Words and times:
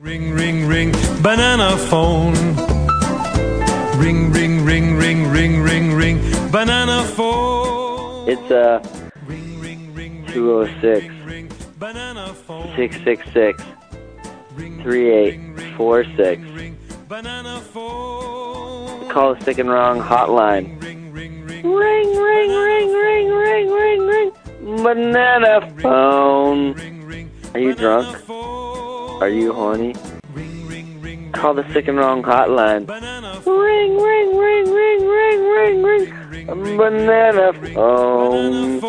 Ring, 0.00 0.32
ring, 0.32 0.68
ring, 0.68 0.92
banana 1.22 1.76
phone. 1.76 2.32
Ring, 3.98 4.30
ring, 4.30 4.64
ring, 4.64 4.96
ring, 4.96 5.28
ring, 5.28 5.60
ring, 5.60 5.92
ring, 5.92 6.20
banana 6.52 7.02
phone. 7.02 8.28
It's 8.28 8.48
uh 8.48 8.80
ring, 9.26 9.58
ring, 9.60 9.92
ring, 9.94 10.24
206 10.28 11.04
banana 11.80 12.32
phone. 12.32 12.72
666 12.76 13.60
3846. 14.84 16.42
ring, 16.42 16.78
banana 17.08 17.58
phone. 17.58 19.10
Call 19.10 19.34
the 19.34 19.44
sick 19.44 19.58
and 19.58 19.68
wrong 19.68 20.00
hotline. 20.00 20.80
Ring, 20.80 21.12
ring, 21.12 21.44
ring, 21.44 21.64
Ring, 21.64 22.14
ring, 22.14 23.30
ring, 23.32 23.68
ring, 23.68 24.06
ring. 24.06 24.30
Banana 24.80 25.68
phone. 25.80 26.78
Are 27.52 27.58
you 27.58 27.74
drunk? 27.74 28.16
Are 29.20 29.28
you 29.28 29.52
horny? 29.52 29.94
Call 31.32 31.54
the 31.54 31.64
sick 31.72 31.88
and 31.88 31.98
wrong 31.98 32.22
hotline. 32.22 32.86
Ring, 33.44 33.96
ring, 33.96 34.38
ring, 34.38 34.72
ring, 34.72 35.08
ring, 35.08 35.82
ring, 35.82 35.82
ring. 35.82 36.76
Banana 36.76 37.52
phone. 37.74 38.80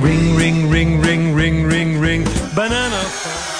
Ring, 0.00 0.34
ring, 0.36 0.70
ring, 0.70 1.00
ring, 1.02 1.34
ring, 1.34 1.66
ring, 1.66 2.00
ring. 2.00 2.24
Banana 2.54 3.02
phone. 3.04 3.52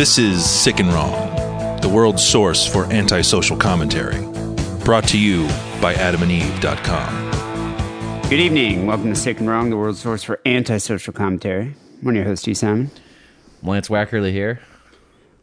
This 0.00 0.16
is 0.16 0.48
Sick 0.48 0.80
and 0.80 0.88
Wrong, 0.94 1.12
the 1.82 1.88
world's 1.90 2.26
source 2.26 2.66
for 2.66 2.86
antisocial 2.86 3.54
commentary. 3.54 4.18
Brought 4.82 5.06
to 5.08 5.18
you 5.18 5.46
by 5.78 5.92
adamandeve.com. 5.92 8.22
Good 8.30 8.40
evening. 8.40 8.86
Welcome 8.86 9.10
to 9.10 9.14
Sick 9.14 9.40
and 9.40 9.50
Wrong, 9.50 9.68
the 9.68 9.76
world's 9.76 10.00
source 10.00 10.22
for 10.22 10.40
antisocial 10.46 11.12
commentary. 11.12 11.74
I'm 12.02 12.16
your 12.16 12.24
host, 12.24 12.48
E. 12.48 12.54
Simon. 12.54 12.90
Lance 13.62 13.88
Wackerly 13.88 14.32
here. 14.32 14.62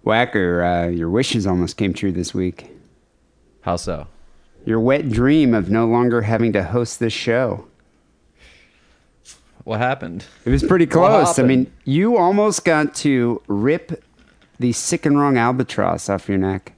Whacker, 0.02 0.64
uh, 0.64 0.88
your 0.88 1.12
wishes 1.12 1.46
almost 1.46 1.78
came 1.78 1.94
true 1.94 2.12
this 2.12 2.34
week. 2.34 2.72
How 3.62 3.76
so? 3.76 4.08
Your 4.66 4.80
wet 4.80 5.12
dream 5.12 5.54
of 5.54 5.70
no 5.70 5.86
longer 5.86 6.24
having 6.24 6.52
to 6.54 6.64
host 6.64 7.00
this 7.00 7.14
show. 7.14 7.68
What 9.66 9.82
happened? 9.82 10.26
It 10.46 10.50
was 10.50 10.64
pretty 10.64 10.88
close. 10.88 11.38
I 11.38 11.44
mean, 11.44 11.72
you 11.84 12.18
almost 12.18 12.66
got 12.66 12.96
to 12.96 13.44
rip 13.46 14.04
the 14.60 14.72
sick 14.72 15.06
and 15.06 15.20
wrong 15.20 15.38
albatross 15.38 16.10
off 16.10 16.28
your 16.30 16.38
neck. 16.38 16.74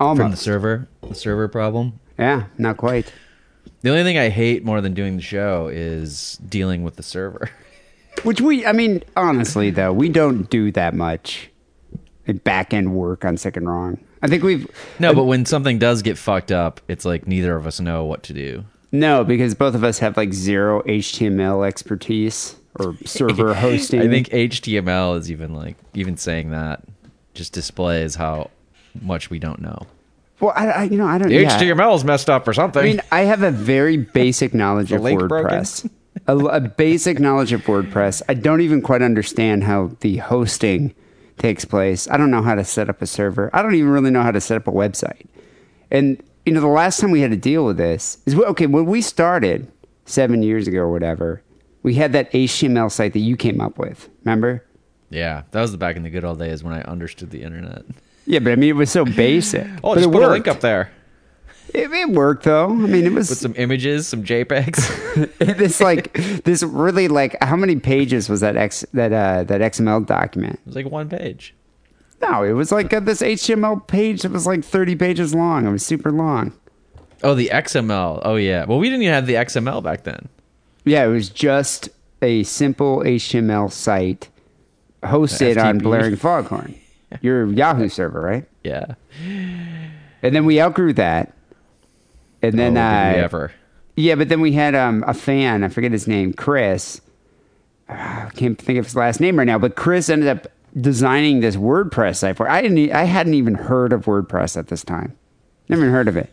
Almost. 0.00 0.20
From 0.20 0.30
the 0.30 0.36
server, 0.36 0.88
the 1.02 1.14
server 1.14 1.48
problem. 1.48 2.00
yeah, 2.18 2.44
not 2.58 2.76
quite. 2.76 3.12
The 3.82 3.90
only 3.90 4.02
thing 4.02 4.18
I 4.18 4.28
hate 4.28 4.64
more 4.64 4.80
than 4.80 4.94
doing 4.94 5.16
the 5.16 5.22
show 5.22 5.68
is 5.68 6.38
dealing 6.48 6.82
with 6.82 6.96
the 6.96 7.02
server. 7.02 7.50
Which 8.22 8.40
we, 8.40 8.64
I 8.64 8.72
mean, 8.72 9.02
honestly, 9.16 9.70
though, 9.70 9.92
we 9.92 10.08
don't 10.08 10.48
do 10.48 10.72
that 10.72 10.94
much 10.94 11.50
back 12.44 12.72
end 12.72 12.94
work 12.94 13.24
on 13.24 13.36
sick 13.36 13.56
and 13.56 13.68
wrong. 13.68 13.98
I 14.22 14.28
think 14.28 14.42
we've 14.42 14.66
No, 14.98 15.10
uh, 15.10 15.14
but 15.14 15.24
when 15.24 15.44
something 15.44 15.78
does 15.78 16.00
get 16.00 16.16
fucked 16.16 16.50
up, 16.50 16.80
it's 16.88 17.04
like 17.04 17.26
neither 17.26 17.56
of 17.56 17.66
us 17.66 17.80
know 17.80 18.04
what 18.04 18.22
to 18.24 18.32
do. 18.32 18.64
No, 18.90 19.24
because 19.24 19.54
both 19.54 19.74
of 19.74 19.84
us 19.84 19.98
have 19.98 20.16
like 20.16 20.32
zero 20.32 20.82
HTML 20.82 21.66
expertise 21.66 22.56
or 22.78 22.96
server 23.04 23.54
hosting. 23.54 24.00
I 24.00 24.08
think 24.08 24.28
HTML 24.28 25.18
is 25.18 25.30
even 25.30 25.54
like 25.54 25.76
even 25.94 26.16
saying 26.16 26.50
that 26.50 26.82
just 27.34 27.52
displays 27.52 28.14
how 28.14 28.50
much 29.00 29.30
we 29.30 29.38
don't 29.38 29.60
know. 29.60 29.86
Well, 30.40 30.52
I, 30.54 30.66
I 30.66 30.82
you 30.84 30.96
know, 30.96 31.06
I 31.06 31.18
don't. 31.18 31.28
The 31.28 31.42
yeah. 31.42 31.58
HTML 31.58 31.94
is 31.94 32.04
messed 32.04 32.28
up 32.28 32.46
or 32.48 32.52
something. 32.52 32.82
I 32.82 32.84
mean, 32.84 33.00
I 33.12 33.22
have 33.22 33.42
a 33.42 33.50
very 33.50 33.96
basic 34.14 34.54
knowledge 34.54 34.92
of? 34.92 35.00
WordPress. 35.02 35.88
a, 36.26 36.36
a 36.36 36.60
basic 36.60 37.18
knowledge 37.18 37.52
of 37.52 37.62
WordPress. 37.62 38.22
I 38.28 38.34
don't 38.34 38.60
even 38.60 38.82
quite 38.82 39.02
understand 39.02 39.64
how 39.64 39.92
the 40.00 40.18
hosting 40.18 40.94
takes 41.38 41.64
place. 41.64 42.08
I 42.08 42.16
don't 42.16 42.30
know 42.30 42.42
how 42.42 42.54
to 42.54 42.64
set 42.64 42.88
up 42.88 43.02
a 43.02 43.06
server. 43.06 43.50
I 43.52 43.62
don't 43.62 43.74
even 43.74 43.90
really 43.90 44.10
know 44.10 44.22
how 44.22 44.30
to 44.30 44.40
set 44.40 44.56
up 44.56 44.68
a 44.68 44.72
website. 44.72 45.26
And 45.90 46.22
you 46.44 46.52
know, 46.52 46.60
the 46.60 46.66
last 46.66 47.00
time 47.00 47.10
we 47.10 47.20
had 47.20 47.30
to 47.30 47.36
deal 47.36 47.64
with 47.64 47.76
this 47.76 48.18
is 48.26 48.34
okay 48.34 48.66
when 48.66 48.86
we 48.86 49.00
started 49.00 49.70
seven 50.04 50.42
years 50.42 50.68
ago 50.68 50.80
or 50.80 50.90
whatever. 50.90 51.42
We 51.84 51.94
had 51.94 52.12
that 52.14 52.32
HTML 52.32 52.90
site 52.90 53.12
that 53.12 53.20
you 53.20 53.36
came 53.36 53.60
up 53.60 53.78
with. 53.78 54.08
Remember? 54.24 54.64
yeah, 55.10 55.42
that 55.52 55.60
was 55.60 55.70
the 55.70 55.78
back 55.78 55.94
in 55.94 56.02
the 56.02 56.10
good 56.10 56.24
old 56.24 56.40
days 56.40 56.64
when 56.64 56.74
I 56.74 56.80
understood 56.82 57.30
the 57.30 57.42
internet. 57.44 57.84
Yeah, 58.26 58.40
but 58.40 58.52
I 58.52 58.56
mean, 58.56 58.70
it 58.70 58.76
was 58.76 58.90
so 58.90 59.04
basic. 59.24 59.66
Oh, 59.84 59.94
just 59.94 60.06
put 60.06 60.14
worked. 60.14 60.26
a 60.26 60.30
link 60.30 60.48
up 60.48 60.60
there 60.60 60.90
It, 61.72 61.92
it 61.92 62.08
worked 62.10 62.44
though. 62.44 62.70
I 62.70 62.74
mean, 62.74 63.04
it 63.04 63.12
was 63.12 63.28
with 63.30 63.38
some 63.38 63.54
images, 63.56 64.08
some 64.08 64.24
JPEGs. 64.24 65.38
this 65.58 65.80
like 65.80 66.14
this 66.44 66.62
really 66.64 67.06
like 67.06 67.36
how 67.42 67.54
many 67.56 67.76
pages 67.76 68.28
was 68.28 68.40
that 68.40 68.56
X 68.56 68.84
that 68.94 69.12
uh 69.12 69.44
that 69.44 69.60
XML 69.60 70.04
document? 70.06 70.54
it 70.54 70.66
was 70.66 70.74
like 70.76 70.86
one 70.90 71.08
page. 71.08 71.54
No, 72.22 72.42
it 72.42 72.52
was 72.52 72.72
like 72.72 72.92
uh, 72.94 73.00
this 73.00 73.20
HTML 73.20 73.86
page 73.86 74.22
that 74.22 74.32
was 74.32 74.46
like 74.46 74.64
thirty 74.64 74.96
pages 74.96 75.34
long. 75.34 75.66
It 75.66 75.70
was 75.70 75.84
super 75.84 76.10
long. 76.10 76.52
Oh, 77.22 77.34
the 77.34 77.50
XML. 77.52 78.20
Oh 78.24 78.36
yeah. 78.36 78.64
Well, 78.64 78.78
we 78.78 78.88
didn't 78.88 79.02
even 79.02 79.14
have 79.14 79.26
the 79.26 79.34
XML 79.34 79.82
back 79.82 80.04
then. 80.04 80.28
Yeah, 80.84 81.04
it 81.04 81.08
was 81.08 81.30
just 81.30 81.88
a 82.20 82.42
simple 82.44 82.98
HTML 83.00 83.70
site 83.70 84.28
hosted 85.02 85.62
on 85.62 85.78
Blaring 85.78 86.16
Foghorn, 86.16 86.74
your 87.20 87.46
Yahoo 87.46 87.88
server, 87.90 88.20
right? 88.20 88.48
Yeah. 88.62 88.94
And 90.22 90.34
then 90.34 90.44
we 90.44 90.60
outgrew 90.60 90.94
that. 90.94 91.32
And 92.42 92.58
then 92.58 92.76
oh, 92.76 93.14
we 93.16 93.22
ever? 93.22 93.52
Yeah, 93.96 94.16
but 94.16 94.28
then 94.28 94.40
we 94.40 94.52
had 94.52 94.74
um, 94.74 95.04
a 95.06 95.14
fan. 95.14 95.62
I 95.64 95.68
forget 95.68 95.92
his 95.92 96.06
name, 96.06 96.32
Chris. 96.32 97.00
Ah, 97.88 98.26
I 98.26 98.30
can't 98.30 98.60
think 98.60 98.78
of 98.78 98.86
his 98.86 98.96
last 98.96 99.20
name 99.20 99.38
right 99.38 99.46
now. 99.46 99.58
But 99.58 99.76
Chris 99.76 100.08
ended 100.10 100.28
up 100.28 100.46
designing 100.78 101.40
this 101.40 101.56
WordPress 101.56 102.16
site 102.16 102.36
for. 102.36 102.48
I 102.48 102.60
didn't. 102.60 102.92
I 102.92 103.04
hadn't 103.04 103.34
even 103.34 103.54
heard 103.54 103.92
of 103.92 104.04
WordPress 104.04 104.56
at 104.56 104.68
this 104.68 104.84
time. 104.84 105.16
Never 105.68 105.82
even 105.82 105.94
heard 105.94 106.08
of 106.08 106.16
it. 106.16 106.30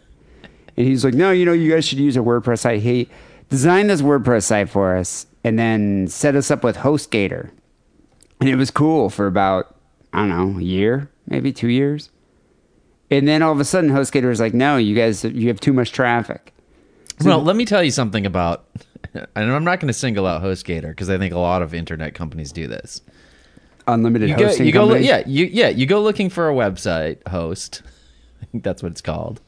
And 0.75 0.88
he's 0.88 1.06
like, 1.06 1.13
"No, 1.13 1.31
you 1.31 1.45
know, 1.45 1.53
you 1.53 1.72
guys 1.72 1.85
should 1.85 2.00
use 2.00 2.17
a 2.17 2.22
WordPress 2.22 2.59
site." 2.59 2.81
He 2.81 3.07
designed 3.51 3.91
this 3.91 4.01
WordPress 4.01 4.44
site 4.44 4.69
for 4.69 4.95
us, 4.95 5.28
and 5.44 5.59
then 5.59 6.07
set 6.07 6.35
us 6.35 6.50
up 6.50 6.63
with 6.63 6.78
HostGator. 6.78 7.51
And 8.39 8.50
it 8.50 8.56
was 8.56 8.72
cool 8.72 9.12
for 9.12 9.28
about 9.28 9.75
I 10.12 10.28
don't 10.28 10.29
know 10.29 10.59
a 10.59 10.63
year, 10.63 11.12
maybe 11.28 11.53
two 11.53 11.67
years. 11.69 12.09
And 13.11 13.28
then 13.28 13.44
all 13.44 13.51
of 13.51 13.59
a 13.59 13.66
sudden, 13.66 13.91
HostGator 13.91 14.29
was 14.29 14.40
like, 14.40 14.53
"No, 14.56 14.78
you 14.78 14.95
guys, 14.95 15.23
you 15.23 15.50
have 15.50 15.59
too 15.59 15.73
much 15.73 15.91
traffic." 15.91 16.53
Well, 17.23 17.44
let 17.44 17.56
me 17.56 17.66
tell 17.66 17.84
you 17.84 17.91
something 17.91 18.25
about. 18.25 18.66
And 19.13 19.51
I'm 19.51 19.66
not 19.66 19.81
going 19.81 19.88
to 19.88 19.94
single 19.94 20.25
out 20.25 20.41
HostGator 20.41 20.90
because 20.90 21.09
I 21.09 21.17
think 21.17 21.34
a 21.34 21.38
lot 21.40 21.61
of 21.61 21.73
internet 21.73 22.13
companies 22.13 22.53
do 22.53 22.66
this. 22.67 23.01
unlimited 23.85 24.29
You 24.29 24.38
go, 24.38 24.45
hosting 24.45 24.66
you 24.66 24.72
go, 24.72 24.85
companies. 24.88 25.06
yeah, 25.06 25.23
you 25.28 25.45
yeah, 25.47 25.67
you 25.67 25.85
go 25.85 26.01
looking 26.01 26.29
for 26.29 26.50
a 26.50 26.53
website 26.53 27.28
host. 27.28 27.81
I 28.41 28.45
think 28.45 28.63
that's 28.63 28.81
what 28.81 28.94
it's 28.94 29.01
called, 29.01 29.41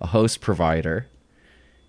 a 0.00 0.06
host 0.06 0.40
provider, 0.40 1.06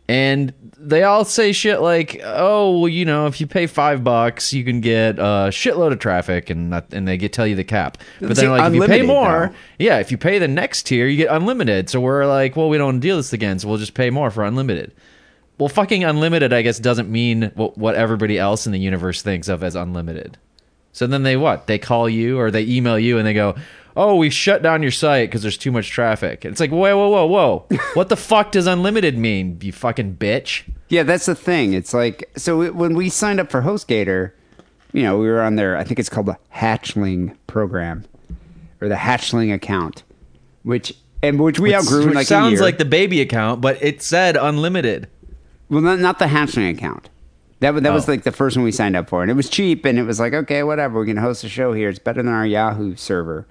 and 0.08 0.54
they 0.78 1.04
all 1.04 1.24
say 1.24 1.52
shit 1.52 1.80
like, 1.80 2.20
"Oh, 2.24 2.80
well, 2.80 2.90
you 2.90 3.06
know, 3.06 3.28
if 3.28 3.40
you 3.40 3.48
pay 3.48 3.68
five 3.68 4.04
bucks, 4.04 4.52
you 4.52 4.64
can 4.64 4.82
get 4.82 5.20
a 5.20 5.50
shitload 5.52 5.92
of 5.92 6.00
traffic," 6.00 6.50
and 6.50 6.74
that, 6.74 6.94
and 6.94 7.08
they 7.08 7.18
get 7.18 7.34
tell 7.34 7.48
you 7.48 7.56
the 7.56 7.64
cap. 7.64 7.98
But 8.20 8.36
See, 8.36 8.44
then, 8.44 8.52
like, 8.52 8.68
if 8.68 8.76
you 8.76 8.86
pay 8.86 9.04
more, 9.04 9.54
yeah, 9.80 10.00
if 10.00 10.12
you 10.12 10.18
pay 10.18 10.40
the 10.40 10.48
next 10.48 10.84
tier, 10.84 11.08
you 11.08 11.18
get 11.18 11.30
unlimited. 11.30 11.90
So 11.90 12.02
we're 12.02 12.26
like, 12.26 12.56
well, 12.56 12.70
we 12.70 12.78
don't 12.78 12.88
want 12.88 13.02
to 13.02 13.08
deal 13.08 13.18
this 13.18 13.34
again, 13.34 13.60
so 13.60 13.68
we'll 13.68 13.78
just 13.78 13.94
pay 13.94 14.10
more 14.10 14.32
for 14.32 14.44
unlimited. 14.44 14.92
Well, 15.58 15.70
fucking 15.70 16.04
unlimited, 16.04 16.54
I 16.54 16.64
guess, 16.64 16.80
doesn't 16.80 17.12
mean 17.12 17.52
what, 17.54 17.78
what 17.78 17.94
everybody 17.94 18.40
else 18.40 18.66
in 18.66 18.72
the 18.72 18.80
universe 18.80 19.22
thinks 19.22 19.47
of 19.47 19.64
as 19.64 19.76
unlimited. 19.76 20.38
So 20.92 21.08
then 21.08 21.24
they 21.24 21.38
what? 21.38 21.68
They 21.68 21.78
call 21.78 22.09
you 22.09 22.40
or 22.40 22.52
they 22.52 22.64
email 22.64 22.97
you 22.97 23.18
and 23.18 23.28
they 23.28 23.34
go, 23.34 23.56
"Oh, 23.96 24.16
we 24.16 24.29
shut 24.29 24.61
down 24.61 24.82
your 24.82 24.91
site 24.91 25.29
because 25.29 25.41
there's 25.41 25.58
too 25.58 25.72
much 25.72 25.90
traffic." 25.90 26.46
And 26.46 26.52
it's 26.52 26.59
like, 26.61 26.72
whoa, 26.72 26.96
whoa, 26.97 27.09
whoa, 27.09 27.26
whoa! 27.26 27.78
what 27.93 28.09
the 28.09 28.16
fuck 28.17 28.52
does 28.52 28.67
unlimited 28.67 29.17
mean? 29.17 29.58
You 29.61 29.72
fucking 29.72 30.17
bitch! 30.17 30.64
Yeah, 30.90 31.03
that's 31.03 31.26
the 31.26 31.35
thing. 31.35 31.73
It's 31.73 31.93
like 31.93 32.29
so 32.38 32.61
it, 32.61 32.76
when 32.76 32.96
we 32.96 33.09
signed 33.09 33.40
up 33.40 33.49
for 33.52 33.61
HostGator, 33.61 34.32
you 34.93 35.03
know, 35.03 35.17
we 35.17 35.28
were 35.28 35.41
on 35.41 35.55
their 35.55 35.78
I 35.78 35.84
think 35.84 35.99
it's 35.99 36.09
called 36.09 36.26
the 36.28 36.38
Hatchling 36.53 37.35
program 37.47 38.05
or 38.82 38.90
the 38.90 38.96
Hatchling 38.96 39.53
account, 39.53 40.03
which 40.64 40.94
and 41.23 41.40
which 41.40 41.59
we 41.59 41.76
outgrew 41.76 42.02
in 42.02 42.08
Which 42.08 42.16
like 42.16 42.26
a 42.26 42.28
sounds 42.28 42.59
like 42.61 42.78
the 42.78 42.85
baby 42.85 43.22
account, 43.22 43.61
but 43.61 43.82
it 43.82 44.02
said 44.02 44.35
unlimited. 44.35 45.08
well, 45.70 45.82
not, 45.82 45.99
not 45.99 46.20
the 46.20 46.26
Hatchling 46.26 46.72
account. 46.72 47.09
That, 47.59 47.76
that 47.84 47.94
was 47.94 48.09
Oh. 48.09 48.11
like 48.14 48.23
the 48.23 48.32
first 48.32 48.58
one 48.58 48.64
we 48.64 48.72
signed 48.72 48.96
up 48.96 49.08
for, 49.08 49.22
and 49.22 49.29
it 49.29 49.35
was 49.35 49.47
cheap, 49.47 49.85
and 49.85 49.99
it 49.99 50.03
was 50.03 50.20
like, 50.20 50.34
okay, 50.34 50.64
whatever, 50.64 50.99
we 50.99 51.05
can 51.05 51.17
host 51.17 51.44
a 51.44 51.47
show 51.49 51.73
here. 51.73 51.90
It's 51.90 51.99
better 51.99 52.23
than 52.23 52.34
our 52.34 52.44
Yahoo 52.44 52.96
server. 52.96 53.46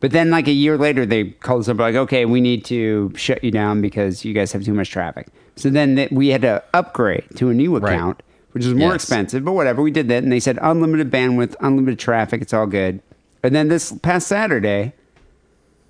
But 0.00 0.12
then, 0.12 0.30
like 0.30 0.46
a 0.46 0.52
year 0.52 0.78
later, 0.78 1.04
they 1.04 1.24
called 1.30 1.60
us 1.62 1.68
up 1.68 1.78
like, 1.78 1.94
okay, 1.96 2.24
we 2.24 2.40
need 2.40 2.64
to 2.66 3.12
shut 3.16 3.42
you 3.42 3.50
down 3.50 3.80
because 3.80 4.24
you 4.24 4.32
guys 4.32 4.52
have 4.52 4.64
too 4.64 4.74
much 4.74 4.90
traffic. 4.90 5.26
So 5.56 5.70
then 5.70 5.96
th- 5.96 6.10
we 6.12 6.28
had 6.28 6.42
to 6.42 6.62
upgrade 6.72 7.24
to 7.36 7.48
a 7.48 7.54
new 7.54 7.76
Right. 7.76 7.92
account, 7.94 8.22
which 8.52 8.64
is 8.64 8.74
more 8.74 8.92
Yes. 8.92 9.02
expensive, 9.02 9.44
but 9.44 9.52
whatever. 9.52 9.82
We 9.82 9.90
did 9.90 10.06
that, 10.08 10.22
and 10.22 10.30
they 10.30 10.38
said 10.38 10.56
unlimited 10.62 11.10
bandwidth, 11.10 11.56
unlimited 11.60 11.98
traffic, 11.98 12.42
it's 12.42 12.54
all 12.54 12.66
good. 12.66 13.00
And 13.42 13.54
then 13.56 13.68
this 13.68 13.92
past 14.02 14.28
Saturday, 14.28 14.92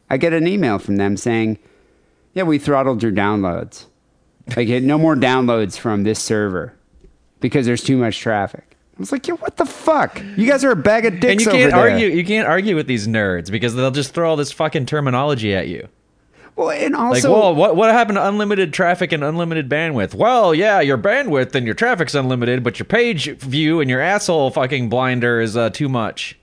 I 0.08 0.16
get 0.16 0.32
an 0.32 0.46
email 0.46 0.78
from 0.78 0.96
them 0.96 1.16
saying, 1.18 1.58
yeah, 2.32 2.44
we 2.44 2.58
throttled 2.58 3.02
your 3.02 3.12
downloads. 3.12 3.84
Like, 4.56 4.68
no 4.68 4.96
more 4.96 5.16
downloads 5.16 5.76
from 5.78 6.04
this 6.04 6.18
server 6.18 6.72
because 7.40 7.66
there's 7.66 7.82
too 7.84 7.98
much 7.98 8.18
traffic. 8.20 8.67
I 8.98 9.00
was 9.00 9.12
like, 9.12 9.28
yo, 9.28 9.36
what 9.36 9.56
the 9.56 9.64
fuck? 9.64 10.20
You 10.36 10.44
guys 10.48 10.64
are 10.64 10.72
a 10.72 10.76
bag 10.76 11.04
of 11.06 11.20
dicks 11.20 11.30
and 11.30 11.40
you 11.40 11.46
can't 11.50 11.72
argue. 11.72 12.08
You 12.08 12.24
can't 12.24 12.48
argue 12.48 12.74
with 12.74 12.88
these 12.88 13.06
nerds 13.06 13.48
because 13.48 13.74
they'll 13.76 13.92
just 13.92 14.12
throw 14.12 14.28
all 14.30 14.34
this 14.36 14.50
fucking 14.50 14.86
terminology 14.86 15.54
at 15.54 15.68
you. 15.68 15.86
Well, 16.56 16.70
and 16.70 16.96
also, 16.96 17.30
Like, 17.30 17.40
well, 17.40 17.54
what 17.54 17.76
what 17.76 17.92
happened 17.92 18.16
to 18.16 18.26
unlimited 18.26 18.72
traffic 18.72 19.12
and 19.12 19.22
unlimited 19.22 19.68
bandwidth? 19.68 20.14
Well, 20.14 20.52
yeah, 20.52 20.80
your 20.80 20.98
bandwidth 20.98 21.54
and 21.54 21.64
your 21.64 21.76
traffic's 21.76 22.16
unlimited, 22.16 22.64
but 22.64 22.80
your 22.80 22.86
page 22.86 23.30
view 23.36 23.80
and 23.80 23.88
your 23.88 24.00
asshole 24.00 24.50
fucking 24.50 24.88
blinder 24.88 25.40
is 25.40 25.56
uh, 25.56 25.70
too 25.70 25.88
much. 25.88 26.36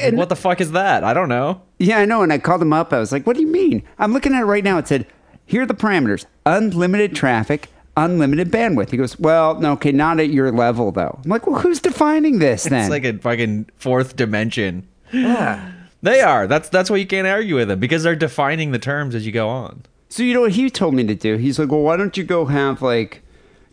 and- 0.00 0.16
what 0.16 0.30
the 0.30 0.36
fuck 0.36 0.62
is 0.62 0.72
that? 0.72 1.04
I 1.04 1.12
don't 1.12 1.28
know. 1.28 1.60
yeah, 1.78 1.98
I 1.98 2.06
know. 2.06 2.22
And 2.22 2.32
I 2.32 2.38
called 2.38 2.62
him 2.62 2.72
up. 2.72 2.94
I 2.94 2.98
was 3.00 3.12
like, 3.12 3.26
what 3.26 3.36
do 3.36 3.42
you 3.42 3.48
mean? 3.48 3.82
I'm 3.98 4.14
looking 4.14 4.32
at 4.32 4.40
it 4.40 4.46
right 4.46 4.64
now. 4.64 4.78
It 4.78 4.88
said, 4.88 5.06
here 5.44 5.62
are 5.62 5.66
the 5.66 5.74
parameters 5.74 6.24
unlimited 6.46 7.14
traffic, 7.14 7.68
unlimited 7.96 8.50
bandwidth. 8.50 8.90
He 8.90 8.96
goes, 8.96 9.18
well, 9.18 9.58
no, 9.60 9.72
okay, 9.72 9.92
not 9.92 10.20
at 10.20 10.30
your 10.30 10.50
level, 10.52 10.92
though. 10.92 11.20
I'm 11.24 11.30
like, 11.30 11.46
well, 11.46 11.60
who's 11.60 11.80
defining 11.80 12.38
this 12.38 12.64
then? 12.64 12.80
It's 12.80 12.90
like 12.90 13.04
a 13.04 13.18
fucking 13.18 13.68
fourth 13.76 14.16
dimension. 14.16 14.88
Yeah. 15.12 15.72
They 16.02 16.20
are. 16.20 16.46
That's 16.48 16.68
that's 16.68 16.90
why 16.90 16.96
you 16.96 17.06
can't 17.06 17.28
argue 17.28 17.54
with 17.56 17.68
them 17.68 17.78
because 17.78 18.02
they're 18.02 18.16
defining 18.16 18.72
the 18.72 18.78
terms 18.80 19.14
as 19.14 19.24
you 19.24 19.30
go 19.30 19.48
on. 19.48 19.82
So 20.08 20.22
you 20.24 20.34
know 20.34 20.40
what 20.40 20.52
he 20.52 20.68
told 20.68 20.94
me 20.94 21.04
to 21.04 21.14
do? 21.14 21.36
He's 21.36 21.60
like, 21.60 21.70
"Well, 21.70 21.82
why 21.82 21.96
don't 21.96 22.16
you 22.16 22.24
go 22.24 22.46
have 22.46 22.82
like 22.82 23.22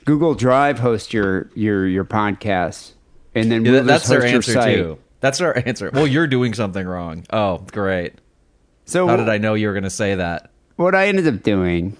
Google 0.05 0.35
Drive 0.35 0.77
host 0.77 1.11
your 1.11 1.49
your 1.55 1.87
your 1.87 2.05
podcast, 2.05 2.91
and 3.33 3.51
then 3.51 3.65
Yeah, 3.65 3.71
we'll 3.71 3.83
that's 3.85 4.07
their 4.07 4.19
your 4.27 4.35
answer 4.35 4.53
site." 4.53 4.75
too. 4.75 4.99
That's 5.21 5.39
their 5.39 5.57
answer. 5.67 5.89
Well, 5.91 6.05
you're 6.05 6.27
doing 6.27 6.53
something 6.53 6.85
wrong. 6.85 7.25
Oh, 7.33 7.65
great. 7.71 8.13
So 8.85 9.07
How 9.07 9.15
did 9.15 9.27
I 9.27 9.39
know 9.39 9.55
you 9.55 9.65
were 9.67 9.73
going 9.73 9.83
to 9.83 9.89
say 9.89 10.13
that? 10.15 10.51
what 10.75 10.93
I 10.93 11.07
ended 11.07 11.27
up 11.27 11.41
doing 11.41 11.97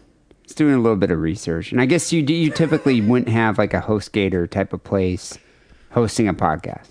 is 0.50 0.56
doing 0.56 0.74
a 0.74 0.80
little 0.80 0.98
bit 0.98 1.12
of 1.12 1.20
research, 1.20 1.72
and 1.72 1.80
I 1.82 1.86
guess 1.86 2.12
you 2.12 2.22
you 2.22 2.52
typically 2.52 3.02
wouldn't 3.10 3.30
have 3.30 3.58
like 3.58 3.74
a 3.74 3.82
HostGator 3.82 4.50
type 4.50 4.74
of 4.74 4.84
place 4.84 5.38
hosting 5.92 6.28
a 6.28 6.34
podcast 6.34 6.88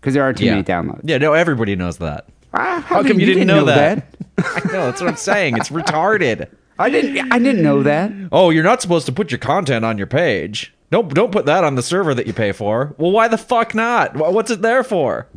because 0.00 0.14
there 0.14 0.22
are 0.22 0.32
too 0.32 0.46
many 0.46 0.62
downloads. 0.62 1.02
Yeah, 1.04 1.18
no, 1.18 1.32
everybody 1.32 1.76
knows 1.76 1.98
that. 1.98 2.26
Ah, 2.52 2.82
How 2.84 3.02
come 3.02 3.20
you, 3.20 3.26
didn't, 3.26 3.46
know, 3.46 3.64
that? 3.66 4.12
that? 4.36 4.44
I 4.64 4.72
know 4.72 4.86
that's 4.86 5.00
what 5.00 5.08
I'm 5.10 5.16
saying. 5.16 5.56
It's 5.56 5.68
retarded. 5.68 6.48
I 6.78 6.90
didn't. 6.90 7.32
I 7.32 7.38
didn't 7.38 7.62
know 7.62 7.82
that. 7.82 8.10
Oh, 8.32 8.50
you're 8.50 8.64
not 8.64 8.82
supposed 8.82 9.06
to 9.06 9.12
put 9.12 9.30
your 9.30 9.38
content 9.38 9.84
on 9.84 9.98
your 9.98 10.06
page. 10.06 10.74
Don't 10.90 11.12
don't 11.14 11.30
put 11.30 11.46
that 11.46 11.62
on 11.62 11.74
the 11.76 11.82
server 11.82 12.14
that 12.14 12.26
you 12.26 12.32
pay 12.32 12.52
for. 12.52 12.94
Well, 12.98 13.12
why 13.12 13.28
the 13.28 13.38
fuck 13.38 13.74
not? 13.74 14.16
What's 14.16 14.50
it 14.50 14.62
there 14.62 14.82
for? 14.82 15.28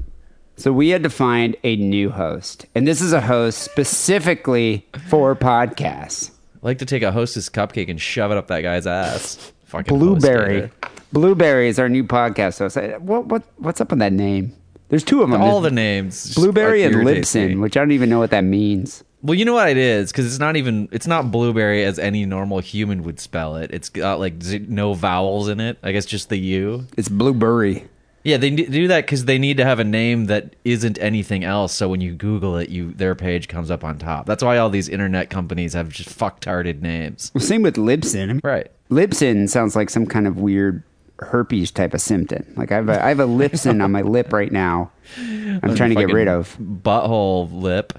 So 0.56 0.72
we 0.72 0.90
had 0.90 1.04
to 1.04 1.10
find 1.10 1.56
a 1.64 1.76
new 1.76 2.10
host, 2.12 2.66
and 2.76 2.88
this 2.88 3.02
is 3.02 3.12
a 3.12 3.22
host 3.22 3.60
specifically 3.60 4.88
for 5.10 5.36
podcasts. 5.36 6.32
Like 6.64 6.80
to 6.80 6.86
take 6.86 7.04
a 7.04 7.12
hostess 7.12 7.50
cupcake 7.50 7.90
and 7.90 8.00
shove 8.02 8.32
it 8.32 8.38
up 8.38 8.48
that 8.48 8.62
guy's 8.62 8.88
ass. 8.88 9.52
Fucking 9.66 9.98
Blubrry. 9.98 10.62
host 10.62 10.74
Blubrry 11.12 11.68
is 11.68 11.78
our 11.80 11.90
new 11.90 12.04
podcast 12.04 12.60
host. 12.60 12.78
I- 12.78 12.98
What 12.98 13.28
what 13.28 13.44
what's 13.58 13.82
up 13.82 13.90
with 13.92 14.00
that 14.00 14.14
name? 14.14 14.54
There's 14.90 15.04
two 15.04 15.22
of 15.24 15.30
them. 15.30 15.42
All 15.42 15.62
the 15.62 15.72
names. 15.72 16.36
Blubrry 16.36 16.84
and. 16.84 16.96
Libsyn, 16.96 17.60
which 17.62 17.76
I 17.76 17.80
don't 17.82 17.92
even 17.92 18.10
know 18.10 18.20
what 18.20 18.30
that 18.32 18.44
means. 18.44 19.04
Well, 19.24 19.34
you 19.36 19.46
know 19.46 19.54
what 19.54 19.70
it 19.70 19.78
is 19.78 20.12
because 20.12 20.26
it's 20.26 20.40
not 20.40 20.56
even 20.58 20.90
it's 20.92 21.08
not 21.08 21.32
blueberry 21.32 21.84
as 21.84 21.98
any 21.98 22.26
normal 22.26 22.60
human 22.60 23.04
would 23.04 23.20
spell 23.20 23.56
it. 23.56 23.72
It's 23.74 23.90
got 23.90 24.20
like 24.20 24.36
no 24.44 24.94
vowels 24.94 25.48
in 25.50 25.60
it. 25.60 25.78
I 25.82 25.92
guess 25.94 26.06
just 26.06 26.30
the 26.30 26.38
U. 26.38 26.88
It's 26.98 27.10
Blubrry. 27.10 27.88
Yeah, 28.24 28.38
they 28.38 28.50
do 28.52 28.88
that 28.88 29.06
because 29.06 29.26
they 29.26 29.38
need 29.38 29.58
to 29.58 29.66
have 29.66 29.80
a 29.80 29.84
name 29.84 30.26
that 30.26 30.56
isn't 30.64 30.98
anything 31.00 31.44
else. 31.44 31.74
So 31.74 31.90
when 31.90 32.00
you 32.00 32.14
Google 32.14 32.56
it, 32.58 32.70
you 32.70 32.94
their 32.94 33.16
page 33.16 33.48
comes 33.50 33.70
up 33.70 33.84
on 33.84 33.98
top. 33.98 34.26
That's 34.26 34.42
why 34.44 34.58
all 34.58 34.70
these 34.70 34.88
internet 34.88 35.30
companies 35.30 35.74
have 35.74 35.90
just 35.90 36.10
fucktarded 36.18 36.82
names. 36.82 37.32
Well, 37.34 37.44
same 37.44 37.62
with 37.64 37.76
Libsyn. 37.76 38.24
I 38.30 38.34
mean, 38.34 38.42
Right. 38.44 38.72
Libsyn 38.90 39.50
sounds 39.50 39.76
like 39.76 39.90
some 39.90 40.06
kind 40.06 40.26
of 40.28 40.38
weird 40.38 40.84
herpes 41.20 41.70
type 41.72 41.94
of 41.94 42.00
symptom. 42.02 42.46
Like 42.56 42.72
I 42.72 42.76
have 42.76 42.90
a, 42.90 43.04
I 43.04 43.10
have 43.10 43.20
a 43.20 43.28
Libsyn 43.28 43.84
on 43.84 43.92
my 43.92 44.02
lip 44.04 44.32
right 44.32 44.52
now. 44.52 44.92
I'm 45.18 45.76
trying 45.76 45.90
to 45.94 45.96
get 46.06 46.14
rid 46.14 46.28
of. 46.30 46.58
butthole 46.60 47.52
lip. 47.52 47.94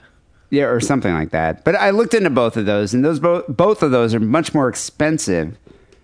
Yeah, 0.51 0.65
or 0.65 0.81
something 0.81 1.13
like 1.13 1.31
that. 1.31 1.65
But 1.65 1.75
I 1.75 1.91
looked 1.91 2.15
into 2.15 2.31
both 2.31 2.57
of 2.57 2.65
those, 2.65 2.95
and 2.95 3.05
those 3.05 3.19
both 3.19 3.45
both 3.49 3.83
of 3.83 3.91
those 3.91 4.15
are 4.15 4.21
much 4.21 4.55
more 4.55 4.69
expensive 4.69 5.57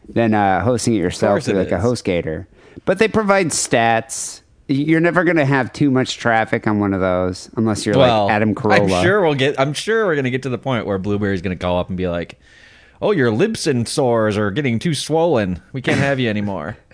than 0.08 0.34
uh, 0.34 0.62
hosting 0.64 0.94
it 0.94 0.98
yourself 0.98 1.44
through 1.44 1.54
like 1.54 1.70
a 1.72 1.76
is. 1.76 1.84
HostGator. 1.84 2.46
But 2.84 2.98
they 2.98 3.08
provide 3.08 3.48
stats. 3.48 4.42
You're 4.68 5.00
never 5.00 5.24
going 5.24 5.36
to 5.36 5.44
have 5.44 5.72
too 5.72 5.90
much 5.90 6.18
traffic 6.18 6.66
on 6.66 6.78
one 6.78 6.94
of 6.94 7.00
those 7.00 7.50
unless 7.56 7.84
you're 7.84 7.96
well, 7.96 8.26
like 8.26 8.34
Adam 8.34 8.54
Carolla. 8.54 8.96
I'm 8.98 9.02
sure 9.02 9.20
we'll 9.22 9.34
get. 9.34 9.58
I'm 9.58 9.72
sure 9.72 10.06
we're 10.06 10.14
gonna 10.14 10.30
get 10.30 10.44
to 10.44 10.48
the 10.48 10.58
point 10.58 10.86
where 10.86 10.98
Blubrry's 10.98 11.42
gonna 11.42 11.56
call 11.56 11.78
up 11.80 11.88
and 11.88 11.96
be 11.96 12.06
like, 12.08 12.38
"Oh, 13.02 13.10
your 13.10 13.32
Libsyn 13.32 13.86
sores 13.88 14.38
are 14.38 14.52
getting 14.52 14.78
too 14.78 14.94
swollen. 14.94 15.60
We 15.72 15.82
can't 15.82 15.98
have 15.98 16.20
you 16.20 16.28
anymore." 16.28 16.76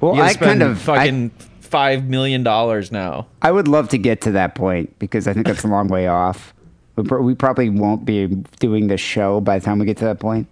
Well, 0.00 0.16
You 0.16 0.22
I 0.22 0.34
kind 0.34 0.60
of 0.60 0.88
I, 0.88 0.96
fucking 0.96 1.30
five 1.60 2.08
million 2.08 2.42
dollars 2.42 2.90
now. 2.90 3.28
I 3.42 3.52
would 3.52 3.68
love 3.68 3.88
to 3.90 3.98
get 3.98 4.20
to 4.22 4.32
that 4.32 4.56
point 4.56 4.98
because 4.98 5.28
I 5.28 5.32
think 5.34 5.46
that's 5.46 5.62
a 5.62 5.68
long 5.68 5.86
way 5.86 6.08
off. 6.08 6.52
We 6.96 7.02
We 7.04 7.34
probably 7.36 7.68
won't 7.70 8.04
be 8.04 8.26
doing 8.58 8.88
this 8.88 9.00
show 9.00 9.40
by 9.40 9.58
the 9.58 9.64
time 9.64 9.78
we 9.78 9.86
get 9.86 9.96
to 9.98 10.04
that 10.06 10.18
point. 10.18 10.48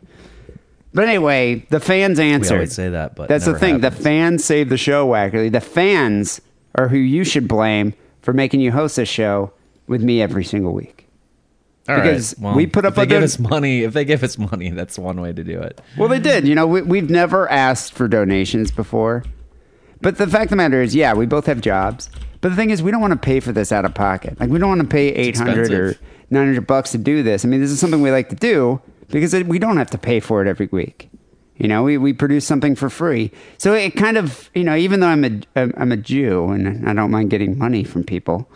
But 0.96 1.08
anyway, 1.08 1.56
the 1.68 1.78
fans 1.78 2.18
answered. 2.18 2.54
I 2.54 2.56
always 2.56 2.72
say 2.72 2.88
that, 2.88 3.16
but 3.16 3.28
that's 3.28 3.44
the 3.44 3.58
thing. 3.58 3.82
happens. 3.82 3.96
The 3.98 4.02
fans 4.02 4.44
save 4.46 4.70
the 4.70 4.78
show. 4.78 5.06
Wackerly. 5.06 5.52
The 5.52 5.60
fans 5.60 6.40
are 6.74 6.88
who 6.88 6.96
you 6.96 7.22
should 7.22 7.46
blame 7.46 7.92
for 8.22 8.32
making 8.32 8.60
you 8.60 8.72
host 8.72 8.96
this 8.96 9.06
show 9.06 9.52
with 9.86 10.02
me 10.02 10.22
every 10.22 10.42
single 10.42 10.72
week. 10.72 11.06
All 11.86 11.96
Because 11.96 12.34
right. 12.38 12.44
Well, 12.46 12.56
we 12.56 12.66
put 12.66 12.86
up 12.86 12.92
if 12.92 12.96
they 12.96 13.04
give 13.04 13.22
us 13.22 13.38
money. 13.38 13.82
If 13.82 13.92
they 13.92 14.06
give 14.06 14.24
us 14.24 14.38
money, 14.38 14.70
that's 14.70 14.98
one 14.98 15.20
way 15.20 15.34
to 15.34 15.44
do 15.44 15.60
it. 15.60 15.82
Well, 15.98 16.08
they 16.08 16.18
did. 16.18 16.48
You 16.48 16.54
know, 16.54 16.66
we, 16.66 16.80
we've 16.80 17.10
never 17.10 17.46
asked 17.50 17.92
for 17.92 18.08
donations 18.08 18.70
before. 18.70 19.22
But 20.00 20.16
the 20.16 20.26
fact 20.26 20.44
of 20.44 20.50
the 20.50 20.56
matter 20.56 20.80
is, 20.80 20.94
yeah, 20.94 21.12
we 21.12 21.26
both 21.26 21.44
have 21.44 21.60
jobs. 21.60 22.08
But 22.40 22.48
the 22.48 22.56
thing 22.56 22.70
is, 22.70 22.82
we 22.82 22.90
don't 22.90 23.02
want 23.02 23.12
to 23.12 23.18
pay 23.18 23.40
for 23.40 23.52
this 23.52 23.70
out 23.70 23.84
of 23.84 23.94
pocket. 23.94 24.40
Like, 24.40 24.48
we 24.48 24.58
don't 24.58 24.70
want 24.70 24.80
to 24.80 24.88
pay 24.88 25.08
800 25.08 25.72
or 25.72 25.94
900 26.30 26.66
bucks 26.66 26.92
to 26.92 26.98
do 26.98 27.22
this. 27.22 27.44
I 27.44 27.48
mean, 27.48 27.60
this 27.60 27.70
is 27.70 27.78
something 27.78 28.00
we 28.00 28.10
like 28.10 28.30
to 28.30 28.36
do 28.36 28.80
because 29.08 29.34
it, 29.34 29.46
we 29.46 29.58
don't 29.58 29.76
have 29.76 29.90
to 29.90 29.98
pay 29.98 30.20
for 30.20 30.42
it 30.42 30.48
every 30.48 30.68
week. 30.70 31.10
You 31.56 31.68
know, 31.68 31.82
we, 31.82 31.96
we 31.96 32.12
produce 32.12 32.44
something 32.44 32.74
for 32.76 32.90
free. 32.90 33.30
So 33.56 33.72
it 33.72 33.92
kind 33.96 34.18
of, 34.18 34.50
you 34.54 34.62
know, 34.62 34.76
even 34.76 35.00
though 35.00 35.06
I'm 35.06 35.24
a, 35.24 35.40
I'm 35.56 35.90
a 35.90 35.96
Jew 35.96 36.48
and 36.50 36.86
I 36.88 36.92
don't 36.92 37.10
mind 37.10 37.30
getting 37.30 37.56
money 37.56 37.82
from 37.82 38.04
people, 38.04 38.48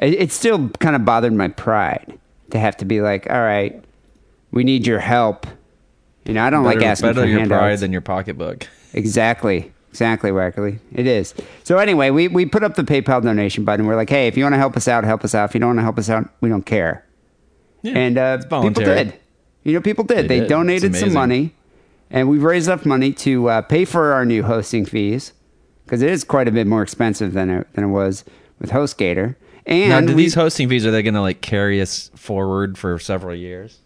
it, 0.00 0.14
it 0.14 0.32
still 0.32 0.68
kind 0.68 0.94
of 0.94 1.04
bothered 1.04 1.32
my 1.32 1.48
pride 1.48 2.18
to 2.50 2.58
have 2.58 2.76
to 2.78 2.84
be 2.84 3.00
like, 3.00 3.28
all 3.30 3.40
right, 3.40 3.82
we 4.50 4.64
need 4.64 4.86
your 4.86 4.98
help. 4.98 5.46
You 6.26 6.34
know, 6.34 6.44
I 6.44 6.50
don't 6.50 6.64
like 6.64 6.78
better, 6.78 6.90
asking 6.90 7.08
better 7.10 7.20
for 7.22 7.26
your 7.26 7.38
handouts. 7.40 7.58
pride 7.58 7.78
than 7.78 7.92
your 7.92 8.02
pocketbook. 8.02 8.68
Exactly. 8.92 9.72
Exactly, 9.90 10.30
Wackerly. 10.30 10.78
It 10.92 11.06
is. 11.06 11.32
So 11.64 11.78
anyway, 11.78 12.10
we, 12.10 12.28
we 12.28 12.44
put 12.44 12.62
up 12.62 12.74
the 12.74 12.82
PayPal 12.82 13.22
donation 13.22 13.64
button. 13.64 13.86
We're 13.86 13.96
like, 13.96 14.10
hey, 14.10 14.26
if 14.26 14.36
you 14.36 14.44
want 14.44 14.52
to 14.52 14.58
help 14.58 14.76
us 14.76 14.88
out, 14.88 15.04
help 15.04 15.24
us 15.24 15.34
out. 15.34 15.48
If 15.48 15.54
you 15.54 15.60
don't 15.60 15.70
want 15.70 15.78
to 15.78 15.84
help 15.84 15.98
us 15.98 16.10
out, 16.10 16.28
we 16.42 16.50
don't 16.50 16.66
care. 16.66 17.02
Yeah, 17.80 17.96
and 17.96 18.18
uh, 18.18 18.38
people 18.42 18.70
did. 18.70 19.18
You 19.66 19.72
know, 19.72 19.80
people 19.80 20.04
did. 20.04 20.28
They 20.28 20.36
They, 20.36 20.40
did. 20.40 20.48
donated 20.48 20.94
some 20.94 21.12
money, 21.12 21.52
and 22.08 22.28
we've 22.28 22.42
raised 22.44 22.68
enough 22.68 22.86
money 22.86 23.12
to 23.14 23.48
uh, 23.48 23.62
pay 23.62 23.84
for 23.84 24.12
our 24.12 24.24
new 24.24 24.44
hosting 24.44 24.84
fees 24.84 25.32
because 25.84 26.02
it 26.02 26.10
is 26.10 26.22
quite 26.22 26.46
a 26.46 26.52
bit 26.52 26.68
more 26.68 26.82
expensive 26.82 27.32
than 27.32 27.50
it, 27.50 27.66
than 27.74 27.82
it 27.84 27.88
was 27.88 28.24
with 28.60 28.70
HostGator. 28.70 29.34
And 29.66 29.88
Now, 29.90 30.00
do 30.02 30.14
we- 30.14 30.22
these 30.22 30.34
hosting 30.34 30.68
fees 30.68 30.86
are 30.86 30.92
they 30.92 31.02
going 31.02 31.14
to 31.14 31.20
like 31.20 31.40
carry 31.40 31.80
us 31.80 32.12
forward 32.14 32.78
for 32.78 32.96
several 33.00 33.34
years? 33.34 33.80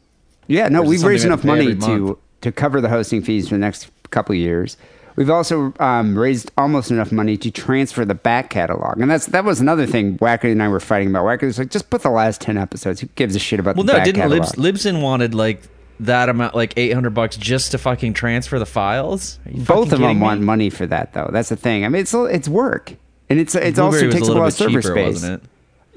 Yeah, 0.49 0.69
no, 0.69 0.81
Or 0.81 0.83
is 0.83 0.89
it 0.89 0.91
we've 0.91 1.03
raised 1.05 1.25
enough 1.25 1.45
money 1.45 1.75
to 1.75 2.19
to 2.43 2.53
cover 2.53 2.83
the 2.83 2.89
hosting 2.91 3.23
fees 3.23 3.49
for 3.49 3.55
the 3.55 3.61
next 3.61 3.91
couple 4.11 4.35
years. 4.35 4.77
We've 5.17 5.31
also 5.31 5.73
um, 5.81 6.19
raised 6.19 6.50
almost 6.57 6.90
enough 6.90 7.12
money 7.12 7.37
to 7.38 7.50
transfer 7.50 8.05
the 8.05 8.14
back 8.14 8.50
catalog, 8.50 9.00
and 9.00 9.11
that's 9.11 9.26
that 9.26 9.45
was 9.45 9.61
another 9.61 9.87
thing 9.87 10.19
Wacker 10.19 10.50
and 10.50 10.62
I 10.62 10.69
were 10.69 10.81
fighting 10.81 11.09
about. 11.09 11.25
Wacker 11.25 11.43
was 11.43 11.59
like, 11.59 11.71
just 11.71 11.90
put 11.90 12.02
the 12.02 12.11
last 12.11 12.40
ten 12.40 12.57
episodes. 12.57 13.00
Who 13.00 13.09
gives 13.09 13.35
a 13.37 13.38
shit 13.38 13.61
about 13.61 13.76
Well, 13.76 13.85
the 13.85 13.93
no, 13.93 13.99
back 13.99 14.05
didn't 14.05 14.23
catalog? 14.23 14.57
Libs, 14.57 14.85
Libsyn 14.85 15.02
wanted 15.02 15.35
like 15.35 15.62
that 16.00 16.29
amount, 16.29 16.55
like 16.55 16.75
eight 16.76 16.93
hundred 16.93 17.14
bucks, 17.14 17.37
just 17.37 17.73
to 17.73 17.79
fucking 17.79 18.14
transfer 18.14 18.59
the 18.59 18.67
files? 18.67 19.38
Both 19.47 19.93
of 19.93 19.99
them 19.99 20.00
kidding 20.00 20.21
want 20.21 20.40
money 20.40 20.71
for 20.71 20.87
that, 20.87 21.12
though. 21.12 21.31
That's 21.33 21.50
the 21.50 21.57
thing. 21.57 21.85
I 21.85 21.88
mean, 21.88 22.02
it's 22.02 22.14
it's 22.14 22.49
work, 22.49 22.95
and 23.29 23.38
it's 23.38 23.55
it's 23.55 23.79
Blubrry 23.79 24.07
also 24.07 24.11
takes 24.11 24.29
a 24.29 24.33
a, 24.33 24.35
lot 24.35 24.47
of 24.47 24.52
server 24.55 24.83
cheaper, 24.83 24.95
space. 24.95 25.23
it? 25.23 25.43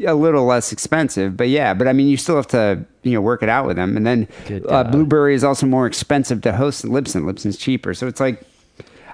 a 0.06 0.16
little 0.16 0.46
less 0.46 0.72
expensive, 0.72 1.38
but 1.38 1.50
yeah, 1.50 1.74
but 1.74 1.88
I 1.88 1.94
mean, 1.94 2.08
you 2.08 2.18
still 2.18 2.36
have 2.36 2.48
to 2.48 2.84
you 3.04 3.14
know 3.14 3.22
work 3.22 3.44
it 3.44 3.50
out 3.50 3.66
with 3.68 3.76
them, 3.76 3.96
and 3.96 4.06
then 4.06 4.28
uh, 4.68 4.84
Blubrry 4.86 5.36
is 5.36 5.44
also 5.44 5.66
more 5.66 5.86
expensive 5.86 6.42
to 6.42 6.54
host 6.54 6.82
than 6.82 6.92
Libsyn. 6.92 7.24
Libsyn's 7.24 7.58
cheaper, 7.58 7.94
so 7.94 8.08
it's 8.08 8.20
like, 8.20 8.44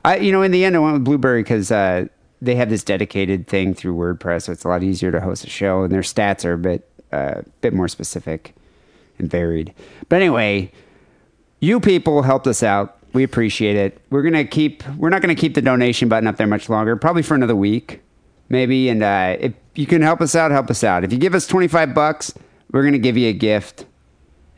I 0.03 0.17
you 0.17 0.31
know 0.31 0.41
in 0.41 0.51
the 0.51 0.65
end 0.65 0.75
I 0.75 0.79
went 0.79 0.93
with 0.93 1.03
Blubrry 1.03 1.43
because 1.43 1.71
uh, 1.71 2.07
they 2.41 2.55
have 2.55 2.69
this 2.69 2.83
dedicated 2.83 3.47
thing 3.47 3.73
through 3.73 3.95
WordPress, 3.95 4.43
so 4.43 4.51
it's 4.51 4.63
a 4.63 4.67
lot 4.67 4.83
easier 4.83 5.11
to 5.11 5.19
host 5.19 5.43
a 5.43 5.49
show, 5.49 5.83
and 5.83 5.91
their 5.91 6.01
stats 6.01 6.45
are 6.45 6.53
a 6.53 6.57
bit 6.57 6.89
a 7.11 7.43
bit 7.61 7.73
more 7.73 7.87
specific 7.87 8.53
and 9.17 9.29
varied. 9.29 9.73
But 10.07 10.17
anyway, 10.17 10.71
you 11.59 11.79
people 11.79 12.21
helped 12.21 12.47
us 12.47 12.63
out. 12.63 12.97
We 13.13 13.23
appreciate 13.23 13.75
it. 13.75 13.99
We're 14.09 14.21
gonna 14.21 14.45
keep. 14.45 14.87
We're 14.89 15.09
not 15.09 15.21
gonna 15.21 15.35
keep 15.35 15.55
the 15.55 15.61
donation 15.61 16.09
button 16.09 16.27
up 16.27 16.37
there 16.37 16.47
much 16.47 16.69
longer. 16.69 16.95
Probably 16.95 17.23
for 17.23 17.35
another 17.35 17.55
week, 17.55 18.01
maybe. 18.49 18.89
And 18.89 19.03
uh, 19.03 19.37
if 19.39 19.53
you 19.75 19.87
can 19.87 20.01
help 20.01 20.21
us 20.21 20.35
out, 20.35 20.51
help 20.51 20.69
us 20.69 20.83
out. 20.83 21.03
If 21.03 21.11
you 21.11 21.17
give 21.17 21.33
us 21.33 21.47
twenty 21.47 21.67
five 21.67 21.93
bucks, 21.93 22.33
we're 22.71 22.83
gonna 22.83 22.99
give 22.99 23.17
you 23.17 23.29
a 23.29 23.33
gift. 23.33 23.85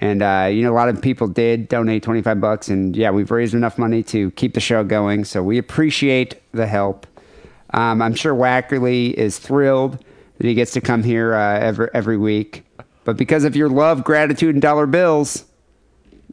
And 0.01 0.24
uh, 0.24 0.50
you 0.51 0.63
know, 0.63 0.72
a 0.72 0.75
lot 0.75 0.89
of 0.89 1.01
people 1.01 1.27
did 1.27 1.67
donate 1.70 2.01
twenty 2.03 2.22
five 2.24 2.41
bucks, 2.41 2.67
and 2.67 2.96
yeah, 2.96 3.12
we've 3.12 3.29
raised 3.29 3.53
enough 3.53 3.77
money 3.77 4.01
to 4.03 4.31
keep 4.31 4.55
the 4.55 4.60
show 4.60 4.84
going. 4.84 5.25
So 5.25 5.43
we 5.43 5.60
appreciate 5.60 6.41
the 6.51 6.65
help. 6.65 7.05
Um, 7.74 8.01
I'm 8.01 8.15
sure 8.15 8.34
Wackerly 8.34 9.13
is 9.13 9.38
thrilled 9.38 10.03
that 10.38 10.48
he 10.48 10.55
gets 10.55 10.72
to 10.74 10.81
come 10.81 11.03
here 11.03 11.36
uh, 11.36 11.60
every 11.60 11.89
every 11.93 12.17
week. 12.17 12.65
But 13.03 13.15
because 13.15 13.43
of 13.43 13.55
your 13.55 13.70
love, 13.70 14.03
gratitude, 14.03 14.55
and 14.55 14.62
dollar 14.62 14.88
bills, 14.88 15.46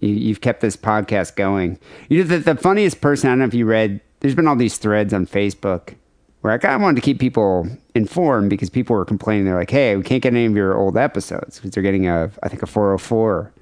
you, 0.00 0.10
you've 0.10 0.40
kept 0.40 0.60
this 0.60 0.76
podcast 0.76 1.36
going. 1.36 1.78
You 2.08 2.18
know, 2.18 2.24
the, 2.24 2.54
the 2.54 2.60
funniest 2.60 3.00
person, 3.00 3.28
I 3.28 3.32
don't 3.32 3.40
know 3.40 3.44
if 3.46 3.54
you 3.54 3.66
read, 3.66 4.00
there's 4.20 4.34
been 4.34 4.46
all 4.46 4.56
these 4.56 4.78
threads 4.78 5.14
on 5.14 5.26
Facebook 5.26 5.94
where 6.40 6.52
I 6.52 6.58
kind 6.58 6.74
of 6.74 6.80
wanted 6.80 6.96
to 6.96 7.02
keep 7.02 7.18
people 7.18 7.66
informed 7.94 8.50
because 8.50 8.70
people 8.70 8.94
were 8.94 9.04
complaining. 9.04 9.44
They're 9.44 9.54
like, 9.54 9.70
hey, 9.70 9.96
we 9.96 10.02
can't 10.02 10.22
get 10.22 10.34
any 10.34 10.46
of 10.46 10.54
your 10.54 10.76
old 10.76 10.96
episodes 10.96 11.56
because 11.56 11.72
they're 11.72 11.82
getting 11.82 12.06
a, 12.06 12.30
I 12.42 12.48
think, 12.48 12.62
a 12.62 12.66
404 12.66 13.52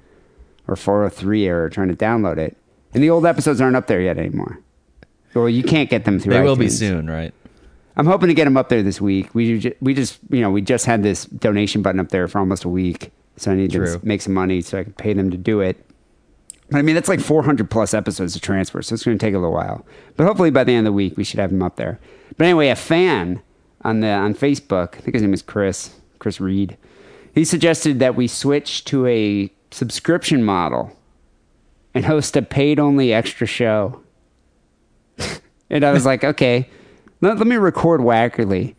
or 0.67 0.75
403 0.75 1.47
error 1.47 1.69
trying 1.69 1.87
to 1.89 1.95
download 1.95 2.37
it. 2.37 2.57
And 2.93 3.03
the 3.03 3.09
old 3.09 3.25
episodes 3.25 3.61
aren't 3.61 3.75
up 3.75 3.87
there 3.87 4.01
yet 4.01 4.17
anymore. 4.17 4.59
Well, 5.33 5.49
you 5.49 5.63
can't 5.63 5.89
get 5.89 6.05
them 6.05 6.19
through 6.19 6.33
They 6.33 6.41
will 6.41 6.55
be 6.55 6.69
soon, 6.69 7.09
right? 7.09 7.33
I'm 7.95 8.05
hoping 8.05 8.27
to 8.27 8.33
get 8.33 8.45
them 8.45 8.57
up 8.57 8.69
there 8.69 8.81
this 8.83 8.99
week. 9.01 9.33
We 9.35 9.59
ju- 9.59 9.75
we 9.81 9.93
just 9.93 10.19
you 10.29 10.41
know 10.41 10.51
we 10.51 10.61
just 10.61 10.85
had 10.85 11.03
this 11.03 11.25
donation 11.25 11.81
button 11.81 11.99
up 11.99 12.09
there 12.09 12.27
for 12.27 12.39
almost 12.39 12.63
a 12.63 12.69
week, 12.69 13.11
so 13.37 13.51
I 13.51 13.55
need 13.55 13.71
to 13.71 13.77
True. 13.79 13.95
s- 13.95 14.03
make 14.03 14.21
some 14.21 14.33
money 14.33 14.61
so 14.61 14.79
I 14.79 14.83
can 14.83 14.93
pay 14.93 15.13
them 15.13 15.31
to 15.31 15.37
do 15.37 15.61
it. 15.61 15.83
But 16.69 16.77
I 16.79 16.81
mean 16.83 16.95
that's 16.95 17.09
like 17.09 17.19
400 17.19 17.69
plus 17.69 17.93
episodes 17.93 18.33
to 18.33 18.39
transfer, 18.39 18.81
so 18.81 18.93
it's 18.93 19.03
going 19.03 19.17
to 19.17 19.23
take 19.25 19.33
a 19.33 19.39
little 19.39 19.53
while. 19.53 19.85
But 20.15 20.25
hopefully 20.27 20.49
by 20.51 20.63
the 20.63 20.73
end 20.73 20.85
of 20.87 20.91
the 20.91 20.95
week 20.95 21.17
we 21.17 21.23
should 21.23 21.39
have 21.39 21.49
them 21.49 21.63
up 21.63 21.75
there. 21.75 21.99
But 22.37 22.45
anyway, 22.45 22.69
a 22.69 22.75
fan 22.75 23.41
on 23.81 23.99
the 24.01 24.09
on 24.09 24.33
Facebook, 24.35 24.95
I 24.95 24.99
think 24.99 25.13
his 25.15 25.21
name 25.23 25.33
is 25.33 25.41
Chris 25.41 25.95
Chris 26.19 26.39
Reed. 26.39 26.77
He 27.33 27.45
suggested 27.45 27.99
that 27.99 28.15
we 28.15 28.27
switch 28.27 28.85
to 28.85 29.05
a 29.07 29.51
subscription 29.77 30.43
model 30.43 30.91
and 31.93 32.05
host 32.05 32.35
a 32.35 32.41
paid 32.41 32.79
only 32.79 33.13
extra 33.13 33.45
show. 33.45 34.01
and 35.69 35.85
I 35.85 35.91
was 35.91 36.05
like, 36.05 36.23
okay, 36.23 36.67
let, 37.21 37.37
let 37.37 37.47
me 37.47 37.57
record 37.57 38.01
Wackerly. 38.01 38.75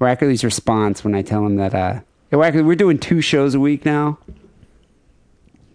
Wackerly's 0.00 0.44
response 0.44 1.04
when 1.04 1.14
I 1.14 1.22
tell 1.22 1.46
him 1.46 1.56
that, 1.56 1.74
uh, 1.74 2.00
hey, 2.30 2.36
Wackerly, 2.36 2.64
we're 2.64 2.74
doing 2.74 2.98
two 2.98 3.20
shows 3.20 3.54
a 3.54 3.60
week 3.60 3.84
now. 3.84 4.18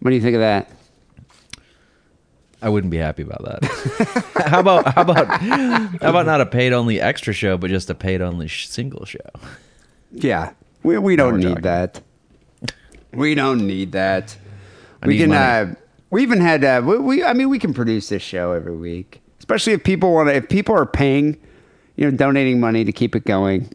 What 0.01 0.11
do 0.11 0.15
you 0.15 0.21
think 0.21 0.35
of 0.35 0.41
that? 0.41 0.69
I 2.61 2.69
wouldn't 2.69 2.91
be 2.91 2.97
happy 2.97 3.21
about 3.21 3.43
that. 3.45 4.33
how 4.47 4.59
about 4.59 4.93
how 4.93 5.01
about 5.01 5.27
how 6.01 6.09
about 6.09 6.25
not 6.25 6.41
a 6.41 6.45
paid 6.45 6.73
only 6.73 6.99
extra 6.99 7.31
show, 7.31 7.55
but 7.55 7.69
just 7.69 7.87
a 7.91 7.95
paid 7.95 8.19
only 8.19 8.47
sh- 8.47 8.67
single 8.67 9.05
show? 9.05 9.19
Yeah, 10.11 10.53
we, 10.81 10.97
we 10.97 11.15
don't 11.15 11.37
need 11.37 11.43
talking. 11.43 11.61
that. 11.61 12.01
We 13.13 13.35
don't 13.35 13.67
need 13.67 13.91
that. 13.91 14.35
I 15.07 15.11
we 15.11 15.17
can. 15.17 15.31
Uh, 15.31 15.75
we 16.09 16.21
even 16.21 16.39
had. 16.39 16.63
Uh, 16.63 16.81
we, 16.85 16.97
we. 16.97 17.23
I 17.23 17.33
mean, 17.33 17.49
we 17.49 17.59
can 17.59 17.73
produce 17.73 18.09
this 18.09 18.21
show 18.21 18.51
every 18.51 18.75
week, 18.75 19.21
especially 19.39 19.73
if 19.73 19.83
people 19.83 20.13
want 20.13 20.29
to. 20.29 20.35
If 20.35 20.49
people 20.49 20.75
are 20.75 20.85
paying, 20.85 21.39
you 21.95 22.09
know, 22.09 22.15
donating 22.15 22.59
money 22.59 22.83
to 22.83 22.91
keep 22.91 23.15
it 23.15 23.25
going. 23.25 23.71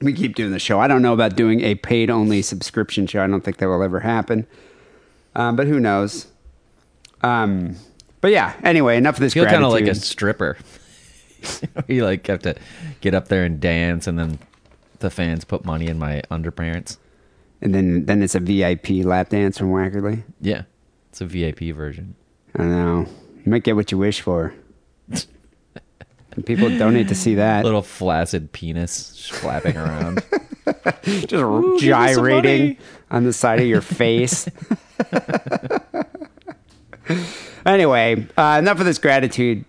We 0.00 0.14
keep 0.14 0.34
doing 0.34 0.50
the 0.50 0.58
show. 0.58 0.80
I 0.80 0.88
don't 0.88 1.02
know 1.02 1.12
about 1.12 1.36
doing 1.36 1.60
a 1.60 1.74
paid 1.74 2.08
only 2.08 2.40
subscription 2.40 3.06
show. 3.06 3.22
I 3.22 3.26
don't 3.26 3.42
think 3.42 3.58
that 3.58 3.66
will 3.66 3.82
ever 3.82 4.00
happen. 4.00 4.46
Um, 5.34 5.56
but 5.56 5.66
who 5.66 5.78
knows? 5.78 6.26
Um, 7.20 7.76
but 8.22 8.30
yeah. 8.30 8.54
Anyway, 8.62 8.96
enough 8.96 9.16
of 9.16 9.20
this. 9.20 9.34
feel 9.34 9.44
kind 9.44 9.62
of 9.62 9.72
like 9.72 9.86
a 9.86 9.94
stripper. 9.94 10.56
you 11.86 12.04
like 12.04 12.26
have 12.28 12.40
to 12.40 12.56
get 13.02 13.12
up 13.12 13.28
there 13.28 13.44
and 13.44 13.60
dance, 13.60 14.06
and 14.06 14.18
then 14.18 14.38
the 15.00 15.10
fans 15.10 15.44
put 15.44 15.66
money 15.66 15.86
in 15.86 15.98
my 15.98 16.22
underpants. 16.30 16.96
And 17.62 17.74
then 17.74 18.06
then 18.06 18.22
it's 18.22 18.34
a 18.34 18.40
VIP 18.40 19.04
lap 19.04 19.28
dance 19.30 19.58
from 19.58 19.70
Wackerly. 19.70 20.22
Yeah, 20.40 20.62
it's 21.10 21.20
a 21.20 21.26
VIP 21.26 21.74
version. 21.74 22.14
I 22.56 22.64
know. 22.64 23.06
You 23.44 23.50
might 23.50 23.64
get 23.64 23.76
what 23.76 23.90
you 23.92 23.98
wish 23.98 24.20
for. 24.20 24.54
And 26.32 26.46
People 26.46 26.68
donate 26.78 27.08
to 27.08 27.14
see 27.14 27.34
that. 27.36 27.64
Little 27.64 27.82
flaccid 27.82 28.52
penis 28.52 29.28
flapping 29.28 29.76
around. 29.76 30.22
Just 31.02 31.82
gyrating 31.82 32.76
on 33.10 33.24
the 33.24 33.32
side 33.32 33.60
of 33.60 33.66
your 33.66 33.80
face. 33.80 34.48
anyway, 37.66 38.26
uh, 38.36 38.56
enough 38.60 38.78
of 38.78 38.86
this 38.86 38.98
gratitude, 38.98 39.64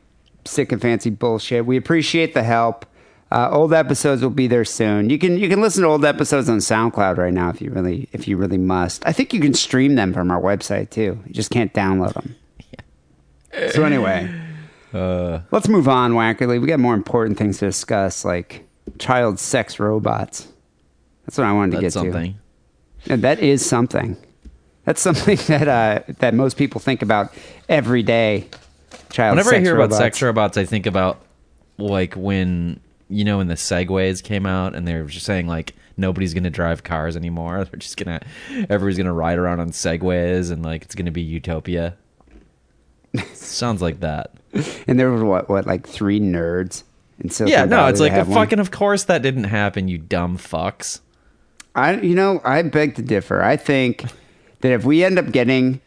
sick 0.46 0.72
and 0.72 0.82
fancy 0.82 1.10
bullshit. 1.10 1.66
We 1.66 1.78
appreciate 1.78 2.34
the 2.34 2.44
help. 2.44 2.86
Uh, 3.32 3.50
old 3.50 3.74
episodes 3.74 4.22
will 4.22 4.30
be 4.30 4.48
there 4.48 4.66
soon. 4.66 5.10
You 5.10 5.18
can 5.18 5.38
you 5.38 5.48
can 5.48 5.62
listen 5.62 5.84
to 5.84 5.90
old 5.90 6.04
episodes 6.04 6.50
on 6.50 6.58
SoundCloud 6.58 7.18
right 7.18 7.34
now 7.34 7.50
if 7.50 7.62
you 7.62 7.72
really 7.72 8.10
if 8.12 8.28
you 8.28 8.36
really 8.36 8.58
must. 8.58 9.06
I 9.08 9.14
think 9.14 9.34
you 9.34 9.40
can 9.40 9.54
stream 9.54 9.96
them 9.96 10.12
from 10.14 10.30
our 10.32 10.42
website 10.42 10.90
too. 10.90 11.18
You 11.26 11.34
just 11.34 11.50
can't 11.50 11.74
download 11.74 12.14
them. 12.14 12.36
yeah. 13.54 13.70
So 13.72 13.86
anyway, 13.86 14.30
let's 14.94 15.70
move 15.70 15.88
on, 15.88 16.12
Wackerly. 16.12 16.60
We 16.60 16.68
got 16.68 16.80
more 16.82 16.94
important 16.94 17.38
things 17.38 17.60
to 17.60 17.68
discuss, 17.68 18.26
like 18.26 18.68
child 19.00 19.40
sex 19.40 19.80
robots. 19.80 20.50
That's 21.26 21.38
what 21.38 21.48
I 21.48 21.54
wanted 21.54 21.78
to 21.78 21.82
That's 21.82 21.96
get 21.96 22.00
something. 22.02 22.38
to. 23.06 23.14
And 23.14 23.22
that 23.24 23.40
is 23.40 23.66
something. 23.66 24.18
That's 24.84 25.00
something 25.00 25.38
that 25.48 25.68
uh, 25.70 26.14
that 26.20 26.34
most 26.34 26.58
people 26.58 26.82
think 26.82 27.02
about 27.02 27.34
every 27.70 28.04
day. 28.04 28.50
Child 29.10 29.38
Whenever 29.38 29.56
I 29.56 29.60
hear 29.60 29.76
robots. 29.76 29.96
about 29.96 30.04
sex 30.04 30.22
robots, 30.22 30.58
I 30.58 30.66
think 30.66 30.86
about 30.86 31.22
like 31.78 32.16
when 32.16 32.82
you 33.12 33.24
know 33.24 33.38
when 33.38 33.48
the 33.48 33.56
Segways 33.56 34.24
came 34.24 34.46
out 34.46 34.76
and 34.76 34.88
they 34.88 34.96
were 34.96 35.06
just 35.06 35.26
saying 35.26 35.48
like 35.48 35.76
nobody's 35.98 36.34
gonna 36.34 36.50
drive 36.50 36.84
cars 36.84 37.16
anymore. 37.16 37.64
They're 37.72 37.80
just 37.80 37.98
gonna 37.98 38.22
everybody's 38.50 38.98
gonna 38.98 39.14
ride 39.14 39.38
around 39.38 39.60
on 39.60 39.72
Segways 39.72 40.52
and 40.52 40.64
like 40.64 40.84
it's 40.84 40.96
gonna 40.96 41.12
be 41.12 41.22
utopia. 41.22 41.96
Sounds 43.34 43.82
like 43.82 44.00
that. 44.00 44.34
and 44.88 45.00
there 45.00 45.12
were 45.12 45.26
what 45.26 45.50
what 45.50 45.66
like 45.68 45.88
three 45.88 46.20
nerds. 46.20 46.84
And 47.20 47.32
so 47.32 47.46
yeah, 47.46 47.66
no, 47.66 47.88
it's 47.88 48.00
like 48.00 48.14
a 48.14 48.26
fucking. 48.26 48.60
Of 48.60 48.72
course 48.72 49.04
that 49.04 49.22
didn't 49.22 49.44
happen. 49.44 49.88
You 49.88 50.00
dumb 50.00 50.38
fucks. 50.38 51.02
I 51.76 52.00
you 52.00 52.16
know 52.16 52.42
I 52.44 52.62
beg 52.64 52.96
to 52.96 53.02
differ. 53.02 53.44
I 53.44 53.58
think 53.58 54.06
that 54.62 54.72
if 54.72 54.86
we 54.86 55.04
end 55.04 55.20
up 55.20 55.32
getting 55.32 55.82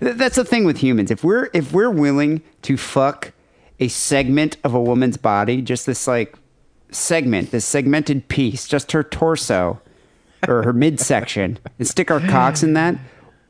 th- 0.00 0.16
that's 0.16 0.36
the 0.36 0.44
thing 0.44 0.64
with 0.64 0.78
humans. 0.78 1.10
If 1.10 1.24
we're 1.24 1.48
if 1.52 1.72
we're 1.72 1.90
willing 1.90 2.42
to 2.62 2.76
fuck 2.76 3.32
a 3.80 3.88
segment 3.88 4.56
of 4.64 4.74
a 4.74 4.80
woman's 4.80 5.16
body, 5.16 5.62
just 5.62 5.86
this 5.86 6.06
like 6.06 6.36
segment, 6.94 7.50
this 7.50 7.64
segmented 7.64 8.28
piece, 8.28 8.66
just 8.66 8.92
her 8.92 9.02
torso 9.02 9.80
or 10.46 10.62
her 10.62 10.72
midsection, 10.72 11.58
and 11.78 11.88
stick 11.88 12.10
our 12.10 12.20
cocks 12.20 12.62
in 12.62 12.74
that. 12.74 12.96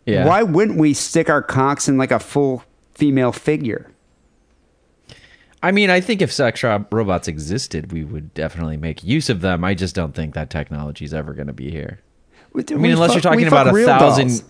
Yeah. 0.06 0.26
Why 0.26 0.42
wouldn't 0.42 0.78
we 0.78 0.94
stick 0.94 1.28
our 1.30 1.42
cocks 1.42 1.88
in 1.88 1.96
like 1.96 2.10
a 2.10 2.18
full 2.18 2.64
female 2.94 3.32
figure? 3.32 3.90
I 5.62 5.72
mean, 5.72 5.88
I 5.88 6.00
think 6.00 6.20
if 6.20 6.30
sex 6.30 6.62
ro- 6.62 6.84
robots 6.92 7.26
existed, 7.26 7.90
we 7.90 8.04
would 8.04 8.34
definitely 8.34 8.76
make 8.76 9.02
use 9.02 9.30
of 9.30 9.40
them. 9.40 9.64
I 9.64 9.72
just 9.72 9.94
don't 9.94 10.14
think 10.14 10.34
that 10.34 10.50
technology 10.50 11.06
is 11.06 11.14
ever 11.14 11.32
going 11.32 11.46
to 11.46 11.54
be 11.54 11.70
here. 11.70 12.00
I 12.54 12.62
I 12.70 12.74
mean, 12.74 12.92
unless 12.92 13.12
you're 13.14 13.22
talking 13.22 13.46
about 13.46 13.68
a 13.68 13.84
thousand, 13.84 14.44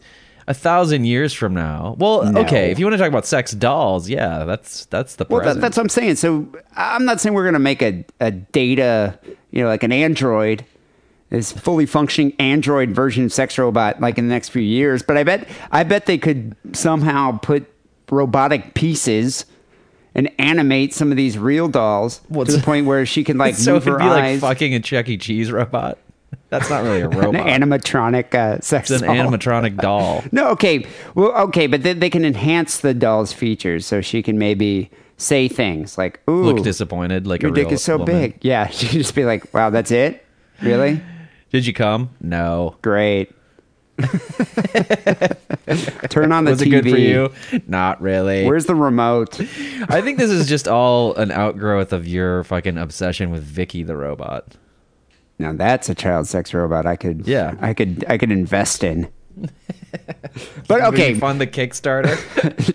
a 0.47 0.55
thousand 0.55 1.05
years 1.07 1.33
from 1.33 1.55
now. 1.55 1.97
Well, 1.99 2.31
No. 2.31 2.41
okay, 2.43 2.71
if 2.71 2.79
you 2.79 2.85
want 2.87 2.95
to 2.95 2.99
talk 2.99 3.09
about 3.09 3.27
sex 3.27 3.53
dolls, 3.53 4.09
yeah, 4.09 4.45
that's 4.45 4.87
that's 4.87 5.17
the 5.17 5.27
Well, 5.29 5.43
that, 5.45 5.61
that's 5.61 5.77
what 5.77 5.83
I'm 5.85 5.89
saying. 5.89 6.17
So 6.17 6.47
I'm 6.77 7.05
not 7.05 7.21
saying 7.21 7.35
we're 7.35 7.45
going 7.45 7.55
to 7.55 7.59
make 7.59 7.83
a, 7.83 8.05
a 8.21 8.31
data, 8.31 9.19
you 9.51 9.63
know, 9.63 9.69
like 9.69 9.83
an 9.83 9.93
Android, 9.93 10.65
this 11.31 11.51
fully 11.53 11.87
functioning 11.87 12.33
Android 12.39 12.91
version 12.91 13.25
of 13.25 13.33
sex 13.33 13.57
robot, 13.59 14.01
like 14.01 14.19
in 14.19 14.29
the 14.29 14.35
next 14.35 14.51
few 14.51 14.63
years. 14.63 15.03
But 15.03 15.17
I 15.17 15.25
bet, 15.25 15.49
I 15.73 15.83
bet 15.83 16.07
they 16.07 16.19
could 16.19 16.55
somehow 16.73 17.39
put 17.39 17.67
robotic 18.11 18.75
pieces 18.75 19.47
and 20.15 20.31
animate 20.39 20.95
some 20.95 21.11
of 21.11 21.17
these 21.17 21.37
real 21.39 21.67
dolls 21.67 22.21
What's- 22.29 22.53
to 22.53 22.59
the 22.59 22.63
point 22.63 22.87
where 22.87 23.05
she 23.07 23.25
can 23.25 23.37
like 23.39 23.55
so 23.57 23.75
move 23.75 23.85
her 23.87 23.99
be 23.99 24.05
like 24.05 24.25
eyes. 24.25 24.41
fucking 24.41 24.75
a 24.75 24.81
Chuck 24.81 25.09
E. 25.09 25.17
Cheese 25.17 25.51
robot. 25.51 25.99
That's 26.51 26.69
not 26.71 26.83
really 26.85 27.01
a 27.03 27.09
robot. 27.11 27.47
an 27.49 27.63
animatronic 27.63 28.35
uh, 28.35 28.61
sex 28.61 28.91
it's 28.91 29.03
an 29.03 29.09
doll. 29.09 29.17
animatronic 29.33 29.77
doll. 29.79 30.23
No, 30.33 30.49
okay. 30.51 30.87
Well, 31.15 31.33
okay, 31.49 31.67
but 31.67 31.83
they, 31.83 31.93
they 31.93 32.11
can 32.11 32.25
enhance 32.25 32.79
the 32.79 32.95
doll's 32.95 33.33
features 33.33 33.87
so 33.87 34.01
she 34.01 34.23
can 34.23 34.39
maybe 34.39 34.91
say 35.17 35.49
things 35.49 35.97
like, 35.99 36.21
"Ooh, 36.29 36.43
Look 36.45 36.63
disappointed, 36.65 37.27
like 37.27 37.43
your 37.43 37.53
a 37.53 37.55
dick 37.55 37.67
real 37.67 37.75
is 37.75 37.83
so 37.83 37.99
woman. 37.99 38.15
big." 38.15 38.39
Yeah, 38.43 38.67
she 38.71 38.87
can 38.89 38.99
just 38.99 39.15
be 39.15 39.25
like, 39.25 39.53
"Wow, 39.55 39.71
that's 39.71 39.91
it? 39.91 40.25
Really? 40.63 41.01
Did 41.51 41.67
you 41.67 41.73
come? 41.73 42.11
No. 42.21 42.77
Great." 42.83 43.33
Turn 46.11 46.33
on 46.33 46.45
the 46.45 46.51
Was 46.53 46.61
TV. 46.61 46.67
it 46.67 46.71
good 46.71 46.91
for 46.91 46.99
you? 46.99 47.33
Not 47.69 48.01
really. 48.03 48.45
Where's 48.45 48.67
the 48.67 48.75
remote? 48.75 49.41
I 49.89 50.01
think 50.01 50.19
this 50.19 50.31
is 50.31 50.49
just 50.49 50.67
all 50.67 51.15
an 51.15 51.31
outgrowth 51.31 51.93
of 51.93 52.07
your 52.07 52.43
fucking 52.45 52.77
obsession 52.77 53.31
with 53.31 53.43
Vicky 53.45 53.83
the 53.85 53.97
robot. 53.97 54.57
Now 55.39 55.53
that's 55.53 55.89
a 55.89 55.95
child 55.95 56.29
sex 56.29 56.55
robot 56.55 56.87
I 56.87 56.97
could 56.97 57.27
Yeah. 57.27 57.55
I 57.61 57.75
could 57.75 58.05
I 58.09 58.19
could 58.19 58.31
invest 58.31 58.85
in. 58.85 59.09
but 60.69 60.81
okay, 60.83 61.15
fund 61.15 61.41
the 61.41 61.47
Kickstarter. 61.47 62.17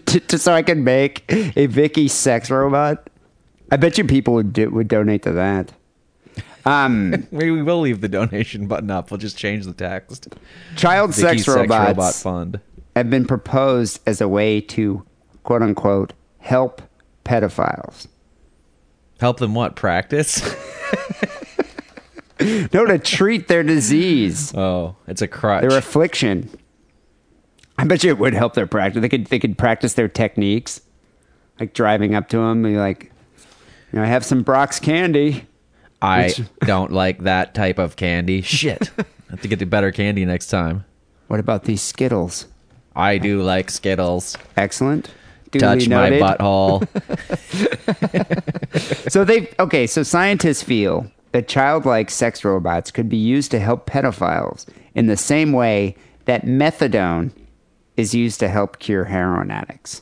t- 0.06 0.20
t- 0.20 0.38
so 0.38 0.54
I 0.54 0.62
could 0.62 0.78
make 0.78 1.24
a 1.56 1.68
Vicky 1.68 2.08
sex 2.08 2.50
robot. 2.52 3.10
I 3.72 3.78
bet 3.78 3.98
you 3.98 4.04
people 4.04 4.34
would 4.34 4.52
do, 4.52 4.70
would 4.72 4.88
donate 4.88 5.24
to 5.24 5.32
that. 5.34 5.72
Um, 6.66 7.12
Maybe 7.32 7.52
we 7.52 7.62
will 7.64 7.80
leave 7.80 8.02
the 8.02 8.10
donation 8.10 8.68
button 8.68 8.92
up. 8.92 9.10
We'll 9.12 9.20
just 9.20 9.38
change 9.38 9.66
the 9.66 9.74
text. 9.74 10.36
child 10.76 11.16
Vicky 11.16 11.38
sex 11.38 11.48
robots 11.48 11.88
Robot 11.88 12.14
Fund. 12.16 12.60
have 12.96 13.10
been 13.10 13.26
proposed 13.26 14.02
as 14.06 14.20
a 14.20 14.28
way 14.28 14.60
to 14.62 15.06
quote 15.44 15.62
unquote 15.62 16.12
help 16.40 16.82
pedophiles. 17.24 18.08
Help 19.22 19.38
them 19.40 19.54
what? 19.54 19.76
Practice? 19.76 20.42
No, 22.74 22.86
to 22.86 22.98
treat 23.00 23.48
their 23.48 23.64
disease, 23.64 24.54
Oh, 24.56 24.96
it's 25.08 25.22
a 25.22 25.28
crutch. 25.28 25.62
their 25.68 25.78
affliction. 25.78 26.50
I 27.78 27.86
bet 27.86 28.04
you 28.04 28.10
it 28.12 28.18
would 28.18 28.34
help 28.34 28.54
their 28.54 28.68
practice. 28.68 29.02
They 29.02 29.10
could 29.10 29.26
they 29.28 29.40
could 29.40 29.58
practice 29.58 29.94
their 29.94 30.08
techniques, 30.08 30.82
like 31.60 31.74
driving 31.74 32.16
up 32.16 32.30
to 32.30 32.38
them 32.38 32.66
and 32.66 32.76
be 32.76 32.78
like, 32.78 33.12
you 33.92 34.00
know, 34.00 34.04
I 34.04 34.08
have 34.08 34.24
some 34.26 34.44
Brach's 34.44 34.80
candy. 34.80 35.46
I 36.02 36.26
Which- 36.28 36.42
don't 36.62 36.92
like 36.92 37.20
that 37.24 37.54
type 37.54 37.78
of 37.80 37.96
candy. 37.96 38.42
Shit. 38.42 38.92
I 39.00 39.04
have 39.32 39.42
to 39.42 39.48
get 39.48 39.60
the 39.60 39.66
better 39.66 39.92
candy 39.92 40.26
next 40.26 40.48
time. 40.48 40.86
What 41.28 41.40
about 41.40 41.66
these 41.66 41.82
Skittles? 41.82 42.48
I 42.96 43.18
do 43.18 43.42
like 43.44 43.70
Skittles. 43.70 44.36
Excellent. 44.58 45.12
Duly 45.52 45.62
Touch 45.62 45.88
my 45.90 46.10
noted. 46.10 46.22
butthole. 46.22 46.88
So 49.12 49.24
they 49.24 49.50
okay. 49.60 49.88
So 49.88 50.04
scientists 50.04 50.64
feel 50.64 51.10
that 51.32 51.48
childlike 51.48 52.10
sex 52.10 52.44
robots 52.44 52.92
could 52.92 53.08
be 53.10 53.18
used 53.18 53.52
to 53.52 53.60
help 53.60 53.86
pedophiles 53.90 54.66
in 54.96 55.08
the 55.08 55.18
same 55.18 55.52
way 55.52 55.96
that 56.26 56.46
methadone 56.46 57.32
is 57.98 58.14
used 58.16 58.40
to 58.40 58.48
help 58.48 58.80
cure 58.80 59.06
heroin 59.06 59.52
addicts. 59.52 60.02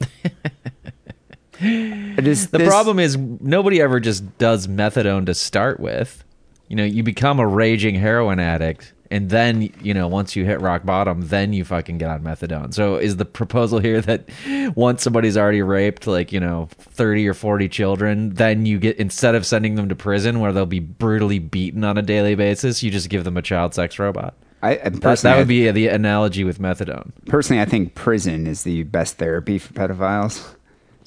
Is 1.60 2.48
The 2.50 2.58
this- 2.58 2.68
problem 2.68 2.98
is 3.00 3.16
nobody 3.16 3.80
ever 3.80 3.98
just 3.98 4.38
does 4.38 4.68
methadone 4.68 5.26
to 5.26 5.34
start 5.34 5.80
with. 5.80 6.22
You 6.68 6.76
know, 6.76 6.84
you 6.84 7.02
become 7.02 7.40
a 7.40 7.46
raging 7.46 7.94
heroin 7.96 8.38
addict, 8.38 8.92
and 9.10 9.30
then 9.30 9.70
you 9.82 9.94
know 9.94 10.08
once 10.08 10.36
you 10.36 10.44
hit 10.44 10.60
rock 10.60 10.84
bottom, 10.84 11.28
then 11.28 11.52
you 11.52 11.64
fucking 11.64 11.98
get 11.98 12.10
on 12.10 12.22
methadone. 12.22 12.72
So 12.74 12.96
is 12.96 13.16
the 13.16 13.24
proposal 13.24 13.78
here 13.78 14.00
that 14.02 14.28
once 14.76 15.02
somebody's 15.02 15.36
already 15.36 15.62
raped 15.62 16.06
like 16.06 16.32
you 16.32 16.40
know 16.40 16.68
thirty 16.72 17.26
or 17.28 17.34
forty 17.34 17.68
children, 17.68 18.30
then 18.34 18.66
you 18.66 18.78
get 18.78 18.96
instead 18.96 19.34
of 19.34 19.46
sending 19.46 19.74
them 19.74 19.88
to 19.88 19.94
prison 19.96 20.40
where 20.40 20.52
they'll 20.52 20.66
be 20.66 20.80
brutally 20.80 21.38
beaten 21.38 21.84
on 21.84 21.98
a 21.98 22.02
daily 22.02 22.34
basis, 22.34 22.82
you 22.82 22.90
just 22.90 23.08
give 23.08 23.24
them 23.24 23.36
a 23.36 23.42
child 23.42 23.74
sex 23.74 23.98
robot. 23.98 24.34
I, 24.60 24.74
That, 24.74 25.00
personally, 25.00 25.34
that 25.34 25.38
would 25.38 25.48
be 25.48 25.70
the 25.70 25.86
analogy 25.86 26.42
with 26.42 26.58
methadone. 26.58 27.12
personally. 27.26 27.62
I 27.62 27.64
think 27.64 27.94
prison 27.94 28.46
is 28.48 28.64
the 28.64 28.82
best 28.82 29.16
therapy 29.18 29.58
for 29.58 29.72
pedophiles. 29.72 30.54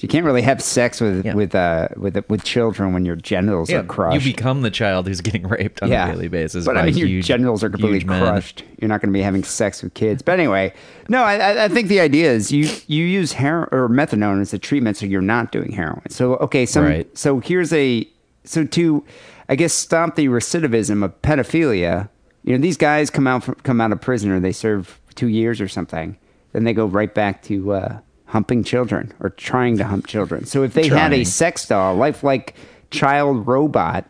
You 0.01 0.07
can't 0.09 0.25
really 0.25 0.41
have 0.41 0.61
sex 0.61 0.99
with 0.99 1.25
Yeah. 1.25 1.35
with 1.35 1.53
uh 1.53 1.89
with 1.95 2.17
with 2.29 2.43
children 2.43 2.91
when 2.93 3.05
your 3.05 3.15
genitals 3.15 3.71
are 3.71 3.83
crushed. 3.83 4.25
you 4.25 4.33
become 4.33 4.61
the 4.61 4.71
child 4.71 5.07
who's 5.07 5.21
getting 5.21 5.47
raped 5.47 5.81
on 5.83 5.91
a 5.91 6.11
daily 6.11 6.27
basis. 6.27 6.65
But 6.65 6.77
I 6.77 6.85
mean, 6.87 6.97
your 6.97 7.21
genitals 7.21 7.63
are 7.63 7.69
completely 7.69 8.03
crushed. 8.03 8.63
You're 8.79 8.89
not 8.89 8.99
going 9.01 9.13
to 9.13 9.17
be 9.17 9.21
having 9.21 9.43
sex 9.43 9.83
with 9.83 9.93
kids. 9.93 10.21
But 10.21 10.33
anyway, 10.39 10.73
no, 11.07 11.21
I, 11.23 11.65
I- 11.65 11.67
think 11.67 11.87
the 11.87 11.99
idea 11.99 12.31
is 12.31 12.51
you 12.51 12.67
you 12.87 13.05
use 13.05 13.33
heroin 13.33 13.69
or 13.71 13.87
methadone 13.89 14.41
as 14.41 14.53
a 14.53 14.59
treatment, 14.59 14.97
so 14.97 15.05
you're 15.05 15.21
not 15.21 15.51
doing 15.51 15.71
heroin. 15.71 16.09
So 16.09 16.35
okay, 16.37 16.65
so 16.65 16.81
Right. 16.81 17.17
so 17.17 17.39
here's 17.39 17.71
a 17.71 18.07
so 18.43 18.65
to 18.65 19.03
I 19.49 19.55
guess 19.55 19.73
stop 19.73 20.15
the 20.15 20.27
recidivism 20.27 21.03
of 21.03 21.21
pedophilia. 21.21 22.09
You 22.43 22.53
know, 22.57 22.61
these 22.61 22.77
guys 22.77 23.09
come 23.11 23.27
out 23.27 23.43
from, 23.43 23.55
come 23.63 23.79
out 23.79 23.91
of 23.91 24.01
prison 24.01 24.31
or 24.31 24.39
they 24.39 24.51
serve 24.51 24.99
two 25.13 25.27
years 25.27 25.61
or 25.61 25.67
something, 25.67 26.17
then 26.53 26.63
they 26.63 26.73
go 26.73 26.85
right 26.87 27.13
back 27.13 27.43
to 27.43 27.73
uh, 27.73 27.99
humping 28.31 28.63
children 28.63 29.13
or 29.19 29.29
trying 29.29 29.77
to 29.77 29.83
hump 29.83 30.07
children. 30.07 30.45
So 30.45 30.63
if 30.63 30.73
they 30.73 30.87
had 30.87 31.11
a 31.13 31.23
sex 31.25 31.67
doll, 31.67 31.95
lifelike 31.95 32.55
child 32.89 33.45
robot 33.45 34.09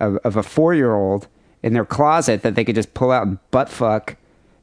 of, 0.00 0.16
of 0.18 0.36
a 0.36 0.42
four 0.42 0.74
year 0.74 0.94
old 0.94 1.28
in 1.62 1.72
their 1.72 1.84
closet 1.84 2.42
that 2.42 2.54
they 2.56 2.64
could 2.64 2.74
just 2.74 2.94
pull 2.94 3.10
out 3.12 3.26
and 3.26 3.38
butt 3.50 3.68
fuck 3.68 4.16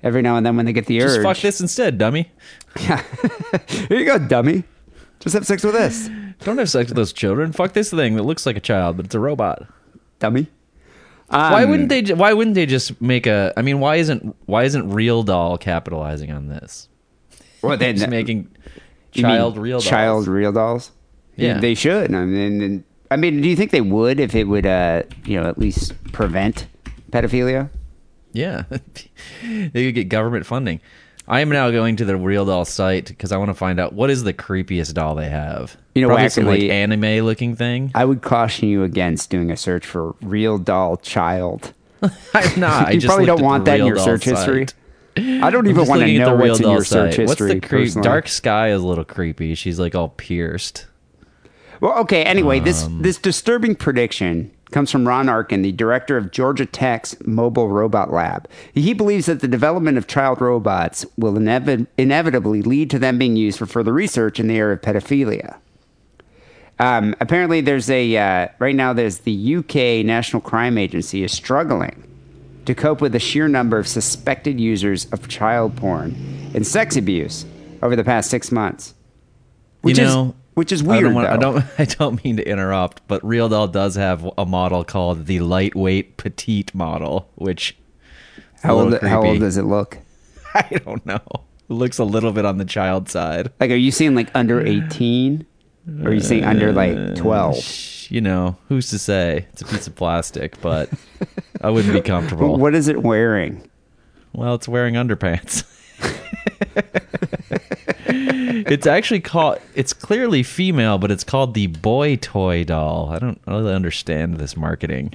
every 0.04 0.22
now 0.22 0.36
and 0.36 0.46
then 0.46 0.58
when 0.58 0.66
they 0.66 0.74
get 0.74 0.88
the 0.88 1.00
Just 1.00 1.18
urge. 1.18 1.24
Just 1.24 1.36
fuck 1.38 1.42
this 1.42 1.62
instead, 1.62 1.98
dummy. 1.98 2.30
Yeah. 2.82 3.02
Here 3.68 4.00
you 4.00 4.06
go, 4.06 4.20
dummy. 4.20 4.64
Just 5.20 5.34
have 5.34 5.48
sex 5.48 5.64
with 5.64 5.74
this, 5.74 6.10
Don't 6.44 6.58
have 6.60 6.70
sex 6.70 6.90
with 6.90 6.96
those 6.96 7.12
children. 7.14 7.52
Fuck 7.52 7.74
this 7.74 7.90
thing 7.90 8.16
that 8.16 8.24
looks 8.24 8.46
like 8.46 8.56
a 8.56 8.60
child, 8.62 8.98
but 8.98 9.06
it's 9.08 9.16
a 9.16 9.20
robot. 9.20 9.66
dummy. 10.20 10.48
why 11.28 11.64
Um, 11.64 11.70
wouldn't 11.72 11.90
they? 11.90 12.02
Why 12.14 12.34
wouldn't 12.34 12.54
they 12.56 12.66
just 12.68 13.02
make 13.02 13.26
a? 13.26 13.52
I 13.58 13.62
mean, 13.64 13.80
why 13.80 13.96
isn't 13.96 14.36
why 14.46 14.64
isn't 14.66 14.90
Real 14.92 15.24
Doll 15.24 15.58
capitalizing 15.58 16.32
on 16.32 16.48
this? 16.50 16.88
Well, 17.64 17.78
they, 17.78 17.94
Just 17.94 18.10
making 18.10 18.50
child 19.22 19.58
real 19.58 19.80
dolls. 19.80 19.86
child 19.86 20.28
real 20.28 20.52
dolls. 20.52 20.92
Yeah. 21.36 21.60
they 21.60 21.76
should. 21.76 22.14
I 22.14 22.26
mean, 22.26 22.84
I 23.12 23.16
mean, 23.16 23.42
do 23.42 23.48
you 23.48 23.56
think 23.56 23.72
they 23.72 23.82
would 23.82 24.20
if 24.20 24.36
it 24.36 24.46
would, 24.46 24.66
uh, 24.66 25.04
you 25.26 25.40
know, 25.40 25.48
at 25.48 25.58
least 25.58 25.94
prevent 26.12 26.68
pedophilia? 27.12 27.70
Yeah, 28.34 28.64
they 29.42 29.70
could 29.86 29.96
get 29.96 30.10
government 30.10 30.46
funding. 30.46 30.82
I 31.30 31.42
am 31.42 31.50
now 31.50 31.70
going 31.72 31.98
to 31.98 32.06
the 32.06 32.16
Real 32.16 32.46
Doll 32.46 32.64
site 32.64 33.08
because 33.08 33.32
I 33.34 33.38
want 33.38 33.50
to 33.50 33.54
find 33.54 33.80
out 33.80 33.92
what 33.94 34.10
is 34.10 34.24
the 34.24 34.34
creepiest 34.34 34.94
doll 34.94 35.16
they 35.16 35.30
have. 35.30 35.76
You 35.94 36.02
know, 36.02 36.08
Probably 36.08 36.30
some 36.30 36.46
like 36.46 36.62
anime 36.62 37.26
looking 37.26 37.56
thing. 37.56 37.92
I 37.94 38.06
would 38.06 38.22
caution 38.22 38.70
you 38.70 38.84
against 38.84 39.30
doing 39.30 39.52
a 39.52 39.58
search 39.58 39.86
for 39.86 40.16
real 40.22 40.58
doll 40.58 40.98
child. 40.98 41.74
I'm 42.34 42.60
not. 42.60 42.88
I 42.88 42.92
you 42.92 43.00
just 43.02 43.10
probably 43.10 43.26
don't 43.26 43.42
want 43.42 43.66
that 43.66 43.80
in 43.80 43.86
your 43.86 43.98
search 43.98 44.24
history. 44.24 44.68
I 45.44 45.50
don't 45.50 45.68
even 45.68 45.88
want 45.88 46.02
to 46.02 46.18
know 46.18 46.36
what's 46.36 46.60
in 46.60 46.70
your 46.70 46.84
search 46.84 47.16
site. 47.16 47.28
history. 47.28 47.48
What's 47.48 47.62
the 47.62 47.68
creep? 47.68 47.82
personally. 47.88 48.06
Dark 48.08 48.28
Sky 48.28 48.72
is 48.72 48.82
a 48.82 48.88
little 48.88 49.06
creepy. 49.06 49.56
She's 49.56 49.80
like 49.80 49.96
all 49.96 50.10
pierced. 50.10 50.88
Well, 51.82 51.98
okay. 52.00 52.24
Anyway, 52.24 52.60
this 52.60 52.86
Um, 52.86 53.02
this 53.02 53.18
disturbing 53.18 53.76
prediction 53.76 54.52
comes 54.72 54.92
from 54.92 55.08
Ron 55.08 55.30
Arkin, 55.30 55.62
the 55.62 55.72
director 55.72 56.18
of 56.18 56.32
Georgia 56.32 56.66
Tech's 56.66 57.16
Mobile 57.26 57.70
Robot 57.70 58.12
Lab. 58.12 58.48
He 58.74 58.94
believes 58.94 59.28
that 59.28 59.40
the 59.40 59.48
development 59.48 59.98
of 59.98 60.08
child 60.08 60.42
robots 60.42 61.06
will 61.18 61.34
inevi- 61.34 61.88
inevitably 61.98 62.62
lead 62.62 62.90
to 62.90 63.00
them 63.00 63.18
being 63.18 63.36
used 63.38 63.60
for 63.60 63.66
further 63.66 63.94
research 63.94 64.40
in 64.40 64.48
the 64.48 64.58
area 64.58 64.74
of 64.74 64.82
pedophilia. 64.82 65.56
Um, 66.80 67.16
apparently, 67.20 67.62
there's 67.62 67.90
a 67.90 68.18
uh, 68.18 68.48
right 68.60 68.76
now. 68.76 68.94
There's 68.94 69.20
the 69.20 69.56
UK 69.58 70.06
National 70.06 70.42
Crime 70.42 70.78
Agency 70.78 71.24
is 71.24 71.32
struggling 71.32 72.04
to 72.68 72.76
cope 72.76 73.02
with 73.02 73.12
the 73.14 73.20
sheer 73.20 73.48
number 73.48 73.78
of 73.80 73.88
suspected 73.88 74.60
users 74.60 75.06
of 75.12 75.28
child 75.28 75.76
porn 75.76 76.16
and 76.54 76.66
sex 76.68 76.96
abuse 76.96 77.46
over 77.82 77.96
the 77.96 78.04
past 78.04 78.30
six 78.30 78.52
months. 78.52 78.94
Which 79.82 79.98
you 79.98 80.06
is 80.06 80.34
which 80.54 80.72
is 80.72 80.82
I 80.84 80.86
weird. 80.88 81.04
don't, 81.04 81.14
want- 81.14 81.28
I 81.28 81.38
don't. 81.38 81.66
I 81.80 81.86
don't 81.86 82.24
mean 82.24 82.38
to 82.38 82.48
interrupt, 82.48 83.02
but 83.08 83.24
Real 83.26 83.48
Doll 83.50 83.68
does 83.68 83.96
have 83.96 84.28
a 84.38 84.46
model 84.46 84.84
called 84.84 85.26
the 85.28 85.40
lightweight 85.40 86.18
petite 86.18 86.74
model, 86.74 87.30
which 87.36 87.78
How 88.64 88.80
old, 88.80 89.00
how 89.02 89.24
old 89.24 89.40
does 89.40 89.58
it 89.58 89.64
look? 89.64 90.00
I 90.56 90.80
don't 90.84 91.06
know. 91.06 91.22
It 91.70 91.74
looks 91.74 92.00
a 92.00 92.04
little 92.04 92.32
bit 92.32 92.44
on 92.46 92.58
the 92.58 92.66
child 92.66 93.08
side. 93.10 93.52
Like, 93.60 93.70
are 93.72 93.76
you 93.76 93.92
seeing 93.92 94.16
like 94.16 94.30
under 94.34 94.60
18? 94.66 95.46
Or 96.02 96.10
are 96.10 96.14
you 96.14 96.20
seeing 96.20 96.44
under 96.44 96.74
like 96.74 97.16
12? 98.08 98.16
You 98.16 98.22
know, 98.22 98.58
who's 98.68 98.90
to 98.90 99.00
say? 99.00 99.46
It's 99.54 99.62
a 99.62 99.66
piece 99.66 99.88
of 99.88 99.96
plastic, 99.96 100.60
but 100.62 100.90
I 101.62 101.70
wouldn't 101.70 101.94
be 101.94 102.02
comfortable. 102.02 102.58
What 102.58 102.76
is 102.76 102.88
it 102.88 103.04
wearing? 103.04 103.70
Well, 104.34 104.56
it's 104.56 104.68
wearing 104.68 104.96
underpants. 104.96 105.64
it's 108.08 108.88
actually 108.88 109.20
called. 109.20 109.60
It's 109.76 109.94
clearly 109.94 110.44
female, 110.44 110.98
but 110.98 111.12
it's 111.12 111.24
called 111.24 111.54
the 111.54 111.68
boy 111.68 112.18
toy 112.18 112.64
doll. 112.64 113.10
I 113.10 113.20
don't 113.20 113.42
really 113.48 113.74
understand 113.74 114.38
this 114.38 114.56
marketing. 114.56 115.14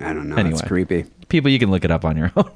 I 0.00 0.12
don't 0.12 0.28
know. 0.28 0.36
Anyway. 0.36 0.54
It's 0.54 0.62
creepy. 0.62 1.04
People, 1.28 1.50
you 1.50 1.58
can 1.58 1.70
look 1.70 1.84
it 1.84 1.90
up 1.90 2.04
on 2.04 2.16
your 2.16 2.32
own. 2.36 2.50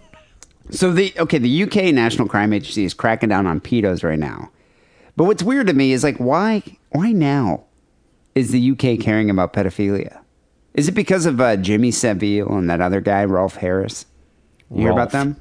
So 0.70 0.92
the 0.92 1.12
okay, 1.18 1.38
the 1.38 1.62
UK 1.64 1.92
National 1.92 2.28
Crime 2.28 2.52
Agency 2.52 2.84
is 2.84 2.94
cracking 2.94 3.28
down 3.28 3.46
on 3.46 3.60
pedos 3.60 4.04
right 4.04 4.18
now. 4.18 4.50
But 5.16 5.24
what's 5.24 5.42
weird 5.42 5.66
to 5.66 5.72
me 5.72 5.92
is 5.92 6.04
like 6.04 6.16
why 6.18 6.62
why 6.90 7.12
now 7.12 7.64
is 8.40 8.50
the 8.50 8.70
UK 8.72 8.98
caring 8.98 9.30
about 9.30 9.52
pedophilia? 9.52 10.20
Is 10.74 10.88
it 10.88 10.92
because 10.92 11.26
of 11.26 11.40
uh, 11.40 11.56
Jimmy 11.56 11.90
Savile 11.90 12.56
and 12.56 12.70
that 12.70 12.80
other 12.80 13.00
guy 13.00 13.24
Rolf 13.24 13.56
Harris? 13.56 14.06
You 14.70 14.82
hear 14.82 14.92
about 14.92 15.10
them? 15.10 15.40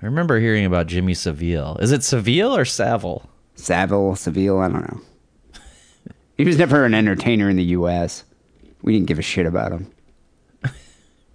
I 0.00 0.06
remember 0.06 0.38
hearing 0.38 0.64
about 0.64 0.86
Jimmy 0.86 1.12
Savile. 1.12 1.76
Is 1.78 1.92
it 1.92 2.02
Savile 2.02 2.56
or 2.56 2.64
Savile? 2.64 3.28
Savile, 3.56 4.16
Seville, 4.16 4.60
I 4.60 4.68
don't 4.68 4.88
know. 4.88 5.00
he 6.36 6.44
was 6.44 6.56
never 6.56 6.84
an 6.84 6.94
entertainer 6.94 7.50
in 7.50 7.56
the 7.56 7.64
U.S. 7.64 8.24
We 8.80 8.94
didn't 8.94 9.08
give 9.08 9.18
a 9.18 9.22
shit 9.22 9.46
about 9.46 9.72
him. 9.72 9.90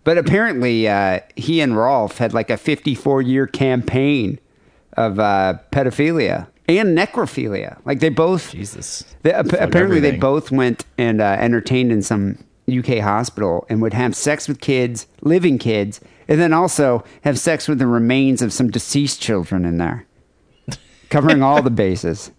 But 0.06 0.18
apparently, 0.18 0.86
uh, 0.90 1.22
he 1.38 1.62
and 1.62 1.78
Rolf 1.78 2.18
had 2.18 2.34
like 2.34 2.50
a 2.50 2.58
54 2.58 3.22
year 3.22 3.48
campaign 3.48 4.38
of 4.98 5.18
uh, 5.18 5.60
pedophilia 5.72 6.48
and 6.68 6.98
necrophilia. 6.98 7.80
Like 7.86 8.00
they 8.00 8.10
both, 8.10 8.52
Jesus. 8.52 9.04
they, 9.24 9.34
ap- 9.34 9.54
apparently, 9.54 10.00
they 10.00 10.16
both 10.18 10.52
went 10.52 10.86
and 10.98 11.22
uh, 11.22 11.36
entertained 11.40 11.92
in 11.92 12.02
some 12.02 12.38
UK 12.70 13.00
hospital 13.00 13.66
and 13.70 13.82
would 13.82 13.94
have 13.94 14.16
sex 14.16 14.48
with 14.48 14.62
kids, 14.62 15.08
living 15.22 15.58
kids, 15.58 16.00
and 16.28 16.40
then 16.40 16.54
also 16.54 17.04
have 17.24 17.38
sex 17.38 17.68
with 17.68 17.80
the 17.80 17.88
remains 17.88 18.42
of 18.42 18.54
some 18.54 18.70
deceased 18.72 19.22
children 19.22 19.66
in 19.66 19.78
there, 19.78 20.06
covering 21.10 21.42
all 21.42 21.62
the 21.62 21.70
bases. 21.70 22.32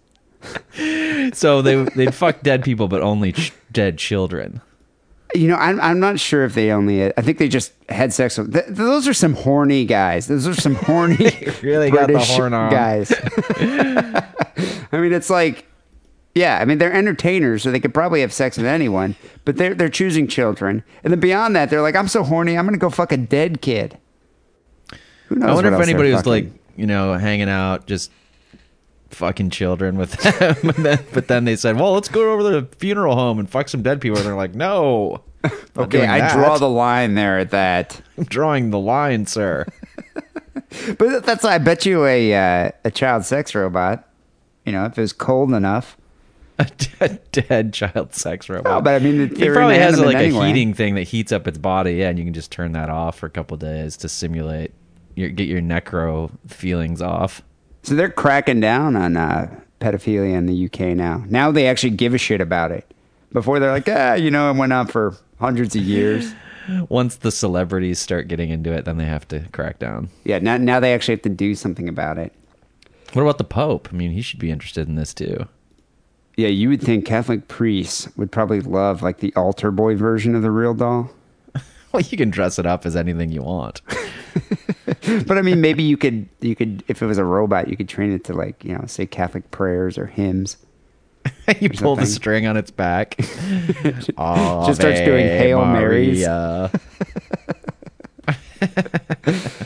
So 1.33 1.61
they 1.61 1.83
they'd 1.95 2.13
fuck 2.13 2.41
dead 2.41 2.63
people, 2.63 2.87
but 2.87 3.01
only 3.01 3.31
ch- 3.33 3.53
dead 3.71 3.97
children. 3.97 4.61
You 5.33 5.47
know, 5.47 5.55
I'm, 5.55 5.81
I'm 5.81 5.99
not 5.99 6.19
sure 6.19 6.45
if 6.45 6.53
they 6.53 6.71
only. 6.71 7.05
I 7.05 7.21
think 7.21 7.39
they 7.39 7.49
just 7.49 7.73
had 7.89 8.13
sex 8.13 8.37
with. 8.37 8.53
Th- 8.53 8.65
those 8.69 9.07
are 9.07 9.13
some 9.13 9.33
horny 9.33 9.83
guys. 9.85 10.27
Those 10.27 10.47
are 10.47 10.53
some 10.53 10.75
horny 10.75 11.15
really 11.63 11.89
got 11.89 12.07
the 12.07 12.13
British 12.13 12.29
horn 12.35 12.53
on. 12.53 12.71
guys. 12.71 13.11
I 14.91 14.97
mean, 14.99 15.11
it's 15.11 15.29
like, 15.29 15.65
yeah. 16.35 16.59
I 16.61 16.65
mean, 16.65 16.77
they're 16.77 16.93
entertainers, 16.93 17.63
so 17.63 17.71
they 17.71 17.79
could 17.79 17.93
probably 17.93 18.21
have 18.21 18.31
sex 18.31 18.55
with 18.55 18.65
anyone. 18.65 19.15
But 19.43 19.57
they're 19.57 19.73
they're 19.73 19.89
choosing 19.89 20.27
children, 20.27 20.83
and 21.03 21.11
then 21.11 21.19
beyond 21.19 21.55
that, 21.55 21.69
they're 21.69 21.81
like, 21.81 21.95
I'm 21.95 22.07
so 22.07 22.23
horny, 22.23 22.57
I'm 22.57 22.65
gonna 22.65 22.77
go 22.77 22.89
fuck 22.89 23.11
a 23.11 23.17
dead 23.17 23.61
kid. 23.61 23.97
Who 25.27 25.35
knows? 25.35 25.49
I 25.49 25.53
wonder 25.55 25.71
what 25.71 25.77
if 25.77 25.79
else 25.81 25.89
anybody 25.89 26.11
was 26.11 26.19
fucking. 26.21 26.31
like, 26.45 26.53
you 26.77 26.85
know, 26.85 27.13
hanging 27.13 27.49
out, 27.49 27.87
just 27.87 28.11
fucking 29.09 29.49
children 29.49 29.97
with 29.97 30.11
them. 30.39 30.73
Then- 30.77 31.05
but 31.13 31.27
then 31.27 31.45
they 31.45 31.55
said, 31.55 31.77
well, 31.79 31.93
let's 31.93 32.09
go 32.09 32.33
over 32.33 32.43
to 32.49 32.61
the 32.61 32.75
funeral 32.77 33.15
home 33.15 33.39
and 33.39 33.49
fuck 33.49 33.69
some 33.69 33.81
dead 33.81 34.01
people. 34.01 34.17
And 34.17 34.25
they're 34.25 34.35
like, 34.35 34.55
no. 34.55 35.21
okay, 35.77 36.05
I 36.05 36.19
that. 36.19 36.33
draw 36.33 36.57
the 36.57 36.69
line 36.69 37.13
there 37.15 37.39
at 37.39 37.51
that. 37.51 38.01
I'm 38.17 38.23
drawing 38.25 38.71
the 38.71 38.79
line, 38.79 39.25
sir. 39.25 39.65
But 40.97 41.25
that's 41.25 41.45
I 41.45 41.57
bet 41.57 41.85
you 41.85 42.05
a 42.05 42.33
uh, 42.33 42.71
a 42.83 42.91
child 42.91 43.23
sex 43.23 43.55
robot. 43.55 44.09
You 44.65 44.73
know, 44.73 44.85
if 44.85 44.97
it 44.97 45.01
was 45.01 45.13
cold 45.13 45.53
enough. 45.53 45.95
a 46.59 46.65
dead, 46.65 47.21
dead 47.31 47.73
child 47.73 48.13
sex 48.13 48.49
robot. 48.49 48.77
Oh, 48.77 48.81
but 48.81 48.95
I 48.95 48.99
mean, 48.99 49.21
it 49.21 49.53
probably 49.53 49.77
has 49.77 49.99
like 49.99 50.15
anyway. 50.15 50.45
a 50.45 50.47
heating 50.47 50.73
thing 50.73 50.95
that 50.95 51.03
heats 51.03 51.31
up 51.31 51.47
its 51.47 51.57
body, 51.57 51.95
yeah, 51.95 52.09
and 52.09 52.17
you 52.17 52.25
can 52.25 52.33
just 52.33 52.51
turn 52.51 52.71
that 52.73 52.89
off 52.89 53.19
for 53.19 53.25
a 53.25 53.29
couple 53.29 53.55
days 53.57 53.95
to 53.97 54.09
simulate 54.09 54.73
your 55.15 55.29
get 55.29 55.47
your 55.47 55.61
necro 55.61 56.29
feelings 56.47 57.01
off. 57.01 57.41
So 57.85 57.93
they're 57.93 58.09
cracking 58.09 58.61
down 58.61 58.95
on 58.95 59.15
uh, 59.15 59.59
pedophilia 59.79 60.33
in 60.33 60.47
the 60.47 60.65
UK 60.65 60.97
now. 60.97 61.23
Now 61.29 61.51
they 61.51 61.67
actually 61.67 61.91
give 61.91 62.15
a 62.15 62.17
shit 62.17 62.41
about 62.41 62.71
it. 62.71 62.91
Before 63.31 63.59
they're 63.59 63.71
like, 63.71 63.87
ah, 63.87 64.15
you 64.15 64.31
know, 64.31 64.49
it 64.49 64.57
went 64.57 64.73
on 64.73 64.87
for 64.87 65.15
hundreds 65.39 65.75
of 65.75 65.83
years. 65.83 66.33
Once 66.89 67.17
the 67.17 67.31
celebrities 67.31 67.99
start 67.99 68.27
getting 68.27 68.49
into 68.49 68.71
it, 68.71 68.85
then 68.85 68.97
they 68.97 69.05
have 69.05 69.27
to 69.27 69.41
crack 69.51 69.77
down. 69.77 70.09
Yeah, 70.23 70.39
now 70.39 70.57
now 70.57 70.79
they 70.79 70.95
actually 70.95 71.13
have 71.13 71.21
to 71.23 71.29
do 71.29 71.53
something 71.53 71.87
about 71.87 72.17
it. 72.17 72.33
What 73.13 73.21
about 73.21 73.37
the 73.37 73.43
Pope? 73.43 73.89
I 73.91 73.95
mean, 73.95 74.09
he 74.09 74.23
should 74.23 74.39
be 74.39 74.49
interested 74.49 74.87
in 74.87 74.95
this 74.95 75.13
too. 75.13 75.47
Yeah, 76.37 76.47
you 76.47 76.69
would 76.69 76.81
think 76.81 77.05
Catholic 77.05 77.47
priests 77.47 78.09
would 78.17 78.31
probably 78.31 78.61
love 78.61 79.03
like 79.03 79.19
the 79.19 79.31
altar 79.35 79.69
boy 79.69 79.95
version 79.95 80.33
of 80.33 80.41
the 80.41 80.49
real 80.49 80.73
doll. 80.73 81.11
Well, 81.95 82.03
you 82.03 82.17
can 82.17 82.29
dress 82.29 82.59
it 82.59 82.65
up 82.65 82.85
as 82.85 82.97
anything 82.97 83.31
you 83.31 83.41
want. 83.41 83.81
But 85.27 85.37
I 85.37 85.41
mean, 85.41 85.61
maybe 85.61 85.83
you 85.83 85.97
could 85.97 86.27
you 86.41 86.55
could 86.55 86.83
if 86.87 87.01
it 87.01 87.05
was 87.05 87.17
a 87.17 87.23
robot, 87.23 87.67
you 87.67 87.77
could 87.77 87.87
train 87.87 88.11
it 88.11 88.23
to 88.25 88.33
like 88.33 88.63
you 88.63 88.75
know 88.75 88.85
say 88.87 89.05
Catholic 89.05 89.49
prayers 89.51 89.97
or 89.97 90.07
hymns. 90.07 90.57
you 91.59 91.69
pull 91.69 91.95
the 91.95 92.05
string 92.05 92.45
on 92.45 92.57
its 92.57 92.71
back. 92.71 93.15
Just 93.17 94.11
starts 94.11 95.01
doing 95.01 95.25
Hail 95.25 95.63
Marys. 95.65 96.23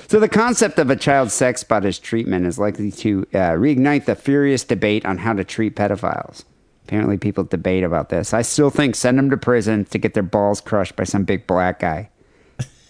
So 0.07 0.19
the 0.19 0.29
concept 0.29 0.79
of 0.79 0.89
a 0.89 0.95
child 0.95 1.31
sex 1.31 1.63
bot 1.63 1.85
as 1.85 1.99
treatment 1.99 2.45
is 2.45 2.59
likely 2.59 2.91
to 2.91 3.25
uh, 3.33 3.53
reignite 3.53 4.05
the 4.05 4.15
furious 4.15 4.63
debate 4.63 5.05
on 5.05 5.19
how 5.19 5.33
to 5.33 5.43
treat 5.43 5.75
pedophiles. 5.75 6.43
Apparently, 6.85 7.17
people 7.17 7.43
debate 7.43 7.83
about 7.83 8.09
this. 8.09 8.33
I 8.33 8.41
still 8.41 8.69
think 8.69 8.95
send 8.95 9.17
them 9.17 9.29
to 9.29 9.37
prison 9.37 9.85
to 9.85 9.97
get 9.97 10.13
their 10.15 10.23
balls 10.23 10.61
crushed 10.61 10.95
by 10.95 11.03
some 11.03 11.23
big 11.23 11.45
black 11.45 11.79
guy. 11.79 12.09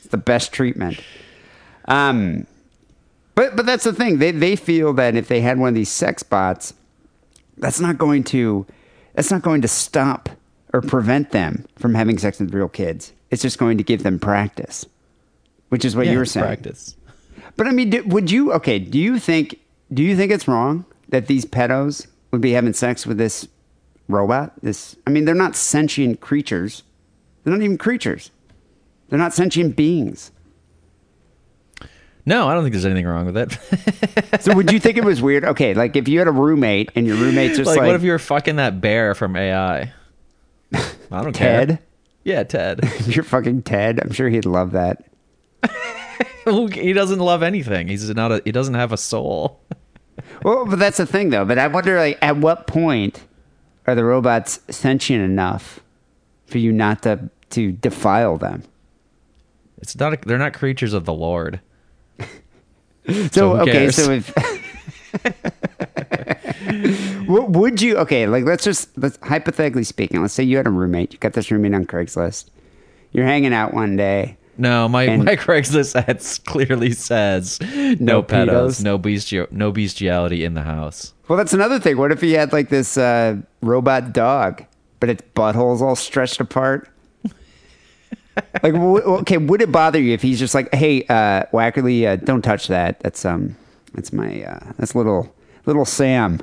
The 0.09 0.17
best 0.17 0.51
treatment. 0.51 0.99
Um, 1.85 2.47
but 3.35 3.55
but 3.55 3.65
that's 3.65 3.83
the 3.83 3.93
thing. 3.93 4.17
They 4.19 4.31
they 4.31 4.55
feel 4.55 4.93
that 4.93 5.15
if 5.15 5.27
they 5.27 5.41
had 5.41 5.59
one 5.59 5.69
of 5.69 5.75
these 5.75 5.89
sex 5.89 6.23
bots, 6.23 6.73
that's 7.57 7.79
not 7.79 7.97
going 7.97 8.23
to 8.25 8.65
that's 9.13 9.31
not 9.31 9.41
going 9.41 9.61
to 9.61 9.67
stop 9.67 10.29
or 10.73 10.81
prevent 10.81 11.31
them 11.31 11.65
from 11.77 11.93
having 11.95 12.17
sex 12.17 12.39
with 12.39 12.53
real 12.53 12.69
kids. 12.69 13.13
It's 13.31 13.41
just 13.41 13.57
going 13.57 13.77
to 13.77 13.83
give 13.83 14.03
them 14.03 14.19
practice, 14.19 14.85
which 15.69 15.85
is 15.85 15.95
what 15.95 16.05
Yeah, 16.05 16.13
you 16.13 16.17
were 16.19 16.25
saying. 16.25 16.45
Practice. 16.45 16.95
But 17.55 17.67
I 17.67 17.71
mean, 17.71 17.89
do, 17.89 18.03
would 18.05 18.31
you? 18.31 18.53
Okay, 18.53 18.79
do 18.79 18.97
you 18.97 19.19
think? 19.19 19.59
Do 19.93 20.03
you 20.03 20.15
think 20.15 20.31
it's 20.31 20.47
wrong 20.47 20.85
that 21.09 21.27
these 21.27 21.45
pedos 21.45 22.07
would 22.31 22.41
be 22.41 22.51
having 22.51 22.73
sex 22.73 23.05
with 23.05 23.17
this 23.17 23.47
robot? 24.07 24.53
This, 24.61 24.95
I 25.07 25.09
mean, 25.09 25.25
they're 25.25 25.35
not 25.35 25.55
sentient 25.55 26.21
creatures. 26.21 26.83
They're 27.43 27.53
not 27.53 27.63
even 27.63 27.77
creatures. 27.77 28.31
They're 29.09 29.19
not 29.19 29.33
sentient 29.33 29.75
beings. 29.75 30.31
No, 32.25 32.47
I 32.47 32.53
don't 32.53 32.63
think 32.63 32.73
there's 32.73 32.85
anything 32.85 33.07
wrong 33.07 33.25
with 33.25 33.37
it. 33.37 33.57
So 34.41 34.55
would 34.55 34.71
you 34.71 34.79
think 34.79 34.97
it 34.97 35.03
was 35.03 35.21
weird? 35.21 35.43
Okay, 35.43 35.73
like 35.73 35.97
if 35.97 36.07
you 36.07 36.19
had 36.19 36.27
a 36.27 36.31
roommate 36.31 36.91
and 36.95 37.05
your 37.05 37.17
roommate's 37.17 37.57
just 37.57 37.67
like, 37.67 37.79
like, 37.79 37.87
what 37.87 37.95
if 37.95 38.03
you 38.03 38.11
were 38.11 38.19
fucking 38.19 38.55
that 38.55 38.79
bear 38.79 39.13
from 39.13 39.35
AI? 39.35 39.91
I 40.73 40.81
don't 41.11 41.33
care. 41.33 41.65
Ted? 41.65 41.79
Yeah, 42.23 42.43
Ted. 42.43 42.89
You're 43.07 43.23
fucking 43.23 43.63
Ted. 43.63 43.99
I'm 44.01 44.11
sure 44.11 44.29
he'd 44.29 44.45
love 44.45 44.71
that. 44.71 45.03
he 46.73 46.93
doesn't 46.93 47.19
love 47.19 47.43
anything. 47.43 47.87
He's 47.87 48.09
not 48.11 48.31
a. 48.31 48.41
He 48.45 48.51
doesn't 48.51 48.75
have 48.75 48.93
a 48.93 48.97
soul. 48.97 49.59
Well, 50.43 50.65
but 50.65 50.79
that's 50.79 50.97
the 50.97 51.05
thing, 51.05 51.31
though. 51.31 51.43
But 51.45 51.57
I 51.57 51.67
wonder, 51.67 51.97
like, 51.97 52.17
at 52.21 52.37
what 52.37 52.67
point 52.67 53.23
are 53.87 53.95
the 53.95 54.05
robots 54.05 54.59
sentient 54.69 55.23
enough 55.23 55.79
for 56.45 56.59
you 56.59 56.71
not 56.71 57.03
to 57.03 57.29
to 57.51 57.71
defile 57.73 58.37
them? 58.37 58.63
It's 59.81 59.97
not. 59.97 60.13
A, 60.13 60.17
they're 60.25 60.37
not 60.37 60.53
creatures 60.53 60.93
of 60.93 61.05
the 61.05 61.13
Lord. 61.13 61.61
So, 63.07 63.27
So 63.31 63.57
okay, 63.61 63.89
so 63.89 64.11
if 64.11 64.31
What 67.27 67.49
would 67.51 67.81
you 67.81 67.97
okay, 67.97 68.27
like 68.27 68.43
let's 68.45 68.63
just 68.63 68.95
let's 68.97 69.17
hypothetically 69.23 69.83
speaking, 69.83 70.21
let's 70.21 70.33
say 70.33 70.43
you 70.43 70.57
had 70.57 70.67
a 70.67 70.71
roommate, 70.71 71.13
you 71.13 71.19
got 71.19 71.33
this 71.33 71.49
roommate 71.49 71.73
on 71.73 71.85
Craigslist. 71.85 72.49
You're 73.11 73.25
hanging 73.25 73.53
out 73.53 73.73
one 73.73 73.95
day. 73.97 74.37
No, 74.57 74.87
my 74.87 75.03
And- 75.03 75.25
my 75.25 75.35
Craigslist 75.37 75.95
ad 75.95 76.21
clearly 76.45 76.91
says 76.91 77.59
no, 77.61 77.95
No 77.99 78.23
pedos, 78.23 78.47
pedos? 78.47 78.83
no 78.83 78.97
bestial, 78.99 79.47
no 79.51 79.71
bestiality 79.71 80.43
in 80.43 80.53
the 80.53 80.61
house. 80.63 81.13
Well, 81.27 81.37
that's 81.37 81.53
another 81.53 81.79
thing. 81.79 81.97
What 81.97 82.11
if 82.11 82.21
he 82.21 82.33
had 82.33 82.51
like 82.53 82.69
this 82.69 82.97
uh, 82.97 83.37
robot 83.61 84.13
dog, 84.13 84.65
but 84.99 85.09
its 85.09 85.23
butthole's 85.35 85.81
all 85.81 85.95
stretched 85.95 86.39
apart? 86.41 86.89
like, 88.63 88.73
w- 88.73 89.03
okay, 89.03 89.37
would 89.37 89.61
it 89.61 89.71
bother 89.71 89.99
you 90.01 90.13
if 90.13 90.21
he's 90.21 90.39
just 90.39 90.53
like, 90.55 90.73
"Hey, 90.73 91.03
uh, 91.09 91.43
Wackerly, 91.53 92.07
uh, 92.07 92.15
don't 92.15 92.41
touch 92.41 92.67
that. 92.67 92.99
That's 93.01 93.25
um, 93.25 93.55
that's 93.93 94.13
my 94.13 94.43
uh, 94.43 94.71
that's 94.77 94.95
little 94.95 95.33
little 95.65 95.85
Sam. 95.85 96.39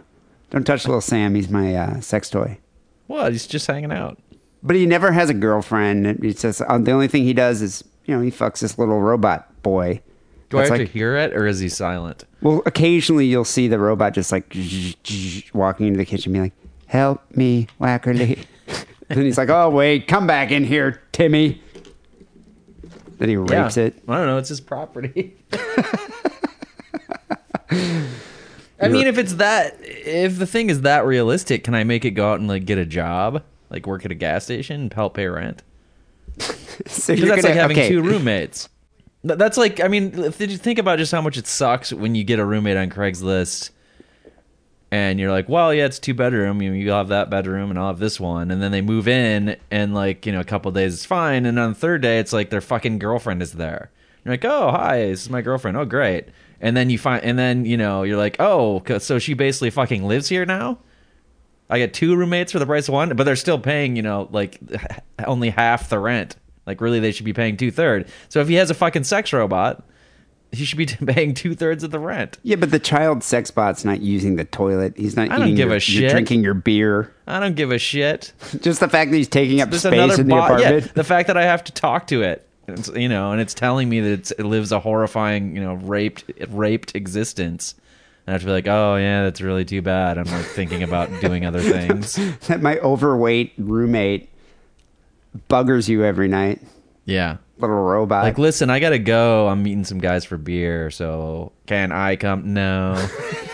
Don't 0.51 0.65
touch 0.67 0.87
little 0.87 1.01
Sam. 1.01 1.35
He's 1.35 1.49
my 1.49 1.75
uh, 1.75 2.01
sex 2.01 2.29
toy." 2.31 2.59
What? 3.07 3.33
He's 3.33 3.47
just 3.47 3.67
hanging 3.67 3.93
out. 3.93 4.19
But 4.63 4.75
he 4.77 4.85
never 4.85 5.13
has 5.13 5.31
a 5.31 5.35
girlfriend. 5.35 6.07
It's 6.25 6.43
just 6.43 6.61
uh, 6.61 6.79
the 6.79 6.91
only 6.91 7.09
thing 7.09 7.23
he 7.23 7.33
does 7.33 7.63
is 7.63 7.85
you 8.05 8.15
know 8.15 8.21
he 8.21 8.31
fucks 8.31 8.61
this 8.61 8.79
little 8.79 9.01
robot 9.01 9.63
boy. 9.63 10.03
Do 10.51 10.59
I 10.59 10.63
have 10.63 10.71
like- 10.71 10.81
to 10.81 10.87
hear 10.87 11.17
it, 11.17 11.35
or 11.35 11.47
is 11.47 11.61
he 11.61 11.69
silent? 11.69 12.25
Well, 12.43 12.63
occasionally 12.67 13.27
you'll 13.27 13.45
see 13.45 13.67
the 13.69 13.79
robot 13.79 14.13
just 14.13 14.31
like 14.33 14.55
walking 15.55 15.87
into 15.89 15.99
the 15.99 16.05
kitchen, 16.05 16.33
being 16.33 16.45
like, 16.45 16.53
"Help 16.87 17.23
me, 17.35 17.69
Wackerly." 17.81 18.45
then 19.09 19.19
he's 19.25 19.39
like, 19.39 19.49
"Oh 19.49 19.71
wait, 19.71 20.07
come 20.09 20.27
back 20.27 20.51
in 20.51 20.65
here, 20.65 21.03
Timmy." 21.13 21.63
Then 23.19 23.29
he 23.29 23.37
rapes 23.37 23.77
Yeah. 23.77 23.85
it. 23.85 24.03
I 24.09 24.17
don't 24.19 24.27
know. 24.27 24.39
It's 24.39 24.49
his 24.51 24.61
property. 24.61 25.37
I 28.79 28.89
mean, 28.89 29.07
if 29.07 29.17
it's 29.17 29.35
that, 29.35 29.77
if 29.81 30.39
the 30.39 30.47
thing 30.47 30.69
is 30.69 30.83
that 30.83 31.07
realistic, 31.07 31.65
can 31.65 31.75
I 31.75 31.85
make 31.85 32.05
it 32.05 32.11
go 32.11 32.31
out 32.31 32.41
and 32.41 32.49
like 32.49 32.67
get 32.67 32.77
a 32.79 32.85
job, 32.85 33.43
like 33.71 33.87
work 33.87 34.05
at 34.05 34.11
a 34.13 34.15
gas 34.15 34.45
station 34.45 34.83
and 34.83 34.93
help 34.93 35.15
pay 35.15 35.27
rent? 35.27 35.63
So 36.87 37.15
you're 37.15 37.27
that's 37.29 37.41
gonna- 37.41 37.55
like 37.55 37.61
having 37.63 37.79
okay. 37.79 37.89
two 37.89 38.03
roommates. 38.03 38.69
That's 39.25 39.57
like, 39.57 39.81
I 39.81 39.89
mean, 39.89 40.13
if 40.25 40.39
you 40.41 40.47
think 40.59 40.79
about 40.79 40.99
just 40.99 41.11
how 41.11 41.23
much 41.23 41.39
it 41.39 41.47
sucks 41.47 41.91
when 41.91 42.15
you 42.15 42.23
get 42.23 42.39
a 42.39 42.45
roommate 42.45 42.77
on 42.77 42.91
Craigslist, 42.91 43.71
and 44.91 45.19
you're 45.19 45.31
like, 45.31 45.49
well, 45.49 45.75
yeah, 45.75 45.87
it's 45.87 45.99
two 45.99 46.15
bedroom. 46.15 46.63
You 46.63 46.73
you 46.73 46.91
have 46.91 47.09
that 47.09 47.29
bedroom, 47.29 47.71
and 47.71 47.79
I'll 47.79 47.89
have 47.89 47.99
this 47.99 48.21
one. 48.21 48.51
And 48.51 48.63
then 48.63 48.71
they 48.73 48.83
move 48.83 49.09
in, 49.09 49.57
and 49.71 49.95
like 49.95 50.27
you 50.27 50.33
know, 50.33 50.41
a 50.41 50.45
couple 50.45 50.71
days 50.73 50.95
it's 50.95 51.05
fine, 51.05 51.47
and 51.47 51.59
on 51.59 51.71
the 51.71 51.79
third 51.79 52.03
day, 52.03 52.19
it's 52.19 52.33
like 52.33 52.51
their 52.51 52.61
fucking 52.61 52.99
girlfriend 52.99 53.43
is 53.43 53.53
there. 53.53 53.91
You're 54.25 54.33
like, 54.35 54.45
oh, 54.45 54.71
hi, 54.71 55.07
this 55.07 55.23
is 55.23 55.31
my 55.31 55.43
girlfriend. 55.43 55.77
Oh, 55.77 55.85
great. 55.85 56.27
And 56.61 56.77
then 56.77 56.91
you 56.91 56.99
find, 56.99 57.23
and 57.25 57.39
then 57.39 57.65
you 57.65 57.77
know, 57.77 58.03
you're 58.03 58.17
like, 58.17 58.37
oh, 58.39 58.83
so 58.99 59.19
she 59.19 59.35
basically 59.35 59.71
fucking 59.71 60.05
lives 60.07 60.29
here 60.29 60.47
now. 60.47 60.79
I 61.69 61.79
get 61.79 61.93
two 61.93 62.15
roommates 62.17 62.53
for 62.53 62.61
the 62.61 62.67
price 62.67 62.87
of 62.87 62.95
one, 62.95 63.15
but 63.17 63.25
they're 63.25 63.35
still 63.35 63.59
paying, 63.59 63.97
you 63.97 64.03
know, 64.03 64.29
like 64.31 64.61
only 65.27 65.51
half 65.51 65.89
the 65.89 65.99
rent. 65.99 66.37
Like 66.65 66.81
really, 66.81 67.01
they 67.01 67.13
should 67.13 67.25
be 67.25 67.33
paying 67.33 67.57
two 67.57 67.71
third. 67.71 68.09
So 68.29 68.41
if 68.41 68.49
he 68.49 68.55
has 68.55 68.71
a 68.71 68.75
fucking 68.75 69.05
sex 69.05 69.33
robot, 69.33 69.85
He 70.53 70.65
should 70.65 70.79
be 70.79 70.87
paying 71.07 71.35
two 71.35 71.55
thirds 71.55 71.83
of 71.83 71.91
the 71.91 71.99
rent. 71.99 72.39
Yeah, 72.43 72.57
but 72.57 72.71
the 72.71 72.79
child 72.79 73.23
sex 73.23 73.51
bot's 73.51 73.85
not 73.85 74.01
using 74.01 74.37
the 74.37 74.45
toilet. 74.45 74.95
He's 74.97 75.17
not 75.17 75.31
I 75.31 75.39
don't 75.39 75.49
eating 75.49 75.57
give 75.57 75.69
your, 75.69 75.73
a 75.73 75.75
you're 75.75 75.81
shit. 75.81 76.11
drinking 76.11 76.43
your 76.45 76.55
beer. 76.55 77.13
I 77.27 77.41
don't 77.41 77.57
give 77.57 77.73
a 77.73 77.79
shit. 77.79 78.33
Just 78.61 78.81
the 78.81 78.89
fact 78.89 79.11
that 79.11 79.17
he's 79.17 79.29
taking 79.29 79.61
up 79.61 79.71
There's 79.71 79.83
space 79.83 79.93
another 79.93 80.21
in 80.21 80.29
the 80.29 80.35
bot. 80.35 80.61
Yeah, 80.61 80.69
apartment. 80.69 80.95
the 80.95 81.05
fact 81.05 81.27
that 81.27 81.37
I 81.37 81.45
have 81.45 81.65
to 81.65 81.73
talk 81.73 82.07
to 82.09 82.23
it, 82.23 82.47
it's, 82.69 82.89
you 82.89 83.09
know, 83.09 83.33
and 83.33 83.41
it's 83.41 83.55
telling 83.55 83.89
me 83.89 84.01
that 84.01 84.13
it's, 84.13 84.31
it 84.33 84.45
lives 84.45 84.73
a 84.73 84.81
horrifying, 84.81 85.55
you 85.55 85.63
know, 85.63 85.75
raped 85.75 86.25
raped 86.49 86.95
existence. 86.95 87.75
And 88.27 88.33
I 88.33 88.33
have 88.33 88.41
to 88.43 88.47
be 88.47 88.53
like, 88.53 88.67
oh 88.67 88.97
yeah, 88.97 89.25
that's 89.25 89.41
really 89.41 89.65
too 89.65 89.83
bad. 89.83 90.19
I'm 90.19 90.25
like 90.27 90.47
thinking 90.47 90.83
about 90.83 91.09
doing 91.21 91.45
other 91.45 91.61
things. 91.61 92.15
that 92.47 92.61
my 92.63 92.79
overweight 92.79 93.53
roommate 93.59 94.31
buggers 95.49 95.89
you 95.89 96.05
every 96.05 96.29
night. 96.29 96.61
Yeah. 97.05 97.37
Little 97.59 97.77
robot. 97.77 98.25
Like, 98.25 98.39
listen, 98.39 98.69
I 98.69 98.81
gotta 98.81 98.99
go. 98.99 99.49
I'm 99.49 99.63
meeting 99.63 99.85
some 99.85 99.99
guys 99.99 100.27
for 100.27 100.37
beer, 100.37 100.91
so 100.91 101.53
can 101.67 101.91
I 101.91 102.17
come? 102.17 102.53
No, 102.53 102.95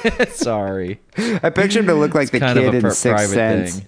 sorry. 0.31 1.01
I 1.17 1.51
picture 1.51 1.79
him 1.79 1.87
to 1.87 1.95
look 1.95 2.15
like 2.15 2.31
the 2.31 2.41
kind 2.41 2.59
kid 2.59 2.75
in 2.75 2.91
Sixth 2.91 3.31
Sense, 3.31 3.77
thing. 3.79 3.87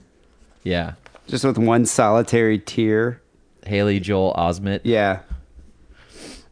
Yeah, 0.63 0.93
just 1.27 1.45
with 1.45 1.59
one 1.59 1.85
solitary 1.85 2.59
tear. 2.61 3.21
Haley 3.67 3.99
Joel 3.99 4.35
Osment. 4.35 4.81
Yeah. 4.85 5.21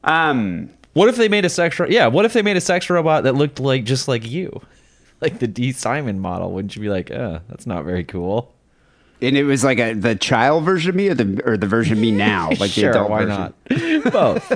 Um. 0.02 0.70
What 0.94 1.08
if 1.08 1.16
they 1.16 1.28
made 1.28 1.44
a 1.44 1.48
sex? 1.48 1.78
Ro- 1.78 1.86
yeah. 1.88 2.08
What 2.08 2.24
if 2.24 2.32
they 2.32 2.42
made 2.42 2.56
a 2.56 2.60
sex 2.60 2.90
robot 2.90 3.24
that 3.24 3.34
looked 3.34 3.60
like 3.60 3.84
just 3.84 4.08
like 4.08 4.28
you, 4.28 4.60
like 5.20 5.38
the 5.38 5.46
D 5.46 5.72
Simon 5.72 6.18
model? 6.18 6.50
Wouldn't 6.52 6.74
you 6.74 6.82
be 6.82 6.88
like, 6.88 7.10
uh, 7.10 7.40
that's 7.48 7.66
not 7.66 7.84
very 7.84 8.04
cool? 8.04 8.52
And 9.22 9.36
it 9.36 9.44
was 9.44 9.62
like 9.62 9.78
a 9.78 9.94
the 9.94 10.16
child 10.16 10.64
version 10.64 10.90
of 10.90 10.96
me, 10.96 11.08
or 11.08 11.14
the 11.14 11.42
or 11.44 11.56
the 11.56 11.66
version 11.66 11.94
of 11.94 11.98
me 12.00 12.10
now, 12.10 12.50
like 12.58 12.70
sure, 12.70 12.92
the 12.92 12.98
adult 12.98 13.10
why 13.10 13.24
version. 13.24 13.54
not? 14.04 14.12
Both. 14.12 14.50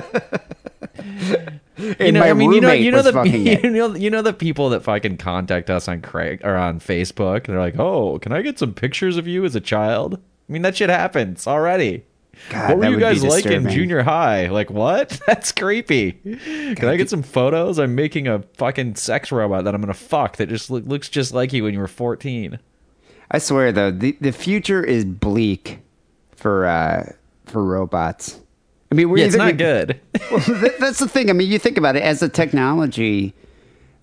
And 1.77 1.99
you 1.99 2.11
know, 2.11 2.19
my 2.19 2.29
I 2.29 2.33
mean, 2.33 2.51
you 2.51 2.61
know, 2.61 2.71
you 2.71 2.91
know 2.91 3.01
the 3.01 3.27
you 3.63 3.69
know, 3.69 3.95
you 3.95 4.09
know 4.09 4.21
the 4.21 4.33
people 4.33 4.69
that 4.69 4.83
fucking 4.83 5.17
contact 5.17 5.69
us 5.69 5.87
on 5.87 6.01
Craig 6.01 6.41
or 6.43 6.55
on 6.55 6.79
Facebook. 6.79 7.45
They're 7.45 7.59
like, 7.59 7.79
"Oh, 7.79 8.19
can 8.19 8.31
I 8.31 8.41
get 8.41 8.59
some 8.59 8.73
pictures 8.73 9.17
of 9.17 9.27
you 9.27 9.45
as 9.45 9.55
a 9.55 9.61
child?" 9.61 10.15
I 10.15 10.53
mean, 10.53 10.63
that 10.63 10.75
shit 10.75 10.89
happens 10.89 11.47
already. 11.47 12.03
God, 12.49 12.69
what 12.69 12.77
were 12.77 12.89
you 12.89 12.99
guys 12.99 13.23
like 13.23 13.45
in 13.45 13.69
junior 13.69 14.03
high? 14.03 14.47
Like 14.47 14.69
what? 14.69 15.19
That's 15.27 15.51
creepy. 15.51 16.13
Can 16.13 16.85
I 16.85 16.95
get 16.95 17.09
some 17.09 17.23
photos? 17.23 17.79
I'm 17.79 17.95
making 17.95 18.27
a 18.27 18.43
fucking 18.55 18.95
sex 18.95 19.31
robot 19.31 19.63
that 19.63 19.73
I'm 19.73 19.81
gonna 19.81 19.93
fuck 19.93 20.37
that 20.37 20.49
just 20.49 20.69
look, 20.69 20.85
looks 20.85 21.09
just 21.09 21.33
like 21.33 21.53
you 21.53 21.63
when 21.63 21.73
you 21.73 21.79
were 21.79 21.87
14. 21.87 22.59
I 23.31 23.39
swear 23.39 23.71
though, 23.71 23.91
the 23.91 24.17
the 24.21 24.31
future 24.31 24.83
is 24.83 25.05
bleak 25.05 25.79
for 26.35 26.65
uh 26.65 27.11
for 27.45 27.63
robots. 27.63 28.39
I 28.91 28.95
mean, 28.95 29.09
we're 29.09 29.17
Yeah, 29.19 29.25
it's 29.25 29.35
not 29.35 29.57
gonna- 29.57 29.85
good. 29.85 30.01
Well, 30.31 30.39
th- 30.41 30.77
that's 30.79 30.99
the 30.99 31.07
thing. 31.09 31.29
I 31.29 31.33
mean, 31.33 31.49
you 31.49 31.59
think 31.59 31.77
about 31.77 31.95
it 31.95 32.03
as 32.03 32.19
the 32.21 32.29
technology 32.29 33.33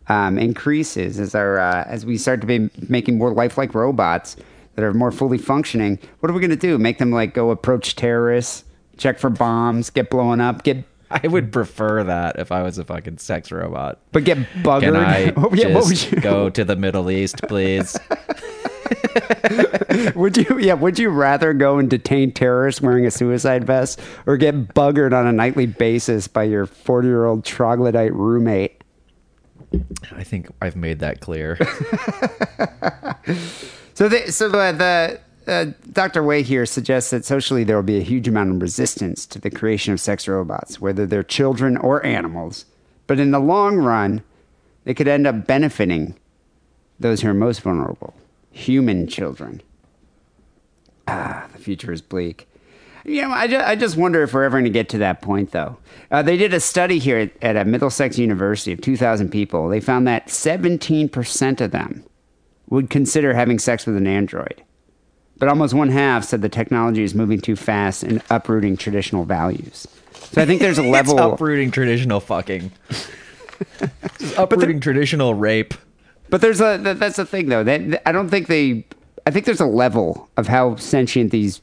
um, 0.09 0.39
increases, 0.39 1.19
as 1.19 1.35
our 1.35 1.59
uh, 1.59 1.85
as 1.87 2.05
we 2.05 2.19
start 2.19 2.41
to 2.43 2.47
be 2.47 2.69
making 2.89 3.17
more 3.19 3.33
lifelike 3.33 3.75
robots 3.75 4.37
that 4.75 4.85
are 4.85 4.93
more 4.93 5.11
fully 5.13 5.39
functioning. 5.39 5.99
What 6.21 6.31
are 6.31 6.35
we 6.35 6.41
going 6.41 6.51
to 6.51 6.57
do? 6.57 6.77
Make 6.79 6.99
them 6.99 7.11
like 7.11 7.33
go 7.33 7.51
approach 7.51 7.97
terrorists, 7.97 8.65
check 8.99 9.19
for 9.19 9.31
bombs, 9.31 9.89
get 9.91 10.11
blown 10.11 10.41
up, 10.41 10.63
get 10.65 10.85
I 11.11 11.27
would 11.29 11.53
prefer 11.53 12.03
that 12.05 12.39
if 12.39 12.51
I 12.53 12.63
was 12.63 12.77
a 12.79 12.85
fucking 12.85 13.19
sex 13.19 13.51
robot. 13.53 14.01
but 14.13 14.25
get 14.25 14.39
buggered. 14.63 14.81
Can 14.81 14.97
I 14.97 15.33
Oh, 15.37 15.51
yeah, 15.55 15.73
just 15.73 16.11
go 16.21 16.51
to 16.51 16.65
the 16.65 16.77
Middle 16.77 17.11
East, 17.11 17.41
please? 17.49 17.97
Would 20.15 20.37
you? 20.37 20.59
Yeah. 20.59 20.75
Would 20.75 20.99
you 20.99 21.11
rather 21.11 21.53
go 21.53 21.79
and 21.79 21.89
detain 21.89 22.33
terrorists 22.33 22.81
wearing 22.81 23.07
a 23.07 23.11
suicide 23.11 23.65
vest, 23.65 24.01
or 24.27 24.37
get 24.37 24.75
buggered 24.75 25.13
on 25.13 25.27
a 25.27 25.33
nightly 25.33 25.67
basis 25.67 26.29
by 26.29 26.45
your 26.45 26.67
forty-year-old 26.67 27.45
troglodyte 27.45 28.15
roommate? 28.15 28.83
I 30.13 30.23
think 30.23 30.49
I've 30.61 30.77
made 30.77 31.01
that 31.01 31.21
clear. 31.21 31.59
So, 33.95 34.09
the, 34.09 34.33
so 34.33 34.51
uh, 34.51 34.73
the 34.73 35.21
uh, 35.47 35.67
Dr. 35.93 36.23
Way 36.25 36.43
here 36.43 36.67
suggests 36.67 37.11
that 37.11 37.25
socially 37.25 37.63
there 37.63 37.77
will 37.77 37.85
be 37.85 37.99
a 37.99 38.03
huge 38.03 38.27
amount 38.27 38.51
of 38.51 38.61
resistance 38.61 39.25
to 39.27 39.39
the 39.39 39.51
creation 39.51 39.93
of 39.93 40.01
sex 40.01 40.27
robots, 40.27 40.81
whether 40.81 41.07
they're 41.07 41.23
children 41.23 41.77
or 41.77 42.05
animals. 42.05 42.65
But 43.07 43.21
in 43.21 43.31
the 43.31 43.39
long 43.39 43.77
run, 43.77 44.23
they 44.83 44.95
could 44.95 45.07
end 45.07 45.29
up 45.29 45.47
benefiting 45.47 46.17
those 46.99 47.21
who 47.21 47.29
are 47.29 47.35
most 47.35 47.61
vulnerable, 47.61 48.15
human 48.55 49.07
children. 49.07 49.61
Ah, 51.07 51.49
the 51.53 51.59
future 51.59 51.93
is 51.93 52.01
bleak. 52.01 52.49
You 53.05 53.23
know, 53.23 53.31
I 53.31 53.47
just, 53.47 53.67
I 53.67 53.77
just 53.77 53.97
wonder 53.97 54.23
if 54.23 54.33
we're 54.33 54.45
ever 54.45 54.57
going 54.57 54.65
to 54.65 54.71
get 54.71 54.89
to 54.91 54.99
that 54.99 55.21
point, 55.21 55.51
though. 55.51 55.77
Uh, 56.11 56.23
they 56.23 56.39
did 56.39 56.55
a 56.55 56.61
study 56.61 56.99
here 56.99 57.19
at, 57.19 57.31
at 57.43 57.57
a 57.57 57.65
Middlesex 57.67 58.19
University 58.19 58.73
of 58.73 58.81
2,000 58.81 59.29
people. 59.29 59.69
They 59.69 59.81
found 59.81 60.07
that 60.07 60.29
17% 60.29 61.61
of 61.61 61.71
them 61.71 62.05
would 62.71 62.89
consider 62.89 63.35
having 63.35 63.59
sex 63.59 63.85
with 63.85 63.97
an 63.97 64.07
android. 64.07 64.63
But 65.37 65.49
almost 65.49 65.75
one 65.75 65.91
half 65.91 66.25
said 66.25 66.41
the 66.41 66.49
technology 66.49 67.03
is 67.03 67.15
moving 67.15 67.41
too 67.41 67.57
fast 67.57 68.03
and 68.03 68.23
uprooting 68.31 68.79
traditional 68.79 69.25
values. 69.25 69.87
So 70.13 70.41
I 70.41 70.47
think 70.47 70.63
there's 70.63 70.79
a 70.79 70.83
level. 70.89 71.19
Uprooting 71.19 71.73
traditional 71.73 72.21
fucking. 72.21 72.73
Uprooting 74.39 74.81
traditional 74.81 75.35
rape. 75.35 75.75
But 76.35 76.41
there's 76.41 76.61
a 76.61 76.79
that, 76.79 76.99
that's 76.99 77.15
the 77.15 77.25
thing 77.25 77.49
though. 77.49 77.63
That 77.63 78.03
I 78.09 78.11
don't 78.11 78.29
think 78.29 78.49
they. 78.49 78.85
I 79.25 79.31
think 79.31 79.47
there's 79.47 79.61
a 79.61 79.67
level 79.67 80.29
of 80.37 80.49
how 80.49 80.75
sentient 80.75 81.31
these 81.31 81.63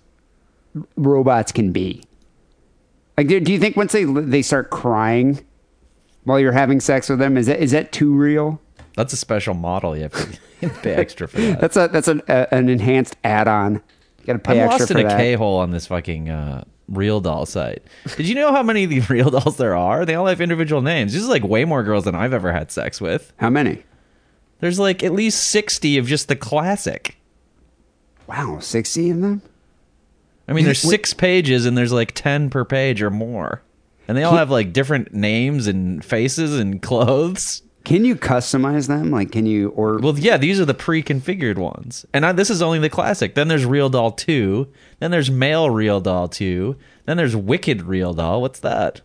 robots 0.96 1.52
can 1.52 1.74
be. 1.74 2.06
Like, 3.18 3.28
do, 3.28 3.42
do 3.42 3.52
you 3.52 3.60
think 3.60 3.76
once 3.76 3.92
they 3.92 4.06
they 4.06 4.42
start 4.42 4.70
crying 4.70 5.46
while 6.24 6.40
you're 6.40 6.54
having 6.54 6.80
sex 6.80 7.10
with 7.10 7.20
them, 7.20 7.36
is 7.36 7.48
that 7.48 7.60
is 7.60 7.72
that 7.72 7.92
too 7.92 8.14
real? 8.14 8.62
That's 8.96 9.12
a 9.12 9.18
special 9.18 9.56
model. 9.56 9.94
You 9.98 10.04
have 10.04 10.14
to 10.62 10.70
pay 10.82 10.94
extra 10.94 11.28
for 11.28 11.42
that. 11.42 11.60
That's 11.60 11.76
a 11.76 11.90
that's 11.90 12.08
an 12.08 12.22
uh, 12.30 12.46
an 12.52 12.70
enhanced 12.70 13.18
add-on. 13.26 13.74
You 14.20 14.26
got 14.26 14.34
to 14.34 14.40
pay 14.40 14.54
I'm 14.62 14.70
extra 14.70 14.80
lost 14.80 14.92
in 14.92 15.00
a 15.00 15.04
that. 15.04 15.18
K-hole 15.18 15.58
on 15.58 15.72
this 15.72 15.88
fucking 15.88 16.30
uh, 16.30 16.64
real 16.88 17.20
doll 17.20 17.46
site. 17.46 17.84
Did 18.16 18.30
you 18.30 18.36
know 18.36 18.54
how 18.54 18.64
many 18.64 18.86
of 18.86 18.90
these 18.90 19.10
real 19.10 19.32
dolls 19.32 19.58
there 19.58 19.76
are? 19.76 20.06
They 20.06 20.16
all 20.16 20.28
have 20.28 20.40
individual 20.40 20.82
names. 20.82 21.12
This 21.12 21.24
is 21.24 21.28
like 21.28 21.44
way 21.44 21.66
more 21.66 21.84
girls 21.84 22.06
than 22.06 22.16
I've 22.16 22.34
ever 22.34 22.54
had 22.54 22.72
sex 22.72 23.02
with. 23.02 23.34
How 23.36 23.50
many? 23.50 23.84
There's 24.62 24.80
like 24.80 25.04
at 25.04 25.12
least 25.12 25.44
60 25.50 25.98
of 25.98 26.08
just 26.08 26.28
the 26.30 26.36
classic. 26.36 27.18
Wow, 28.28 28.60
sixty 28.60 29.10
of 29.10 29.20
them. 29.20 29.42
I 30.48 30.54
mean, 30.54 30.64
there's 30.66 30.80
six 30.80 31.14
pages 31.14 31.66
and 31.66 31.78
there's 31.78 31.92
like 31.92 32.14
10 32.14 32.50
per 32.50 32.64
page 32.64 33.02
or 33.02 33.10
more. 33.10 33.62
And 34.08 34.18
they 34.18 34.24
all 34.24 34.36
have 34.36 34.50
like 34.50 34.74
different 34.74 35.14
names 35.14 35.68
and 35.68 36.04
faces 36.04 36.58
and 36.58 36.82
clothes. 36.82 37.62
Can 37.84 38.06
you 38.06 38.16
customize 38.16 38.88
them? 38.88 39.10
Like, 39.10 39.32
can 39.32 39.46
you 39.46 39.70
or 39.70 39.98
Well, 39.98 40.18
yeah, 40.18 40.38
these 40.38 40.60
are 40.60 40.66
the 40.66 40.74
pre-configured 40.74 41.58
ones, 41.58 42.06
and 42.14 42.26
I, 42.26 42.32
this 42.32 42.52
is 42.52 42.62
only 42.62 42.78
the 42.78 42.90
classic. 42.90 43.34
Then 43.34 43.48
there's 43.48 43.66
Real 43.66 43.90
Doll 43.90 44.12
Two. 44.12 44.68
Then 45.00 45.10
there's 45.10 45.32
Male 45.32 45.70
Real 45.70 46.00
Doll 46.00 46.28
Two. 46.28 46.76
Then 47.06 47.18
there's 47.18 47.36
Wicked 47.36 47.82
Real 47.82 48.14
Doll. 48.14 48.40
What's 48.42 48.60
that? 48.60 49.02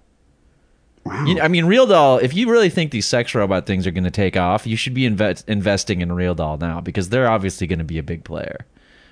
Wow? 1.07 1.25
You- 1.27 1.41
I 1.41 1.49
mean, 1.49 1.65
Real 1.67 1.87
Doll. 1.87 2.19
If 2.19 2.35
you 2.35 2.51
really 2.51 2.71
think 2.71 2.91
these 2.91 3.07
sex 3.07 3.35
robot 3.35 3.67
things 3.67 3.87
are 3.87 3.91
going 3.91 4.05
to 4.05 4.11
take 4.11 4.37
off, 4.37 4.67
you 4.67 4.77
should 4.77 4.95
be 4.95 5.09
inve- 5.09 5.45
investing 5.49 6.01
in 6.01 6.13
Real 6.13 6.35
Doll 6.35 6.59
now 6.59 6.81
because 6.81 7.09
they're 7.09 7.29
obviously 7.29 7.67
going 7.67 7.79
to 7.79 7.85
be 7.85 7.99
a 7.99 8.03
big 8.03 8.25
player. 8.25 8.67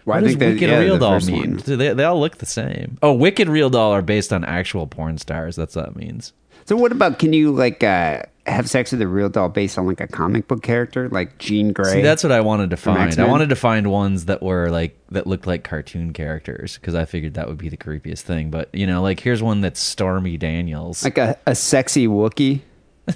Well, 0.04 0.16
I 0.16 0.20
what 0.20 0.24
does 0.24 0.30
think 0.32 0.40
that- 0.40 0.46
Wicked 0.54 0.68
yeah, 0.70 0.78
Real 0.78 0.98
Doll 0.98 1.20
mean? 1.20 1.50
one. 1.52 1.56
Do 1.58 1.76
They, 1.76 1.94
they 1.94 2.04
all 2.04 2.20
look 2.20 2.38
the 2.38 2.46
same. 2.46 2.98
Oh, 3.02 3.12
Wicked 3.14 3.48
Real 3.48 3.70
Doll 3.70 3.92
are 3.92 4.02
based 4.02 4.32
on 4.32 4.44
actual 4.44 4.86
porn 4.86 5.16
stars. 5.18 5.56
That's 5.56 5.76
what 5.76 5.86
that 5.86 5.96
means. 5.96 6.32
So 6.66 6.76
what 6.76 6.92
about 6.92 7.18
can 7.18 7.32
you 7.32 7.52
like 7.52 7.82
uh, 7.82 8.22
have 8.46 8.68
sex 8.70 8.92
with 8.92 9.02
a 9.02 9.08
real 9.08 9.28
doll 9.28 9.48
based 9.48 9.78
on 9.78 9.86
like 9.86 10.00
a 10.00 10.06
comic 10.06 10.48
book 10.48 10.62
character 10.62 11.08
like 11.10 11.38
Jean 11.38 11.72
Grey? 11.72 11.92
See, 11.92 12.00
that's 12.02 12.22
what 12.22 12.32
I 12.32 12.40
wanted 12.40 12.70
to 12.70 12.76
find. 12.76 13.18
I 13.18 13.26
wanted 13.28 13.50
to 13.50 13.56
find 13.56 13.90
ones 13.90 14.24
that 14.26 14.42
were 14.42 14.70
like 14.70 14.98
that 15.10 15.26
looked 15.26 15.46
like 15.46 15.64
cartoon 15.64 16.12
characters 16.12 16.78
because 16.78 16.94
I 16.94 17.04
figured 17.04 17.34
that 17.34 17.48
would 17.48 17.58
be 17.58 17.68
the 17.68 17.76
creepiest 17.76 18.22
thing. 18.22 18.50
But 18.50 18.70
you 18.74 18.86
know, 18.86 19.02
like 19.02 19.20
here's 19.20 19.42
one 19.42 19.60
that's 19.60 19.80
Stormy 19.80 20.36
Daniels, 20.38 21.04
like 21.04 21.18
a, 21.18 21.38
a 21.46 21.54
sexy 21.54 22.06
Wookie. 22.06 22.62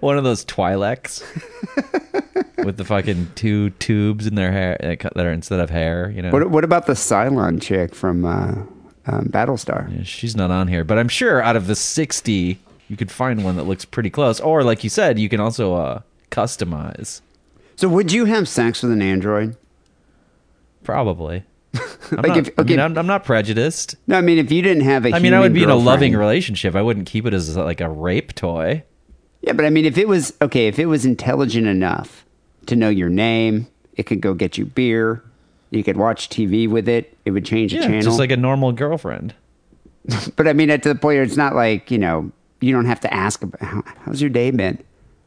one 0.00 0.18
of 0.18 0.24
those 0.24 0.44
Twi'leks 0.44 1.22
with 2.64 2.76
the 2.76 2.84
fucking 2.84 3.30
two 3.34 3.70
tubes 3.70 4.26
in 4.26 4.34
their 4.34 4.52
hair 4.52 4.76
that 4.80 5.14
that 5.14 5.24
are 5.26 5.32
instead 5.32 5.60
of 5.60 5.70
hair. 5.70 6.12
You 6.14 6.20
know, 6.20 6.30
What 6.30 6.50
what 6.50 6.64
about 6.64 6.84
the 6.86 6.92
Cylon 6.92 7.62
chick 7.62 7.94
from 7.94 8.26
uh, 8.26 8.56
um, 9.06 9.26
Battlestar? 9.26 9.94
Yeah, 9.96 10.02
she's 10.04 10.36
not 10.36 10.50
on 10.50 10.68
here, 10.68 10.84
but 10.84 10.98
I'm 10.98 11.08
sure 11.08 11.42
out 11.42 11.56
of 11.56 11.66
the 11.66 11.74
sixty, 11.76 12.58
you 12.88 12.96
could 12.96 13.10
find 13.10 13.44
one 13.44 13.56
that 13.56 13.64
looks 13.64 13.84
pretty 13.84 14.10
close. 14.10 14.40
Or 14.40 14.62
like 14.62 14.84
you 14.84 14.90
said, 14.90 15.18
you 15.18 15.28
can 15.28 15.40
also 15.40 15.74
uh, 15.74 16.00
customize. 16.30 17.20
So 17.76 17.88
would 17.88 18.12
you 18.12 18.26
have 18.26 18.48
sex 18.48 18.82
with 18.82 18.92
an 18.92 19.02
android? 19.02 19.56
Probably. 20.84 21.44
I'm 21.74 22.16
Like 22.16 22.26
not, 22.26 22.38
if- 22.38 22.50
I 22.58 22.62
mean. 22.64 22.80
I'm, 22.80 22.98
I'm 22.98 23.06
not 23.06 23.24
prejudiced. 23.24 23.94
No, 24.06 24.18
I 24.18 24.20
mean 24.20 24.38
if 24.38 24.50
you 24.52 24.60
didn't 24.62 24.84
have 24.84 25.06
a 25.06 25.14
I 25.14 25.18
mean, 25.20 25.32
I 25.34 25.40
would 25.40 25.54
be 25.54 25.62
in 25.62 25.70
a 25.70 25.76
loving 25.76 26.14
relationship. 26.14 26.74
I 26.74 26.82
wouldn't 26.82 27.06
keep 27.06 27.24
it 27.26 27.32
as 27.34 27.56
like 27.56 27.80
a 27.80 27.88
rape 27.88 28.34
toy. 28.34 28.84
Yeah, 29.40 29.54
but 29.54 29.64
I 29.64 29.70
mean 29.70 29.84
if 29.86 29.96
it 29.98 30.06
was 30.08 30.34
okay, 30.42 30.66
if 30.68 30.78
it 30.78 30.86
was 30.86 31.04
intelligent 31.06 31.66
enough 31.66 32.24
to 32.66 32.76
know 32.76 32.88
your 32.90 33.08
name, 33.08 33.66
it 33.94 34.04
could 34.04 34.20
go 34.20 34.34
get 34.34 34.58
you 34.58 34.66
beer. 34.66 35.22
You 35.72 35.82
could 35.82 35.96
watch 35.96 36.28
TV 36.28 36.68
with 36.68 36.86
it. 36.86 37.16
It 37.24 37.30
would 37.30 37.46
change 37.46 37.72
the 37.72 37.78
Yeah, 37.78 37.86
channel. 37.86 38.02
just 38.02 38.18
like 38.18 38.30
a 38.30 38.36
normal 38.36 38.72
girlfriend. 38.72 39.34
but 40.36 40.46
I 40.46 40.52
mean, 40.52 40.68
at 40.70 40.82
the 40.82 40.94
point 40.94 41.16
where 41.16 41.22
it's 41.22 41.36
not 41.36 41.54
like 41.54 41.90
you 41.90 41.98
know 41.98 42.30
you 42.60 42.72
don't 42.72 42.84
have 42.84 43.00
to 43.00 43.12
ask 43.12 43.42
about 43.42 43.60
how, 43.60 43.82
how's 44.04 44.20
your 44.20 44.30
day 44.30 44.50
been. 44.50 44.78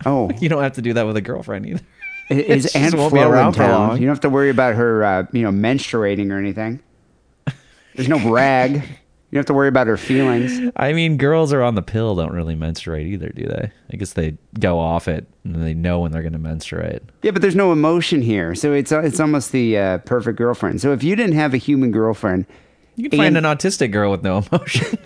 Oh, 0.06 0.30
You 0.40 0.48
don't 0.48 0.62
have 0.64 0.74
to 0.74 0.82
do 0.82 0.94
that 0.94 1.06
with 1.08 1.18
a 1.18 1.22
girlfriend 1.22 1.66
either. 1.66 1.82
is 2.30 2.76
Aunt 2.76 2.94
won't 2.96 3.14
be 3.14 3.20
Flo 3.20 3.48
in 3.48 3.54
town? 3.54 3.98
You 4.00 4.06
don't 4.06 4.16
have 4.16 4.22
to 4.22 4.30
worry 4.30 4.50
about 4.50 4.76
her, 4.76 5.04
uh, 5.04 5.24
you 5.32 5.42
know, 5.42 5.52
menstruating 5.52 6.32
or 6.32 6.38
anything. 6.38 6.80
There's 7.96 8.10
no 8.10 8.30
rag. 8.30 8.84
You 9.36 9.40
don't 9.40 9.42
have 9.42 9.46
to 9.48 9.54
worry 9.54 9.68
about 9.68 9.88
her 9.88 9.98
feelings. 9.98 10.72
I 10.78 10.94
mean, 10.94 11.18
girls 11.18 11.52
are 11.52 11.62
on 11.62 11.76
the 11.76 11.82
pill 11.82 12.16
don't 12.16 12.32
really 12.32 12.56
menstruate 12.56 13.06
either, 13.08 13.28
do 13.28 13.46
they? 13.46 13.70
I 13.92 13.98
guess 13.98 14.14
they 14.14 14.38
go 14.62 14.80
off 14.80 15.10
it 15.10 15.28
and 15.44 15.62
they 15.62 15.74
know 15.74 16.00
when 16.00 16.14
they're 16.14 16.22
going 16.22 16.32
to 16.32 16.40
menstruate. 16.40 17.02
Yeah, 17.22 17.32
but 17.32 17.42
there's 17.42 17.54
no 17.54 17.74
emotion 17.74 18.22
here, 18.22 18.56
so 18.56 18.72
it's 18.72 18.94
it's 18.94 19.20
almost 19.20 19.52
the 19.52 19.78
uh, 19.78 19.98
perfect 20.00 20.38
girlfriend. 20.38 20.80
So 20.80 20.94
if 20.94 21.04
you 21.04 21.18
didn't 21.18 21.36
have 21.36 21.54
a 21.54 21.58
human 21.58 21.92
girlfriend, 21.92 22.46
You 22.96 23.10
can 23.10 23.20
find 23.20 23.36
And- 23.36 23.46
an 23.46 23.58
autistic 23.58 23.92
girl 23.92 24.10
with 24.10 24.24
no 24.24 24.38
emotion. 24.50 24.98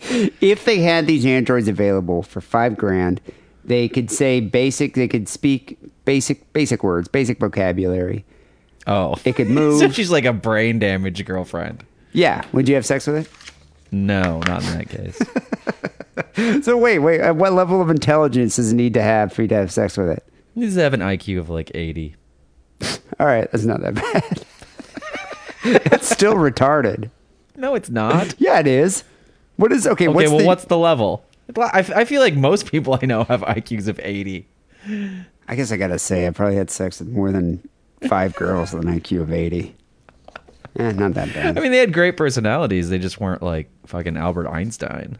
if 0.40 0.64
they 0.64 0.78
had 0.80 1.06
these 1.06 1.24
androids 1.24 1.68
available 1.68 2.24
for 2.24 2.40
five 2.40 2.76
grand, 2.76 3.20
they 3.64 3.88
could 3.88 4.10
say 4.10 4.40
basic. 4.40 4.94
They 4.94 5.06
could 5.06 5.28
speak 5.28 5.78
basic 6.04 6.52
basic 6.52 6.82
words, 6.82 7.06
basic 7.06 7.38
vocabulary. 7.38 8.24
oh, 8.88 9.14
It 9.24 9.36
could 9.36 9.48
move. 9.60 9.78
so 9.78 9.88
she's 9.90 10.10
like 10.10 10.24
a 10.24 10.32
brain 10.32 10.80
damaged 10.80 11.24
girlfriend. 11.24 11.84
Yeah, 12.12 12.44
would 12.52 12.68
you 12.68 12.74
have 12.74 12.86
sex 12.86 13.06
with 13.06 13.16
it? 13.16 13.28
No, 13.90 14.40
not 14.46 14.62
in 14.64 14.78
that 14.78 14.88
case. 14.88 15.20
So 16.62 16.76
wait, 16.76 16.98
wait. 16.98 17.20
At 17.20 17.36
what 17.36 17.52
level 17.52 17.80
of 17.80 17.88
intelligence 17.90 18.56
does 18.56 18.72
it 18.72 18.76
need 18.76 18.94
to 18.94 19.02
have 19.02 19.32
for 19.32 19.42
you 19.42 19.48
to 19.48 19.54
have 19.54 19.72
sex 19.72 19.96
with 19.96 20.08
it? 20.10 20.24
Needs 20.54 20.74
to 20.74 20.80
have 20.82 20.94
an 20.94 21.00
IQ 21.00 21.38
of 21.38 21.50
like 21.50 21.70
eighty. 21.74 22.16
All 23.18 23.26
right, 23.26 23.50
that's 23.50 23.64
not 23.64 23.80
that 23.80 23.94
bad. 23.94 24.44
it's 25.92 26.08
still 26.08 26.34
retarded. 26.34 27.10
No, 27.56 27.74
it's 27.74 27.90
not. 27.90 28.34
Yeah, 28.38 28.58
it 28.60 28.66
is. 28.66 29.04
What 29.56 29.72
is 29.72 29.86
okay? 29.86 30.06
Okay, 30.06 30.08
what's 30.08 30.30
well, 30.30 30.38
the, 30.40 30.46
what's 30.46 30.64
the 30.64 30.78
level? 30.78 31.24
I, 31.56 31.78
I 31.94 32.04
feel 32.04 32.20
like 32.20 32.34
most 32.34 32.70
people 32.70 32.98
I 33.00 33.06
know 33.06 33.24
have 33.24 33.42
IQs 33.42 33.88
of 33.88 34.00
80. 34.02 34.46
I 35.48 35.54
guess 35.54 35.70
I 35.70 35.76
gotta 35.76 35.98
say, 35.98 36.26
I 36.26 36.30
probably 36.30 36.56
had 36.56 36.70
sex 36.70 36.98
with 36.98 37.08
more 37.08 37.30
than 37.30 37.66
five 38.08 38.34
girls 38.36 38.72
with 38.72 38.84
an 38.86 39.00
IQ 39.00 39.22
of 39.22 39.32
eighty. 39.32 39.76
Eh, 40.78 40.92
not 40.92 41.14
that 41.14 41.32
bad. 41.34 41.58
I 41.58 41.60
mean, 41.60 41.70
they 41.72 41.78
had 41.78 41.92
great 41.92 42.16
personalities. 42.16 42.88
They 42.88 42.98
just 42.98 43.20
weren't 43.20 43.42
like 43.42 43.70
fucking 43.86 44.16
Albert 44.16 44.48
Einstein. 44.48 45.18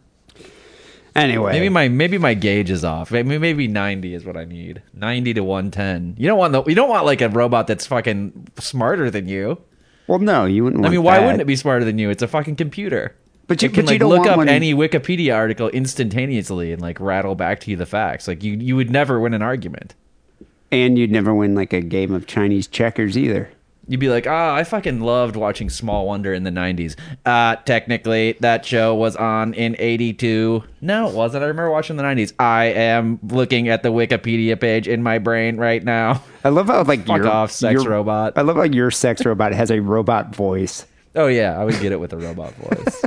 anyway, 1.15 1.53
Maybe 1.53 1.69
my 1.69 1.89
maybe 1.89 2.19
my 2.19 2.35
gauge 2.35 2.71
is 2.71 2.85
off. 2.85 3.11
Maybe 3.11 3.37
maybe 3.39 3.69
90 3.69 4.15
is 4.15 4.25
what 4.25 4.37
I 4.37 4.45
need. 4.45 4.83
90 4.95 5.35
to 5.35 5.41
110. 5.45 6.15
You 6.19 6.27
don't 6.29 6.39
want 6.39 6.53
the 6.53 6.63
you 6.65 6.75
don't 6.75 6.89
want 6.89 7.05
like 7.05 7.21
a 7.21 7.29
robot 7.29 7.67
that's 7.67 7.87
fucking 7.87 8.49
smarter 8.59 9.11
than 9.11 9.29
you. 9.29 9.61
well, 10.07 10.19
no, 10.19 10.47
you 10.47 10.65
wouldn't. 10.65 10.85
I 10.85 10.89
mean, 10.89 11.03
why 11.03 11.19
that. 11.19 11.25
wouldn't 11.25 11.41
it 11.43 11.47
be 11.47 11.57
smarter 11.57 11.85
than 11.85 11.99
you? 11.99 12.11
It's 12.11 12.23
a 12.23 12.29
fucking 12.29 12.57
computer. 12.57 13.15
But 13.47 13.61
you- 13.61 13.69
it 13.69 13.75
can 13.75 13.85
but 13.85 13.93
like 13.93 14.01
don't 14.01 14.09
look 14.09 14.27
up 14.27 14.37
one- 14.39 14.49
any 14.49 14.73
Wikipedia 14.75 15.35
article 15.37 15.69
instantaneously 15.69 16.73
and 16.73 16.81
like 16.81 16.99
rattle 17.01 17.35
back 17.35 17.61
to 17.61 17.71
you 17.71 17.77
the 17.77 17.87
facts. 17.87 18.27
Like 18.27 18.43
you 18.43 18.53
you 18.55 18.77
would 18.77 18.91
never 18.91 19.21
win 19.21 19.35
an 19.35 19.43
argument. 19.43 19.95
And 20.71 20.97
you'd 20.99 21.11
never 21.11 21.35
win 21.35 21.55
like 21.55 21.75
a 21.75 21.83
game 21.83 22.15
of 22.15 22.27
Chinese 22.27 22.67
checkers 22.67 23.19
either. 23.19 23.51
You'd 23.93 24.01
be 24.01 24.09
like, 24.09 24.27
ah, 24.27 24.55
I 24.55 24.65
fucking 24.65 25.01
loved 25.03 25.37
watching 25.37 25.69
Small 25.69 26.07
Wonder 26.07 26.33
in 26.33 26.45
the 26.45 26.51
90s. 26.51 26.97
Uh, 27.27 27.57
technically, 27.57 28.39
that 28.41 28.65
show 28.65 28.95
was 28.95 29.17
on 29.17 29.53
in 29.53 29.77
82. 29.79 30.65
No, 30.81 31.11
it 31.11 31.15
wasn't. 31.15 31.45
I 31.45 31.49
remember 31.49 31.71
watching 31.71 31.97
the 31.99 32.03
90s. 32.03 32.33
I 32.39 32.65
am 32.69 33.19
looking 33.23 33.69
at 33.69 33.83
the 33.83 33.91
Wikipedia 33.91 34.59
page 34.59 34.89
in 34.89 35.03
my 35.03 35.19
brain 35.19 35.59
right 35.59 35.85
now. 35.85 36.23
I 36.43 36.49
love 36.49 36.69
how 36.69 36.85
like 36.85 37.05
Fuck 37.05 37.19
your, 37.19 37.29
off, 37.29 37.51
sex 37.51 37.83
your- 37.85 37.93
robot. 37.93 38.33
I 38.37 38.41
love 38.41 38.57
how 38.57 38.63
your 38.63 38.91
sex 38.91 39.27
robot 39.27 39.53
has 39.53 39.71
a 39.71 39.81
robot 39.81 40.35
voice. 40.35 40.87
Oh, 41.15 41.27
yeah, 41.27 41.61
I 41.61 41.65
would 41.67 41.79
get 41.81 41.93
it 41.93 42.01
with 42.01 42.15
a 42.15 42.17
robot 42.17 42.55
voice. 42.55 43.05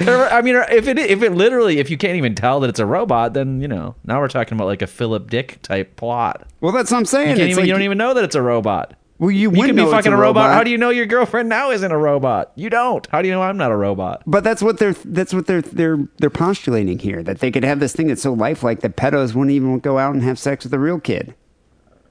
I 0.00 0.40
mean, 0.40 0.56
if 0.70 0.88
it 0.88 0.98
if 0.98 1.22
it 1.22 1.32
literally, 1.32 1.80
if 1.80 1.90
you 1.90 1.98
can't 1.98 2.16
even 2.16 2.34
tell 2.34 2.60
that 2.60 2.70
it's 2.70 2.80
a 2.80 2.86
robot, 2.86 3.34
then, 3.34 3.60
you 3.60 3.68
know, 3.68 3.94
now 4.06 4.20
we're 4.20 4.28
talking 4.28 4.56
about 4.56 4.68
like 4.68 4.80
a 4.80 4.86
Philip 4.86 5.28
Dick 5.28 5.60
type 5.60 5.96
plot. 5.96 6.46
Well, 6.62 6.72
that's 6.72 6.90
what 6.90 6.96
I'm 6.96 7.04
saying. 7.04 7.36
You, 7.36 7.42
It's 7.44 7.50
even, 7.50 7.56
like- 7.58 7.66
you 7.66 7.72
don't 7.74 7.82
even 7.82 7.98
know 7.98 8.14
that 8.14 8.24
it's 8.24 8.34
a 8.34 8.40
robot. 8.40 8.94
Well, 9.22 9.30
you, 9.30 9.52
You 9.52 9.62
could 9.66 9.76
be 9.76 9.84
fucking 9.84 10.12
a 10.12 10.16
robot. 10.16 10.52
How 10.52 10.64
do 10.64 10.70
you 10.70 10.76
know 10.76 10.90
your 10.90 11.06
girlfriend 11.06 11.48
now 11.48 11.70
isn't 11.70 11.92
a 11.92 11.96
robot? 11.96 12.50
You 12.56 12.68
don't. 12.68 13.06
How 13.06 13.22
do 13.22 13.28
you 13.28 13.34
know 13.34 13.40
I'm 13.40 13.56
not 13.56 13.70
a 13.70 13.76
robot? 13.76 14.24
But 14.26 14.42
that's 14.42 14.60
what 14.60 14.80
they're 14.80 14.94
that's 15.04 15.32
what 15.32 15.46
they're 15.46 15.62
they're 15.62 16.08
they're 16.18 16.28
postulating 16.28 16.98
here 16.98 17.22
that 17.22 17.38
they 17.38 17.52
could 17.52 17.62
have 17.62 17.78
this 17.78 17.92
thing 17.92 18.08
that's 18.08 18.22
so 18.22 18.32
lifelike 18.32 18.80
that 18.80 18.96
pedos 18.96 19.32
wouldn't 19.32 19.52
even 19.52 19.78
go 19.78 19.96
out 19.96 20.12
and 20.12 20.24
have 20.24 20.40
sex 20.40 20.64
with 20.64 20.74
a 20.74 20.78
real 20.80 20.98
kid. 20.98 21.36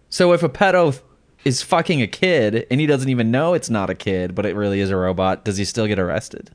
So 0.07 0.31
if 0.31 0.41
a 0.41 0.47
pedo 0.47 1.01
is 1.43 1.61
fucking 1.61 2.01
a 2.01 2.07
kid 2.07 2.65
and 2.71 2.79
he 2.79 2.87
doesn't 2.87 3.09
even 3.09 3.29
know 3.29 3.55
it's 3.55 3.69
not 3.69 3.89
a 3.89 3.95
kid, 3.95 4.33
but 4.33 4.45
it 4.45 4.55
really 4.55 4.79
is 4.79 4.89
a 4.89 4.95
robot, 4.95 5.43
does 5.43 5.57
he 5.57 5.65
still 5.65 5.87
get 5.87 5.99
arrested? 5.99 6.51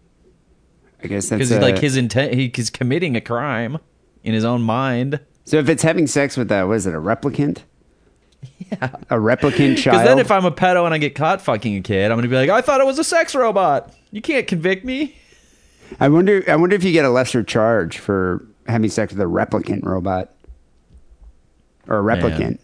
I 1.05 1.09
guess 1.09 1.29
that's 1.29 1.51
Because 1.51 1.63
like 1.63 1.77
his 1.81 1.99
intent, 1.99 2.33
he, 2.33 2.51
he's 2.55 2.71
committing 2.71 3.15
a 3.15 3.21
crime 3.21 3.77
in 4.25 4.33
his 4.33 4.47
own 4.47 4.63
mind. 4.63 5.21
So 5.45 5.59
if 5.59 5.69
it's 5.69 5.83
having 5.83 6.07
sex 6.07 6.35
with 6.35 6.51
a 6.51 6.67
what 6.67 6.79
is 6.79 6.87
it 6.87 6.95
a 6.95 6.99
replicant? 6.99 7.59
Yeah, 8.59 8.77
a 9.11 9.17
replicant 9.17 9.79
child. 9.83 9.97
Because 9.97 10.05
then 10.05 10.19
if 10.19 10.31
I'm 10.31 10.45
a 10.45 10.51
pedo 10.51 10.85
and 10.85 10.95
I 10.95 10.99
get 10.99 11.15
caught 11.15 11.41
fucking 11.41 11.77
a 11.77 11.81
kid, 11.81 12.11
I'm 12.11 12.17
gonna 12.17 12.29
be 12.29 12.37
like, 12.37 12.51
I 12.51 12.61
thought 12.61 12.81
it 12.81 12.87
was 12.87 12.99
a 12.99 13.05
sex 13.05 13.35
robot. 13.35 13.95
You 14.11 14.23
can't 14.23 14.47
convict 14.47 14.85
me. 14.85 15.17
I 16.01 16.09
wonder. 16.09 16.43
I 16.49 16.57
wonder 16.57 16.75
if 16.75 16.85
you 16.85 16.93
get 16.93 17.05
a 17.05 17.11
lesser 17.11 17.43
charge 17.43 17.99
for 17.99 18.47
having 18.67 18.91
sex 18.91 19.13
with 19.13 19.21
a 19.21 19.25
replicant 19.25 19.85
robot 19.85 20.33
or 21.87 21.99
a 21.99 22.03
replicant. 22.03 22.39
Man. 22.41 22.59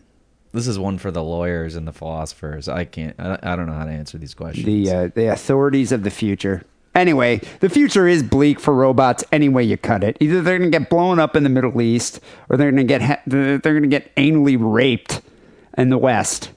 This 0.52 0.66
is 0.68 0.78
one 0.78 0.98
for 0.98 1.10
the 1.10 1.22
lawyers 1.22 1.76
and 1.76 1.88
the 1.88 1.92
philosophers. 1.92 2.68
I 2.68 2.84
can't. 2.84 3.18
I, 3.18 3.38
I 3.42 3.56
don't 3.56 3.66
know 3.66 3.72
how 3.72 3.84
to 3.84 3.90
answer 3.90 4.18
these 4.18 4.34
questions. 4.34 4.66
The 4.66 4.90
uh, 4.90 5.10
the 5.14 5.32
authorities 5.32 5.92
of 5.92 6.02
the 6.02 6.10
future. 6.10 6.64
Anyway, 6.94 7.40
the 7.60 7.70
future 7.70 8.06
is 8.06 8.22
bleak 8.22 8.60
for 8.60 8.74
robots. 8.74 9.24
Any 9.32 9.48
way 9.48 9.64
you 9.64 9.78
cut 9.78 10.04
it, 10.04 10.18
either 10.20 10.42
they're 10.42 10.58
going 10.58 10.70
to 10.70 10.78
get 10.78 10.90
blown 10.90 11.18
up 11.18 11.34
in 11.34 11.42
the 11.42 11.48
Middle 11.48 11.80
East, 11.80 12.20
or 12.50 12.58
they're 12.58 12.70
going 12.70 12.86
to 12.86 12.88
get 12.88 13.00
ha- 13.00 13.22
they're 13.26 13.58
going 13.58 13.82
to 13.82 13.88
get 13.88 14.14
anally 14.16 14.58
raped 14.60 15.22
in 15.76 15.90
the 15.90 15.98
West. 15.98 16.50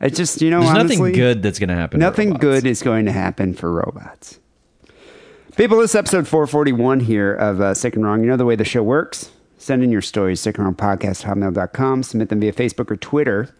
It's 0.00 0.16
just 0.16 0.40
you 0.40 0.50
know 0.50 0.60
There's 0.60 0.70
honestly, 0.70 0.96
nothing 0.96 1.12
good 1.12 1.42
that's 1.42 1.58
gonna 1.58 1.76
happen. 1.76 2.00
Nothing 2.00 2.30
good 2.30 2.66
is 2.66 2.82
going 2.82 3.04
to 3.06 3.12
happen 3.12 3.54
for 3.54 3.72
robots. 3.72 4.40
People, 5.56 5.78
this 5.78 5.90
is 5.90 5.96
episode 5.96 6.26
441 6.26 7.00
here 7.00 7.34
of 7.34 7.60
uh, 7.60 7.74
Sick 7.74 7.94
and 7.94 8.04
Wrong. 8.04 8.22
You 8.22 8.28
know 8.28 8.36
the 8.36 8.46
way 8.46 8.56
the 8.56 8.64
show 8.64 8.82
works? 8.82 9.30
Send 9.58 9.82
in 9.82 9.92
your 9.92 10.00
stories, 10.00 10.40
sick 10.40 10.56
and 10.56 10.64
wrong 10.64 10.74
podcast, 10.74 11.24
hotmail.com. 11.24 12.02
Submit 12.02 12.30
them 12.30 12.40
via 12.40 12.52
Facebook 12.52 12.90
or 12.90 12.96
Twitter. 12.96 13.54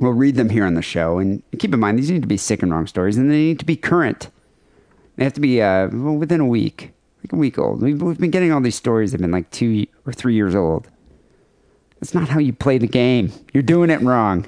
We'll 0.00 0.10
read 0.10 0.34
them 0.34 0.48
here 0.48 0.64
on 0.64 0.74
the 0.74 0.82
show. 0.82 1.18
And 1.18 1.40
keep 1.58 1.72
in 1.72 1.78
mind, 1.78 2.00
these 2.00 2.10
need 2.10 2.22
to 2.22 2.28
be 2.28 2.36
sick 2.36 2.64
and 2.64 2.72
wrong 2.72 2.88
stories, 2.88 3.16
and 3.16 3.30
they 3.30 3.36
need 3.36 3.60
to 3.60 3.64
be 3.64 3.76
current. 3.76 4.28
They 5.14 5.22
have 5.22 5.34
to 5.34 5.40
be 5.40 5.62
uh, 5.62 5.88
within 5.88 6.40
a 6.40 6.46
week, 6.46 6.90
like 7.22 7.32
a 7.32 7.36
week 7.36 7.58
old. 7.58 7.80
We've, 7.80 8.02
we've 8.02 8.18
been 8.18 8.32
getting 8.32 8.50
all 8.50 8.60
these 8.60 8.74
stories 8.74 9.12
that 9.12 9.20
have 9.20 9.22
been 9.22 9.30
like 9.30 9.50
two 9.52 9.86
or 10.04 10.12
three 10.12 10.34
years 10.34 10.56
old. 10.56 10.88
That's 12.04 12.12
not 12.14 12.28
how 12.28 12.38
you 12.38 12.52
play 12.52 12.76
the 12.76 12.86
game. 12.86 13.32
You're 13.54 13.62
doing 13.62 13.88
it 13.88 13.98
wrong. 14.02 14.44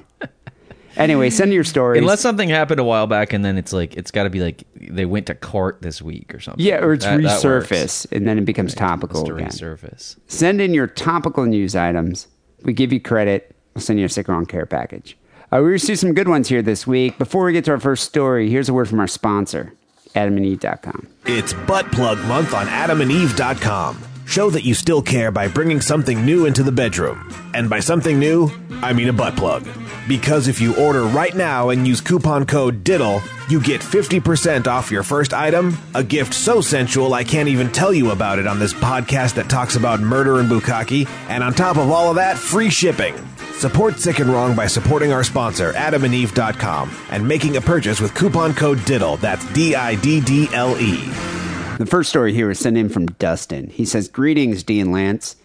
anyway, 0.95 1.31
send 1.31 1.51
your 1.51 1.63
stories. 1.63 1.99
Unless 1.99 2.21
something 2.21 2.49
happened 2.49 2.79
a 2.79 2.83
while 2.83 3.07
back, 3.07 3.33
and 3.33 3.43
then 3.43 3.57
it's 3.57 3.73
like 3.73 3.97
it's 3.97 4.11
got 4.11 4.25
to 4.25 4.29
be 4.29 4.41
like 4.41 4.63
they 4.75 5.07
went 5.07 5.25
to 5.25 5.33
court 5.33 5.81
this 5.81 5.99
week 5.99 6.35
or 6.35 6.39
something. 6.39 6.63
Yeah, 6.63 6.83
or 6.83 6.93
it's 6.93 7.03
That- 7.03 7.19
that 7.23 8.05
and 8.11 8.27
then 8.27 8.37
it 8.37 8.45
becomes 8.45 8.75
topical 8.75 9.21
It's 9.21 9.29
to 9.29 9.35
again. 9.37 9.49
resurface. 9.49 10.17
Send 10.27 10.61
in 10.61 10.75
your 10.75 10.85
topical 10.85 11.47
news 11.47 11.75
items. 11.75 12.27
We 12.61 12.73
give 12.73 12.93
you 12.93 12.99
credit. 12.99 13.55
We'll 13.73 13.81
send 13.81 13.97
you 13.97 14.05
a 14.05 14.09
sick 14.09 14.27
wrong 14.27 14.45
care 14.45 14.67
package. 14.67 15.17
Uh, 15.51 15.61
we 15.63 15.69
received 15.69 15.99
some 15.99 16.13
good 16.13 16.27
ones 16.27 16.49
here 16.49 16.61
this 16.61 16.85
week. 16.85 17.17
Before 17.17 17.45
we 17.45 17.53
get 17.53 17.65
to 17.65 17.71
our 17.71 17.79
first 17.79 18.03
story, 18.03 18.51
here's 18.51 18.69
a 18.69 18.73
word 18.73 18.87
from 18.87 18.99
our 18.99 19.07
sponsor, 19.07 19.73
adamandeve.com. 20.13 21.07
It's 21.25 21.53
Butt 21.53 21.91
Plug 21.91 22.19
Month 22.25 22.53
on 22.53 22.67
adamandeve.com. 22.67 23.97
Show 24.27 24.49
that 24.49 24.65
you 24.65 24.73
still 24.73 25.01
care 25.01 25.31
by 25.31 25.47
bringing 25.47 25.79
something 25.79 26.25
new 26.25 26.47
into 26.47 26.61
the 26.61 26.71
bedroom. 26.71 27.33
And 27.53 27.69
by 27.69 27.79
something 27.79 28.19
new, 28.19 28.51
I 28.81 28.91
mean 28.91 29.07
a 29.07 29.13
butt 29.13 29.37
plug. 29.37 29.65
Because 30.05 30.49
if 30.49 30.59
you 30.59 30.75
order 30.75 31.03
right 31.03 31.33
now 31.33 31.69
and 31.69 31.87
use 31.87 32.01
coupon 32.01 32.45
code 32.45 32.83
DIDDLE, 32.83 33.21
you 33.49 33.61
get 33.61 33.79
50% 33.79 34.67
off 34.67 34.91
your 34.91 35.03
first 35.03 35.33
item, 35.33 35.77
a 35.95 36.03
gift 36.03 36.33
so 36.33 36.59
sensual 36.59 37.13
I 37.13 37.23
can't 37.23 37.47
even 37.47 37.71
tell 37.71 37.93
you 37.93 38.11
about 38.11 38.37
it 38.37 38.47
on 38.47 38.59
this 38.59 38.73
podcast 38.73 39.35
that 39.35 39.49
talks 39.49 39.77
about 39.77 40.01
murder 40.01 40.41
and 40.41 40.51
bukkake, 40.51 41.07
and 41.29 41.41
on 41.41 41.53
top 41.53 41.77
of 41.77 41.89
all 41.89 42.09
of 42.09 42.17
that, 42.17 42.37
free 42.37 42.69
shipping. 42.69 43.15
Support 43.53 43.97
Sick 43.97 44.19
and 44.19 44.29
Wrong 44.29 44.57
by 44.57 44.67
supporting 44.67 45.13
our 45.13 45.23
sponsor, 45.23 45.71
adamandeve.com, 45.71 46.91
and 47.11 47.25
making 47.25 47.55
a 47.55 47.61
purchase 47.61 48.01
with 48.01 48.13
coupon 48.13 48.53
code 48.53 48.79
DIDDLE. 48.79 49.21
That's 49.21 49.45
D 49.53 49.73
I 49.73 49.95
D 49.95 50.19
D 50.19 50.49
L 50.51 50.77
E. 50.77 51.46
The 51.77 51.85
first 51.85 52.09
story 52.09 52.33
here 52.33 52.47
was 52.47 52.57
sent 52.57 52.75
in 52.75 52.89
from 52.89 53.05
Dustin. 53.05 53.69
He 53.69 53.85
says, 53.85 54.07
Greetings, 54.07 54.63
Dee 54.63 54.79
and 54.79 54.91
Lance. 54.91 55.35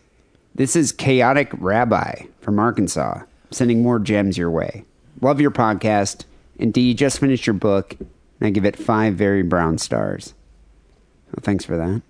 This 0.55 0.75
is 0.75 0.91
Chaotic 0.91 1.51
Rabbi 1.59 2.25
from 2.41 2.59
Arkansas, 2.59 3.21
sending 3.51 3.83
more 3.83 3.99
gems 3.99 4.39
your 4.39 4.51
way. 4.51 4.87
Love 5.21 5.43
your 5.43 5.51
podcast. 5.51 6.25
And 6.59 6.73
D, 6.73 6.81
you 6.81 6.95
just 6.95 7.19
finished 7.19 7.47
your 7.47 7.53
book, 7.53 7.97
and 8.01 8.09
I 8.41 8.49
give 8.49 8.65
it 8.65 8.79
five 8.79 9.15
very 9.15 9.43
brown 9.43 9.77
stars. 9.77 10.33
Well, 11.27 11.43
thanks 11.43 11.67
for 11.67 11.77
that. 11.77 12.01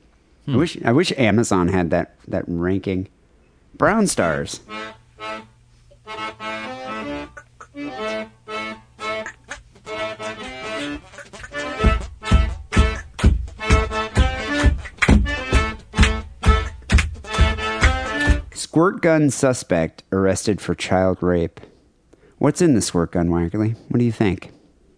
I 0.47 0.53
hmm. 0.53 0.57
wish 0.57 0.81
I 0.85 0.93
wish 0.93 1.12
Amazon 1.18 1.66
had 1.66 1.91
that 1.91 2.14
that 2.29 2.45
ranking. 2.47 3.09
Brown 3.75 4.07
stars. 4.07 4.61
Squirt 18.73 19.03
gun 19.03 19.29
suspect 19.29 20.03
arrested 20.12 20.59
for 20.59 20.75
child 20.75 21.23
rape. 21.23 21.61
What's 22.39 22.62
in 22.62 22.73
the 22.73 22.81
squirt 22.81 23.12
gun, 23.12 23.29
Wackerly? 23.29 23.77
What 23.89 23.99
do 23.99 24.05
you 24.07 24.12
think? 24.12 24.51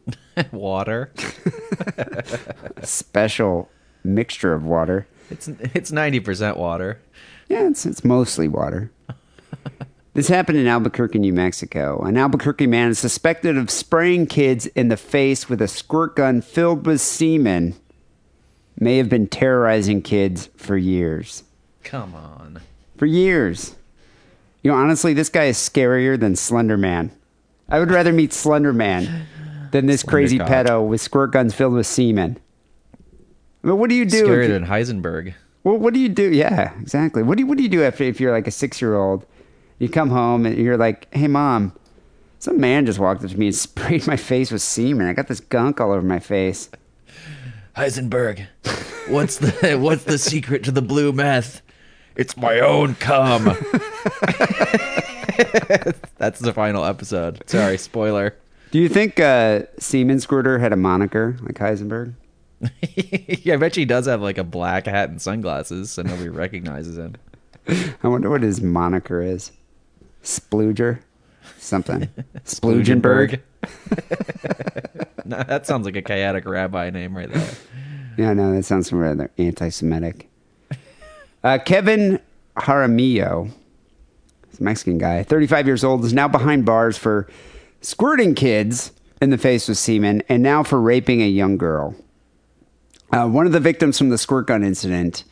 Water. 0.53 1.13
Special 2.85 3.69
mixture 4.05 4.53
of 4.53 4.65
water. 4.65 5.09
It's 5.29 5.49
it's 5.49 5.91
ninety 5.91 6.21
percent 6.21 6.57
water. 6.57 7.01
Yeah, 7.49 7.67
it's, 7.67 7.85
it's 7.85 8.05
mostly 8.05 8.47
water. 8.47 8.93
this 10.13 10.29
happened 10.29 10.59
in 10.59 10.69
Albuquerque, 10.69 11.19
New 11.19 11.33
Mexico. 11.33 12.01
An 12.03 12.17
Albuquerque 12.17 12.69
man 12.69 12.91
is 12.91 13.01
suspected 13.01 13.59
of 13.59 13.73
spraying 13.73 14.29
kids 14.29 14.67
in 14.67 14.87
the 14.87 14.97
face 14.97 15.49
with 15.49 15.61
a 15.61 15.67
squirt 15.67 16.15
gun 16.15 16.43
filled 16.43 16.87
with 16.87 17.01
semen. 17.01 17.75
May 18.79 18.99
have 18.99 19.09
been 19.09 19.27
terrorizing 19.27 20.01
kids 20.01 20.49
for 20.55 20.77
years. 20.77 21.43
Come 21.83 22.15
on. 22.15 22.61
For 22.97 23.07
years. 23.07 23.75
You 24.63 24.71
know, 24.71 24.77
honestly, 24.77 25.13
this 25.15 25.29
guy 25.29 25.45
is 25.45 25.57
scarier 25.59 26.19
than 26.19 26.37
Slender 26.37 26.77
Man. 26.77 27.11
I 27.69 27.79
would 27.79 27.91
rather 27.91 28.13
meet 28.13 28.33
Slender 28.33 28.73
Man 28.73 29.27
than 29.73 29.87
this 29.87 30.03
crazy 30.03 30.39
cock. 30.39 30.49
pedo 30.49 30.87
with 30.87 31.01
squirt 31.01 31.33
guns 31.33 31.55
filled 31.55 31.75
with 31.75 31.87
semen. 31.87 32.39
But 33.63 33.77
what 33.77 33.91
do 33.91 33.97
you 33.97 34.05
do? 34.05 34.25
Scarier 34.27 34.47
you- 34.47 34.53
than 34.53 34.67
Heisenberg. 34.67 35.35
well, 35.65 35.77
what 35.77 35.93
do 35.95 36.01
you 36.01 36.09
do? 36.09 36.31
Yeah, 36.33 36.73
exactly. 36.81 37.23
What 37.23 37.37
do 37.37 37.43
you, 37.43 37.47
what 37.47 37.57
do 37.57 37.63
you 37.63 37.69
do 37.69 37.83
if, 37.83 38.01
if 38.01 38.21
you're 38.21 38.33
like 38.33 38.47
a 38.47 38.51
six 38.53 38.81
year 38.81 38.95
old? 38.95 39.27
You 39.79 39.89
come 39.89 40.11
home 40.11 40.47
and 40.47 40.57
you're 40.57 40.77
like, 40.77 41.13
"Hey, 41.13 41.27
mom, 41.27 41.73
some 42.39 42.61
man 42.61 42.87
just 42.87 42.99
walked 43.01 43.25
up 43.25 43.31
to 43.31 43.37
me 43.39 43.47
and 43.47 43.55
sprayed 43.57 44.07
my 44.07 44.17
face 44.17 44.51
with 44.53 44.63
semen. 44.63 45.09
I 45.09 45.13
got 45.15 45.27
this 45.29 45.41
gunk 45.41 45.81
all 45.81 45.91
over 45.93 46.03
my 46.07 46.21
face." 46.21 46.69
Heisenberg. 47.77 48.47
What's 49.09 49.39
the 49.39 49.77
what's 49.81 50.05
the 50.05 50.17
secret 50.19 50.63
to 50.65 50.71
the 50.71 50.81
blue 50.83 51.13
meth? 51.13 51.61
It's 52.17 52.37
my 52.37 52.61
own 52.61 52.95
cum. 52.97 53.45
That's 56.19 56.39
the 56.39 56.53
final 56.55 56.85
episode. 56.85 57.43
Sorry, 57.49 57.77
spoiler. 57.77 58.37
Do 58.71 58.79
you 58.79 58.89
think 58.89 59.19
uh, 59.19 59.63
Semen 59.79 60.21
Squirter 60.21 60.59
had 60.59 60.73
a 60.73 60.77
moniker 60.77 61.37
like 61.43 61.57
Heisenberg? 61.57 62.15
yeah, 63.43 63.55
I 63.55 63.57
bet 63.57 63.75
he 63.75 63.85
does 63.85 64.07
have 64.07 64.23
like 64.23 64.39
a 64.39 64.45
black 64.45 64.87
hat 64.87 65.11
and 65.11 65.21
sunglasses, 65.21 65.91
so 65.91 66.03
nobody 66.03 66.29
recognizes 66.29 66.97
him. 66.97 67.17
I 68.03 68.09
wonder 68.09 68.31
what 68.31 68.43
his 68.43 68.61
moniker 68.61 69.21
is. 69.21 69.51
Splooger, 70.23 71.01
something. 71.59 72.09
Sploogenberg. 72.45 73.41
no, 75.25 75.43
that 75.45 75.67
sounds 75.67 75.85
like 75.85 75.97
a 75.97 76.03
chaotic 76.03 76.47
rabbi 76.47 76.91
name 76.91 77.17
right 77.17 77.33
there. 77.33 77.55
Yeah, 78.17 78.33
no, 78.35 78.55
that 78.55 78.65
sounds 78.65 78.93
rather 78.93 79.31
anti-Semitic. 79.39 80.29
Uh, 81.45 81.59
Kevin 81.59 82.19
Jaramillo, 82.57 83.51
this 84.51 84.63
Mexican 84.63 84.97
guy, 84.97 85.23
35 85.23 85.67
years 85.67 85.85
old, 85.85 86.03
is 86.03 86.15
now 86.15 86.27
behind 86.27 86.65
bars 86.65 86.97
for 86.97 87.29
squirting 87.83 88.35
kids 88.35 88.93
in 89.21 89.29
the 89.29 89.37
face 89.37 89.69
with 89.69 89.77
semen 89.77 90.23
and 90.31 90.43
now 90.43 90.63
for 90.63 90.81
raping 90.81 91.21
a 91.21 91.29
young 91.29 91.59
girl. 91.59 91.95
Uh, 93.13 93.29
one 93.29 93.45
of 93.45 93.53
the 93.53 93.61
victims 93.61 93.99
from 93.99 94.09
the 94.09 94.17
squirt 94.17 94.47
gun 94.47 94.65
incident 94.65 95.25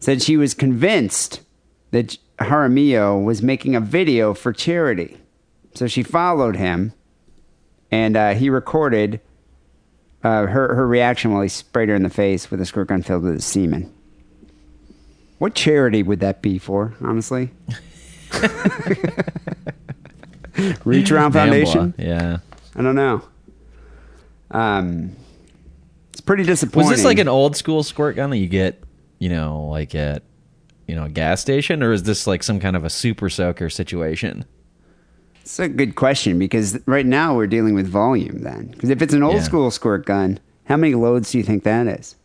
said 0.00 0.20
she 0.20 0.36
was 0.36 0.54
convinced 0.54 1.40
that 1.92 2.18
Jaramillo 2.38 3.22
was 3.22 3.40
making 3.40 3.76
a 3.76 3.80
video 3.80 4.34
for 4.34 4.52
charity. 4.52 5.18
So 5.74 5.86
she 5.86 6.02
followed 6.02 6.56
him 6.56 6.92
and 7.92 8.16
uh, 8.16 8.34
he 8.34 8.50
recorded 8.50 9.20
uh, 10.24 10.46
her 10.46 10.74
her 10.74 10.86
reaction 10.86 11.32
while 11.32 11.42
he 11.42 11.48
sprayed 11.48 11.88
her 11.88 11.94
in 11.94 12.02
the 12.02 12.10
face 12.10 12.50
with 12.50 12.60
a 12.60 12.66
squirt 12.66 12.88
gun 12.88 13.02
filled 13.02 13.22
with 13.22 13.40
semen. 13.40 13.94
What 15.38 15.54
charity 15.54 16.02
would 16.02 16.20
that 16.20 16.42
be 16.42 16.58
for? 16.58 16.94
Honestly, 17.02 17.50
Reach 20.84 21.10
Around 21.12 21.32
Foundation. 21.32 21.94
Yeah. 21.96 22.38
I 22.74 22.82
don't 22.82 22.94
know. 22.96 23.22
Um, 24.50 25.12
it's 26.12 26.20
pretty 26.20 26.42
disappointing. 26.44 26.90
Was 26.90 26.98
this 26.98 27.04
like 27.04 27.18
an 27.18 27.28
old 27.28 27.56
school 27.56 27.82
squirt 27.82 28.16
gun 28.16 28.30
that 28.30 28.38
you 28.38 28.48
get, 28.48 28.82
you 29.18 29.28
know, 29.28 29.66
like 29.66 29.94
at, 29.94 30.22
you 30.86 30.94
know, 30.96 31.04
a 31.04 31.08
gas 31.08 31.40
station, 31.40 31.82
or 31.82 31.92
is 31.92 32.02
this 32.02 32.26
like 32.26 32.42
some 32.42 32.58
kind 32.60 32.74
of 32.76 32.84
a 32.84 32.90
super 32.90 33.28
soaker 33.30 33.70
situation? 33.70 34.44
It's 35.42 35.58
a 35.58 35.68
good 35.68 35.94
question 35.94 36.38
because 36.38 36.78
right 36.86 37.06
now 37.06 37.34
we're 37.36 37.46
dealing 37.46 37.74
with 37.74 37.86
volume. 37.86 38.42
Then, 38.42 38.68
because 38.68 38.90
if 38.90 39.00
it's 39.02 39.14
an 39.14 39.22
old 39.22 39.36
Yeah. 39.36 39.42
school 39.42 39.70
squirt 39.70 40.04
gun, 40.06 40.40
how 40.64 40.76
many 40.76 40.94
loads 40.94 41.30
do 41.30 41.38
you 41.38 41.44
think 41.44 41.62
that 41.64 41.86
is? 41.86 42.16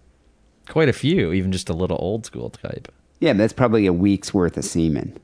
Quite 0.67 0.89
a 0.89 0.93
few, 0.93 1.31
even 1.33 1.51
just 1.51 1.69
a 1.69 1.73
little 1.73 1.97
old 1.99 2.25
school 2.25 2.49
type. 2.49 2.91
Yeah, 3.23 3.31
that's 3.31 3.53
probably 3.53 3.85
a 3.85 3.93
week's 3.93 4.33
worth 4.33 4.57
of 4.57 4.65
semen. 4.65 5.17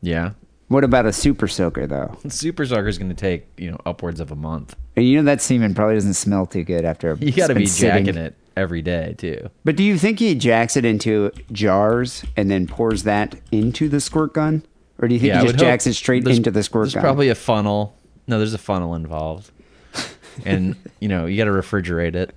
Yeah. 0.00 0.30
What 0.68 0.84
about 0.84 1.04
a 1.04 1.12
super 1.12 1.46
soaker 1.46 1.86
though? 1.86 2.16
Super 2.28 2.64
soaker 2.64 2.88
is 2.88 2.96
going 2.96 3.10
to 3.10 3.14
take, 3.14 3.46
you 3.58 3.70
know, 3.70 3.78
upwards 3.84 4.20
of 4.20 4.30
a 4.30 4.34
month. 4.34 4.74
And 4.96 5.06
you 5.06 5.18
know 5.18 5.24
that 5.24 5.42
semen 5.42 5.74
probably 5.74 5.96
doesn't 5.96 6.14
smell 6.14 6.46
too 6.46 6.64
good 6.64 6.86
after. 6.86 7.12
A 7.12 7.16
yeah. 7.18 7.26
You 7.26 7.32
got 7.32 7.48
to 7.48 7.54
be 7.54 7.66
sitting. 7.66 8.06
jacking 8.06 8.18
it 8.18 8.34
every 8.56 8.80
day, 8.80 9.14
too. 9.18 9.50
But 9.66 9.76
do 9.76 9.84
you 9.84 9.98
think 9.98 10.18
he 10.18 10.34
jacks 10.34 10.78
it 10.78 10.86
into 10.86 11.30
jars 11.52 12.24
and 12.38 12.50
then 12.50 12.66
pours 12.66 13.02
that 13.02 13.38
into 13.52 13.90
the 13.90 14.00
squirt 14.00 14.32
gun, 14.32 14.64
or 14.98 15.08
do 15.08 15.14
you 15.14 15.20
think 15.20 15.34
I 15.34 15.40
he 15.40 15.46
just 15.48 15.58
jacks 15.58 15.86
it 15.86 15.92
straight 15.92 16.26
into 16.26 16.50
the 16.50 16.62
squirt 16.62 16.84
There's 16.84 16.94
gun? 16.94 17.02
probably 17.02 17.28
a 17.28 17.34
funnel. 17.34 17.98
No, 18.26 18.38
there's 18.38 18.54
a 18.54 18.58
funnel 18.58 18.94
involved. 18.94 19.50
and, 20.46 20.74
you 21.00 21.08
know, 21.08 21.26
you 21.26 21.36
got 21.36 21.44
to 21.44 21.50
refrigerate 21.50 22.14
it. 22.14 22.34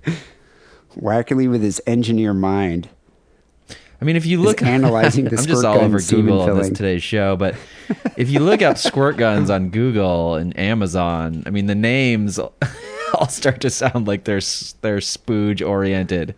Wackerly 0.96 1.50
with 1.50 1.62
his 1.62 1.80
engineer 1.86 2.34
mind. 2.34 2.90
I 4.02 4.04
mean, 4.04 4.16
if 4.16 4.26
you 4.26 4.42
look 4.42 4.62
analyzing 4.64 5.26
the 5.26 5.38
I'm 5.38 5.46
just 5.46 5.64
all 5.64 5.78
over 5.78 6.00
Google 6.00 6.40
on 6.40 6.58
this 6.58 6.70
today's 6.70 7.04
show, 7.04 7.36
but 7.36 7.54
if 8.16 8.28
you 8.30 8.40
look 8.40 8.60
up 8.60 8.76
squirt 8.76 9.16
guns 9.16 9.48
on 9.48 9.70
Google 9.70 10.34
and 10.34 10.58
Amazon, 10.58 11.44
I 11.46 11.50
mean, 11.50 11.66
the 11.66 11.76
names 11.76 12.40
all 13.14 13.28
start 13.28 13.60
to 13.60 13.70
sound 13.70 14.08
like 14.08 14.24
they're 14.24 14.40
they're 14.80 14.98
spooge 14.98 15.64
oriented. 15.64 16.34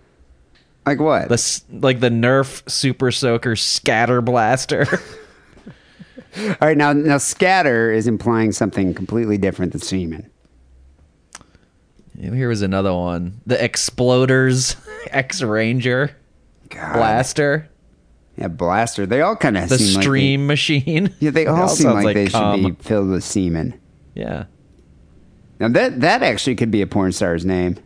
Like 0.85 1.01
what? 1.01 1.31
The 1.31 1.63
like 1.71 2.01
the 2.01 2.11
Nerf 2.11 2.71
Super 2.71 3.11
Soaker 3.11 3.57
Scatter 3.57 4.21
Blaster. 4.21 4.87
All 6.37 6.57
right, 6.61 6.77
now 6.77 6.93
now 6.93 7.17
scatter 7.17 7.91
is 7.91 8.07
implying 8.07 8.53
something 8.53 8.93
completely 8.93 9.39
different 9.39 9.73
than 9.73 9.81
semen. 9.81 10.31
Here 12.21 12.49
was 12.49 12.61
another 12.61 12.93
one: 12.93 13.41
the 13.47 13.57
Exploders 13.57 14.77
X 15.11 15.43
Ranger 15.43 16.15
God. 16.75 16.95
Blaster, 16.95 17.69
Yeah, 18.37 18.49
blaster. 18.49 19.07
They 19.07 19.21
all 19.21 19.37
kind 19.37 19.57
of 19.57 19.69
the 19.69 19.79
seem 19.79 20.03
Stream 20.03 20.47
Machine. 20.47 21.05
Like 21.05 21.19
they, 21.19 21.27
yeah, 21.27 21.31
they 21.31 21.43
It 21.47 21.49
all 21.49 21.69
seem 21.69 21.89
sounds 21.89 22.05
like, 22.05 22.15
they 22.15 22.29
cum. 22.29 22.63
should 22.63 22.79
be 22.79 22.85
filled 22.85 23.11
with 23.11 23.25
semen. 23.25 23.79
Yeah. 24.15 24.45
Now 25.61 25.69
that 25.69 26.01
that 26.01 26.23
actually 26.23 26.57
could 26.57 26.71
be 26.71 26.83
a 26.83 26.87
porn 26.87 27.13
star's 27.13 27.45
name. 27.45 27.77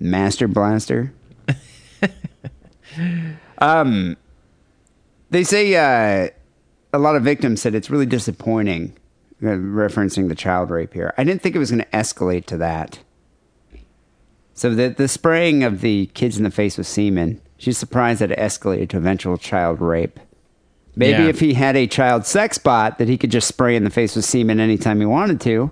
Master 0.00 0.48
Blaster. 0.48 1.12
um, 3.58 4.16
they 5.30 5.44
say 5.44 5.74
uh, 5.76 6.28
a 6.92 6.98
lot 6.98 7.16
of 7.16 7.22
victims 7.22 7.62
said 7.62 7.74
it's 7.74 7.90
really 7.90 8.06
disappointing, 8.06 8.96
uh, 9.42 9.46
referencing 9.46 10.28
the 10.28 10.34
child 10.34 10.70
rape 10.70 10.92
here. 10.94 11.14
I 11.16 11.24
didn't 11.24 11.42
think 11.42 11.54
it 11.54 11.58
was 11.60 11.70
going 11.70 11.84
to 11.84 11.90
escalate 11.90 12.46
to 12.46 12.56
that. 12.58 12.98
So 14.54 14.74
the 14.74 14.88
the 14.88 15.08
spraying 15.08 15.64
of 15.64 15.80
the 15.80 16.06
kids 16.14 16.36
in 16.36 16.44
the 16.44 16.50
face 16.50 16.76
with 16.76 16.86
semen, 16.86 17.40
she's 17.62 17.78
surprised 17.78 18.20
that 18.20 18.32
it 18.32 18.38
escalated 18.38 18.88
to 18.90 18.96
eventual 18.96 19.36
child 19.38 19.80
rape. 19.80 20.18
Maybe 20.96 21.22
Yeah. 21.22 21.28
if 21.28 21.38
he 21.40 21.54
had 21.54 21.76
a 21.76 21.86
child 21.86 22.26
sex 22.26 22.58
bot 22.58 22.98
that 22.98 23.08
he 23.08 23.16
could 23.16 23.30
just 23.30 23.46
spray 23.48 23.76
in 23.76 23.84
the 23.84 23.90
face 23.90 24.16
with 24.16 24.24
semen 24.24 24.58
anytime 24.60 24.98
he 25.00 25.06
wanted 25.06 25.40
to. 25.42 25.70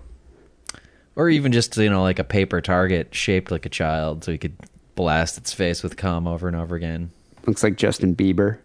Or 1.16 1.28
even 1.28 1.50
just, 1.52 1.76
you 1.76 1.90
know, 1.90 2.02
like 2.02 2.18
a 2.20 2.24
paper 2.24 2.60
target 2.60 3.14
shaped 3.14 3.50
like 3.50 3.66
a 3.66 3.68
child 3.68 4.24
so 4.24 4.32
he 4.32 4.38
could 4.38 4.56
blast 4.94 5.36
its 5.36 5.52
face 5.52 5.82
with 5.82 5.96
cum 5.96 6.26
over 6.28 6.46
and 6.46 6.56
over 6.56 6.76
again. 6.76 7.10
Looks 7.46 7.62
like 7.64 7.76
Justin 7.76 8.14
Bieber. 8.14 8.58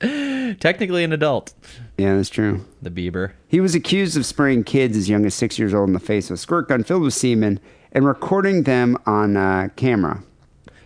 Technically 0.60 1.04
an 1.04 1.12
adult, 1.12 1.54
Yeah, 1.96 2.16
that's 2.16 2.28
true. 2.28 2.64
the 2.82 2.90
Bieber. 2.90 3.32
He 3.48 3.60
was 3.60 3.74
accused 3.74 4.16
of 4.16 4.26
spraying 4.26 4.64
kids 4.64 4.96
as 4.96 5.08
young 5.08 5.24
as 5.24 5.34
six 5.34 5.58
years 5.58 5.72
old 5.72 5.88
in 5.88 5.92
the 5.94 6.00
face 6.00 6.30
with 6.30 6.38
a 6.38 6.42
squirt 6.42 6.68
gun 6.68 6.82
filled 6.84 7.02
with 7.02 7.14
semen 7.14 7.60
and 7.92 8.04
recording 8.06 8.64
them 8.64 8.98
on 9.06 9.36
uh, 9.36 9.68
camera. 9.76 10.22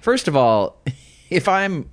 First 0.01 0.29
of 0.29 0.37
all, 0.37 0.81
if 1.31 1.49
I'm 1.49 1.89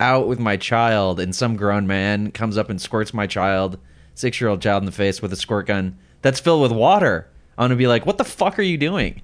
out 0.00 0.26
with 0.26 0.38
my 0.38 0.56
child 0.56 1.20
and 1.20 1.34
some 1.34 1.56
grown 1.56 1.86
man 1.86 2.32
comes 2.32 2.58
up 2.58 2.70
and 2.70 2.80
squirts 2.80 3.14
my 3.14 3.26
child, 3.26 3.78
six 4.14 4.40
year 4.40 4.50
old 4.50 4.60
child 4.60 4.82
in 4.82 4.86
the 4.86 4.92
face 4.92 5.22
with 5.22 5.32
a 5.32 5.36
squirt 5.36 5.66
gun 5.66 5.96
that's 6.22 6.40
filled 6.40 6.62
with 6.62 6.72
water, 6.72 7.28
I'm 7.56 7.64
gonna 7.64 7.76
be 7.76 7.86
like, 7.86 8.06
what 8.06 8.18
the 8.18 8.24
fuck 8.24 8.58
are 8.58 8.62
you 8.62 8.78
doing? 8.78 9.22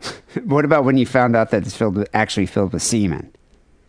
What 0.44 0.66
about 0.66 0.84
when 0.84 0.98
you 0.98 1.06
found 1.06 1.34
out 1.34 1.50
that 1.50 1.62
it's 1.62 1.74
filled 1.74 1.96
with 1.96 2.10
actually 2.12 2.44
filled 2.44 2.74
with 2.74 2.82
semen? 2.82 3.34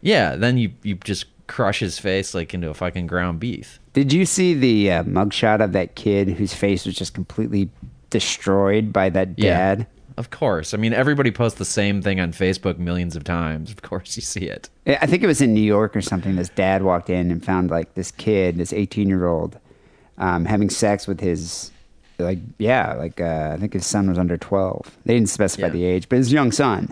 Yeah, 0.01 0.37
then 0.37 0.57
you, 0.57 0.71
you 0.81 0.95
just 0.95 1.25
crush 1.47 1.79
his 1.79 1.99
face 1.99 2.33
like 2.33 2.53
into 2.53 2.69
a 2.69 2.73
fucking 2.73 3.07
ground 3.07 3.41
beef. 3.41 3.81
Did 3.91 4.13
you 4.13 4.25
see 4.25 4.53
the 4.53 4.91
uh, 4.91 5.03
mugshot 5.03 5.61
of 5.61 5.73
that 5.73 5.95
kid 5.95 6.29
whose 6.29 6.53
face 6.53 6.85
was 6.85 6.95
just 6.95 7.13
completely 7.13 7.69
destroyed 8.09 8.93
by 8.93 9.09
that 9.09 9.35
dad? 9.35 9.87
Of 10.17 10.29
course. 10.29 10.73
I 10.73 10.77
mean, 10.77 10.93
everybody 10.93 11.31
posts 11.31 11.59
the 11.59 11.65
same 11.65 12.01
thing 12.01 12.19
on 12.19 12.31
Facebook 12.33 12.77
millions 12.77 13.15
of 13.15 13.23
times. 13.23 13.71
Of 13.71 13.81
course, 13.81 14.15
you 14.15 14.21
see 14.21 14.45
it. 14.45 14.69
I 14.85 15.05
think 15.05 15.23
it 15.23 15.27
was 15.27 15.41
in 15.41 15.53
New 15.53 15.61
York 15.61 15.95
or 15.95 16.01
something. 16.01 16.35
This 16.35 16.49
dad 16.49 16.83
walked 16.83 17.09
in 17.09 17.31
and 17.31 17.43
found 17.43 17.69
like 17.69 17.93
this 17.93 18.11
kid, 18.11 18.57
this 18.57 18.73
18 18.73 19.07
year 19.07 19.25
old, 19.25 19.57
um, 20.17 20.45
having 20.45 20.69
sex 20.69 21.07
with 21.07 21.19
his, 21.19 21.71
like, 22.19 22.39
yeah, 22.57 22.93
like, 22.93 23.21
uh, 23.21 23.51
I 23.53 23.57
think 23.57 23.73
his 23.73 23.85
son 23.85 24.09
was 24.09 24.17
under 24.17 24.37
12. 24.37 24.97
They 25.05 25.13
didn't 25.13 25.29
specify 25.29 25.67
Yeah. 25.67 25.73
the 25.73 25.85
age, 25.85 26.09
but 26.09 26.17
his 26.17 26.31
young 26.33 26.51
son. 26.51 26.91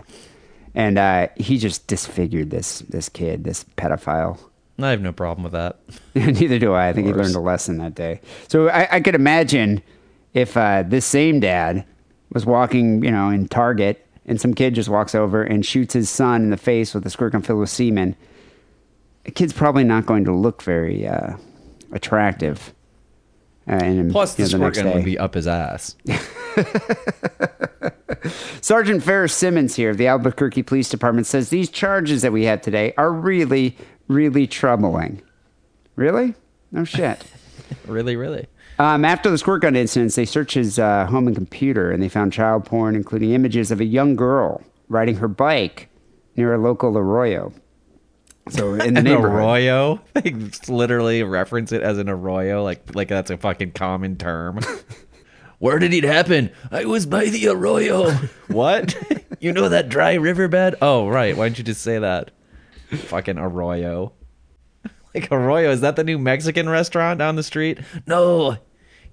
And 0.74 0.98
uh, 0.98 1.28
he 1.36 1.56
just 1.58 1.86
disfigured 1.86 2.50
this 2.50 2.80
this 2.80 3.08
kid, 3.08 3.44
this 3.44 3.64
pedophile. 3.76 4.38
I 4.78 4.90
have 4.90 5.00
no 5.00 5.10
problem 5.12 5.42
with 5.42 5.52
that. 5.52 5.78
Neither 6.14 6.58
do 6.58 6.74
I. 6.74 6.88
I 6.88 6.92
think 6.92 7.06
he 7.06 7.14
learned 7.14 7.34
a 7.34 7.40
lesson 7.40 7.78
that 7.78 7.94
day. 7.94 8.20
So 8.48 8.68
I, 8.68 8.86
I 8.96 9.00
could 9.00 9.14
imagine 9.14 9.82
if 10.34 10.54
uh, 10.54 10.84
this 10.86 11.06
same 11.06 11.40
dad 11.40 11.86
was 12.36 12.44
walking, 12.44 13.02
you 13.02 13.10
know, 13.10 13.30
in 13.30 13.48
Target, 13.48 14.06
and 14.26 14.38
some 14.38 14.52
kid 14.52 14.74
just 14.74 14.90
walks 14.90 15.14
over 15.14 15.42
and 15.42 15.64
shoots 15.64 15.94
his 15.94 16.10
son 16.10 16.42
in 16.42 16.50
the 16.50 16.58
face 16.58 16.92
with 16.92 17.06
a 17.06 17.08
squirt 17.08 17.32
gun 17.32 17.40
filled 17.40 17.60
with 17.60 17.70
semen. 17.70 18.14
The 19.24 19.30
kid's 19.30 19.54
probably 19.54 19.84
not 19.84 20.04
going 20.04 20.26
to 20.26 20.34
look 20.34 20.62
very 20.62 21.08
uh, 21.08 21.38
attractive. 21.92 22.74
Uh, 23.66 23.76
and, 23.76 24.12
Plus, 24.12 24.34
the 24.34 24.42
you 24.42 24.50
know, 24.50 24.70
squirt 24.70 24.74
gun 24.74 24.92
would 24.92 25.06
be 25.06 25.18
up 25.18 25.32
his 25.32 25.48
ass. 25.48 25.96
Sergeant 28.60 29.02
Ferris 29.02 29.32
Simmons 29.32 29.74
here 29.74 29.88
of 29.88 29.96
the 29.96 30.06
Albuquerque 30.06 30.62
Police 30.62 30.90
Department 30.90 31.26
says 31.26 31.48
these 31.48 31.70
charges 31.70 32.20
that 32.20 32.32
we 32.32 32.44
have 32.44 32.60
today 32.60 32.92
are 32.98 33.10
really, 33.10 33.78
really 34.08 34.46
troubling. 34.46 35.22
Really? 35.94 36.34
No 36.70 36.84
shit. 36.84 37.24
really, 37.86 38.14
really. 38.14 38.46
Um, 38.78 39.04
after 39.04 39.30
the 39.30 39.38
squirt 39.38 39.62
gun 39.62 39.74
incidents, 39.74 40.16
they 40.16 40.26
searched 40.26 40.54
his 40.54 40.78
uh, 40.78 41.06
home 41.06 41.26
and 41.26 41.34
computer 41.36 41.90
and 41.90 42.02
they 42.02 42.08
found 42.10 42.32
child 42.32 42.64
porn, 42.66 42.94
including 42.94 43.32
images 43.32 43.70
of 43.70 43.80
a 43.80 43.84
young 43.86 44.16
girl 44.16 44.62
riding 44.88 45.16
her 45.16 45.28
bike 45.28 45.88
near 46.36 46.52
a 46.52 46.58
local 46.58 46.96
arroyo. 46.98 47.52
So 48.50 48.74
in 48.78 48.94
the 48.94 48.98
An 49.00 49.04
neighborhood. 49.04 49.32
arroyo. 49.40 50.00
They 50.14 50.34
literally 50.68 51.22
reference 51.22 51.72
it 51.72 51.82
as 51.82 51.98
an 51.98 52.08
arroyo, 52.08 52.62
like 52.62 52.94
like 52.94 53.08
that's 53.08 53.30
a 53.30 53.36
fucking 53.38 53.72
common 53.72 54.16
term. 54.16 54.60
Where 55.58 55.78
did 55.78 55.94
it 55.94 56.04
happen? 56.04 56.50
I 56.70 56.84
was 56.84 57.06
by 57.06 57.26
the 57.26 57.48
arroyo. 57.48 58.10
what? 58.48 58.94
you 59.40 59.52
know 59.52 59.70
that 59.70 59.88
dry 59.88 60.12
riverbed? 60.14 60.74
Oh, 60.82 61.08
right. 61.08 61.34
Why 61.34 61.48
don't 61.48 61.56
you 61.56 61.64
just 61.64 61.80
say 61.80 61.98
that? 61.98 62.30
fucking 62.90 63.38
arroyo. 63.38 64.12
Like 65.16 65.32
arroyo, 65.32 65.70
is 65.70 65.80
that 65.80 65.96
the 65.96 66.04
new 66.04 66.18
Mexican 66.18 66.68
restaurant 66.68 67.18
down 67.18 67.36
the 67.36 67.42
street? 67.42 67.78
No. 68.06 68.56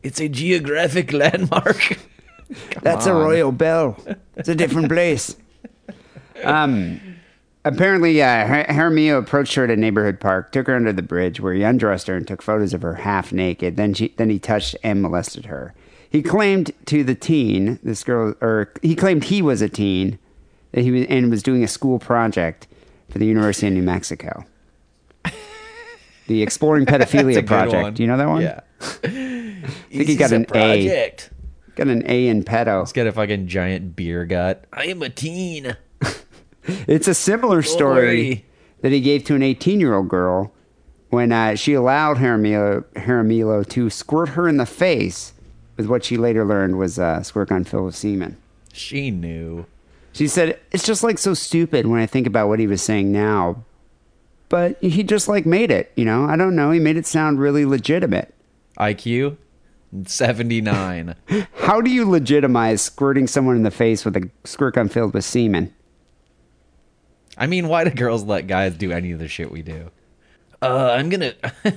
It's 0.02 0.20
a 0.20 0.28
geographic 0.28 1.14
landmark. 1.22 1.98
That's 2.82 3.08
on. 3.08 3.22
Arroyo 3.22 3.52
Bell. 3.52 3.98
It's 4.36 4.50
a 4.50 4.56
different 4.56 4.90
place. 4.90 5.36
Um, 6.44 7.00
apparently, 7.64 8.22
uh, 8.22 8.46
Her- 8.46 8.66
Jaramillo 8.70 9.18
approached 9.18 9.56
her 9.56 9.64
at 9.64 9.70
a 9.72 9.76
neighborhood 9.78 10.20
park, 10.20 10.52
took 10.52 10.68
her 10.68 10.76
under 10.76 10.92
the 10.92 11.02
bridge, 11.02 11.40
where 11.40 11.54
he 11.54 11.64
undressed 11.64 12.08
her 12.08 12.16
and 12.16 12.28
took 12.28 12.42
photos 12.42 12.74
of 12.74 12.82
her 12.82 12.96
half 12.96 13.32
naked. 13.32 13.78
Then 13.78 13.94
she, 13.94 14.10
then 14.18 14.30
he 14.30 14.40
touched 14.40 14.76
and 14.84 15.02
molested 15.02 15.46
her. 15.46 15.74
He 16.10 16.22
claimed 16.22 16.72
to 16.88 17.04
the 17.04 17.16
teen, 17.16 17.80
this 17.82 18.04
girl, 18.04 18.36
or 18.42 18.72
he 18.82 18.96
claimed 18.96 19.24
he 19.26 19.42
was 19.42 19.62
a 19.62 19.70
teen, 19.70 20.20
that 20.74 20.82
he 20.82 20.92
was 20.92 21.06
and 21.08 21.32
was 21.32 21.42
doing 21.42 21.64
a 21.64 21.68
school 21.68 21.98
project 21.98 22.68
for 23.10 23.20
the 23.20 23.26
University 23.26 23.68
of 23.68 23.74
New 23.74 23.82
Mexico. 23.84 24.46
The 26.28 26.42
Exploring 26.42 26.86
Pedophilia 26.86 27.46
Project. 27.48 27.84
one. 27.84 27.94
Do 27.94 28.04
you 28.04 28.08
know 28.08 28.18
that 28.18 28.28
one? 28.30 28.42
Yeah. 28.42 28.60
I 28.82 29.68
think 29.90 30.08
he 30.08 30.16
got 30.16 30.32
an 30.32 30.46
A. 30.56 31.16
Got 31.76 31.88
an 31.88 32.04
A 32.06 32.28
in 32.28 32.44
pedo. 32.44 32.80
Let's 32.80 32.92
get 32.94 33.08
a 33.08 33.12
fucking 33.12 33.48
giant 33.48 33.96
beer 33.96 34.26
gut. 34.26 34.66
I 34.72 34.86
am 34.86 35.02
a 35.02 35.10
teen. 35.10 35.76
It's 36.66 37.10
a 37.10 37.14
similar 37.14 37.62
story 37.62 38.06
worry. 38.06 38.46
that 38.82 38.94
he 38.94 39.02
gave 39.02 39.26
to 39.26 39.36
an 39.36 39.44
18 39.44 39.82
year 39.82 39.94
old 39.96 40.08
girl 40.08 40.54
when 41.10 41.34
uh, 41.34 41.56
she 41.56 41.74
allowed 41.74 42.18
Jaramillo, 42.18 42.86
Jaramillo 42.96 43.68
to 43.72 43.90
squirt 43.90 44.30
her 44.30 44.48
in 44.48 44.56
the 44.56 44.66
face 44.66 45.34
with 45.76 45.88
what 45.88 46.06
she 46.06 46.16
later 46.16 46.46
learned 46.46 46.78
was 46.78 46.98
uh, 46.98 47.22
squirt 47.22 47.50
gun 47.50 47.66
filled 47.66 47.86
with 47.88 47.96
semen. 47.96 48.38
She 48.72 49.12
knew. 49.12 49.66
She 50.14 50.28
said, 50.30 50.58
It's 50.72 50.86
just 50.86 51.04
like 51.04 51.18
so 51.18 51.34
stupid 51.34 51.86
when 51.88 52.00
I 52.00 52.06
think 52.06 52.28
about 52.28 52.48
what 52.48 52.60
he 52.60 52.68
was 52.68 52.82
saying 52.82 53.12
now. 53.12 53.66
But 54.54 54.78
he 54.84 55.02
just 55.02 55.28
like 55.28 55.48
made 55.48 55.72
it, 55.72 55.92
you 55.96 56.06
know? 56.06 56.26
I 56.26 56.36
don't 56.36 56.56
know. 56.56 56.70
He 56.70 56.80
made 56.80 56.96
it 56.96 57.08
sound 57.08 57.40
really 57.40 57.66
legitimate. 57.66 58.36
IQ 58.78 59.38
79. 60.06 61.16
How 61.56 61.82
do 61.82 61.90
you 61.90 62.08
legitimize 62.08 62.80
squirting 62.80 63.26
someone 63.26 63.56
in 63.56 63.64
the 63.64 63.72
face 63.72 64.06
with 64.06 64.16
a 64.16 64.30
squirt 64.44 64.76
gun 64.76 64.90
filled 64.90 65.16
with 65.16 65.26
semen? 65.26 65.74
I 67.36 67.48
mean, 67.48 67.68
why 67.68 67.84
do 67.84 67.90
girls 67.90 68.26
let 68.26 68.46
guys 68.46 68.76
do 68.76 68.92
any 68.92 69.12
of 69.12 69.18
the 69.18 69.28
shit 69.28 69.50
we 69.50 69.64
do? 69.64 69.90
Uh, 70.62 70.98
I'm 71.00 71.10
gonna, 71.10 71.34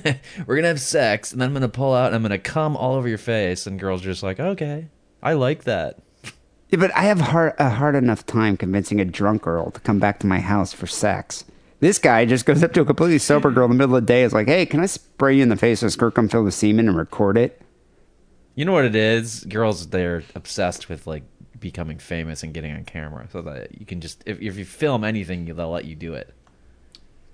we're 0.47 0.57
gonna 0.57 0.69
have 0.69 0.79
sex, 0.79 1.33
and 1.33 1.41
then 1.41 1.49
I'm 1.49 1.55
gonna 1.55 1.71
pull 1.71 1.95
out, 1.95 2.09
and 2.09 2.17
I'm 2.17 2.21
gonna 2.21 2.37
come 2.37 2.77
all 2.77 2.97
over 2.97 3.09
your 3.09 3.17
face, 3.17 3.67
and 3.67 3.81
girls 3.81 4.03
are 4.03 4.11
just 4.11 4.23
like, 4.23 4.39
okay, 4.39 4.89
I 5.23 5.33
like 5.33 5.65
that. 5.65 6.01
Yeah, 6.69 6.79
but 6.79 6.95
I 6.95 7.05
have 7.05 7.21
hard, 7.21 7.55
a 7.59 7.71
hard 7.71 7.95
enough 7.95 8.27
time 8.27 8.59
convincing 8.59 9.01
a 9.01 9.07
drunk 9.07 9.41
girl 9.41 9.71
to 9.71 9.81
come 9.81 9.99
back 9.99 10.19
to 10.19 10.27
my 10.27 10.41
house 10.41 10.75
for 10.75 10.87
sex. 10.87 11.47
This 11.81 11.99
guy 11.99 12.25
just 12.25 12.47
goes 12.47 12.63
up 12.63 12.73
to 12.73 12.81
a 12.81 12.85
completely 12.85 13.19
sober 13.19 13.51
girl 13.51 13.67
in 13.67 13.73
the 13.73 13.77
middle 13.77 13.97
of 13.97 14.03
the 14.03 14.07
day. 14.07 14.23
Is 14.23 14.33
like, 14.33 14.47
"Hey, 14.49 14.65
can 14.67 14.81
I 14.81 14.87
spray 14.87 15.37
you 15.37 15.43
in 15.43 15.51
the 15.51 15.57
face 15.57 15.83
with 15.83 15.89
a 15.89 15.93
squirt 15.93 16.15
gun 16.15 16.29
filled 16.29 16.47
with 16.47 16.55
semen 16.55 16.89
and 16.89 16.97
record 16.97 17.37
it?" 17.37 17.61
You 18.55 18.65
know 18.65 18.73
what 18.73 18.87
it 18.87 18.97
is? 18.97 19.45
Girls, 19.45 19.89
they're 19.89 20.25
obsessed 20.35 20.89
with 20.89 21.07
like 21.07 21.25
becoming 21.61 21.99
famous 21.99 22.43
and 22.43 22.55
getting 22.55 22.73
on 22.73 22.85
camera, 22.85 23.29
so 23.31 23.43
that 23.43 23.79
you 23.79 23.85
can 23.85 24.01
just, 24.01 24.23
if, 24.27 24.41
if 24.41 24.57
you 24.57 24.65
film 24.65 25.05
anything, 25.05 25.45
they'll 25.45 25.71
let 25.71 25.85
you 25.85 25.95
do 25.95 26.15
it. 26.15 26.33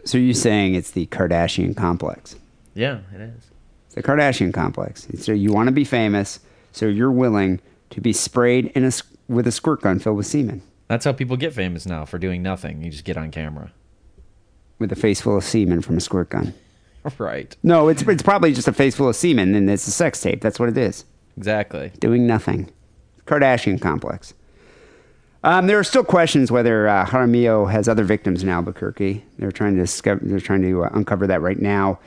So 0.05 0.19
you're 0.19 0.35
saying 0.35 0.75
it's 0.75 0.91
the 0.91 1.07
Kardashian 1.07 1.77
complex? 1.77 2.35
Yeah, 2.75 3.01
it 3.15 3.21
is. 3.21 3.51
It's 3.87 3.95
the 3.95 4.03
Kardashian 4.03 4.53
complex. 4.53 5.07
So 5.19 5.33
you 5.33 5.53
want 5.53 5.69
to 5.69 5.73
be 5.73 5.85
famous, 5.85 6.41
so 6.73 6.87
you're 6.87 7.13
willing 7.13 7.61
to 7.91 8.01
be 8.01 8.13
sprayed 8.13 8.67
in 8.75 8.85
a 8.85 8.91
with 9.29 9.47
a 9.47 9.53
squirt 9.53 9.83
gun 9.83 9.99
filled 9.99 10.17
with 10.17 10.27
semen, 10.27 10.63
That's 10.89 11.05
how 11.05 11.13
people 11.13 11.37
get 11.37 11.53
famous 11.53 11.87
now 11.87 12.05
for 12.05 12.19
doing 12.19 12.43
nothing. 12.43 12.83
You 12.83 12.91
just 12.91 13.05
get 13.05 13.17
on 13.17 13.31
camera. 13.31 13.73
With 14.83 14.93
a 14.93 14.97
face 14.97 15.21
full 15.23 15.39
of 15.39 15.45
semen 15.45 15.81
from 15.81 15.97
a 15.97 16.01
squirt 16.01 16.29
gun. 16.31 16.53
Right. 17.19 17.57
No, 17.65 17.89
it's 17.89 18.03
it's 18.03 18.23
probably 18.23 18.53
just 18.53 18.69
a 18.69 18.73
face 18.73 18.95
full 18.95 19.09
of 19.09 19.17
semen, 19.17 19.57
and 19.57 19.69
it's 19.69 19.89
a 19.89 19.91
sex 19.91 20.21
tape. 20.21 20.41
That's 20.41 20.61
what 20.61 20.69
it 20.69 20.79
is. 20.79 21.05
Exactly. 21.37 21.91
doing 21.99 22.29
nothing. 22.29 22.71
Kardashian 23.27 23.81
complex. 23.81 24.35
Um, 25.43 25.67
there 25.67 25.81
are 25.81 25.85
still 25.85 26.05
questions 26.05 26.53
whether 26.53 26.87
uh, 26.87 27.05
Jaramillo 27.07 27.69
has 27.73 27.89
other 27.89 28.05
victims 28.05 28.45
in 28.45 28.49
Albuquerque. 28.49 29.25
They're 29.39 29.51
trying 29.51 29.75
to 29.75 29.81
discover, 29.81 30.21
they're 30.25 30.39
trying 30.39 30.63
to 30.63 30.85
uh, 30.85 30.91
uncover 30.93 31.27
that 31.27 31.41
right 31.41 31.59
now. 31.59 31.99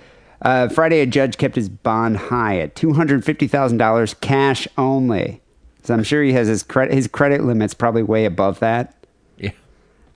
Uh, 0.41 0.69
Friday, 0.69 1.01
a 1.01 1.05
judge 1.05 1.37
kept 1.37 1.55
his 1.55 1.67
bond 1.67 2.15
high 2.15 2.59
at 2.59 2.75
two 2.75 2.93
hundred 2.93 3.25
fifty 3.25 3.47
thousand 3.49 3.79
dollars 3.79 4.13
cash 4.21 4.65
only. 4.77 5.41
So 5.83 5.93
I'm 5.93 6.03
sure 6.03 6.23
he 6.23 6.31
has 6.31 6.47
his 6.47 6.63
credit 6.63 6.93
his 6.93 7.07
credit 7.07 7.43
limits 7.43 7.73
probably 7.73 8.03
way 8.03 8.23
above 8.23 8.59
that. 8.59 8.95
Yeah. 9.37 9.51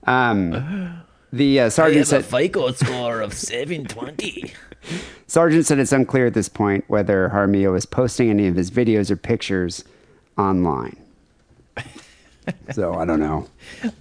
Um, 0.06 1.02
the 1.32 1.60
uh, 1.62 1.70
sergeant 1.70 2.08
said 2.08 2.26
FICO 2.26 2.72
score 2.72 3.22
of 3.22 3.34
720. 3.34 4.54
sergeant 5.28 5.66
said 5.66 5.80
it's 5.80 5.92
unclear 5.92 6.28
at 6.28 6.34
this 6.34 6.50
point 6.50 6.86
whether 6.88 7.30
Jaramillo 7.30 7.78
is 7.78 7.86
posting 7.86 8.30
any 8.30 8.48
of 8.48 8.56
his 8.56 8.72
videos 8.72 9.12
or 9.12 9.16
pictures 9.16 9.84
online. 10.38 10.98
so 12.72 12.96
I 12.96 13.06
don't 13.06 13.20
know. 13.20 13.48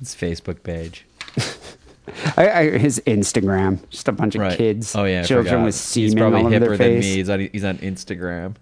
His 0.00 0.14
Facebook 0.14 0.62
page. 0.62 1.04
I, 2.38 2.50
I, 2.50 2.78
his 2.78 3.00
Instagram, 3.06 3.86
just 3.90 4.08
a 4.08 4.12
bunch 4.12 4.34
of 4.34 4.40
Right. 4.40 4.56
kids, 4.56 4.96
Oh 4.96 5.04
yeah. 5.04 5.22
Children 5.24 5.64
with 5.64 5.74
He's 5.74 6.12
semen 6.12 6.18
probably 6.18 6.40
all 6.40 6.46
over 6.46 6.58
their 6.58 6.68
than 6.70 6.78
face. 6.78 7.04
me. 7.04 7.16
He's 7.16 7.28
on, 7.28 7.40
he's 7.52 7.64
on 7.64 7.78
Instagram. 7.78 8.54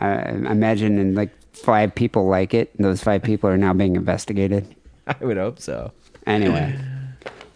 I, 0.00 0.06
I 0.10 0.28
imagine, 0.52 0.98
and 0.98 1.16
like 1.16 1.30
five 1.52 1.94
people 1.94 2.26
like 2.28 2.54
it. 2.54 2.72
And 2.76 2.84
those 2.84 3.02
five 3.02 3.22
people 3.24 3.50
are 3.50 3.56
now 3.58 3.72
being 3.72 3.96
investigated. 3.96 4.72
I 5.08 5.16
would 5.24 5.36
hope 5.36 5.58
so. 5.58 5.90
Anyway, 6.26 6.78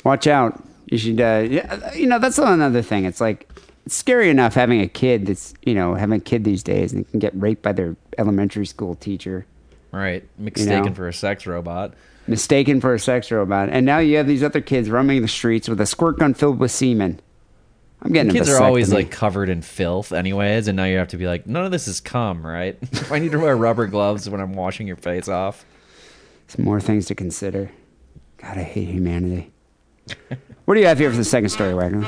watch 0.04 0.26
out. 0.26 0.62
You 0.86 0.98
should, 0.98 1.20
uh, 1.20 1.46
yeah, 1.48 1.94
you 1.94 2.06
know, 2.06 2.18
that's 2.18 2.38
another 2.38 2.82
thing. 2.82 3.04
It's 3.04 3.20
like 3.20 3.48
it's 3.86 3.94
scary 3.94 4.28
enough 4.28 4.54
having 4.54 4.80
a 4.80 4.88
kid 4.88 5.26
that's, 5.26 5.54
you 5.62 5.74
know, 5.74 5.94
having 5.94 6.18
a 6.18 6.22
kid 6.22 6.44
these 6.44 6.62
days 6.62 6.92
and 6.92 7.08
can 7.10 7.20
get 7.20 7.32
raped 7.40 7.62
by 7.62 7.72
their 7.72 7.96
elementary 8.18 8.66
school 8.66 8.94
teacher, 8.96 9.46
Right. 9.92 10.24
Mistaken 10.38 10.86
know? 10.86 10.94
for 10.94 11.08
a 11.08 11.12
sex 11.12 11.46
robot. 11.46 11.94
mistaken 12.26 12.80
for 12.80 12.94
a 12.94 12.98
sex 12.98 13.30
robot, 13.30 13.68
and 13.70 13.84
now 13.86 13.98
you 13.98 14.16
have 14.18 14.26
these 14.26 14.42
other 14.42 14.60
kids 14.60 14.88
roaming 14.90 15.22
the 15.22 15.28
streets 15.28 15.68
with 15.68 15.80
a 15.80 15.86
squirt 15.86 16.18
gun 16.18 16.34
filled 16.34 16.58
with 16.60 16.70
semen. 16.70 17.20
I'm 18.02 18.12
getting 18.12 18.32
Kids 18.32 18.48
are 18.48 18.62
always 18.62 18.92
like 18.92 19.10
covered 19.10 19.48
in 19.48 19.62
filth, 19.62 20.12
anyways, 20.12 20.68
and 20.68 20.76
now 20.76 20.84
you 20.84 20.96
have 20.96 21.08
to 21.08 21.16
be 21.18 21.26
like, 21.26 21.46
none 21.46 21.64
of 21.64 21.70
this 21.70 21.86
is 21.86 22.00
cum, 22.00 22.46
right? 22.46 22.78
I 23.10 23.18
need 23.18 23.32
to 23.32 23.38
wear 23.38 23.56
rubber 23.56 23.86
gloves 23.86 24.28
when 24.30 24.40
I'm 24.40 24.54
washing 24.54 24.86
your 24.86 24.96
face 24.96 25.28
off. 25.28 25.64
Some 26.48 26.64
more 26.64 26.80
things 26.80 27.06
to 27.06 27.14
consider. 27.14 27.70
God, 28.38 28.56
I 28.56 28.62
hate 28.62 28.88
humanity. 28.88 29.52
What 30.64 30.74
do 30.74 30.80
you 30.80 30.86
have 30.86 30.98
here 30.98 31.10
for 31.10 31.16
the 31.16 31.24
second 31.24 31.48
story, 31.48 31.74
wagon? 31.74 32.06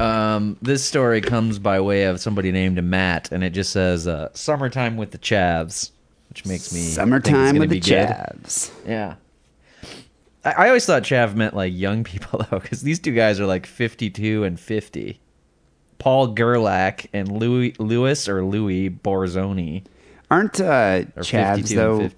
Um, 0.00 0.56
this 0.62 0.82
story 0.84 1.20
comes 1.20 1.58
by 1.58 1.80
way 1.80 2.04
of 2.04 2.20
somebody 2.20 2.52
named 2.52 2.82
Matt, 2.82 3.30
and 3.32 3.44
it 3.44 3.50
just 3.50 3.72
says 3.72 4.08
uh, 4.08 4.30
"Summertime 4.32 4.96
with 4.96 5.10
the 5.10 5.18
Chavs," 5.18 5.90
which 6.30 6.46
makes 6.46 6.72
me 6.72 6.78
think 6.80 6.86
it's 6.86 6.94
Summertime 6.94 7.58
with 7.58 7.70
the 7.70 7.80
good. 7.80 8.08
Chavs. 8.08 8.70
Yeah. 8.86 9.16
I, 10.44 10.52
I 10.52 10.66
always 10.68 10.86
thought 10.86 11.02
Chav 11.02 11.34
meant 11.34 11.54
like 11.54 11.72
young 11.74 12.04
people 12.04 12.44
though, 12.50 12.58
because 12.58 12.82
these 12.82 12.98
two 12.98 13.14
guys 13.14 13.40
are 13.40 13.46
like 13.46 13.66
fifty-two 13.66 14.44
and 14.44 14.58
fifty. 14.58 15.20
Paul 15.98 16.28
Gerlach 16.28 17.06
and 17.12 17.30
Louis 17.30 17.74
Louis 17.78 18.28
or 18.28 18.44
Louis 18.44 18.88
Borzoni 18.88 19.84
Aren't 20.30 20.60
uh, 20.60 20.64
are 21.16 21.22
Chavs 21.22 21.74
though 21.74 22.08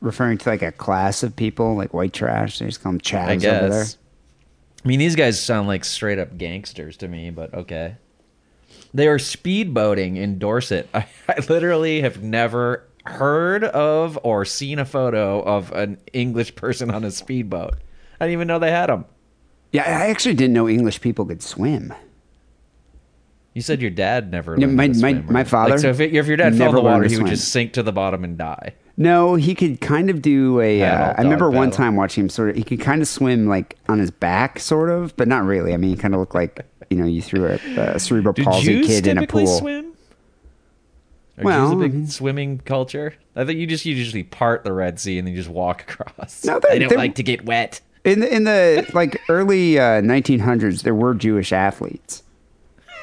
referring 0.00 0.38
to 0.38 0.48
like 0.48 0.62
a 0.62 0.72
class 0.72 1.22
of 1.22 1.36
people, 1.36 1.76
like 1.76 1.94
white 1.94 2.12
trash? 2.12 2.58
They 2.58 2.66
just 2.66 2.82
call 2.82 2.92
them 2.92 3.00
Chavs 3.00 3.28
I 3.28 3.36
guess. 3.36 3.62
over 3.62 3.68
there. 3.72 3.84
I 4.84 4.88
mean, 4.88 4.98
these 4.98 5.14
guys 5.14 5.40
sound 5.40 5.68
like 5.68 5.84
straight 5.84 6.18
up 6.18 6.36
gangsters 6.36 6.96
to 6.98 7.08
me, 7.08 7.30
but 7.30 7.54
okay. 7.54 7.96
They 8.92 9.08
were 9.08 9.18
speedboating 9.18 10.16
in 10.16 10.38
Dorset. 10.38 10.88
I, 10.94 11.06
I 11.28 11.36
literally 11.48 12.00
have 12.02 12.22
never 12.22 12.84
heard 13.06 13.64
of 13.64 14.18
or 14.22 14.44
seen 14.44 14.78
a 14.78 14.84
photo 14.84 15.40
of 15.42 15.70
an 15.72 15.98
English 16.12 16.54
person 16.56 16.90
on 16.90 17.04
a 17.04 17.10
speedboat. 17.10 17.74
I 18.20 18.24
didn't 18.26 18.32
even 18.34 18.48
know 18.48 18.58
they 18.58 18.70
had 18.70 18.88
them. 18.88 19.04
Yeah, 19.72 19.82
I 19.82 20.06
actually 20.08 20.34
didn't 20.34 20.54
know 20.54 20.68
English 20.68 21.00
people 21.00 21.24
could 21.26 21.42
swim. 21.42 21.92
You 23.54 23.62
said 23.62 23.80
your 23.80 23.90
dad 23.90 24.32
never. 24.32 24.56
Learned 24.56 24.76
my- 24.76 24.88
my- 24.88 24.94
swim, 24.94 25.26
my 25.26 25.32
right? 25.40 25.46
father 25.48 25.70
Like, 25.72 25.80
so 25.80 25.90
if, 25.90 26.00
it, 26.00 26.14
if 26.14 26.26
your 26.26 26.36
dad 26.36 26.56
fell 26.56 26.70
in 26.70 26.74
the 26.74 26.80
water, 26.82 27.04
he 27.08 27.16
would 27.18 27.26
just 27.26 27.50
sink 27.50 27.72
to 27.74 27.82
the 27.82 27.92
bottom 27.92 28.24
and 28.24 28.36
die. 28.36 28.74
No, 28.96 29.34
he 29.34 29.54
could 29.56 29.80
kind 29.80 30.08
of 30.10 30.22
do 30.22 30.60
a. 30.60 30.80
Paddle, 30.80 31.06
Uh, 31.06 31.14
I 31.18 31.22
remember 31.22 31.50
one 31.50 31.70
time 31.72 31.96
watching 31.96 32.24
him 32.24 32.28
sort 32.28 32.50
of. 32.50 32.56
He 32.56 32.62
could 32.62 32.80
kind 32.80 33.02
of 33.02 33.08
swim 33.08 33.48
like 33.48 33.76
on 33.88 33.98
his 33.98 34.10
back, 34.12 34.60
sort 34.60 34.88
of, 34.90 35.16
but 35.16 35.26
not 35.28 35.44
really. 35.44 35.72
I 35.74 35.76
mean, 35.76 35.90
he 35.90 35.96
kind 35.96 36.14
of 36.14 36.20
looked 36.20 36.34
like 36.34 36.64
you 36.90 36.96
know 36.96 37.04
you 37.06 37.20
threw 37.20 37.46
a, 37.46 37.58
a 37.76 37.98
cerebral 37.98 38.34
palsy 38.34 38.82
kid 38.82 39.06
in 39.08 39.18
a 39.18 39.26
pool. 39.26 39.46
swim? 39.48 39.93
Are 41.38 41.44
Well, 41.44 41.72
Jews 41.72 41.84
a 41.84 41.88
big 41.88 42.08
swimming 42.10 42.58
culture? 42.64 43.14
I 43.34 43.44
think 43.44 43.58
you 43.58 43.66
just 43.66 43.84
you 43.84 43.94
usually 43.94 44.22
part 44.22 44.64
the 44.64 44.72
Red 44.72 45.00
Sea 45.00 45.18
and 45.18 45.26
then 45.26 45.34
you 45.34 45.40
just 45.40 45.50
walk 45.50 45.82
across. 45.90 46.44
No, 46.44 46.60
they- 46.60 46.78
don't 46.78 46.96
like 46.96 47.16
to 47.16 47.22
get 47.22 47.44
wet. 47.44 47.80
In 48.04 48.20
the, 48.20 48.34
in 48.34 48.44
the 48.44 48.86
like 48.92 49.18
early 49.30 49.78
uh, 49.78 50.02
1900s, 50.02 50.82
there 50.82 50.94
were 50.94 51.14
Jewish 51.14 51.54
athletes 51.54 52.22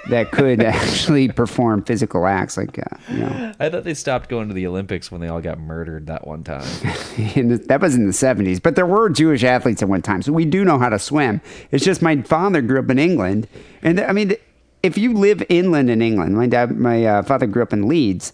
that 0.10 0.32
could 0.32 0.62
actually 0.64 1.28
perform 1.30 1.84
physical 1.84 2.28
acts, 2.28 2.56
like 2.56 2.78
uh, 2.78 2.84
you 3.10 3.18
know. 3.18 3.52
I 3.60 3.70
thought 3.70 3.84
they 3.84 3.96
stopped 3.96 4.30
going 4.30 4.48
to 4.50 4.54
the 4.54 4.68
Olympics 4.68 5.12
when 5.12 5.20
they 5.20 5.28
all 5.28 5.42
got 5.42 5.60
murdered 5.60 6.06
that 6.06 6.28
one 6.28 6.44
time. 6.44 6.68
In 7.36 7.50
the, 7.50 7.58
that 7.68 7.82
was 7.82 7.96
in 7.96 8.06
the 8.06 8.14
70s, 8.14 8.62
but 8.62 8.76
there 8.76 8.86
were 8.86 9.10
Jewish 9.10 9.44
athletes 9.44 9.82
at 9.82 9.90
one 9.90 10.04
time, 10.04 10.22
so 10.22 10.32
we 10.32 10.46
do 10.46 10.64
know 10.64 10.78
how 10.78 10.90
to 10.90 11.00
swim. 11.00 11.42
It's 11.72 11.84
just 11.84 12.02
my 12.04 12.22
father 12.22 12.62
grew 12.62 12.78
up 12.80 12.90
in 12.92 13.00
England, 13.00 13.48
and 13.82 14.00
I 14.00 14.12
mean, 14.12 14.36
if 14.84 14.98
you 14.98 15.14
live 15.14 15.44
inland 15.50 15.90
in 15.90 16.02
England, 16.02 16.36
my 16.36 16.48
dad, 16.48 16.78
my 16.78 17.06
uh, 17.06 17.22
father 17.24 17.48
grew 17.48 17.64
up 17.64 17.74
in 17.74 17.88
Leeds. 17.88 18.34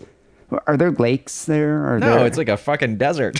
Are 0.65 0.77
there 0.77 0.91
lakes 0.91 1.45
there? 1.45 1.85
Are 1.93 1.99
No, 1.99 2.15
there, 2.19 2.25
it's 2.27 2.37
like 2.37 2.47
a 2.47 2.55
fucking 2.57 2.97
desert. 2.97 3.37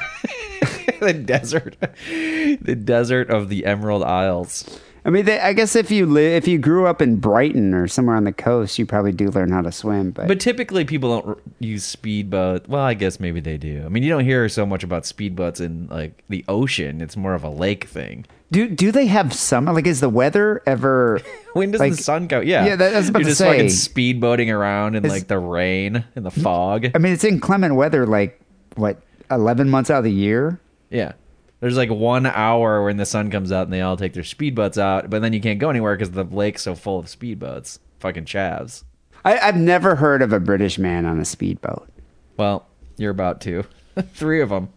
the 1.00 1.14
desert, 1.14 1.78
the 1.82 2.76
desert 2.76 3.30
of 3.30 3.50
the 3.50 3.66
Emerald 3.66 4.04
Isles. 4.04 4.80
I 5.06 5.10
mean, 5.10 5.24
they, 5.24 5.40
I 5.40 5.54
guess 5.54 5.78
if 5.78 5.90
you 5.90 6.06
live, 6.06 6.34
if 6.34 6.50
you 6.50 6.58
grew 6.58 6.86
up 6.86 7.02
in 7.02 7.16
Brighton 7.16 7.74
or 7.74 7.88
somewhere 7.88 8.18
on 8.18 8.26
the 8.26 8.34
coast, 8.34 8.78
you 8.78 8.86
probably 8.86 9.14
do 9.14 9.30
learn 9.30 9.54
how 9.54 9.62
to 9.62 9.72
swim. 9.72 10.12
But, 10.12 10.28
But 10.28 10.42
typically, 10.42 10.84
people 10.84 11.10
don't 11.16 11.28
r- 11.30 11.38
use 11.60 11.86
speedboat. 11.86 12.68
Well, 12.68 12.84
I 12.84 12.94
guess 12.94 13.18
maybe 13.18 13.40
they 13.40 13.56
do. 13.56 13.84
I 13.86 13.90
mean, 13.90 14.04
you 14.04 14.10
don't 14.10 14.26
hear 14.26 14.50
so 14.50 14.66
much 14.66 14.84
about 14.84 15.04
speedboats 15.04 15.62
in 15.62 15.88
like 15.88 16.26
the 16.28 16.44
ocean. 16.50 17.00
It's 17.00 17.16
more 17.16 17.36
of 17.36 17.46
a 17.46 17.50
lake 17.50 17.86
thing. 17.86 18.26
Do 18.52 18.68
do 18.70 18.92
they 18.92 19.08
have 19.08 19.34
summer? 19.34 19.74
Like, 19.74 19.88
is 19.88 20.00
the 20.00 20.10
weather 20.10 20.62
ever? 20.66 21.22
When 21.54 21.72
does 21.72 21.80
like, 21.82 21.94
the 21.94 22.04
sun 22.04 22.28
go? 22.28 22.40
Yeah, 22.40 22.68
Yeah, 22.68 22.76
that- 22.76 22.94
was 22.94 23.10
about 23.10 23.20
You're 23.22 23.30
to 23.30 23.32
just 23.32 23.42
fucking 23.42 23.70
say. 23.70 23.90
speedboating 23.90 24.54
around 24.54 24.94
in 24.96 25.02
like 25.08 25.28
the 25.28 25.40
rain 25.40 26.06
and 26.16 26.24
the 26.24 26.30
fog. 26.30 26.92
I 26.94 27.00
mean, 27.00 27.14
it's 27.14 27.24
inclement 27.24 27.74
weather. 27.74 28.06
Like 28.06 28.40
what, 28.76 29.02
eleven 29.32 29.68
months 29.68 29.90
out 29.90 29.98
of 30.00 30.04
the 30.04 30.12
year? 30.12 30.60
Yeah. 30.92 31.14
There's 31.60 31.76
like 31.76 31.90
one 31.90 32.28
hour 32.28 32.84
when 32.86 32.98
the 32.98 33.08
sun 33.08 33.32
comes 33.32 33.52
out 33.52 33.64
and 33.64 33.74
they 33.74 33.82
all 33.82 33.98
take 33.98 34.14
their 34.14 34.22
speedboats 34.22 34.78
out, 34.78 35.10
but 35.10 35.24
then 35.24 35.34
you 35.34 35.42
can't 35.42 35.58
go 35.58 35.72
anywhere 35.72 35.96
because 35.96 36.12
the 36.12 36.26
lake's 36.26 36.62
so 36.62 36.76
full 36.76 37.00
of 37.00 37.08
speedboats. 37.08 37.80
Fucking 38.02 38.26
chavs. 38.26 38.84
I, 39.26 39.40
I've 39.40 39.58
never 39.58 39.96
heard 39.96 40.22
of 40.22 40.32
a 40.32 40.40
British 40.40 40.78
man 40.78 41.08
on 41.08 41.20
a 41.20 41.26
speedboat. 41.26 41.90
Well, 42.38 42.68
you're 42.98 43.10
about 43.10 43.42
to. 43.42 43.64
Three 44.14 44.42
of 44.42 44.50
them. 44.50 44.70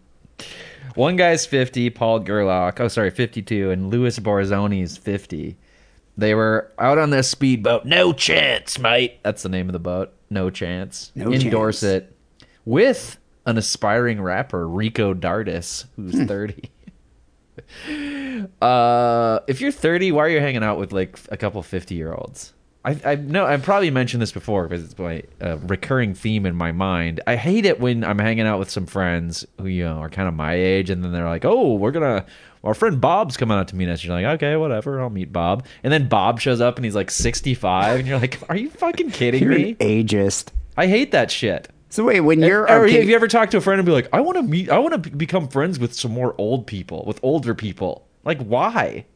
One 0.94 1.16
guy's 1.16 1.46
50, 1.46 1.90
Paul 1.90 2.20
Gerlach. 2.20 2.80
Oh, 2.80 2.88
sorry, 2.88 3.10
52, 3.10 3.70
and 3.70 3.90
Louis 3.90 4.18
Borzoni's 4.18 4.96
50. 4.96 5.56
They 6.16 6.34
were 6.34 6.70
out 6.78 6.98
on 6.98 7.10
this 7.10 7.28
speedboat. 7.28 7.84
No 7.84 8.12
chance, 8.12 8.78
mate. 8.78 9.22
That's 9.22 9.42
the 9.42 9.48
name 9.48 9.68
of 9.68 9.72
the 9.72 9.78
boat. 9.78 10.12
No 10.28 10.50
chance. 10.50 11.12
No 11.14 11.30
in 11.30 11.40
chance. 11.40 11.52
Dorset 11.52 12.16
with 12.64 13.18
an 13.46 13.56
aspiring 13.56 14.20
rapper, 14.20 14.68
Rico 14.68 15.14
Dardis, 15.14 15.86
who's 15.96 16.22
30. 16.26 16.70
uh, 18.62 19.40
if 19.48 19.60
you're 19.60 19.72
30, 19.72 20.12
why 20.12 20.26
are 20.26 20.28
you 20.28 20.40
hanging 20.40 20.62
out 20.62 20.78
with 20.78 20.92
like 20.92 21.18
a 21.30 21.36
couple 21.36 21.62
50 21.62 21.94
year 21.94 22.12
olds? 22.12 22.52
I, 22.84 22.98
I 23.04 23.14
know 23.16 23.44
I've 23.44 23.62
probably 23.62 23.90
mentioned 23.90 24.22
this 24.22 24.32
before 24.32 24.66
because 24.66 24.84
it's 24.84 24.98
my 24.98 25.22
uh, 25.40 25.58
recurring 25.58 26.14
theme 26.14 26.46
in 26.46 26.54
my 26.54 26.72
mind. 26.72 27.20
I 27.26 27.36
hate 27.36 27.66
it 27.66 27.78
when 27.78 28.04
I'm 28.04 28.18
hanging 28.18 28.46
out 28.46 28.58
with 28.58 28.70
some 28.70 28.86
friends 28.86 29.46
who 29.58 29.66
you 29.66 29.84
know 29.84 29.98
are 29.98 30.08
kind 30.08 30.28
of 30.28 30.34
my 30.34 30.54
age, 30.54 30.88
and 30.88 31.04
then 31.04 31.12
they're 31.12 31.28
like, 31.28 31.44
"Oh, 31.44 31.74
we're 31.74 31.90
gonna." 31.90 32.24
Our 32.62 32.74
friend 32.74 33.00
Bob's 33.00 33.38
coming 33.38 33.56
out 33.56 33.68
to 33.68 33.76
meet 33.76 33.88
us. 33.88 34.04
You're 34.04 34.14
like, 34.14 34.26
okay, 34.34 34.54
whatever, 34.54 35.00
I'll 35.00 35.08
meet 35.08 35.32
Bob. 35.32 35.64
And 35.82 35.90
then 35.90 36.08
Bob 36.08 36.40
shows 36.40 36.60
up 36.60 36.76
and 36.76 36.84
he's 36.84 36.94
like 36.94 37.10
65, 37.10 38.00
and 38.00 38.08
you're 38.08 38.18
like, 38.18 38.38
are 38.50 38.56
you 38.56 38.68
fucking 38.68 39.12
kidding 39.12 39.42
You're 39.42 39.52
me? 39.54 39.70
an 39.70 39.76
ageist. 39.76 40.48
I 40.76 40.86
hate 40.86 41.12
that 41.12 41.30
shit. 41.30 41.68
So 41.88 42.04
wait, 42.04 42.20
when 42.20 42.40
you're 42.40 42.62
Or 42.64 42.84
okay, 42.84 42.98
have 42.98 43.08
you 43.08 43.14
ever 43.14 43.28
talked 43.28 43.52
to 43.52 43.56
a 43.56 43.60
friend 43.62 43.80
and 43.80 43.86
be 43.86 43.92
like, 43.92 44.08
I 44.12 44.20
want 44.20 44.36
to 44.36 44.42
meet, 44.42 44.68
I 44.68 44.78
want 44.78 45.02
to 45.02 45.10
become 45.10 45.48
friends 45.48 45.78
with 45.78 45.94
some 45.94 46.12
more 46.12 46.34
old 46.36 46.66
people, 46.66 47.04
with 47.06 47.18
older 47.22 47.54
people? 47.54 48.06
Like, 48.24 48.42
why? 48.42 49.06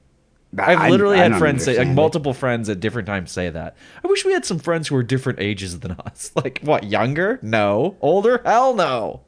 I've 0.59 0.91
literally 0.91 1.17
I 1.17 1.23
had 1.23 1.31
don't 1.31 1.39
friends 1.39 1.65
say, 1.65 1.79
like 1.79 1.89
multiple 1.89 2.35
friends 2.35 2.69
at 2.69 2.81
different 2.81 3.07
times 3.07 3.31
say 3.31 3.51
that. 3.51 3.77
I 4.03 4.09
wish 4.09 4.25
we 4.25 4.33
had 4.33 4.45
some 4.45 4.59
friends 4.59 4.89
who 4.89 4.95
were 4.95 5.03
different 5.03 5.41
ages 5.41 5.81
than 5.81 5.93
us. 6.07 6.33
Like, 6.35 6.61
what, 6.63 6.85
younger? 6.85 7.39
No. 7.43 7.97
Older? 8.01 8.41
Hell 8.45 8.75
no. 8.75 9.23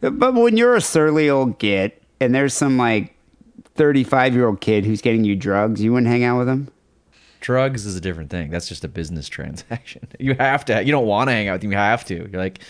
But 0.00 0.34
when 0.34 0.56
you're 0.56 0.74
a 0.74 0.80
surly 0.80 1.30
old 1.30 1.58
git 1.58 2.02
and 2.20 2.34
there's 2.34 2.54
some 2.54 2.76
like 2.76 3.14
35 3.74 4.34
year 4.34 4.46
old 4.46 4.60
kid 4.60 4.84
who's 4.84 5.00
getting 5.00 5.24
you 5.24 5.36
drugs, 5.36 5.82
you 5.82 5.92
wouldn't 5.92 6.10
hang 6.10 6.24
out 6.24 6.38
with 6.38 6.48
him? 6.48 6.68
Drugs 7.40 7.86
is 7.86 7.96
a 7.96 8.00
different 8.00 8.30
thing. 8.30 8.50
That's 8.50 8.68
just 8.68 8.84
a 8.84 8.88
business 8.88 9.28
transaction. 9.30 10.08
You 10.18 10.34
have 10.34 10.64
to, 10.66 10.84
you 10.84 10.92
don't 10.92 11.06
want 11.06 11.28
to 11.28 11.32
hang 11.32 11.48
out 11.48 11.54
with 11.54 11.62
them. 11.62 11.72
You 11.72 11.78
have 11.78 12.04
to. 12.06 12.14
You're 12.14 12.40
like, 12.40 12.60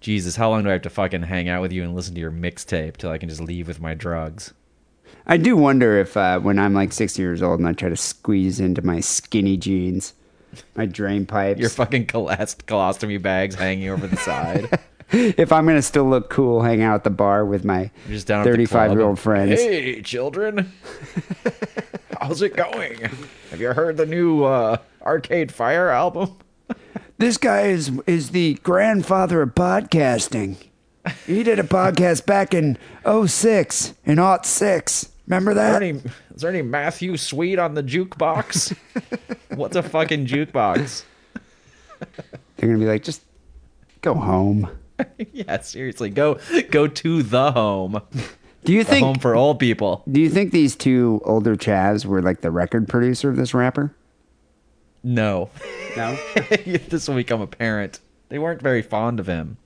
Jesus, 0.00 0.36
how 0.36 0.50
long 0.50 0.62
do 0.62 0.68
I 0.68 0.72
have 0.72 0.82
to 0.82 0.90
fucking 0.90 1.22
hang 1.22 1.48
out 1.48 1.62
with 1.62 1.72
you 1.72 1.82
and 1.82 1.94
listen 1.94 2.14
to 2.14 2.20
your 2.20 2.30
mixtape 2.30 2.98
till 2.98 3.10
I 3.10 3.18
can 3.18 3.28
just 3.28 3.40
leave 3.40 3.66
with 3.66 3.80
my 3.80 3.94
drugs? 3.94 4.52
I 5.28 5.36
do 5.36 5.56
wonder 5.56 5.98
if 5.98 6.16
uh, 6.16 6.40
when 6.40 6.58
I'm 6.58 6.72
like 6.72 6.92
60 6.92 7.20
years 7.20 7.42
old 7.42 7.60
and 7.60 7.68
I 7.68 7.74
try 7.74 7.90
to 7.90 7.96
squeeze 7.96 8.60
into 8.60 8.80
my 8.80 9.00
skinny 9.00 9.58
jeans, 9.58 10.14
my 10.74 10.86
drain 10.86 11.26
pipes, 11.26 11.60
Your 11.60 11.68
fucking 11.68 12.06
colast- 12.06 12.64
colostomy 12.64 13.20
bags 13.20 13.54
hanging 13.54 13.90
over 13.90 14.06
the 14.06 14.16
side. 14.16 14.80
if 15.10 15.52
I'm 15.52 15.64
going 15.66 15.76
to 15.76 15.82
still 15.82 16.08
look 16.08 16.30
cool 16.30 16.62
hanging 16.62 16.84
out 16.84 16.94
at 16.94 17.04
the 17.04 17.10
bar 17.10 17.44
with 17.44 17.62
my 17.62 17.90
You're 18.06 18.14
just 18.14 18.26
down 18.26 18.40
at 18.40 18.44
the 18.44 18.50
35 18.52 18.92
year 18.92 19.00
old 19.02 19.18
friends. 19.18 19.60
Hey, 19.60 20.00
children. 20.00 20.72
How's 22.20 22.40
it 22.40 22.56
going? 22.56 22.98
Have 23.50 23.60
you 23.60 23.72
heard 23.74 23.98
the 23.98 24.06
new 24.06 24.44
uh, 24.44 24.78
Arcade 25.02 25.52
Fire 25.52 25.90
album? 25.90 26.36
This 27.18 27.36
guy 27.36 27.62
is 27.62 27.90
is 28.06 28.30
the 28.30 28.54
grandfather 28.62 29.42
of 29.42 29.56
podcasting. 29.56 30.54
He 31.26 31.42
did 31.42 31.58
a 31.58 31.64
podcast 31.64 32.26
back 32.26 32.54
in 32.54 32.78
06, 33.04 33.94
in 34.04 34.42
06. 34.44 35.08
Remember 35.28 35.52
that? 35.52 35.74
Is 35.74 35.78
there 35.78 35.88
any, 35.88 36.12
is 36.34 36.40
there 36.40 36.50
any 36.50 36.62
Matthew 36.62 37.18
Sweet 37.18 37.58
on 37.58 37.74
the 37.74 37.82
jukebox? 37.82 38.74
What's 39.54 39.76
a 39.76 39.82
fucking 39.82 40.26
jukebox? 40.26 41.04
They're 41.98 42.68
going 42.68 42.78
to 42.78 42.84
be 42.84 42.90
like, 42.90 43.02
just 43.02 43.22
go 44.00 44.14
home. 44.14 44.70
yeah, 45.32 45.60
seriously, 45.60 46.08
go 46.08 46.38
go 46.70 46.86
to 46.88 47.22
the 47.22 47.52
home. 47.52 48.00
Do 48.64 48.72
you 48.72 48.84
The 48.84 48.90
think 48.90 49.04
home 49.04 49.18
for 49.18 49.36
old 49.36 49.58
people. 49.58 50.02
Do 50.10 50.20
you 50.20 50.30
think 50.30 50.50
these 50.50 50.74
two 50.74 51.20
older 51.24 51.56
chavs 51.56 52.06
were 52.06 52.22
like 52.22 52.40
the 52.40 52.50
record 52.50 52.88
producer 52.88 53.28
of 53.28 53.36
this 53.36 53.52
rapper? 53.52 53.94
No. 55.04 55.50
No. 55.96 56.18
this 56.64 57.06
will 57.06 57.16
become 57.16 57.40
apparent. 57.42 58.00
They 58.30 58.38
weren't 58.38 58.62
very 58.62 58.82
fond 58.82 59.20
of 59.20 59.26
him. 59.26 59.58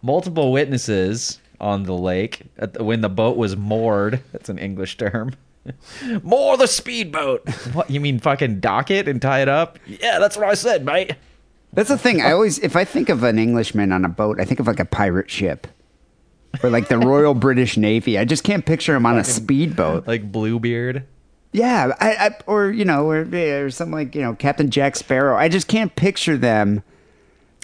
Multiple 0.00 0.52
witnesses 0.52 1.40
on 1.60 1.84
the 1.84 1.96
lake 1.96 2.42
at 2.58 2.74
the, 2.74 2.84
when 2.84 3.00
the 3.00 3.08
boat 3.08 3.36
was 3.36 3.56
moored. 3.56 4.22
That's 4.32 4.48
an 4.48 4.58
English 4.58 4.96
term. 4.96 5.32
Moor 6.22 6.56
the 6.56 6.66
speedboat. 6.66 7.48
What 7.72 7.90
you 7.90 8.00
mean? 8.00 8.18
Fucking 8.20 8.60
dock 8.60 8.90
it 8.90 9.08
and 9.08 9.20
tie 9.20 9.40
it 9.42 9.48
up? 9.48 9.78
Yeah, 9.86 10.18
that's 10.18 10.36
what 10.36 10.46
I 10.46 10.54
said, 10.54 10.84
mate. 10.84 11.16
That's 11.72 11.88
the 11.88 11.98
thing. 11.98 12.22
I 12.22 12.32
always, 12.32 12.58
if 12.60 12.76
I 12.76 12.84
think 12.84 13.08
of 13.08 13.22
an 13.22 13.38
Englishman 13.38 13.92
on 13.92 14.04
a 14.04 14.08
boat, 14.08 14.40
I 14.40 14.44
think 14.44 14.60
of 14.60 14.66
like 14.66 14.80
a 14.80 14.84
pirate 14.84 15.28
ship, 15.28 15.66
or 16.62 16.70
like 16.70 16.88
the 16.88 16.98
Royal 16.98 17.34
British 17.34 17.76
Navy. 17.76 18.16
I 18.18 18.24
just 18.24 18.44
can't 18.44 18.64
picture 18.64 18.94
him 18.94 19.04
on 19.04 19.18
a 19.18 19.24
speedboat. 19.24 20.06
Like 20.06 20.30
Bluebeard. 20.30 21.04
Yeah, 21.52 21.94
I, 22.00 22.14
I 22.14 22.30
or 22.46 22.70
you 22.70 22.84
know, 22.84 23.10
or, 23.10 23.26
or 23.34 23.70
something 23.70 23.92
like 23.92 24.14
you 24.14 24.22
know, 24.22 24.34
Captain 24.34 24.70
Jack 24.70 24.96
Sparrow. 24.96 25.36
I 25.36 25.48
just 25.48 25.68
can't 25.68 25.94
picture 25.96 26.36
them. 26.36 26.82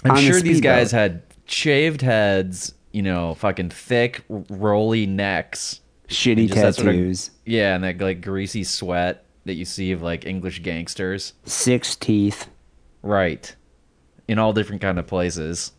I'm 0.03 0.15
the 0.15 0.21
sure 0.21 0.41
these 0.41 0.61
guys 0.61 0.91
had 0.91 1.23
shaved 1.45 2.01
heads, 2.01 2.73
you 2.93 3.01
know, 3.01 3.33
fucking 3.35 3.69
thick, 3.71 4.23
rolly 4.29 5.05
necks. 5.05 5.81
shitty 6.07 6.47
that 6.53 6.75
sort 6.75 6.87
of- 6.87 6.93
tattoos, 6.93 7.31
yeah, 7.45 7.75
and 7.75 7.83
that 7.83 7.99
like 7.99 8.21
greasy 8.21 8.63
sweat 8.63 9.25
that 9.45 9.55
you 9.55 9.65
see 9.65 9.91
of 9.91 10.01
like 10.01 10.25
English 10.25 10.61
gangsters. 10.63 11.33
six 11.43 11.95
teeth. 11.97 12.47
Right. 13.01 13.53
In 14.29 14.39
all 14.39 14.53
different 14.53 14.81
kind 14.81 14.97
of 14.99 15.05
places. 15.07 15.73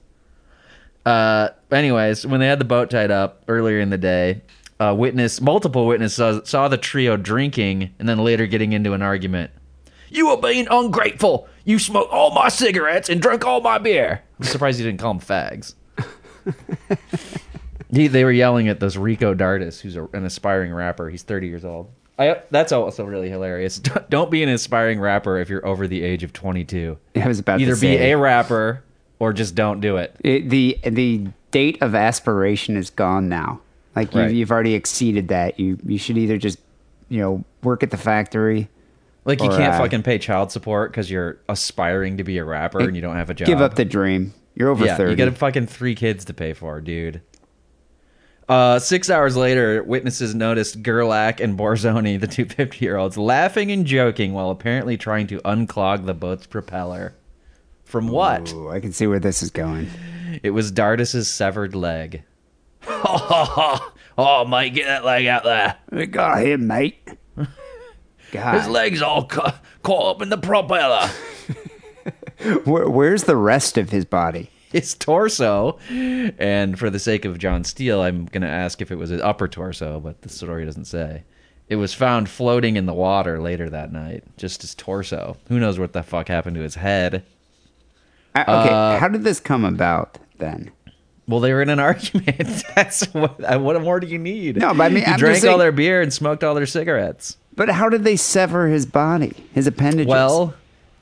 Uh 1.06 1.48
anyways, 1.70 2.26
when 2.26 2.40
they 2.40 2.46
had 2.46 2.58
the 2.58 2.64
boat 2.64 2.90
tied 2.90 3.10
up 3.10 3.42
earlier 3.48 3.80
in 3.80 3.90
the 3.90 3.98
day, 3.98 4.42
uh 4.80 4.94
witness 4.96 5.40
multiple 5.40 5.86
witnesses 5.86 6.16
saw, 6.16 6.42
saw 6.44 6.68
the 6.68 6.76
trio 6.78 7.16
drinking 7.16 7.94
and 7.98 8.08
then 8.08 8.18
later 8.18 8.46
getting 8.46 8.72
into 8.72 8.92
an 8.92 9.02
argument. 9.02 9.50
You 10.10 10.28
are 10.28 10.36
being 10.40 10.66
ungrateful. 10.70 11.48
You 11.64 11.78
smoked 11.78 12.12
all 12.12 12.30
my 12.32 12.48
cigarettes 12.48 13.08
and 13.08 13.20
drank 13.20 13.44
all 13.46 13.60
my 13.60 13.78
beer. 13.78 14.22
I'm 14.38 14.44
surprised 14.46 14.78
you 14.78 14.84
didn't 14.86 15.00
call 15.00 15.14
them 15.14 15.20
fags. 15.22 15.74
He, 17.90 18.08
they 18.08 18.24
were 18.24 18.32
yelling 18.32 18.68
at 18.68 18.80
this 18.80 18.96
Rico 18.96 19.34
Dardis, 19.34 19.80
who's 19.80 19.94
a, 19.96 20.04
an 20.12 20.24
aspiring 20.24 20.72
rapper. 20.74 21.08
He's 21.10 21.22
30 21.22 21.46
years 21.46 21.64
old. 21.64 21.90
I, 22.18 22.40
that's 22.50 22.72
also 22.72 23.04
really 23.04 23.28
hilarious. 23.28 23.78
Don't- 24.08 24.30
be 24.30 24.42
an 24.42 24.48
aspiring 24.48 25.00
rapper 25.00 25.38
if 25.38 25.48
you're 25.48 25.64
over 25.66 25.86
the 25.86 26.02
age 26.02 26.22
of 26.24 26.32
22 26.32 26.96
I 27.16 27.28
was 27.28 27.38
about 27.38 27.60
either 27.60 27.76
be 27.76 27.96
a 27.96 28.16
rapper 28.16 28.82
or 29.20 29.32
just 29.32 29.54
don't 29.54 29.80
do 29.80 29.96
it. 29.96 30.14
It, 30.20 30.50
the 30.50 30.78
the 30.84 31.26
date 31.52 31.78
of 31.82 31.94
aspiration 31.94 32.76
is 32.76 32.90
gone 32.90 33.28
now. 33.28 33.60
Like 33.94 34.12
Right. 34.14 34.32
you've 34.32 34.50
already 34.50 34.74
exceeded 34.74 35.28
that. 35.28 35.58
You 35.60 35.78
you 35.84 35.98
should 35.98 36.18
either 36.18 36.36
just 36.36 36.58
you 37.08 37.20
know 37.20 37.44
work 37.62 37.82
at 37.84 37.90
the 37.90 37.96
factory, 37.96 38.68
Like 39.24 39.40
you 39.40 39.50
Or, 39.50 39.56
can't 39.56 39.74
uh, 39.74 39.78
fucking 39.78 40.02
pay 40.02 40.18
child 40.18 40.50
support 40.50 40.90
because 40.90 41.10
you're 41.10 41.38
aspiring 41.48 42.16
to 42.18 42.24
be 42.24 42.38
a 42.38 42.44
rapper 42.44 42.80
and 42.80 42.94
you 42.96 43.02
don't 43.02 43.16
have 43.16 43.30
a 43.30 43.34
job. 43.34 43.46
give 43.46 43.60
up 43.60 43.74
the 43.74 43.84
dream. 43.84 44.34
You're 44.54 44.70
over 44.70 44.84
yeah, 44.84 44.96
thirty. 44.96 45.10
you 45.10 45.16
got 45.16 45.36
fucking 45.36 45.66
three 45.66 45.94
kids 45.94 46.24
to 46.26 46.34
pay 46.34 46.52
for, 46.52 46.80
dude. 46.80 47.22
Uh, 48.48 48.78
six 48.78 49.08
hours 49.08 49.36
later, 49.36 49.82
witnesses 49.82 50.34
noticed 50.34 50.82
Gerlach 50.82 51.40
and 51.40 51.58
Borzoni, 51.58 52.20
the 52.20 52.26
two 52.26 52.44
50 52.44 52.84
year 52.84 52.96
olds, 52.96 53.16
laughing 53.16 53.72
and 53.72 53.86
joking 53.86 54.34
while 54.34 54.50
apparently 54.50 54.96
trying 54.96 55.26
to 55.28 55.40
unclog 55.40 56.04
the 56.04 56.14
boat's 56.14 56.46
propeller. 56.46 57.14
From 57.84 58.08
what? 58.08 58.52
Ooh, 58.52 58.68
I 58.70 58.80
can 58.80 58.92
see 58.92 59.06
where 59.06 59.20
this 59.20 59.42
is 59.42 59.50
going. 59.50 59.88
It 60.42 60.50
was 60.50 60.70
Dardis's 60.72 61.28
severed 61.28 61.74
leg. 61.74 62.22
oh, 62.88 64.46
mate, 64.48 64.74
get 64.74 64.86
that 64.86 65.04
leg 65.04 65.26
out 65.26 65.44
there. 65.44 65.76
We 65.90 66.06
got 66.06 66.42
him, 66.42 66.66
mate. 66.66 67.08
His 68.30 68.68
leg's 68.68 69.00
all 69.00 69.26
ca- 69.26 69.60
caught 69.82 70.16
up 70.16 70.22
in 70.22 70.28
the 70.28 70.38
propeller. 70.38 71.08
where, 72.64 72.88
where's 72.88 73.24
the 73.24 73.36
rest 73.36 73.78
of 73.78 73.90
his 73.90 74.04
body? 74.04 74.50
his 74.74 74.92
torso. 74.94 75.78
And 75.88 76.76
for 76.76 76.90
the 76.90 76.98
sake 76.98 77.24
of 77.24 77.38
John 77.38 77.62
Steele, 77.62 78.02
I'm 78.02 78.26
going 78.26 78.42
to 78.42 78.48
ask 78.48 78.82
if 78.82 78.90
it 78.90 78.96
was 78.96 79.10
his 79.10 79.20
upper 79.20 79.46
torso, 79.46 80.00
but 80.00 80.22
the 80.22 80.28
story 80.28 80.64
doesn't 80.64 80.86
say. 80.86 81.22
It 81.68 81.76
was 81.76 81.94
found 81.94 82.28
floating 82.28 82.76
in 82.76 82.84
the 82.84 82.92
water 82.92 83.40
later 83.40 83.70
that 83.70 83.92
night, 83.92 84.24
just 84.36 84.62
his 84.62 84.74
torso. 84.74 85.36
Who 85.48 85.60
knows 85.60 85.78
what 85.78 85.92
the 85.92 86.02
fuck 86.02 86.26
happened 86.26 86.56
to 86.56 86.62
his 86.62 86.74
head? 86.74 87.24
I, 88.34 88.40
okay, 88.42 88.74
Uh, 88.74 88.98
how 88.98 89.08
did 89.08 89.22
this 89.22 89.38
come 89.38 89.64
about 89.64 90.18
then? 90.38 90.72
Well, 91.28 91.40
they 91.40 91.52
were 91.54 91.62
in 91.62 91.70
an 91.70 91.78
argument. 91.80 92.64
That's 92.74 93.06
what. 93.14 93.38
What 93.60 93.80
more 93.80 94.00
do 94.00 94.08
you 94.08 94.18
need? 94.18 94.56
No, 94.56 94.74
but 94.74 94.82
I 94.84 94.88
mean, 94.88 95.04
he 95.04 95.12
I'm 95.12 95.18
drank 95.18 95.36
just 95.36 95.46
all 95.46 95.56
their 95.56 95.72
beer 95.72 96.02
and 96.02 96.12
smoked 96.12 96.42
all 96.44 96.54
their 96.54 96.66
cigarettes. 96.66 97.38
But 97.54 97.70
how 97.70 97.88
did 97.88 98.02
they 98.02 98.16
sever 98.16 98.66
his 98.66 98.84
body, 98.84 99.32
his 99.54 99.68
appendages? 99.68 100.08
Well, 100.08 100.54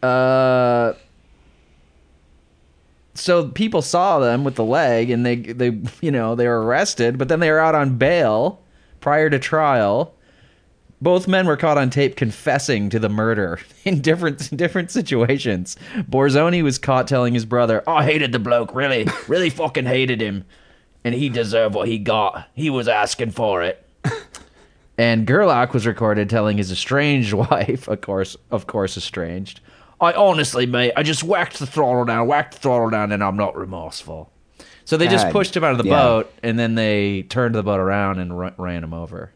uh, 0.02 0.92
so 3.14 3.48
people 3.48 3.82
saw 3.82 4.18
them 4.18 4.44
with 4.44 4.54
the 4.54 4.64
leg, 4.64 5.10
and 5.10 5.24
they 5.24 5.36
they 5.36 5.78
you 6.00 6.10
know 6.10 6.34
they 6.34 6.48
were 6.48 6.64
arrested, 6.64 7.18
but 7.18 7.28
then 7.28 7.40
they 7.40 7.50
were 7.50 7.58
out 7.58 7.74
on 7.74 7.98
bail 7.98 8.60
prior 9.00 9.28
to 9.30 9.38
trial. 9.38 10.14
Both 11.00 11.26
men 11.26 11.46
were 11.46 11.56
caught 11.56 11.78
on 11.78 11.90
tape 11.90 12.14
confessing 12.14 12.88
to 12.90 13.00
the 13.00 13.08
murder 13.08 13.58
in 13.84 14.00
different 14.00 14.56
different 14.56 14.90
situations. 14.90 15.76
Borzoni 15.96 16.62
was 16.62 16.78
caught 16.78 17.06
telling 17.06 17.34
his 17.34 17.44
brother, 17.44 17.82
"I 17.88 18.04
hated 18.04 18.32
the 18.32 18.38
bloke, 18.38 18.74
really, 18.74 19.06
really 19.28 19.50
fucking 19.50 19.86
hated 19.86 20.20
him, 20.20 20.44
and 21.04 21.14
he 21.14 21.28
deserved 21.28 21.74
what 21.74 21.88
he 21.88 21.98
got. 21.98 22.48
He 22.54 22.70
was 22.70 22.88
asking 22.88 23.32
for 23.32 23.62
it." 23.62 23.84
And 24.98 25.26
Gerlach 25.26 25.72
was 25.72 25.86
recorded 25.86 26.28
telling 26.28 26.58
his 26.58 26.70
estranged 26.70 27.32
wife, 27.32 27.88
of 27.88 28.02
course, 28.02 28.36
of 28.50 28.66
course, 28.66 28.96
estranged. 28.96 29.60
I 30.02 30.12
honestly, 30.14 30.66
mate, 30.66 30.92
I 30.96 31.04
just 31.04 31.22
whacked 31.22 31.60
the 31.60 31.66
throttle 31.66 32.04
down, 32.04 32.26
whacked 32.26 32.54
the 32.54 32.58
throttle 32.58 32.90
down, 32.90 33.12
and 33.12 33.22
I'm 33.22 33.36
not 33.36 33.56
remorseful. 33.56 34.32
So 34.84 34.96
they 34.96 35.06
just 35.06 35.26
God, 35.26 35.32
pushed 35.32 35.56
him 35.56 35.62
out 35.62 35.72
of 35.72 35.78
the 35.78 35.84
yeah. 35.84 36.02
boat, 36.02 36.32
and 36.42 36.58
then 36.58 36.74
they 36.74 37.22
turned 37.22 37.54
the 37.54 37.62
boat 37.62 37.78
around 37.78 38.18
and 38.18 38.36
ru- 38.36 38.50
ran 38.58 38.82
him 38.82 38.92
over. 38.92 39.32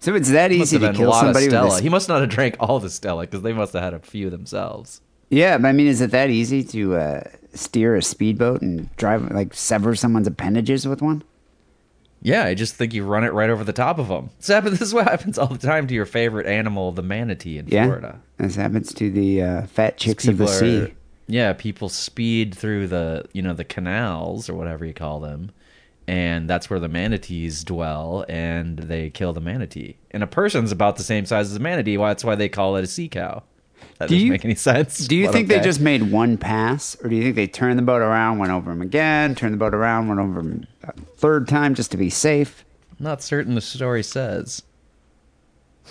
so 0.00 0.16
it's 0.16 0.30
that 0.30 0.50
easy 0.50 0.80
to 0.80 0.90
a 0.90 0.92
kill 0.92 1.12
somebody 1.12 1.46
with 1.46 1.52
Stella. 1.52 1.70
this? 1.70 1.78
He 1.78 1.88
must 1.88 2.08
not 2.08 2.20
have 2.22 2.28
drank 2.28 2.56
all 2.58 2.80
the 2.80 2.90
Stella 2.90 3.22
because 3.22 3.42
they 3.42 3.52
must 3.52 3.72
have 3.72 3.82
had 3.84 3.94
a 3.94 4.00
few 4.00 4.30
themselves. 4.30 5.00
Yeah, 5.28 5.58
but 5.58 5.68
I 5.68 5.72
mean, 5.72 5.86
is 5.86 6.00
it 6.00 6.10
that 6.10 6.28
easy 6.28 6.64
to 6.64 6.96
uh, 6.96 7.22
steer 7.54 7.94
a 7.94 8.02
speedboat 8.02 8.62
and 8.62 8.94
drive 8.96 9.30
like 9.30 9.54
sever 9.54 9.94
someone's 9.94 10.26
appendages 10.26 10.88
with 10.88 11.00
one? 11.00 11.22
Yeah, 12.22 12.44
I 12.44 12.54
just 12.54 12.74
think 12.74 12.92
you 12.92 13.04
run 13.04 13.24
it 13.24 13.32
right 13.32 13.48
over 13.50 13.64
the 13.64 13.72
top 13.72 13.98
of 13.98 14.08
them. 14.08 14.30
This, 14.38 14.48
happens, 14.48 14.78
this 14.78 14.88
is 14.88 14.94
what 14.94 15.08
happens 15.08 15.38
all 15.38 15.46
the 15.46 15.58
time 15.58 15.86
to 15.86 15.94
your 15.94 16.04
favorite 16.06 16.46
animal, 16.46 16.92
the 16.92 17.02
manatee 17.02 17.56
in 17.58 17.66
Yeah, 17.68 17.84
Florida. 17.86 18.20
this 18.36 18.56
happens 18.56 18.92
to 18.94 19.10
the 19.10 19.42
uh, 19.42 19.66
fat 19.66 19.96
chicks 19.96 20.26
of 20.28 20.38
the 20.38 20.46
sea. 20.46 20.80
are- 20.82 20.90
yeah, 21.28 21.52
people 21.52 21.88
speed 21.88 22.54
through 22.56 22.88
the 22.88 23.24
you 23.32 23.40
know 23.40 23.54
the 23.54 23.64
canals 23.64 24.48
or 24.48 24.54
whatever 24.54 24.84
you 24.84 24.92
call 24.92 25.20
them, 25.20 25.52
and 26.08 26.50
that's 26.50 26.68
where 26.68 26.80
the 26.80 26.88
manatees 26.88 27.62
dwell, 27.62 28.24
and 28.28 28.76
they 28.80 29.10
kill 29.10 29.32
the 29.32 29.40
manatee. 29.40 29.96
And 30.10 30.24
a 30.24 30.26
person's 30.26 30.72
about 30.72 30.96
the 30.96 31.04
same 31.04 31.24
size 31.26 31.48
as 31.50 31.56
a 31.56 31.60
manatee. 31.60 31.96
Why 31.96 32.08
that's 32.08 32.24
why 32.24 32.34
they 32.34 32.48
call 32.48 32.74
it 32.76 32.82
a 32.82 32.88
sea 32.88 33.08
cow. 33.08 33.44
That 34.00 34.08
Do 34.08 34.14
doesn't 34.14 34.26
you- 34.26 34.32
make 34.32 34.44
any 34.46 34.54
sense. 34.54 35.06
Do 35.06 35.14
you 35.14 35.26
but 35.26 35.32
think 35.34 35.48
they 35.48 35.60
just 35.60 35.78
made 35.78 36.10
one 36.10 36.38
pass, 36.38 36.96
or 37.04 37.10
do 37.10 37.16
you 37.16 37.22
think 37.22 37.36
they 37.36 37.46
turned 37.46 37.78
the 37.78 37.82
boat 37.82 38.00
around, 38.00 38.38
went 38.38 38.50
over 38.50 38.72
him 38.72 38.80
again, 38.80 39.34
turned 39.34 39.52
the 39.52 39.58
boat 39.58 39.74
around, 39.74 40.08
went 40.08 40.18
over 40.18 40.40
him 40.40 40.66
a 40.84 40.92
third 41.18 41.46
time 41.46 41.74
just 41.74 41.90
to 41.90 41.98
be 41.98 42.08
safe? 42.08 42.64
I'm 42.98 43.04
not 43.04 43.22
certain 43.22 43.54
the 43.54 43.60
story 43.60 44.02
says. 44.02 44.62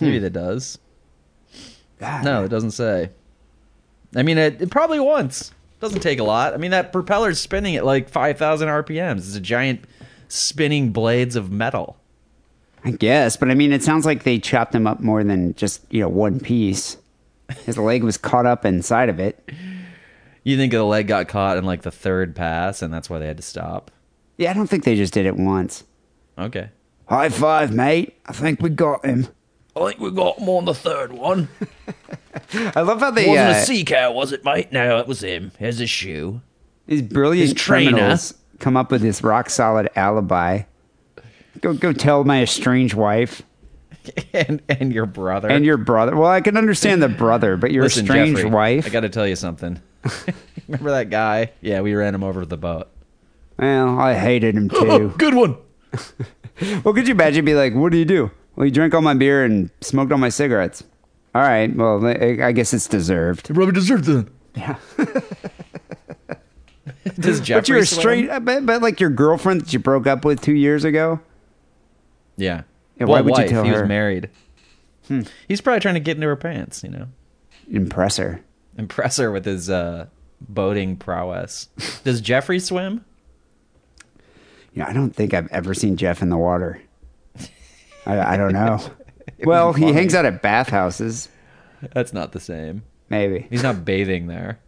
Maybe 0.02 0.18
hmm. 0.18 0.24
that 0.24 0.34
does. 0.34 0.80
God, 2.00 2.26
No, 2.26 2.44
it 2.46 2.50
doesn't 2.50 2.72
say. 2.72 3.12
I 4.16 4.24
mean, 4.24 4.40
it, 4.40 4.60
it 4.60 4.72
probably 4.72 5.00
once. 5.00 5.54
Doesn't 5.80 6.00
take 6.02 6.18
a 6.18 6.24
lot. 6.24 6.56
I 6.56 6.58
mean, 6.58 6.72
that 6.72 6.92
propeller's 6.92 7.40
spinning 7.40 7.76
at 7.76 7.86
like 7.86 8.10
5,000 8.10 8.68
RPMs. 8.68 9.20
It's 9.20 9.36
a 9.36 9.40
giant 9.40 9.86
spinning 10.30 10.92
blades 10.92 11.36
of 11.36 11.52
metal. 11.52 11.96
I 12.84 12.92
guess, 12.92 13.38
but 13.38 13.52
I 13.52 13.54
mean, 13.54 13.72
it 13.72 13.84
sounds 13.84 14.06
like 14.06 14.24
they 14.24 14.40
chopped 14.40 14.74
him 14.74 14.88
up 14.88 15.00
more 15.00 15.24
than 15.24 15.54
just 15.56 15.82
you 15.92 16.02
know 16.02 16.10
one 16.10 16.40
piece. 16.40 16.98
His 17.66 17.78
leg 17.78 18.04
was 18.04 18.18
caught 18.18 18.46
up 18.46 18.66
inside 18.66 19.10
of 19.10 19.20
it. 19.20 19.50
You 20.44 20.58
think 20.58 20.72
the 20.72 20.84
leg 20.84 21.08
got 21.08 21.28
caught 21.28 21.58
in 21.58 21.66
like 21.66 21.82
the 21.82 21.92
third 21.92 22.36
pass, 22.36 22.82
and 22.82 22.94
that's 22.94 23.10
why 23.10 23.20
they 23.20 23.28
had 23.28 23.38
to 23.38 23.44
stop? 23.44 23.92
Yeah, 24.38 24.52
I 24.52 24.54
don't 24.54 24.68
think 24.68 24.84
they 24.84 24.96
just 24.96 25.14
did 25.14 25.26
it 25.26 25.36
once. 25.36 25.84
Okay. 26.38 26.70
High 27.08 27.30
five, 27.30 27.74
mate! 27.74 28.18
I 28.26 28.34
think 28.34 28.62
we 28.62 28.70
got 28.70 29.06
him. 29.06 29.28
I 29.76 29.88
think 29.88 30.00
we 30.00 30.12
got 30.12 30.40
him 30.40 30.50
on 30.50 30.66
the 30.66 30.74
third 30.74 31.12
one. 31.14 31.50
I 32.54 32.82
love 32.82 33.00
how 33.00 33.12
they 33.12 33.28
Wasn't 33.28 33.50
uh, 33.50 33.52
a 33.52 33.62
sea 33.66 33.84
cow, 33.84 34.12
was 34.12 34.32
it, 34.32 34.44
mate? 34.44 34.72
No, 34.72 34.98
it 35.00 35.08
was 35.08 35.22
him. 35.22 35.52
Here's 35.60 35.80
his 35.80 35.90
shoe. 35.90 36.42
these 36.88 37.02
brilliant 37.02 37.50
his 37.50 37.54
trainer. 37.54 37.92
criminals 37.92 38.34
come 38.60 38.78
up 38.78 38.92
with 38.92 39.02
this 39.02 39.24
rock 39.24 39.50
solid 39.50 39.90
alibi. 39.96 40.64
Go 41.62 41.74
go 41.74 41.94
tell 41.94 42.24
my 42.24 42.42
estranged 42.44 42.94
wife 42.94 43.42
and 44.34 44.62
and 44.70 44.94
your 44.94 45.06
brother. 45.06 45.50
and 45.50 45.66
your 45.66 45.78
brother. 45.78 46.16
Well, 46.16 46.30
I 46.30 46.42
can 46.42 46.58
understand 46.58 47.02
the 47.02 47.10
brother, 47.10 47.58
but 47.58 47.72
your 47.72 47.84
Listen, 47.84 48.06
estranged 48.06 48.38
Jeffrey, 48.38 48.50
wife. 48.52 48.86
I 48.86 48.90
got 48.90 49.02
to 49.02 49.10
tell 49.10 49.28
you 49.28 49.36
something. 49.36 49.82
Remember 50.68 50.92
that 50.92 51.10
guy? 51.10 51.52
Yeah, 51.62 51.82
we 51.82 51.94
ran 51.96 52.14
him 52.16 52.24
over 52.24 52.40
with 52.42 52.50
the 52.50 52.58
boat. 52.58 52.88
well, 53.58 54.00
I 54.00 54.14
hated 54.14 54.56
him 54.56 54.70
too. 54.70 55.14
Good 55.18 55.34
one. 55.34 55.58
well, 56.84 56.94
could 56.94 57.08
you 57.08 57.14
imagine? 57.14 57.44
Be 57.46 57.56
like, 57.56 57.74
what 57.74 57.92
do 57.92 57.98
you 57.98 58.06
do? 58.06 58.32
Well, 58.56 58.66
you 58.66 58.72
drank 58.72 58.94
all 58.94 59.02
my 59.02 59.14
beer 59.14 59.44
and 59.44 59.70
smoked 59.82 60.12
all 60.12 60.18
my 60.18 60.30
cigarettes. 60.30 60.84
All 61.34 61.42
right. 61.42 61.74
Well, 61.76 62.06
I 62.06 62.52
guess 62.52 62.74
it's 62.74 62.88
deserved. 62.88 63.54
Probably 63.54 63.72
deserved 63.74 64.06
then. 64.06 64.30
Yeah. 64.56 64.78
Does 67.20 67.40
Jeffrey 67.40 67.62
But 67.62 67.70
you're 67.70 67.86
straight. 67.86 68.30
I 68.30 68.40
bet, 68.40 68.66
but 68.66 68.82
like 68.82 69.00
your 69.00 69.10
girlfriend 69.10 69.62
that 69.62 69.74
you 69.74 69.80
broke 69.80 70.08
up 70.08 70.26
with 70.26 70.42
two 70.42 70.54
years 70.54 70.84
ago. 70.84 71.20
Yeah. 72.38 72.64
Yeah, 73.00 73.06
well, 73.06 73.16
why 73.16 73.22
would 73.22 73.38
you 73.38 73.48
tell 73.48 73.64
he 73.64 73.70
her? 73.70 73.76
He 73.76 73.82
was 73.82 73.88
married. 73.90 74.30
He's 75.48 75.62
probably 75.62 75.80
trying 75.80 75.96
to 75.96 76.00
get 76.00 76.18
into 76.18 76.28
her 76.28 76.36
pants, 76.36 76.84
you 76.84 76.90
know, 76.90 77.08
Impress 77.72 78.18
her. 78.18 78.42
impress 78.78 79.18
her 79.18 79.32
with 79.32 79.46
his 79.46 79.70
uh, 79.70 80.06
boating 80.42 80.98
prowess. 80.98 81.70
Does 82.04 82.22
Jeffrey 82.22 82.60
swim? 82.60 83.04
You 84.74 84.84
know, 84.84 84.86
I 84.90 84.94
don't 84.94 85.10
think 85.16 85.34
I've 85.34 85.52
ever 85.52 85.74
seen 85.74 85.98
Jeff 85.98 86.22
in 86.22 86.30
the 86.30 86.38
water. 86.38 86.82
I, 88.06 88.34
I 88.36 88.38
don't 88.38 88.54
know. 88.54 88.80
Well, 89.46 89.72
he 89.74 89.94
hangs 89.94 90.14
out 90.16 90.26
at 90.26 90.42
bathhouses. 90.42 91.30
That's 91.94 92.12
not 92.14 92.34
the 92.34 92.40
same. 92.42 92.82
Maybe 93.10 93.48
He's 93.50 93.64
not 93.64 93.86
bathing 93.86 94.28
there. 94.28 94.60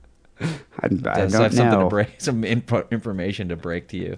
I, 0.42 0.86
I 0.86 0.88
don't 0.90 1.04
have 1.12 1.32
something 1.32 1.58
know. 1.70 1.84
to 1.84 1.90
break, 1.90 2.16
some 2.20 2.44
info, 2.44 2.88
information 2.92 3.50
to 3.50 3.56
break 3.56 3.88
to 3.90 3.98
you. 3.98 4.18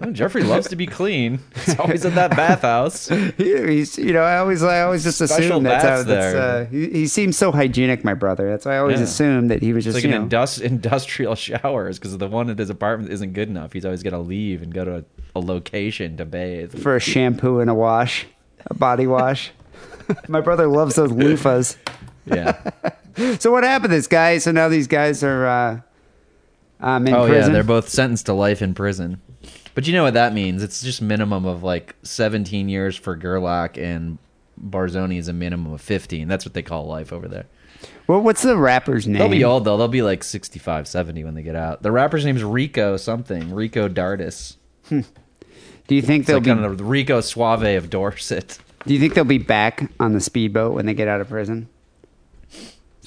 Oh, 0.00 0.10
Jeffrey 0.10 0.42
loves 0.42 0.68
to 0.68 0.76
be 0.76 0.86
clean. 0.86 1.38
He's 1.64 1.78
always 1.78 2.04
at 2.04 2.14
that 2.16 2.30
bathhouse. 2.36 3.08
He- 3.36 3.66
he's, 3.66 3.96
you 3.98 4.12
know, 4.12 4.22
I 4.22 4.38
always, 4.38 4.62
I 4.62 4.82
always 4.82 5.02
just 5.04 5.18
Special 5.18 5.34
assume 5.44 5.62
that's 5.62 5.84
how. 5.84 6.02
That's, 6.02 6.34
uh, 6.34 6.66
he, 6.70 6.88
he 6.90 7.06
seems 7.06 7.36
so 7.38 7.52
hygienic, 7.52 8.04
my 8.04 8.14
brother. 8.14 8.50
That's 8.50 8.66
why 8.66 8.74
I 8.74 8.78
always 8.78 8.98
Yeah. 8.98 9.04
assumed 9.04 9.50
that 9.50 9.62
he 9.62 9.72
was 9.72 9.86
It's 9.86 9.94
just 9.94 10.04
like 10.04 10.10
you 10.10 10.16
an 10.16 10.62
industrial 10.72 11.34
showers 11.34 11.98
because 11.98 12.16
the 12.18 12.28
one 12.28 12.50
at 12.50 12.58
his 12.58 12.70
apartment 12.70 13.12
isn't 13.12 13.32
good 13.32 13.48
enough. 13.48 13.72
He's 13.72 13.84
always 13.84 14.02
got 14.02 14.10
to 14.10 14.18
leave 14.18 14.62
and 14.62 14.72
go 14.74 14.84
to 14.84 14.96
a, 14.98 15.04
a 15.36 15.40
location 15.40 16.16
to 16.18 16.24
bathe. 16.24 16.74
for 16.82 16.96
a 16.96 17.00
shampoo 17.00 17.60
and 17.60 17.70
a 17.70 17.74
wash, 17.74 18.26
a 18.66 18.74
body 18.74 19.06
wash. 19.06 19.52
my 20.28 20.40
brother 20.40 20.66
loves 20.66 20.96
those 20.96 21.10
loofahs. 21.12 21.76
Yeah. 22.26 22.60
So 23.40 23.50
what 23.50 23.64
happened 23.64 23.90
to 23.90 23.96
this 23.96 24.06
guy? 24.06 24.38
So 24.38 24.50
now 24.52 24.68
these 24.68 24.86
guys 24.86 25.22
are 25.22 25.46
uh, 25.46 25.80
um, 26.80 27.06
in 27.06 27.14
oh 27.14 27.26
prison. 27.26 27.50
yeah, 27.50 27.54
they're 27.54 27.62
both 27.64 27.88
sentenced 27.88 28.26
to 28.26 28.32
life 28.32 28.60
in 28.62 28.74
prison. 28.74 29.20
But 29.74 29.86
you 29.86 29.92
know 29.92 30.04
what 30.04 30.14
that 30.14 30.32
means? 30.32 30.62
It's 30.62 30.82
just 30.82 31.02
minimum 31.02 31.44
of 31.46 31.62
like 31.62 31.96
17 32.02 32.68
years 32.68 32.96
for 32.96 33.16
Gerlach 33.16 33.76
and 33.76 34.18
Borzoni 34.62 35.18
is 35.18 35.26
a 35.28 35.32
minimum 35.32 35.72
of 35.72 35.80
15. 35.80 36.28
That's 36.28 36.44
what 36.44 36.54
they 36.54 36.62
call 36.62 36.86
life 36.86 37.12
over 37.12 37.26
there. 37.26 37.46
well, 38.06 38.20
what's 38.20 38.42
the 38.42 38.56
rapper's 38.56 39.06
name? 39.08 39.18
They'll 39.18 39.28
be 39.28 39.42
old 39.44 39.64
though. 39.64 39.76
They'll 39.76 39.88
be 39.88 40.02
like 40.02 40.22
65, 40.22 40.86
70 40.86 41.24
when 41.24 41.34
they 41.34 41.42
get 41.42 41.56
out. 41.56 41.82
The 41.82 41.90
rapper's 41.92 42.24
name's 42.24 42.44
Rico 42.44 42.96
something. 42.96 43.52
Rico 43.52 43.88
Dardis. 43.88 44.56
Do 44.90 45.94
you 45.94 46.02
think 46.02 46.20
It's 46.22 46.26
they'll 46.28 46.36
like 46.36 46.44
be? 46.44 46.50
kind 46.50 46.64
of 46.64 46.78
the 46.78 46.84
Rico 46.84 47.20
Suave 47.20 47.62
of 47.76 47.90
Dorset. 47.90 48.58
Do 48.86 48.94
you 48.94 49.00
think 49.00 49.14
they'll 49.14 49.24
be 49.24 49.38
back 49.38 49.90
on 49.98 50.12
the 50.12 50.20
speedboat 50.20 50.72
when 50.74 50.86
they 50.86 50.94
get 50.94 51.08
out 51.08 51.20
of 51.20 51.28
prison? 51.28 51.68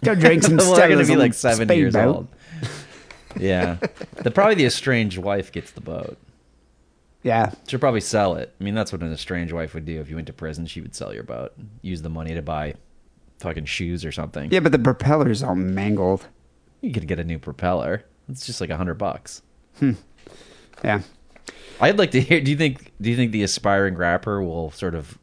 Go 0.03 0.15
drink 0.15 0.43
some. 0.43 0.57
they're 0.57 0.87
going 0.87 0.99
to 0.99 1.05
be 1.05 1.15
like 1.15 1.33
seven 1.33 1.67
years 1.69 1.93
speedboat. 1.93 2.15
old. 2.15 2.27
Yeah. 3.39 3.77
the, 4.23 4.31
probably 4.31 4.55
the 4.55 4.65
estranged 4.65 5.17
wife 5.17 5.51
gets 5.51 5.71
the 5.71 5.81
boat. 5.81 6.17
Yeah, 7.23 7.51
She'll 7.67 7.79
probably 7.79 8.01
sell 8.01 8.35
it. 8.35 8.53
I 8.59 8.63
mean, 8.63 8.73
that's 8.73 8.91
what 8.93 9.01
an 9.01 9.11
estranged 9.11 9.51
wife 9.51 9.73
would 9.73 9.85
do. 9.85 9.99
If 9.99 10.09
you 10.09 10.15
went 10.15 10.27
to 10.27 10.33
prison, 10.33 10.65
she 10.65 10.79
would 10.81 10.95
sell 10.95 11.13
your 11.13 11.23
boat, 11.23 11.53
use 11.81 12.01
the 12.01 12.09
money 12.09 12.33
to 12.33 12.41
buy 12.41 12.75
fucking 13.39 13.65
shoes 13.65 14.05
or 14.05 14.11
something. 14.11 14.49
yeah, 14.51 14.61
but 14.61 14.71
the 14.71 14.79
propeller's 14.79 15.43
all 15.43 15.55
mangled. 15.55 16.25
You 16.81 16.93
could 16.93 17.07
get 17.07 17.19
a 17.19 17.23
new 17.23 17.37
propeller. 17.37 18.05
It's 18.29 18.45
just 18.45 18.61
like 18.61 18.69
a 18.69 18.77
hundred 18.77 18.95
bucks. 18.95 19.41
Hmm. 19.79 19.93
Yeah. 20.83 21.01
I'd 21.81 21.97
like 21.97 22.11
to 22.11 22.21
hear. 22.21 22.39
Do 22.39 22.49
you 22.51 22.57
think? 22.57 22.91
Do 23.01 23.09
you 23.09 23.15
think 23.15 23.31
the 23.31 23.43
aspiring 23.43 23.95
rapper 23.95 24.41
will 24.41 24.71
sort 24.71 24.95
of 24.95 25.17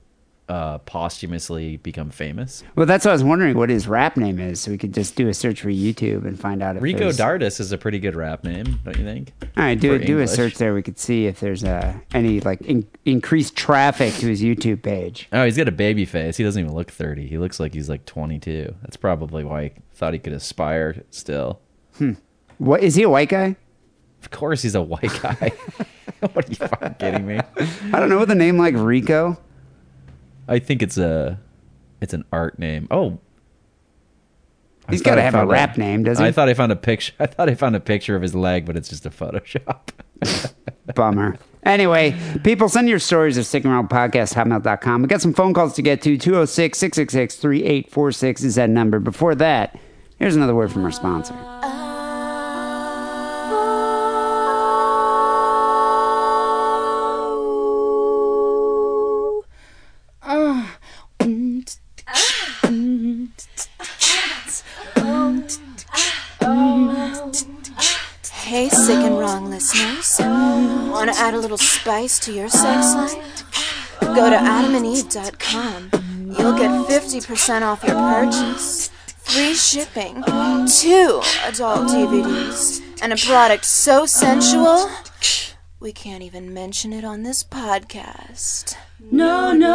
uh, 0.48 0.78
posthumously 0.78 1.78
become 1.78 2.10
famous? 2.10 2.62
Well, 2.76 2.84
that's 2.86 3.04
what 3.04 3.12
I 3.12 3.14
was 3.14 3.24
wondering 3.24 3.56
what 3.56 3.70
his 3.70 3.88
rap 3.88 4.16
name 4.16 4.38
is, 4.38 4.60
so 4.60 4.70
we 4.70 4.78
could 4.78 4.92
just 4.92 5.16
do 5.16 5.28
a 5.28 5.34
search 5.34 5.62
for 5.62 5.68
YouTube 5.70 6.26
and 6.26 6.38
find 6.38 6.62
out 6.62 6.76
if 6.76 6.82
Rico 6.82 7.10
there's- 7.10 7.16
Dardis 7.18 7.60
is 7.60 7.72
a 7.72 7.78
pretty 7.78 7.98
good 7.98 8.14
rap 8.14 8.44
name, 8.44 8.80
don't 8.84 8.96
you 8.98 9.04
think? 9.04 9.32
All 9.56 9.62
right, 9.64 9.78
do 9.78 9.98
do 9.98 10.20
a 10.20 10.26
search 10.26 10.56
there. 10.56 10.74
We 10.74 10.82
could 10.82 10.98
see 10.98 11.26
if 11.26 11.40
there's 11.40 11.64
uh, 11.64 11.94
any 12.12 12.40
like 12.40 12.60
in- 12.62 12.86
increased 13.04 13.56
traffic 13.56 14.12
to 14.14 14.26
his 14.26 14.42
YouTube 14.42 14.82
page. 14.82 15.28
Oh, 15.32 15.44
he's 15.44 15.56
got 15.56 15.68
a 15.68 15.72
baby 15.72 16.04
face. 16.04 16.36
He 16.36 16.44
doesn't 16.44 16.60
even 16.60 16.74
look 16.74 16.90
thirty. 16.90 17.26
He 17.26 17.38
looks 17.38 17.58
like 17.58 17.72
he's 17.72 17.88
like 17.88 18.04
twenty-two. 18.04 18.74
That's 18.82 18.96
probably 18.96 19.44
why 19.44 19.62
he 19.64 19.72
thought 19.94 20.12
he 20.12 20.18
could 20.18 20.32
aspire 20.34 21.04
still. 21.10 21.60
What 22.58 22.82
is 22.82 22.94
he 22.96 23.02
a 23.04 23.08
white 23.08 23.28
guy? 23.28 23.56
Of 24.22 24.30
course, 24.30 24.62
he's 24.62 24.74
a 24.74 24.82
white 24.82 25.12
guy. 25.22 25.52
what 26.32 26.46
are 26.46 26.50
you 26.50 26.56
fucking 26.56 26.94
kidding 26.98 27.26
me? 27.26 27.38
I 27.92 28.00
don't 28.00 28.08
know 28.08 28.18
with 28.18 28.30
a 28.30 28.34
name 28.34 28.58
like 28.58 28.74
Rico. 28.76 29.38
I 30.48 30.58
think 30.58 30.82
it's 30.82 30.98
a 30.98 31.40
it's 32.00 32.14
an 32.14 32.24
art 32.32 32.58
name. 32.58 32.88
Oh, 32.90 33.18
He's 34.90 35.02
got 35.02 35.14
to 35.14 35.22
have 35.22 35.34
a 35.34 35.38
found 35.38 35.50
rap 35.50 35.78
name, 35.78 36.02
doesn't 36.04 36.22
he? 36.22 36.28
I 36.28 36.32
thought 36.32 36.48
I 36.48 36.54
found 36.54 36.72
a 36.72 36.76
picture. 36.76 37.12
I 37.20 37.26
thought 37.26 37.48
I 37.48 37.54
found 37.54 37.76
a 37.76 37.80
picture 37.80 38.16
of 38.16 38.22
his 38.22 38.34
leg, 38.34 38.66
but 38.66 38.76
it's 38.76 38.88
just 38.88 39.06
a 39.06 39.10
Photoshop. 39.10 39.90
Bummer. 40.94 41.38
Anyway, 41.62 42.14
people 42.42 42.68
send 42.68 42.88
your 42.88 42.98
stories 42.98 43.38
of 43.38 43.46
sick 43.46 43.64
and 43.64 43.72
wrong 43.72 43.88
podcast 43.88 44.34
hotmail.com. 44.34 45.02
We 45.02 45.08
got 45.08 45.22
some 45.22 45.32
phone 45.32 45.54
calls 45.54 45.74
to 45.76 45.82
get 45.82 46.02
to. 46.02 46.18
206 46.18 46.76
666 46.78 47.36
3846 47.36 48.44
is 48.44 48.54
that 48.56 48.68
number. 48.68 49.00
Before 49.00 49.34
that, 49.36 49.78
here's 50.18 50.36
another 50.36 50.54
word 50.54 50.70
from 50.70 50.84
our 50.84 50.90
sponsor. 50.92 51.32
Uh, 51.34 51.83
add 71.24 71.34
a 71.34 71.38
little 71.38 71.56
spice 71.56 72.18
to 72.20 72.32
your 72.32 72.48
sex 72.48 72.94
life? 72.94 73.44
Go 74.00 74.28
to 74.28 74.36
adamandeve.com. 74.36 75.90
You'll 76.38 76.58
get 76.58 76.70
50% 76.88 77.62
off 77.62 77.82
your 77.82 77.94
purchase, 77.94 78.90
free 79.24 79.54
shipping, 79.54 80.22
two 80.66 81.22
adult 81.44 81.88
DVDs, 81.88 82.82
and 83.00 83.12
a 83.12 83.16
product 83.16 83.64
so 83.64 84.04
sensual 84.04 84.90
we 85.80 85.92
can't 85.92 86.22
even 86.22 86.52
mention 86.54 86.92
it 86.94 87.04
on 87.04 87.22
this 87.22 87.44
podcast. 87.44 88.74
No, 89.10 89.52
no. 89.52 89.68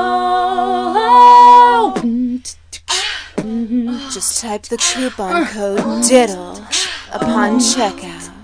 Just 4.12 4.42
type 4.42 4.64
the 4.64 4.78
coupon 4.78 5.46
code 5.46 6.04
DIDDLE 6.04 6.58
upon 7.14 7.60
checkout. 7.60 8.36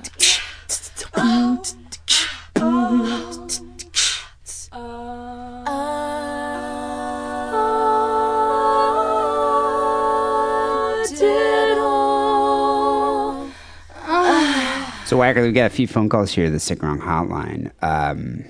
So, 15.06 15.18
Wacker, 15.18 15.44
we 15.44 15.52
got 15.52 15.68
a 15.68 15.70
few 15.70 15.86
phone 15.88 16.10
calls 16.10 16.32
here 16.32 16.46
to 16.46 16.52
the 16.52 16.60
Sick 16.60 16.82
and 16.82 16.90
Wrong 16.90 17.00
hotline. 17.00 17.72
Um, 17.84 18.44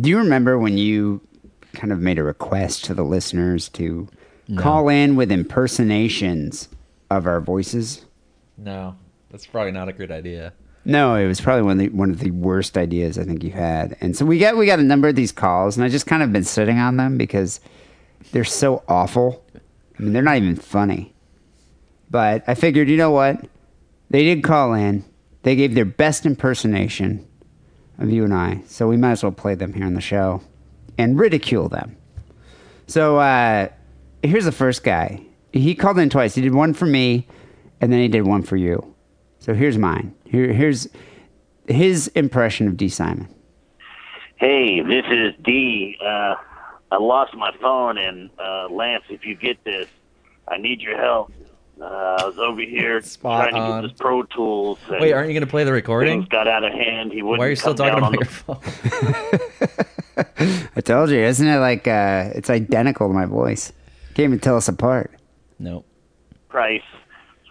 do 0.00 0.10
you 0.10 0.18
remember 0.18 0.56
when 0.56 0.78
you 0.78 1.20
kind 1.72 1.92
of 1.92 1.98
made 1.98 2.18
a 2.18 2.22
request 2.22 2.84
to 2.84 2.94
the 2.94 3.02
listeners 3.02 3.68
to 3.70 4.08
call 4.56 4.88
in 4.88 5.16
with 5.16 5.32
impersonations 5.32 6.68
of 7.10 7.26
our 7.26 7.40
voices? 7.40 8.06
no, 8.56 8.94
that's 9.30 9.44
probably 9.46 9.72
not 9.72 9.88
a 9.88 9.92
good 9.92 10.12
idea. 10.12 10.52
No, 10.84 11.16
it 11.16 11.26
was 11.26 11.40
probably 11.40 11.62
one 11.62 11.72
of 11.72 11.78
the 11.78 11.88
one 11.88 12.10
of 12.10 12.20
the 12.20 12.30
worst 12.30 12.78
ideas 12.78 13.18
I 13.18 13.24
think 13.24 13.42
you 13.42 13.50
had. 13.50 13.96
And 14.00 14.16
so 14.16 14.24
we 14.24 14.38
got 14.38 14.56
we 14.56 14.66
got 14.66 14.78
a 14.78 14.84
number 14.84 15.08
of 15.08 15.16
these 15.16 15.32
calls, 15.32 15.76
and 15.76 15.84
I 15.84 15.88
just 15.88 16.06
kind 16.06 16.22
of 16.22 16.32
been 16.32 16.44
sitting 16.44 16.78
on 16.78 16.96
them 16.96 17.18
because 17.18 17.60
they're 18.30 18.44
so 18.44 18.84
awful. 18.86 19.44
I 19.98 20.02
mean, 20.02 20.12
they're 20.12 20.22
not 20.22 20.36
even 20.36 20.54
funny. 20.54 21.12
But 22.08 22.44
I 22.46 22.54
figured, 22.54 22.88
you 22.88 22.96
know 22.96 23.10
what? 23.10 23.46
They 24.10 24.22
did 24.22 24.44
call 24.44 24.74
in. 24.74 25.04
They 25.42 25.56
gave 25.56 25.74
their 25.74 25.84
best 25.84 26.24
impersonation 26.24 27.26
of 27.98 28.10
you 28.10 28.24
and 28.24 28.34
I, 28.34 28.62
so 28.66 28.88
we 28.88 28.96
might 28.96 29.12
as 29.12 29.22
well 29.22 29.32
play 29.32 29.54
them 29.54 29.74
here 29.74 29.84
on 29.84 29.94
the 29.94 30.00
show 30.00 30.42
and 30.98 31.18
ridicule 31.18 31.68
them. 31.68 31.96
So 32.86 33.18
uh, 33.18 33.68
here's 34.22 34.44
the 34.44 34.52
first 34.52 34.84
guy. 34.84 35.22
He 35.52 35.74
called 35.74 35.98
in 35.98 36.10
twice. 36.10 36.34
He 36.34 36.42
did 36.42 36.54
one 36.54 36.74
for 36.74 36.86
me, 36.86 37.26
and 37.80 37.92
then 37.92 38.00
he 38.00 38.08
did 38.08 38.26
one 38.26 38.42
for 38.42 38.56
you. 38.56 38.94
So 39.38 39.54
here's 39.54 39.78
mine. 39.78 40.14
Here, 40.24 40.52
here's 40.52 40.88
his 41.66 42.08
impression 42.08 42.68
of 42.68 42.76
D. 42.76 42.88
Simon. 42.88 43.28
Hey, 44.36 44.80
this 44.80 45.04
is 45.10 45.34
D. 45.44 45.96
Uh, 46.00 46.34
I 46.90 46.96
lost 46.98 47.34
my 47.34 47.52
phone, 47.60 47.98
and 47.98 48.30
uh, 48.38 48.68
Lance, 48.68 49.04
if 49.08 49.24
you 49.24 49.34
get 49.34 49.62
this, 49.64 49.88
I 50.48 50.58
need 50.58 50.80
your 50.80 50.98
help. 50.98 51.32
Uh, 51.80 51.84
I 51.84 52.24
was 52.26 52.38
over 52.38 52.60
here 52.60 53.00
Spot 53.02 53.48
trying 53.50 53.54
to 53.54 53.60
on. 53.60 53.82
get 53.82 53.88
this 53.88 53.98
Pro 53.98 54.22
Tools. 54.24 54.78
And 54.88 55.00
Wait, 55.00 55.12
aren't 55.12 55.28
you 55.28 55.34
going 55.34 55.44
to 55.46 55.50
play 55.50 55.64
the 55.64 55.70
things 55.70 55.74
recording? 55.82 56.22
got 56.30 56.46
out 56.46 56.64
of 56.64 56.72
hand. 56.72 57.12
He 57.12 57.22
wouldn't 57.22 57.38
Why 57.40 57.46
are 57.46 57.50
you 57.50 57.56
still 57.56 57.74
come 57.74 57.88
talking 57.92 58.00
down 58.00 58.14
about 58.14 58.14
on 58.14 58.14
your 58.14 58.24
the 58.24 59.50
phone? 60.56 60.66
I 60.76 60.80
told 60.80 61.10
you, 61.10 61.18
isn't 61.18 61.46
it 61.46 61.58
like 61.58 61.88
uh, 61.88 62.30
it's 62.34 62.50
identical 62.50 63.08
to 63.08 63.14
my 63.14 63.26
voice? 63.26 63.72
Can't 64.14 64.26
even 64.26 64.38
tell 64.40 64.56
us 64.56 64.68
apart. 64.68 65.10
no. 65.58 65.84
price. 66.48 66.82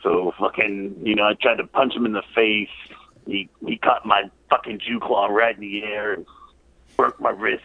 So 0.03 0.33
fucking, 0.39 0.95
you 1.03 1.13
know, 1.15 1.23
I 1.27 1.33
tried 1.35 1.57
to 1.57 1.67
punch 1.67 1.93
him 1.95 2.05
in 2.07 2.13
the 2.13 2.23
face. 2.33 2.69
He 3.27 3.49
he 3.67 3.77
caught 3.77 4.03
my 4.05 4.23
fucking 4.49 4.79
Jew 4.79 4.99
claw 4.99 5.27
right 5.27 5.53
in 5.55 5.61
the 5.61 5.83
air 5.83 6.13
and 6.13 6.25
broke 6.97 7.19
my 7.21 7.29
wrist. 7.29 7.63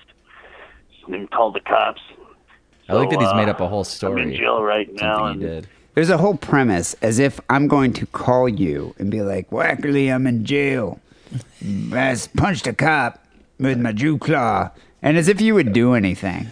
And 1.06 1.14
then 1.14 1.28
called 1.28 1.54
the 1.54 1.60
cops. 1.60 2.00
I 2.88 2.92
like 2.94 3.08
that 3.10 3.20
he's 3.20 3.32
made 3.34 3.48
uh, 3.48 3.52
up 3.52 3.60
a 3.60 3.68
whole 3.68 3.80
I'm 3.80 3.84
story. 3.84 4.22
in 4.22 4.34
jail 4.34 4.62
right 4.62 4.92
now. 4.92 5.18
Something 5.28 5.40
he 5.40 5.46
and 5.46 5.62
did. 5.62 5.68
There's 5.96 6.10
a 6.10 6.18
whole 6.18 6.36
premise 6.36 6.94
as 7.02 7.18
if 7.18 7.40
I'm 7.50 7.66
going 7.68 7.92
to 7.94 8.06
call 8.06 8.48
you 8.48 8.94
and 8.98 9.10
be 9.10 9.22
like, 9.22 9.48
Wackerly, 9.50 10.14
I'm 10.14 10.26
in 10.26 10.44
jail. 10.44 11.00
I 11.92 12.16
punched 12.36 12.66
a 12.66 12.72
cop 12.74 13.24
with 13.58 13.80
my 13.80 13.92
Jew 13.92 14.18
claw. 14.18 14.70
And 15.02 15.16
as 15.16 15.26
if 15.26 15.40
you 15.40 15.54
would 15.54 15.72
do 15.72 15.94
anything. 15.94 16.48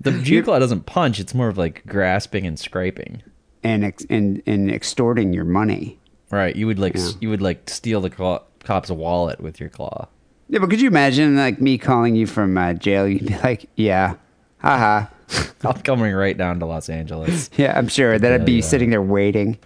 The 0.00 0.12
Jew 0.12 0.42
claw 0.44 0.58
doesn't 0.58 0.86
punch. 0.86 1.18
It's 1.18 1.34
more 1.34 1.48
of 1.48 1.56
like 1.58 1.82
grasping 1.86 2.46
and 2.46 2.58
scraping. 2.58 3.22
and 3.64 3.84
ex- 3.84 4.06
and 4.08 4.40
and 4.46 4.70
extorting 4.70 5.32
your 5.32 5.44
money. 5.44 5.98
Right. 6.30 6.54
You 6.54 6.66
would 6.68 6.78
like 6.78 6.94
Yeah. 6.96 7.08
you 7.20 7.30
would 7.30 7.42
like 7.42 7.68
steal 7.68 8.00
the 8.02 8.10
claw, 8.10 8.42
cop's 8.62 8.90
wallet 8.90 9.40
with 9.40 9.58
your 9.58 9.68
claw. 9.70 10.06
Yeah, 10.48 10.60
but 10.60 10.70
could 10.70 10.80
you 10.80 10.86
imagine 10.88 11.36
like 11.36 11.60
me 11.60 11.78
calling 11.78 12.14
you 12.14 12.26
from 12.28 12.56
uh, 12.56 12.74
jail? 12.74 13.08
You'd 13.08 13.26
be 13.26 13.36
like, 13.38 13.68
"Yeah, 13.74 14.14
haha." 14.58 15.06
I'm 15.64 15.80
coming 15.82 16.12
right 16.14 16.36
down 16.36 16.58
to 16.60 16.66
Los 16.66 16.88
Angeles. 16.88 17.50
Yeah, 17.56 17.76
I'm 17.76 17.88
sure 17.88 18.18
that 18.18 18.32
I'd 18.32 18.44
be 18.44 18.52
Yeah, 18.52 18.56
yeah. 18.58 18.64
sitting 18.64 18.90
there 18.90 19.02
waiting. 19.02 19.58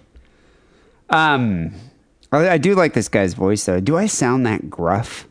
Um, 1.11 1.73
I 2.33 2.49
I 2.51 2.59
do 2.59 2.75
like 2.75 2.95
this 2.95 3.09
guy's 3.09 3.35
voice 3.35 3.65
though. 3.65 3.81
Do 3.81 3.97
I 3.97 4.07
sound 4.07 4.47
that 4.47 4.71
gruff? 4.71 5.27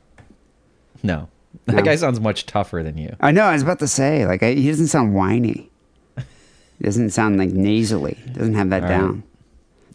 No. 1.03 1.27
That 1.65 1.75
No. 1.77 1.82
guy 1.82 1.95
sounds 1.95 2.19
much 2.19 2.45
tougher 2.45 2.84
than 2.84 2.97
you. 2.97 3.15
I 3.19 3.32
know. 3.32 3.43
I 3.43 3.53
was 3.53 3.63
about 3.63 3.79
to 3.79 3.88
say 3.88 4.25
like 4.25 4.43
I, 4.43 4.53
he 4.53 4.67
doesn't 4.69 4.88
sound 4.88 5.13
whiny. 5.15 5.69
He 6.17 6.84
doesn't 6.86 7.09
sound 7.11 7.38
like 7.38 7.49
nasally. 7.51 8.17
Doesn't 8.34 8.53
have 8.55 8.69
that 8.69 8.84
All 8.84 8.89
right. 8.89 8.97
down. 8.97 9.23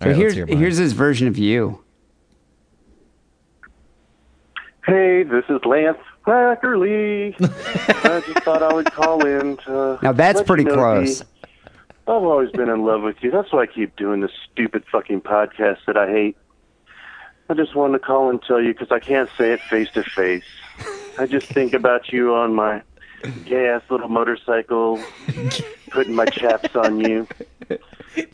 All 0.01 0.05
So 0.05 0.07
right, 0.09 0.17
here's 0.17 0.35
hear 0.35 0.47
here's 0.47 0.77
his 0.77 0.93
version 0.93 1.27
of 1.29 1.39
you. 1.39 1.81
Hey, 4.87 5.25
this 5.25 5.45
is 5.49 5.61
Lance 5.65 5.99
Wackerly. 6.27 7.35
I 8.05 8.21
just 8.21 8.45
thought 8.45 8.63
I 8.63 8.73
would 8.73 8.87
call 8.93 9.25
in 9.25 9.57
to. 9.59 9.99
Now 10.03 10.13
that's 10.13 10.37
let 10.39 10.43
you 10.43 10.47
pretty 10.47 10.65
know 10.65 10.75
close. 10.75 11.21
the- 11.21 11.27
I've 12.09 12.23
always 12.23 12.51
been 12.51 12.69
in 12.69 12.85
love 12.85 13.03
with 13.03 13.17
you. 13.21 13.31
That's 13.33 13.53
why 13.53 13.63
I 13.63 13.67
keep 13.67 13.97
doing 13.97 14.21
this 14.21 14.31
stupid 14.53 14.85
fucking 14.93 15.23
podcast 15.23 15.79
that 15.87 15.97
I 15.97 16.09
hate. 16.09 16.37
I 17.49 17.55
just 17.55 17.75
wanted 17.75 17.99
to 17.99 18.05
call 18.05 18.31
and 18.31 18.41
tell 18.43 18.61
you 18.61 18.73
because 18.73 18.93
I 18.93 19.01
can't 19.01 19.29
say 19.37 19.53
it 19.53 19.61
face 19.63 19.91
to 19.93 20.05
face. 20.05 20.45
I 21.19 21.27
just 21.27 21.49
think 21.49 21.75
about 21.75 22.13
you 22.13 22.33
on 22.35 22.55
my 22.55 22.83
gay 23.45 23.69
ass 23.69 23.83
little 23.91 24.09
motorcycle, 24.09 25.01
putting 25.91 26.15
my 26.15 26.27
chaps 26.27 26.77
on 26.77 27.01
you. 27.01 27.27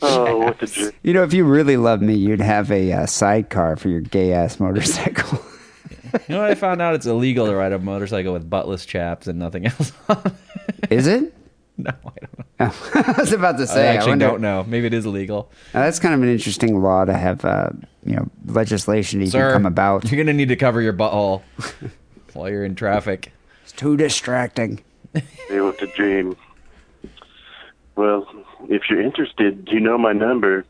Oh, 0.03 0.37
what 0.37 0.59
the 0.59 0.93
You 1.01 1.13
know, 1.13 1.23
if 1.23 1.33
you 1.33 1.43
really 1.43 1.77
loved 1.77 2.03
me, 2.03 2.13
you'd 2.13 2.41
have 2.41 2.71
a 2.71 2.91
uh, 2.91 3.05
sidecar 3.07 3.75
for 3.75 3.89
your 3.89 4.01
gay 4.01 4.33
ass 4.33 4.59
motorcycle. 4.59 5.39
You 6.27 6.35
know 6.35 6.41
what 6.41 6.51
I 6.51 6.55
found 6.55 6.81
out? 6.81 6.93
It's 6.95 7.05
illegal 7.05 7.47
to 7.47 7.55
ride 7.55 7.71
a 7.73 7.79
motorcycle 7.79 8.33
with 8.33 8.47
buttless 8.49 8.85
chaps 8.85 9.27
and 9.27 9.39
nothing 9.39 9.65
else 9.65 9.91
on. 10.07 10.35
Is 10.89 11.07
it? 11.07 11.33
no, 11.77 11.89
I 11.89 11.93
don't 12.03 12.37
know. 12.37 12.45
I 12.93 13.15
was 13.17 13.33
about 13.33 13.57
to 13.57 13.65
say. 13.65 13.89
I 13.89 13.95
actually 13.95 14.11
wonder- 14.11 14.27
don't 14.27 14.41
know. 14.41 14.63
Maybe 14.67 14.85
it 14.85 14.93
is 14.93 15.05
illegal. 15.07 15.51
Now, 15.73 15.81
that's 15.81 15.97
kind 15.99 16.13
of 16.13 16.21
an 16.21 16.29
interesting 16.29 16.81
law 16.83 17.03
to 17.03 17.13
have, 17.13 17.43
uh, 17.43 17.69
you 18.05 18.15
know, 18.15 18.29
legislation 18.45 19.19
to 19.19 19.25
even 19.25 19.31
Sir, 19.31 19.53
come 19.53 19.65
about. 19.65 20.09
You're 20.11 20.23
gonna 20.23 20.33
need 20.37 20.49
to 20.49 20.55
cover 20.55 20.81
your 20.81 20.93
butthole 20.93 21.41
while 22.33 22.49
you're 22.49 22.63
in 22.63 22.75
traffic. 22.75 23.31
It's 23.63 23.71
too 23.71 23.97
distracting. 23.97 24.83
Hey, 25.49 25.61
what 25.61 25.79
the 25.79 25.87
dream? 25.87 26.37
Well, 27.95 28.27
if 28.69 28.83
you're 28.89 29.01
interested, 29.01 29.65
do 29.65 29.73
you 29.73 29.79
know 29.79 29.97
my 29.97 30.13
number. 30.13 30.65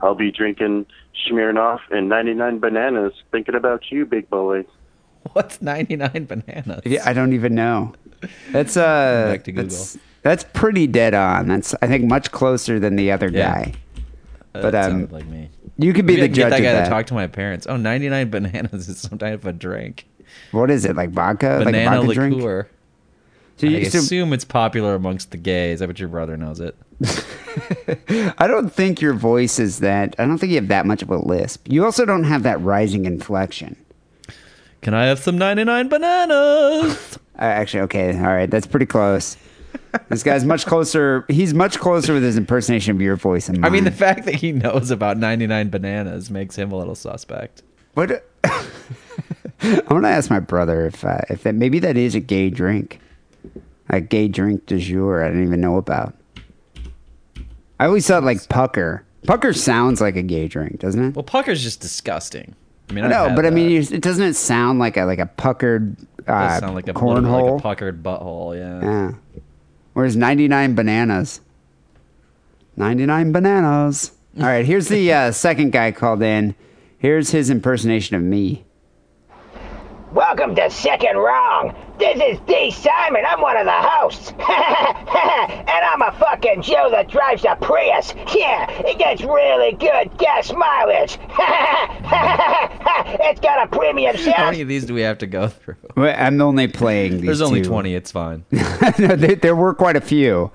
I'll 0.00 0.14
be 0.14 0.30
drinking 0.32 0.86
Smirnoff 1.26 1.80
and 1.90 2.08
99 2.08 2.58
bananas, 2.58 3.12
thinking 3.30 3.54
about 3.54 3.90
you, 3.90 4.06
big 4.06 4.28
boy. 4.30 4.64
What's 5.32 5.62
99 5.62 6.24
bananas? 6.26 6.82
Yeah, 6.84 7.02
I 7.04 7.12
don't 7.12 7.32
even 7.32 7.54
know. 7.54 7.94
That's 8.50 8.76
uh, 8.76 9.28
Back 9.32 9.44
to 9.44 9.52
Google. 9.52 9.68
That's, 9.68 9.98
that's 10.22 10.44
pretty 10.52 10.86
dead 10.86 11.14
on. 11.14 11.48
That's 11.48 11.74
I 11.82 11.86
think 11.86 12.04
much 12.04 12.30
closer 12.30 12.78
than 12.78 12.96
the 12.96 13.10
other 13.12 13.28
Yeah. 13.28 13.64
guy. 13.64 13.74
That 14.52 14.62
but, 14.62 14.74
um, 14.74 15.08
like 15.10 15.26
me. 15.26 15.48
You 15.78 15.92
could 15.94 16.06
be 16.06 16.14
Maybe 16.16 16.22
I 16.24 16.26
the 16.26 16.28
can 16.28 16.34
get 16.34 16.42
judge 16.42 16.50
that 16.50 16.58
of 16.58 16.64
guy 16.64 16.72
that. 16.72 16.84
to 16.84 16.90
talk 16.90 17.06
to 17.06 17.14
my 17.14 17.26
parents. 17.26 17.66
Oh, 17.68 17.76
99 17.76 18.30
bananas 18.30 18.88
is 18.88 18.98
some 19.00 19.18
type 19.18 19.34
of 19.34 19.46
a 19.46 19.52
drink. 19.52 20.06
What 20.50 20.70
is 20.70 20.84
it 20.84 20.94
like 20.96 21.10
vodka? 21.10 21.56
like 21.58 21.62
a 21.62 21.64
Banana 21.64 21.96
vodka 22.02 22.14
drink? 22.14 22.36
liqueur. 22.36 22.68
So 23.56 23.66
I 23.66 23.70
you, 23.70 23.84
so 23.86 23.98
assume 23.98 24.32
it's 24.32 24.44
popular 24.44 24.94
amongst 24.94 25.30
the 25.30 25.36
gays. 25.36 25.82
I 25.82 25.86
bet 25.86 25.98
your 25.98 26.08
brother 26.08 26.36
knows 26.36 26.60
it. 26.60 26.76
I 28.38 28.46
don't 28.46 28.72
think 28.72 29.00
your 29.00 29.12
voice 29.14 29.58
is 29.58 29.80
that. 29.80 30.14
I 30.18 30.24
don't 30.24 30.38
think 30.38 30.50
you 30.50 30.56
have 30.56 30.68
that 30.68 30.86
much 30.86 31.02
of 31.02 31.10
a 31.10 31.18
lisp. 31.18 31.66
You 31.68 31.84
also 31.84 32.04
don't 32.04 32.24
have 32.24 32.42
that 32.44 32.60
rising 32.60 33.04
inflection. 33.04 33.76
Can 34.82 34.94
I 34.94 35.04
have 35.06 35.20
some 35.20 35.38
99 35.38 35.88
bananas? 35.88 37.18
Uh, 37.34 37.44
actually, 37.44 37.80
okay, 37.80 38.16
all 38.18 38.24
right, 38.24 38.50
that's 38.50 38.66
pretty 38.66 38.84
close. 38.86 39.36
this 40.10 40.22
guy's 40.22 40.44
much 40.44 40.66
closer. 40.66 41.24
He's 41.28 41.54
much 41.54 41.78
closer 41.78 42.12
with 42.12 42.22
his 42.22 42.36
impersonation 42.36 42.94
of 42.94 43.00
your 43.00 43.16
voice 43.16 43.46
than 43.46 43.64
I 43.64 43.70
mean, 43.70 43.84
the 43.84 43.90
fact 43.90 44.26
that 44.26 44.34
he 44.34 44.52
knows 44.52 44.90
about 44.90 45.16
99 45.16 45.70
bananas 45.70 46.30
makes 46.30 46.56
him 46.56 46.72
a 46.72 46.76
little 46.76 46.94
suspect. 46.94 47.62
What? 47.94 48.28
I 48.44 49.82
want 49.90 50.04
to 50.04 50.08
ask 50.08 50.28
my 50.30 50.40
brother 50.40 50.86
if 50.86 51.04
uh, 51.04 51.20
if 51.30 51.44
that 51.44 51.54
maybe 51.54 51.78
that 51.78 51.96
is 51.96 52.14
a 52.14 52.20
gay 52.20 52.50
drink, 52.50 53.00
a 53.88 54.00
gay 54.00 54.28
drink 54.28 54.66
du 54.66 54.78
jour. 54.78 55.22
I 55.24 55.28
didn't 55.28 55.44
even 55.44 55.60
know 55.60 55.76
about. 55.76 56.14
I 57.78 57.86
always 57.86 58.06
thought 58.06 58.24
like 58.24 58.48
pucker. 58.48 59.04
Pucker 59.26 59.52
sounds 59.52 60.00
like 60.00 60.16
a 60.16 60.22
gay 60.22 60.48
drink, 60.48 60.80
doesn't 60.80 61.02
it? 61.02 61.16
Well, 61.16 61.22
pucker's 61.22 61.62
just 61.62 61.80
disgusting. 61.80 62.56
I 62.92 62.94
mean, 62.94 63.04
I've 63.04 63.10
no, 63.10 63.28
had 63.28 63.36
but 63.36 63.46
I 63.46 63.50
mean, 63.50 63.70
you, 63.70 63.80
it 63.80 64.02
doesn't 64.02 64.22
it 64.22 64.34
sound 64.34 64.78
like 64.78 64.98
a 64.98 65.04
like 65.04 65.18
a 65.18 65.24
puckered 65.26 65.96
It 66.18 66.28
uh, 66.28 66.48
does 66.48 66.60
sound 66.60 66.74
like 66.74 66.88
a 66.88 66.92
little 66.92 67.08
cornhole? 67.08 67.52
like 67.52 67.60
a 67.60 67.62
puckered 67.62 68.02
butthole. 68.02 68.54
Yeah. 68.54 68.82
yeah. 68.82 69.40
Whereas 69.94 70.14
ninety 70.14 70.46
nine 70.46 70.74
bananas. 70.74 71.40
Ninety 72.76 73.06
nine 73.06 73.32
bananas. 73.32 74.12
All 74.38 74.44
right, 74.44 74.64
here's 74.64 74.88
the 74.88 75.10
uh, 75.12 75.32
second 75.32 75.72
guy 75.72 75.90
called 75.92 76.22
in. 76.22 76.54
Here's 76.98 77.30
his 77.30 77.48
impersonation 77.48 78.14
of 78.16 78.22
me. 78.22 78.64
Welcome 80.12 80.54
to 80.56 80.68
Sick 80.68 81.04
and 81.04 81.18
Wrong. 81.18 81.74
This 81.98 82.20
is 82.20 82.38
D. 82.46 82.70
Simon. 82.70 83.22
I'm 83.26 83.40
one 83.40 83.56
of 83.56 83.64
the 83.64 83.72
hosts. 83.72 84.28
and 84.32 84.40
I'm 84.40 86.02
a 86.02 86.12
fucking 86.18 86.60
Joe 86.60 86.90
that 86.90 87.08
drives 87.08 87.46
a 87.46 87.56
Prius. 87.56 88.12
Yeah, 88.34 88.70
it 88.86 88.98
gets 88.98 89.22
really 89.22 89.72
good 89.72 90.14
gas 90.18 90.52
mileage. 90.52 91.18
it's 93.22 93.40
got 93.40 93.64
a 93.64 93.68
premium 93.74 94.14
sound. 94.18 94.34
How 94.36 94.44
many 94.50 94.60
of 94.60 94.68
these 94.68 94.84
do 94.84 94.92
we 94.92 95.00
have 95.00 95.16
to 95.18 95.26
go 95.26 95.48
through? 95.48 95.76
Well, 95.96 96.14
I'm 96.18 96.38
only 96.42 96.68
playing 96.68 97.12
these. 97.12 97.22
There's 97.22 97.40
only 97.40 97.62
two. 97.62 97.68
20. 97.70 97.94
It's 97.94 98.12
fine. 98.12 98.44
no, 98.52 99.16
there, 99.16 99.36
there 99.36 99.56
were 99.56 99.72
quite 99.72 99.96
a 99.96 100.02
few. 100.02 100.50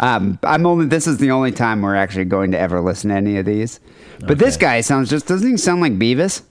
Um, 0.00 0.38
I'm 0.42 0.66
only. 0.66 0.86
This 0.86 1.06
is 1.06 1.18
the 1.18 1.30
only 1.30 1.52
time 1.52 1.82
we're 1.82 1.94
actually 1.94 2.24
going 2.24 2.50
to 2.50 2.58
ever 2.58 2.80
listen 2.80 3.10
to 3.10 3.16
any 3.16 3.36
of 3.38 3.46
these. 3.46 3.78
But 4.18 4.38
this 4.40 4.56
Okay. 4.56 4.66
guy 4.66 4.80
sounds 4.80 5.10
just 5.10 5.26
doesn't 5.26 5.48
he 5.48 5.56
sound 5.56 5.80
like 5.80 5.92
Beavis? 5.92 6.42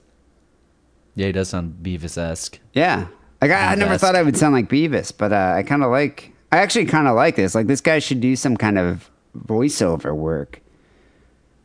Yeah, 1.16 1.28
he 1.28 1.32
does 1.32 1.50
sound 1.50 1.78
Beavis 1.82 2.18
esque. 2.18 2.60
Yeah. 2.74 3.08
Like 3.42 3.52
I, 3.52 3.72
I 3.72 3.76
never 3.76 3.96
Beavis. 3.96 4.02
thought 4.02 4.16
I 4.16 4.24
would 4.24 4.38
sound 4.38 4.54
like 4.54 4.70
Beavis, 4.70 5.12
but 5.16 5.32
uh, 5.34 5.54
I 5.56 5.64
kind 5.64 5.84
of 5.84 5.92
like. 5.92 6.32
I 6.52 6.58
actually 6.58 6.86
kind 6.86 7.08
of 7.08 7.16
like 7.16 7.36
this. 7.36 7.56
Like 7.56 7.68
this 7.68 7.82
guy 7.82 8.00
should 8.00 8.22
do 8.22 8.36
some 8.36 8.56
kind 8.58 8.78
of 8.78 9.10
voiceover 9.38 10.16
work 10.16 10.62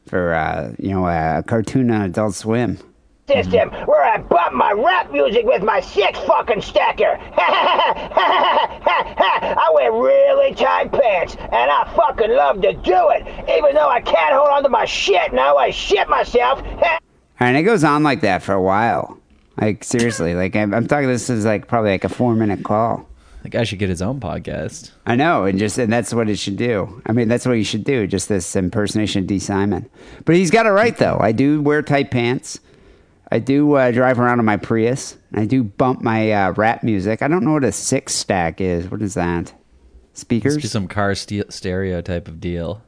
for 0.07 0.35
uh, 0.35 0.73
you 0.79 0.91
know 0.91 1.07
a 1.07 1.43
cartoon 1.47 1.91
on 1.91 2.03
Adult 2.03 2.35
Swim. 2.35 2.79
System 3.29 3.71
where 3.87 4.03
I 4.03 4.19
bump 4.19 4.55
my 4.55 4.73
rap 4.73 5.13
music 5.13 5.45
with 5.47 5.63
my 5.63 5.81
six 5.81 6.19
fucking 6.21 6.63
stacker. 6.63 7.17
I 7.37 8.61
wear 9.73 9.93
really 9.93 10.53
tight 10.57 10.91
pants, 10.91 11.37
and 11.37 11.71
I 11.71 11.93
fucking 11.95 12.35
love 12.35 12.61
to 12.63 12.73
do 12.73 13.11
it, 13.11 13.25
even 13.49 13.77
though 13.77 13.89
I 13.89 14.01
can't 14.01 14.35
hold 14.35 14.49
on 14.49 14.65
to 14.65 14.69
my 14.69 14.85
shit 14.85 15.33
now 15.33 15.57
I 15.57 15.71
shit 15.71 16.09
myself. 16.09 16.61
And 17.43 17.57
it 17.57 17.63
goes 17.63 17.85
on 17.85 18.03
like 18.03 18.21
that 18.21 18.43
for 18.43 18.53
a 18.53 18.61
while. 18.61 19.19
Like 19.61 19.85
seriously, 19.85 20.35
like 20.35 20.57
I'm, 20.57 20.73
I'm 20.73 20.87
talking. 20.87 21.09
This 21.09 21.29
is 21.29 21.45
like 21.45 21.69
probably 21.69 21.91
like 21.91 22.05
a 22.05 22.09
four 22.09 22.35
minute 22.35 22.65
call. 22.65 23.07
The 23.43 23.49
guy 23.49 23.65
should 23.65 23.79
get 23.79 23.89
his 23.89 24.03
own 24.03 24.21
podcast. 24.21 24.91
I 25.07 25.17
know, 25.17 25.45
and 25.45 25.59
just 25.59 25.79
and 25.79 25.93
that's 25.93 26.13
what 26.13 26.29
it 26.29 26.37
should 26.37 26.57
do. 26.57 27.03
I 27.07 27.13
mean, 27.13 27.29
that's 27.29 27.47
what 27.47 27.55
you 27.55 27.65
should 27.65 27.85
do. 27.85 28.07
Just 28.07 28.29
this 28.29 28.55
impersonation 28.57 29.23
of 29.23 29.27
D. 29.27 29.39
Simon. 29.39 29.89
But 30.25 30.37
he's 30.37 30.51
got 30.51 30.67
it 30.67 30.71
right 30.71 30.97
though. 30.97 31.19
I 31.21 31.33
do 31.33 31.61
wear 31.61 31.83
tight 31.83 32.11
pants. 32.11 32.61
I 33.33 33.39
do 33.39 33.75
uh, 33.75 33.93
drive 33.93 34.19
around 34.19 34.41
in 34.41 34.45
my 34.45 34.57
Prius. 34.57 35.17
I 35.33 35.45
do 35.45 35.63
bump 35.63 36.03
my 36.03 36.33
uh, 36.33 36.53
rap 36.53 36.83
music. 36.83 37.23
I 37.23 37.29
don't 37.29 37.45
know 37.45 37.53
what 37.53 37.65
a 37.65 37.73
six 37.73 38.15
stack 38.15 38.61
is. 38.61 38.91
What 38.91 39.03
is 39.03 39.15
that? 39.15 39.53
It's 40.11 40.23
Speakers? 40.23 40.57
just 40.57 40.73
some 40.73 40.89
car 40.89 41.15
ste- 41.15 41.51
stereo 41.51 42.01
type 42.01 42.27
of 42.27 42.41
deal. 42.41 42.83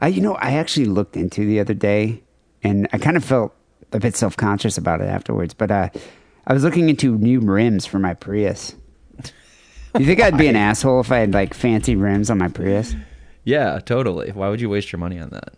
I, 0.00 0.08
you 0.08 0.20
know, 0.20 0.34
I 0.36 0.54
actually 0.54 0.86
looked 0.86 1.16
into 1.16 1.46
the 1.46 1.60
other 1.60 1.74
day, 1.74 2.24
and 2.64 2.88
I 2.92 2.98
kind 2.98 3.16
of 3.16 3.24
felt 3.24 3.54
a 3.92 4.00
bit 4.00 4.16
self 4.16 4.36
conscious 4.36 4.78
about 4.78 5.00
it 5.00 5.08
afterwards. 5.08 5.54
But 5.54 5.70
uh, 5.70 5.88
I 6.46 6.52
was 6.52 6.64
looking 6.64 6.88
into 6.88 7.16
new 7.18 7.40
rims 7.40 7.86
for 7.86 7.98
my 7.98 8.14
Prius. 8.14 8.74
You 9.98 10.04
think 10.04 10.20
I'd 10.20 10.36
be 10.36 10.48
an 10.48 10.56
asshole 10.56 11.00
if 11.00 11.10
I 11.10 11.18
had 11.18 11.32
like 11.32 11.54
fancy 11.54 11.96
rims 11.96 12.30
on 12.30 12.38
my 12.38 12.48
Prius? 12.48 12.94
Yeah, 13.44 13.78
totally. 13.78 14.30
Why 14.32 14.48
would 14.48 14.60
you 14.60 14.68
waste 14.68 14.92
your 14.92 14.98
money 14.98 15.18
on 15.18 15.30
that? 15.30 15.54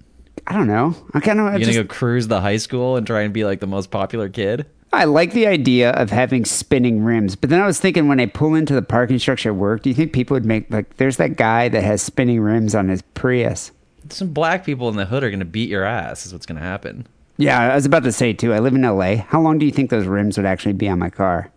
I 0.47 0.55
don't 0.55 0.67
know. 0.67 0.95
I 1.13 1.21
kind 1.21 1.41
of 1.41 1.47
You 1.47 1.53
gonna 1.53 1.65
just 1.65 1.79
go 1.79 1.85
cruise 1.85 2.29
the 2.29 2.41
high 2.41 2.57
school 2.57 2.97
and 2.97 3.07
try 3.07 3.23
and 3.23 3.35
be 3.35 3.45
like 3.45 3.61
the 3.61 3.67
most 3.67 3.91
popular 3.91 4.29
kid? 4.29 4.67
I 4.93 5.05
like 5.05 5.33
the 5.33 5.47
idea 5.47 5.91
of 5.91 6.11
having 6.11 6.47
spinning 6.47 7.05
rims, 7.05 7.37
but 7.37 7.51
then 7.51 7.61
I 7.61 7.67
was 7.67 7.79
thinking 7.79 8.09
when 8.09 8.21
I 8.21 8.27
pull 8.27 8.55
into 8.55 8.73
the 8.73 8.81
parking 8.81 9.19
structure 9.19 9.51
at 9.51 9.57
work, 9.57 9.83
do 9.83 9.91
you 9.91 9.95
think 9.95 10.15
people 10.15 10.35
would 10.35 10.47
make 10.47 10.71
like? 10.71 10.97
There's 10.97 11.19
that 11.19 11.37
guy 11.37 11.69
that 11.69 11.83
has 11.83 12.01
spinning 12.01 12.41
rims 12.41 12.75
on 12.75 12.89
his 12.89 13.03
Prius. 13.03 13.73
Some 14.09 14.33
black 14.33 14.65
people 14.65 14.89
in 14.89 14.97
the 14.97 15.05
hood 15.05 15.23
are 15.25 15.31
gonna 15.31 15.45
beat 15.45 15.69
your 15.69 15.85
ass. 15.85 16.25
Is 16.25 16.33
what's 16.33 16.47
gonna 16.47 16.61
happen. 16.61 17.07
Yeah, 17.39 17.73
I 17.73 17.75
was 17.75 17.87
about 17.87 18.03
to 18.03 18.13
say 18.13 18.33
too. 18.33 18.53
I 18.53 18.59
live 18.59 18.75
in 18.75 18.85
L.A. 18.85 19.17
How 19.17 19.41
long 19.41 19.59
do 19.59 19.65
you 19.65 19.73
think 19.73 19.91
those 19.91 20.07
rims 20.07 20.37
would 20.37 20.45
actually 20.47 20.73
be 20.75 20.89
on 20.89 20.99
my 20.99 21.09
car? 21.09 21.51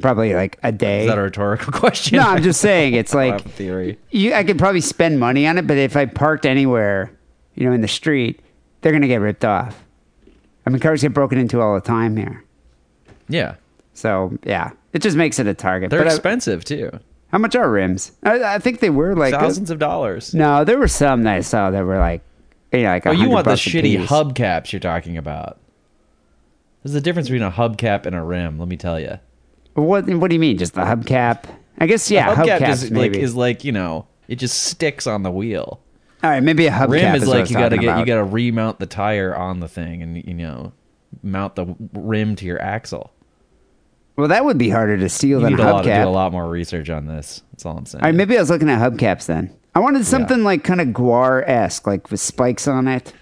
Probably 0.00 0.34
like 0.34 0.58
a 0.62 0.72
day. 0.72 1.02
Is 1.02 1.06
that 1.06 1.18
a 1.18 1.22
rhetorical 1.22 1.72
question? 1.80 2.16
no, 2.18 2.24
I'm 2.24 2.42
just 2.42 2.60
saying 2.60 2.94
it's 2.94 3.14
like 3.22 3.42
theory. 3.50 3.98
you. 4.10 4.34
I 4.34 4.44
could 4.44 4.58
probably 4.58 4.80
spend 4.80 5.20
money 5.20 5.46
on 5.46 5.56
it, 5.56 5.66
but 5.66 5.78
if 5.78 5.96
I 5.96 6.06
parked 6.06 6.44
anywhere, 6.46 7.10
you 7.54 7.66
know, 7.66 7.72
in 7.72 7.80
the 7.80 7.88
street, 7.88 8.40
they're 8.80 8.92
gonna 8.92 9.06
get 9.08 9.20
ripped 9.20 9.44
off. 9.44 9.82
I 10.66 10.70
mean, 10.70 10.80
cars 10.80 11.02
get 11.02 11.14
broken 11.14 11.38
into 11.38 11.60
all 11.60 11.74
the 11.74 11.80
time 11.80 12.16
here. 12.16 12.42
Yeah, 13.28 13.54
So 13.94 14.36
yeah, 14.44 14.72
it 14.92 15.00
just 15.00 15.16
makes 15.16 15.38
it 15.38 15.46
a 15.46 15.54
target. 15.54 15.90
they're 15.90 16.00
But 16.00 16.08
I- 16.08 16.14
expensive 16.14 16.64
too. 16.64 16.90
how 17.28 17.38
much 17.38 17.54
are 17.56 17.70
rims? 17.70 18.12
I, 18.24 18.42
I 18.56 18.58
think 18.58 18.80
they 18.80 18.90
were 18.90 19.14
like 19.14 19.32
Thousands 19.32 19.70
of 19.70 19.78
dollars. 19.78 20.34
No, 20.34 20.64
there 20.64 20.78
were 20.78 20.88
some 20.88 21.22
that 21.22 21.34
I 21.36 21.40
saw 21.40 21.70
that 21.70 21.84
were 21.84 21.98
like, 21.98 22.20
you 22.78 22.84
know, 22.84 22.90
like. 22.90 23.06
Oh, 23.06 23.10
you 23.12 23.28
want 23.28 23.44
the 23.44 23.52
shitty 23.52 23.98
piece. 23.98 24.08
hubcaps 24.10 24.72
you're 24.72 24.80
talking 24.80 25.16
about. 25.16 25.58
There's 26.82 26.94
a 26.94 27.00
difference 27.00 27.28
between 27.28 27.42
a 27.42 27.50
hubcap 27.50 28.06
and 28.06 28.14
a 28.14 28.22
rim. 28.22 28.58
Let 28.58 28.68
me 28.68 28.76
tell 28.76 29.00
you. 29.00 29.18
What 29.74 30.06
What 30.08 30.28
do 30.28 30.34
you 30.34 30.40
mean? 30.40 30.58
Just 30.58 30.74
the 30.74 30.82
hubcap? 30.82 31.44
I 31.78 31.86
guess 31.86 32.10
yeah, 32.10 32.32
a 32.32 32.36
hubcap 32.36 32.58
hubcaps 32.60 32.66
just 32.66 32.90
maybe. 32.90 33.16
like 33.16 33.24
is 33.24 33.34
like 33.34 33.64
you 33.64 33.72
know 33.72 34.06
it 34.28 34.36
just 34.36 34.62
sticks 34.62 35.06
on 35.06 35.22
the 35.22 35.30
wheel. 35.30 35.80
All 36.22 36.30
right, 36.30 36.42
maybe 36.42 36.66
a 36.66 36.70
hubcap 36.70 36.90
rim 36.90 37.14
is 37.16 37.26
what 37.26 37.36
I 37.36 37.40
like 37.40 37.50
you 37.50 37.56
gotta 37.56 37.78
get 37.78 37.98
you 37.98 38.06
gotta 38.06 38.24
remount 38.24 38.78
the 38.78 38.86
tire 38.86 39.34
on 39.34 39.60
the 39.60 39.68
thing 39.68 40.02
and 40.02 40.16
you 40.24 40.34
know 40.34 40.72
mount 41.22 41.56
the 41.56 41.74
rim 41.94 42.36
to 42.36 42.44
your 42.44 42.60
axle. 42.62 43.12
Well, 44.16 44.28
that 44.28 44.44
would 44.44 44.58
be 44.58 44.70
harder 44.70 44.96
to 44.96 45.08
steal 45.08 45.38
You 45.40 45.44
than 45.44 45.54
need 45.54 45.60
a 45.60 45.68
a 45.68 45.72
lot 45.72 45.84
do 45.84 45.90
hubcap. 45.90 46.06
a 46.06 46.08
lot 46.08 46.30
more 46.32 46.48
research 46.48 46.88
on 46.88 47.06
this. 47.06 47.42
That's 47.50 47.66
all 47.66 47.76
I'm 47.76 47.86
saying. 47.86 48.04
All 48.04 48.08
right, 48.08 48.14
maybe 48.14 48.36
I 48.36 48.40
was 48.40 48.50
looking 48.50 48.70
at 48.70 48.78
hubcaps 48.78 49.26
then. 49.26 49.52
I 49.74 49.80
wanted 49.80 50.06
something 50.06 50.44
like 50.44 50.62
kind 50.62 50.80
of 50.80 50.88
GWAR 50.88 51.42
esque, 51.48 51.86
like 51.86 52.10
with 52.10 52.20
spikes 52.20 52.68
on 52.68 52.86
it. 52.86 53.12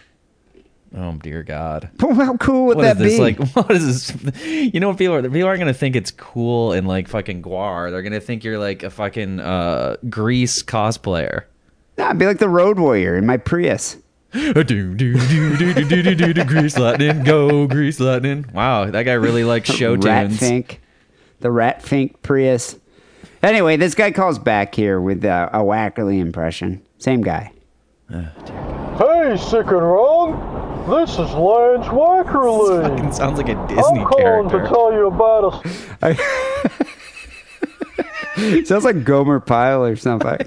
Oh 0.94 1.12
dear 1.12 1.42
God! 1.42 1.88
How 2.00 2.36
cool 2.36 2.66
would 2.66 2.76
What 2.76 2.84
is 2.86 2.92
that 2.98 3.02
this 3.02 3.16
be? 3.16 3.20
like? 3.20 3.38
What 3.56 3.70
is 3.70 4.08
this? 4.08 4.44
You 4.44 4.78
know, 4.78 4.88
what 4.88 4.98
people 4.98 5.14
are 5.14 5.22
people 5.22 5.44
aren't 5.44 5.60
gonna 5.60 5.72
think 5.72 5.96
it's 5.96 6.10
cool 6.10 6.72
and 6.72 6.86
like 6.86 7.08
fucking 7.08 7.42
GWAR. 7.42 7.90
They're 7.90 8.02
gonna 8.02 8.20
think 8.20 8.44
you're 8.44 8.58
like 8.58 8.82
a 8.82 8.90
fucking 8.90 9.40
uh, 9.40 9.96
Grease 10.10 10.62
cosplayer. 10.62 11.44
Nah, 11.96 12.06
it'd 12.08 12.18
be 12.18 12.26
like 12.26 12.38
the 12.38 12.48
Road 12.48 12.78
Warrior 12.78 13.16
in 13.16 13.24
my 13.24 13.38
Prius. 13.38 13.96
do 14.32 14.52
do 14.64 14.94
do 14.94 15.14
do 15.14 15.74
do 15.74 16.02
do 16.02 16.14
do 16.14 16.32
do 16.34 16.44
Grease 16.44 16.78
lightning, 16.78 17.22
go 17.24 17.66
Grease 17.66 17.98
lightning. 17.98 18.44
Wow, 18.52 18.90
that 18.90 19.04
guy 19.04 19.12
really 19.14 19.44
likes 19.44 19.70
show 19.74 19.94
Rat 19.96 20.28
tunes. 20.28 20.38
Fink, 20.40 20.80
the 21.40 21.50
Rat 21.50 21.82
Fink 21.82 22.20
Prius. 22.22 22.76
Anyway, 23.42 23.76
this 23.76 23.94
guy 23.94 24.10
calls 24.12 24.38
back 24.38 24.74
here 24.74 25.00
with 25.00 25.24
uh, 25.24 25.50
a 25.52 25.58
Wackerly 25.58 26.18
impression. 26.20 26.80
Same 26.98 27.22
guy. 27.22 27.52
Hey, 28.08 29.36
sick 29.36 29.66
and 29.66 29.72
wrong. 29.82 30.86
This 30.88 31.10
is 31.12 31.18
Lance 31.18 31.86
Wackerly. 31.86 32.82
Fucking 32.88 33.12
sounds 33.12 33.38
like 33.38 33.48
a 33.48 33.54
Disney 33.66 34.00
I'm 34.00 34.06
calling 34.06 34.48
character. 34.48 34.62
to 34.62 34.68
tell 34.68 34.92
you 34.92 35.06
about 35.06 35.64
a 36.02 36.14
Sounds 38.64 38.84
like 38.84 39.04
Gomer 39.04 39.40
Pyle 39.40 39.84
or 39.84 39.96
something. 39.96 40.38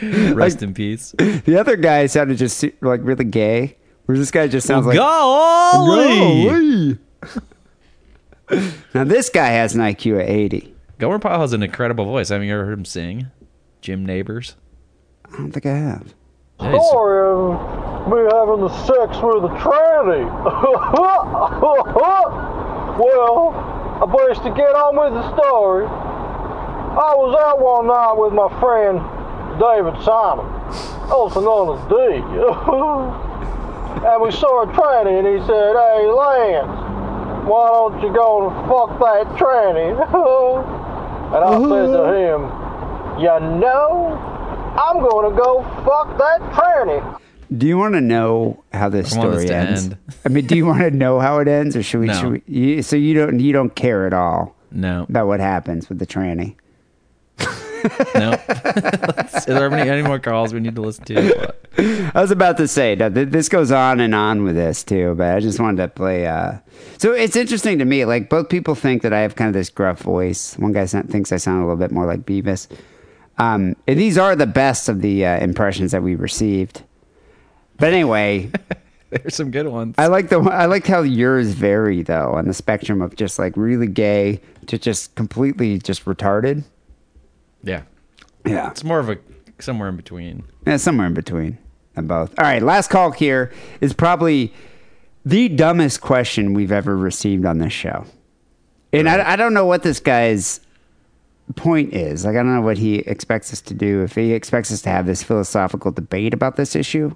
Rest 0.34 0.62
in 0.62 0.74
peace. 0.74 1.14
The 1.18 1.56
other 1.58 1.76
guy 1.76 2.06
sounded 2.06 2.38
just 2.38 2.64
like 2.80 3.00
really 3.02 3.24
gay. 3.24 3.76
Whereas 4.06 4.20
this 4.20 4.30
guy 4.30 4.48
just 4.48 4.66
sounds 4.66 4.86
like 4.86 4.96
Golly! 4.96 6.44
Golly. 6.48 6.98
now 8.94 9.04
this 9.04 9.28
guy 9.30 9.48
has 9.48 9.74
an 9.74 9.80
IQ 9.80 10.14
of 10.20 10.28
80. 10.28 10.71
Gomer 11.02 11.18
Pyle 11.18 11.40
has 11.40 11.52
an 11.52 11.64
incredible 11.64 12.04
voice. 12.04 12.28
Haven't 12.28 12.46
you 12.46 12.54
ever 12.54 12.64
heard 12.64 12.78
him 12.78 12.84
sing? 12.84 13.26
Jim 13.80 14.06
Nabors. 14.06 14.54
I 15.26 15.30
don't 15.36 15.50
think 15.50 15.66
I 15.66 15.76
have. 15.76 16.14
Yeah, 16.60 16.70
he's- 16.70 16.88
story 16.90 17.26
of 17.26 17.58
um, 17.58 18.06
me 18.06 18.22
having 18.30 18.60
the 18.60 18.68
sex 18.86 19.18
with 19.18 19.42
a 19.42 19.50
tranny. 19.58 20.22
well, 23.02 23.50
I 23.98 24.06
best 24.06 24.44
to 24.44 24.50
get 24.54 24.76
on 24.78 24.94
with 24.94 25.14
the 25.14 25.26
story. 25.34 25.86
I 25.86 27.14
was 27.18 27.34
out 27.34 27.58
one 27.58 27.88
night 27.88 28.14
with 28.14 28.32
my 28.32 28.46
friend 28.62 29.02
David 29.58 29.98
Simon, 30.06 30.46
also 31.10 31.40
known 31.42 31.78
as 31.78 31.82
D. 31.90 31.94
and 34.06 34.22
we 34.22 34.30
saw 34.30 34.62
a 34.62 34.66
tranny 34.70 35.18
and 35.18 35.26
he 35.26 35.40
said, 35.50 35.74
Hey 35.74 36.06
Lance, 36.06 36.70
why 37.50 37.66
don't 37.74 37.98
you 38.02 38.12
go 38.14 38.46
and 38.46 38.54
fuck 38.70 39.00
that 39.00 39.26
tranny? 39.34 39.98
and 41.34 41.44
I 41.44 41.50
said 41.68 41.86
to 41.92 42.04
him, 42.12 42.40
You 43.20 43.60
know, 43.60 44.18
I'm 44.78 44.98
gonna 45.02 45.36
go 45.36 45.62
fuck 45.84 46.16
that 46.18 46.40
tranny. 46.52 47.18
Do 47.56 47.66
you 47.66 47.76
want 47.76 47.94
to 47.94 48.00
know 48.00 48.64
how 48.72 48.88
this 48.88 49.12
I 49.12 49.18
want 49.18 49.30
story 49.32 49.42
this 49.42 49.50
to 49.50 49.56
ends? 49.56 49.84
end. 49.84 49.96
I 50.24 50.28
mean, 50.30 50.46
do 50.46 50.56
you 50.56 50.64
want 50.64 50.80
to 50.80 50.90
know 50.90 51.20
how 51.20 51.38
it 51.40 51.48
ends, 51.48 51.76
or 51.76 51.82
should 51.82 52.00
we? 52.00 52.06
No. 52.12 52.14
Should 52.14 52.30
we 52.32 52.42
you, 52.46 52.82
so 52.82 52.96
you 52.96 53.12
don't 53.14 53.40
you 53.40 53.52
don't 53.52 53.74
care 53.74 54.06
at 54.06 54.14
all 54.14 54.56
No, 54.70 55.02
about 55.08 55.26
what 55.26 55.40
happens 55.40 55.88
with 55.90 55.98
the 55.98 56.06
tranny? 56.06 56.56
No. 58.14 58.32
Is 59.36 59.44
there 59.46 59.72
any, 59.72 59.90
any 59.90 60.02
more 60.02 60.18
calls 60.18 60.52
we 60.52 60.60
need 60.60 60.74
to 60.74 60.80
listen 60.80 61.04
to? 61.06 61.54
I 62.14 62.20
was 62.20 62.30
about 62.30 62.56
to 62.58 62.68
say 62.68 62.94
that 62.94 63.14
this 63.14 63.48
goes 63.48 63.70
on 63.70 64.00
and 64.00 64.14
on 64.14 64.44
with 64.44 64.56
this 64.56 64.84
too, 64.84 65.14
but 65.16 65.36
I 65.36 65.40
just 65.40 65.60
wanted 65.60 65.82
to 65.82 65.88
play. 65.88 66.26
Uh... 66.26 66.58
So 66.98 67.12
it's 67.12 67.36
interesting 67.36 67.78
to 67.78 67.84
me. 67.84 68.04
Like 68.04 68.28
both 68.28 68.48
people 68.48 68.74
think 68.74 69.02
that 69.02 69.12
I 69.12 69.20
have 69.20 69.36
kind 69.36 69.48
of 69.48 69.54
this 69.54 69.70
gruff 69.70 70.00
voice. 70.00 70.56
One 70.58 70.72
guy 70.72 70.86
thinks 70.86 71.32
I 71.32 71.36
sound 71.36 71.62
a 71.62 71.66
little 71.66 71.76
bit 71.76 71.90
more 71.90 72.06
like 72.06 72.20
Beavis. 72.20 72.68
Um, 73.38 73.76
and 73.86 73.98
these 73.98 74.18
are 74.18 74.36
the 74.36 74.46
best 74.46 74.88
of 74.88 75.00
the 75.00 75.24
uh, 75.24 75.38
impressions 75.38 75.92
that 75.92 76.02
we 76.02 76.14
received. 76.14 76.82
But 77.78 77.92
anyway, 77.92 78.50
There's 79.12 79.34
some 79.34 79.50
good 79.50 79.68
ones. 79.68 79.94
I 79.98 80.06
like 80.06 80.30
the 80.30 80.40
I 80.40 80.64
like 80.64 80.86
how 80.86 81.02
yours 81.02 81.52
vary 81.52 82.02
though 82.02 82.32
on 82.32 82.46
the 82.46 82.54
spectrum 82.54 83.02
of 83.02 83.14
just 83.14 83.38
like 83.38 83.56
really 83.56 83.86
gay 83.86 84.40
to 84.68 84.78
just 84.78 85.14
completely 85.16 85.78
just 85.78 86.06
retarded. 86.06 86.64
Yeah, 87.62 87.82
Yeah, 88.44 88.70
it's 88.70 88.84
more 88.84 88.98
of 88.98 89.08
a 89.08 89.18
somewhere 89.58 89.88
in 89.88 89.96
between. 89.96 90.44
Yeah, 90.66 90.76
somewhere 90.76 91.06
in 91.06 91.14
between 91.14 91.58
And 91.96 92.08
both. 92.08 92.34
All 92.38 92.44
right, 92.44 92.62
last 92.62 92.90
call 92.90 93.12
here 93.12 93.52
is 93.80 93.92
probably 93.92 94.52
the 95.24 95.48
dumbest 95.48 96.00
question 96.00 96.54
we've 96.54 96.72
ever 96.72 96.96
received 96.96 97.44
on 97.44 97.58
this 97.58 97.72
show. 97.72 98.04
And 98.92 99.08
I, 99.08 99.32
I 99.32 99.36
don't 99.36 99.54
know 99.54 99.64
what 99.64 99.82
this 99.82 100.00
guy's 100.00 100.60
point 101.56 101.94
is. 101.94 102.24
Like, 102.24 102.34
I 102.36 102.38
don't 102.38 102.54
know 102.54 102.60
what 102.60 102.78
he 102.78 102.96
expects 102.96 103.52
us 103.52 103.60
to 103.62 103.74
do. 103.74 104.02
If 104.02 104.14
he 104.14 104.32
expects 104.32 104.72
us 104.72 104.82
to 104.82 104.90
have 104.90 105.06
this 105.06 105.22
philosophical 105.22 105.90
debate 105.90 106.34
about 106.34 106.56
this 106.56 106.76
issue, 106.76 107.14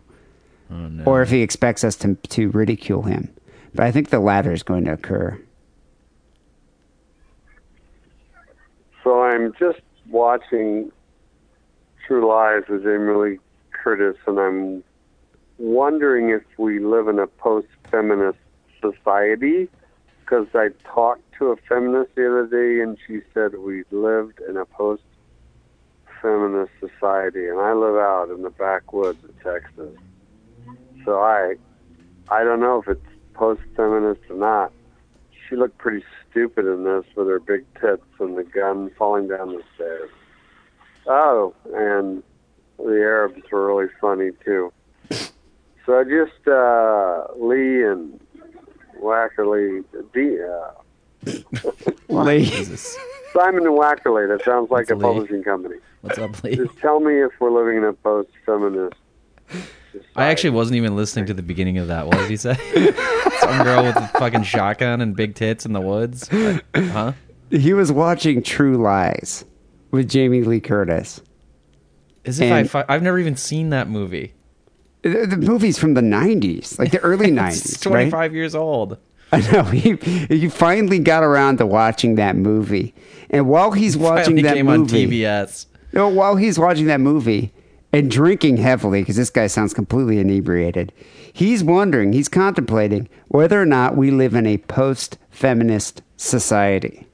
oh, 0.70 0.90
or 1.04 1.22
if 1.22 1.30
he 1.30 1.42
expects 1.42 1.84
us 1.84 1.96
to, 1.96 2.14
to 2.14 2.50
ridicule 2.50 3.02
him. 3.02 3.28
But 3.74 3.84
I 3.84 3.92
think 3.92 4.10
the 4.10 4.20
latter 4.20 4.52
is 4.52 4.62
going 4.62 4.84
to 4.86 4.92
occur. 4.92 5.38
So 9.04 9.22
I'm 9.22 9.52
just 9.58 9.80
watching 10.10 10.92
True 12.06 12.28
Lies 12.28 12.64
with 12.68 12.84
Lee 12.84 13.38
Curtis, 13.70 14.16
and 14.26 14.38
I'm 14.38 14.84
wondering 15.58 16.30
if 16.30 16.42
we 16.58 16.78
live 16.78 17.08
in 17.08 17.18
a 17.18 17.26
post-feminist 17.26 18.38
society. 18.80 19.68
Because 20.20 20.48
I 20.54 20.68
talked 20.84 21.22
to 21.38 21.52
a 21.52 21.56
feminist 21.68 22.14
the 22.16 22.26
other 22.26 22.46
day, 22.48 22.82
and 22.82 22.98
she 23.06 23.20
said 23.32 23.54
we 23.54 23.84
lived 23.92 24.40
in 24.48 24.56
a 24.56 24.64
post-feminist 24.64 26.72
society, 26.80 27.46
and 27.46 27.60
I 27.60 27.72
live 27.72 27.94
out 27.94 28.30
in 28.30 28.42
the 28.42 28.50
backwoods 28.50 29.22
of 29.22 29.30
Texas. 29.44 29.96
So 31.04 31.20
I, 31.20 31.54
I 32.28 32.42
don't 32.42 32.58
know 32.58 32.82
if 32.82 32.88
it's 32.88 33.06
post-feminist 33.34 34.22
or 34.28 34.36
not. 34.36 34.72
She 35.48 35.54
looked 35.54 35.78
pretty 35.78 36.04
stupid 36.36 36.66
in 36.66 36.84
this 36.84 37.04
with 37.16 37.28
her 37.28 37.40
big 37.40 37.64
tits 37.80 38.04
and 38.20 38.36
the 38.36 38.44
gun 38.44 38.90
falling 38.98 39.26
down 39.26 39.54
the 39.54 39.62
stairs. 39.74 40.10
Oh, 41.06 41.54
and 41.74 42.22
the 42.78 43.00
Arabs 43.00 43.42
were 43.50 43.66
really 43.68 43.90
funny 43.98 44.32
too. 44.44 44.70
So 45.86 46.04
just 46.04 46.46
uh, 46.46 47.26
Lee 47.38 47.84
and 47.84 48.20
Wackerly, 49.00 49.82
D, 50.12 50.36
uh, 50.42 50.72
Lee. 52.08 52.44
Simon 53.32 53.66
and 53.66 53.78
Wackerly. 53.78 54.28
That 54.28 54.44
sounds 54.44 54.70
like 54.70 54.90
a 54.90 54.94
Lee? 54.94 55.02
publishing 55.02 55.42
company. 55.42 55.76
What's 56.02 56.18
up, 56.18 56.42
Lee? 56.44 56.56
Just 56.56 56.76
tell 56.78 57.00
me 57.00 57.22
if 57.22 57.32
we're 57.40 57.50
living 57.50 57.78
in 57.78 57.84
a 57.84 57.92
post-feminist. 57.94 58.94
I 60.14 60.26
actually 60.26 60.50
wasn't 60.50 60.76
even 60.76 60.96
listening 60.96 61.26
to 61.26 61.34
the 61.34 61.42
beginning 61.42 61.78
of 61.78 61.88
that. 61.88 62.06
What 62.06 62.16
did 62.18 62.30
he 62.30 62.36
say? 62.36 62.54
Some 63.40 63.62
girl 63.64 63.84
with 63.84 63.96
a 63.96 64.08
fucking 64.18 64.42
shotgun 64.44 65.00
and 65.00 65.14
big 65.14 65.34
tits 65.34 65.66
in 65.66 65.72
the 65.72 65.80
woods. 65.80 66.30
Like, 66.32 66.64
huh? 66.74 67.12
He 67.50 67.72
was 67.74 67.92
watching 67.92 68.42
True 68.42 68.76
Lies 68.76 69.44
with 69.90 70.08
Jamie 70.08 70.42
Lee 70.42 70.60
Curtis. 70.60 71.20
As 72.24 72.40
if 72.40 72.50
I 72.52 72.58
And- 72.60 72.84
I've 72.88 73.02
never 73.02 73.18
even 73.18 73.36
seen 73.36 73.70
that 73.70 73.88
movie. 73.88 74.32
The, 75.02 75.26
the 75.26 75.36
movie's 75.36 75.78
from 75.78 75.94
the 75.94 76.00
90s, 76.00 76.78
like 76.80 76.90
the 76.90 76.98
early 77.00 77.30
90s. 77.30 77.64
It's 77.74 77.86
right? 77.86 77.92
25 78.10 78.34
years 78.34 78.54
old. 78.56 78.98
I 79.30 79.40
know 79.52 79.62
he 79.64 79.94
he 80.28 80.48
finally 80.48 80.98
got 80.98 81.22
around 81.22 81.58
to 81.58 81.66
watching 81.66 82.14
that 82.16 82.36
movie, 82.36 82.94
and 83.30 83.48
while 83.48 83.72
he's 83.72 83.96
watching 83.96 84.36
that 84.42 84.54
came 84.54 84.66
movie, 84.66 84.80
on 84.80 84.86
TBS. 84.88 85.66
no, 85.92 86.08
while 86.08 86.36
he's 86.36 86.58
watching 86.58 86.86
that 86.86 87.00
movie 87.00 87.52
and 87.92 88.10
drinking 88.10 88.58
heavily, 88.58 89.02
because 89.02 89.16
this 89.16 89.30
guy 89.30 89.46
sounds 89.46 89.72
completely 89.74 90.18
inebriated, 90.18 90.92
he's 91.32 91.62
wondering, 91.64 92.12
he's 92.12 92.28
contemplating 92.28 93.08
whether 93.28 93.60
or 93.60 93.66
not 93.66 93.96
we 93.96 94.10
live 94.10 94.34
in 94.34 94.46
a 94.46 94.58
post-feminist 94.58 96.02
society. 96.16 97.06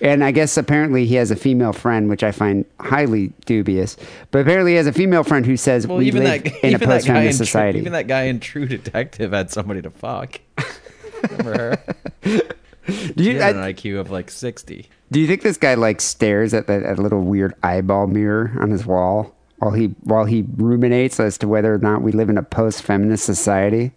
And 0.00 0.22
I 0.22 0.30
guess 0.30 0.56
apparently 0.58 1.06
he 1.06 1.14
has 1.14 1.30
a 1.30 1.36
female 1.36 1.72
friend, 1.72 2.10
which 2.10 2.22
I 2.22 2.30
find 2.30 2.66
highly 2.80 3.32
dubious. 3.46 3.96
But 4.30 4.40
apparently 4.40 4.72
he 4.72 4.76
has 4.76 4.86
a 4.86 4.92
female 4.92 5.24
friend 5.24 5.46
who 5.46 5.56
says 5.56 5.86
Well, 5.86 5.98
we 5.98 6.06
even 6.06 6.22
live 6.24 6.44
that 6.44 6.52
in 6.62 6.74
a 6.74 6.76
even 6.76 6.80
that 6.80 6.80
guy 6.80 6.84
in 6.84 6.88
post-feminist 6.98 7.38
True- 7.38 7.46
society. 7.46 7.78
even 7.78 7.92
that 7.94 8.06
guy 8.06 8.22
in 8.24 8.38
True 8.40 8.66
Detective 8.66 9.32
had 9.32 9.50
somebody 9.50 9.80
to 9.82 9.90
fuck. 9.90 10.40
Remember 11.30 11.78
her? 12.22 12.42
Do 12.86 13.24
you, 13.24 13.40
had 13.40 13.56
an 13.56 13.62
I- 13.62 13.72
IQ 13.72 13.98
of 14.00 14.10
like 14.10 14.30
sixty. 14.30 14.88
Do 15.12 15.20
you 15.20 15.26
think 15.26 15.42
this 15.42 15.56
guy 15.56 15.74
like 15.74 16.00
stares 16.00 16.52
at 16.54 16.66
that 16.66 16.82
at 16.82 16.98
little 16.98 17.20
weird 17.20 17.54
eyeball 17.62 18.06
mirror 18.08 18.52
on 18.58 18.70
his 18.70 18.84
wall 18.86 19.34
while 19.58 19.70
he 19.72 19.86
while 20.02 20.24
he 20.24 20.44
ruminates 20.56 21.20
as 21.20 21.38
to 21.38 21.48
whether 21.48 21.72
or 21.74 21.78
not 21.78 22.02
we 22.02 22.12
live 22.12 22.28
in 22.28 22.38
a 22.38 22.42
post-feminist 22.42 23.24
society? 23.24 23.92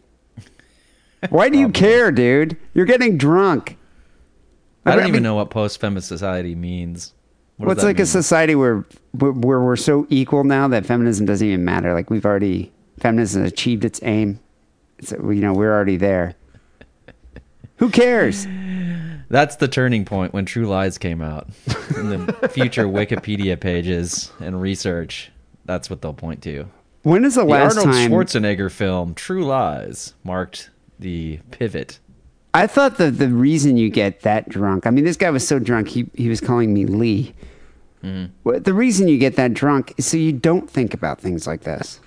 Why 1.30 1.49
do 1.49 1.57
you 1.57 1.70
care, 1.70 2.11
dude? 2.11 2.56
You're 2.74 2.86
getting 2.86 3.18
drunk. 3.18 3.78
I 4.86 4.95
don't 4.95 5.06
I 5.06 5.07
even 5.10 5.24
know 5.24 5.36
what 5.36 5.49
post-feminist 5.49 6.07
society 6.07 6.56
means. 6.56 7.14
What 7.57 7.66
Well, 7.66 7.74
it's 7.74 7.82
that 7.82 7.88
like 7.88 7.99
a 7.99 8.06
society 8.06 8.56
where 8.56 8.86
where 9.18 9.60
we're 9.60 9.76
so 9.76 10.07
equal 10.10 10.44
now 10.45 10.68
that 10.70 10.86
feminism 10.86 11.26
doesn't 11.26 11.45
even 11.45 11.66
matter. 11.66 11.94
Like 11.94 12.10
we've 12.10 12.26
already 12.26 12.72
feminism 12.99 13.44
achieved 13.44 13.84
its 13.84 13.99
aim. 14.03 14.40
It's, 14.98 15.11
you 15.11 15.36
know, 15.36 15.53
we're 15.53 15.74
already 15.74 15.98
there. 15.98 16.36
Who 17.80 17.89
cares? 17.89 18.45
That's 19.30 19.56
the 19.57 19.68
turning 19.68 20.06
point 20.06 20.34
when 20.34 20.45
True 20.45 20.68
Lies 20.68 20.97
came 20.97 21.22
out. 21.22 21.47
In 21.97 22.10
the 22.10 22.49
future 22.51 22.85
Wikipedia 22.85 23.60
pages 23.60 24.31
and 24.39 24.61
research, 24.61 25.31
that's 25.65 25.89
what 25.89 26.01
they'll 26.01 26.14
point 26.14 26.41
to. 26.43 26.68
When 27.03 27.23
is 27.23 27.35
the, 27.35 27.41
The 27.41 27.47
last 27.47 27.77
Arnold 27.77 27.95
time 27.95 28.11
Schwarzenegger 28.11 28.72
film 28.72 29.14
True 29.14 29.45
Lies 29.45 30.14
marked 30.23 30.69
the 30.99 31.39
pivot. 31.51 31.99
I 32.53 32.68
thought 32.68 32.97
that 32.97 33.11
the 33.11 33.30
reason 33.30 33.77
you 33.77 33.89
get 33.89 34.22
that 34.22 34.49
drunk, 34.49 34.88
I 34.88 34.89
mean, 34.89 35.06
this 35.06 35.18
guy 35.18 35.30
was 35.30 35.47
so 35.47 35.60
drunk, 35.60 35.88
he, 35.88 36.10
he 36.15 36.27
was 36.27 36.41
calling 36.41 36.73
me 36.73 36.85
Lee. 36.85 37.34
Mm-hmm. 38.03 38.64
The 38.64 38.73
reason 38.73 39.07
you 39.07 39.18
get 39.18 39.35
that 39.35 39.53
drunk 39.53 39.93
is 39.97 40.06
so 40.06 40.18
you 40.18 40.34
don't 40.34 40.69
think 40.69 40.93
about 40.93 41.22
things 41.22 41.45
like 41.45 41.61
this. 41.61 41.99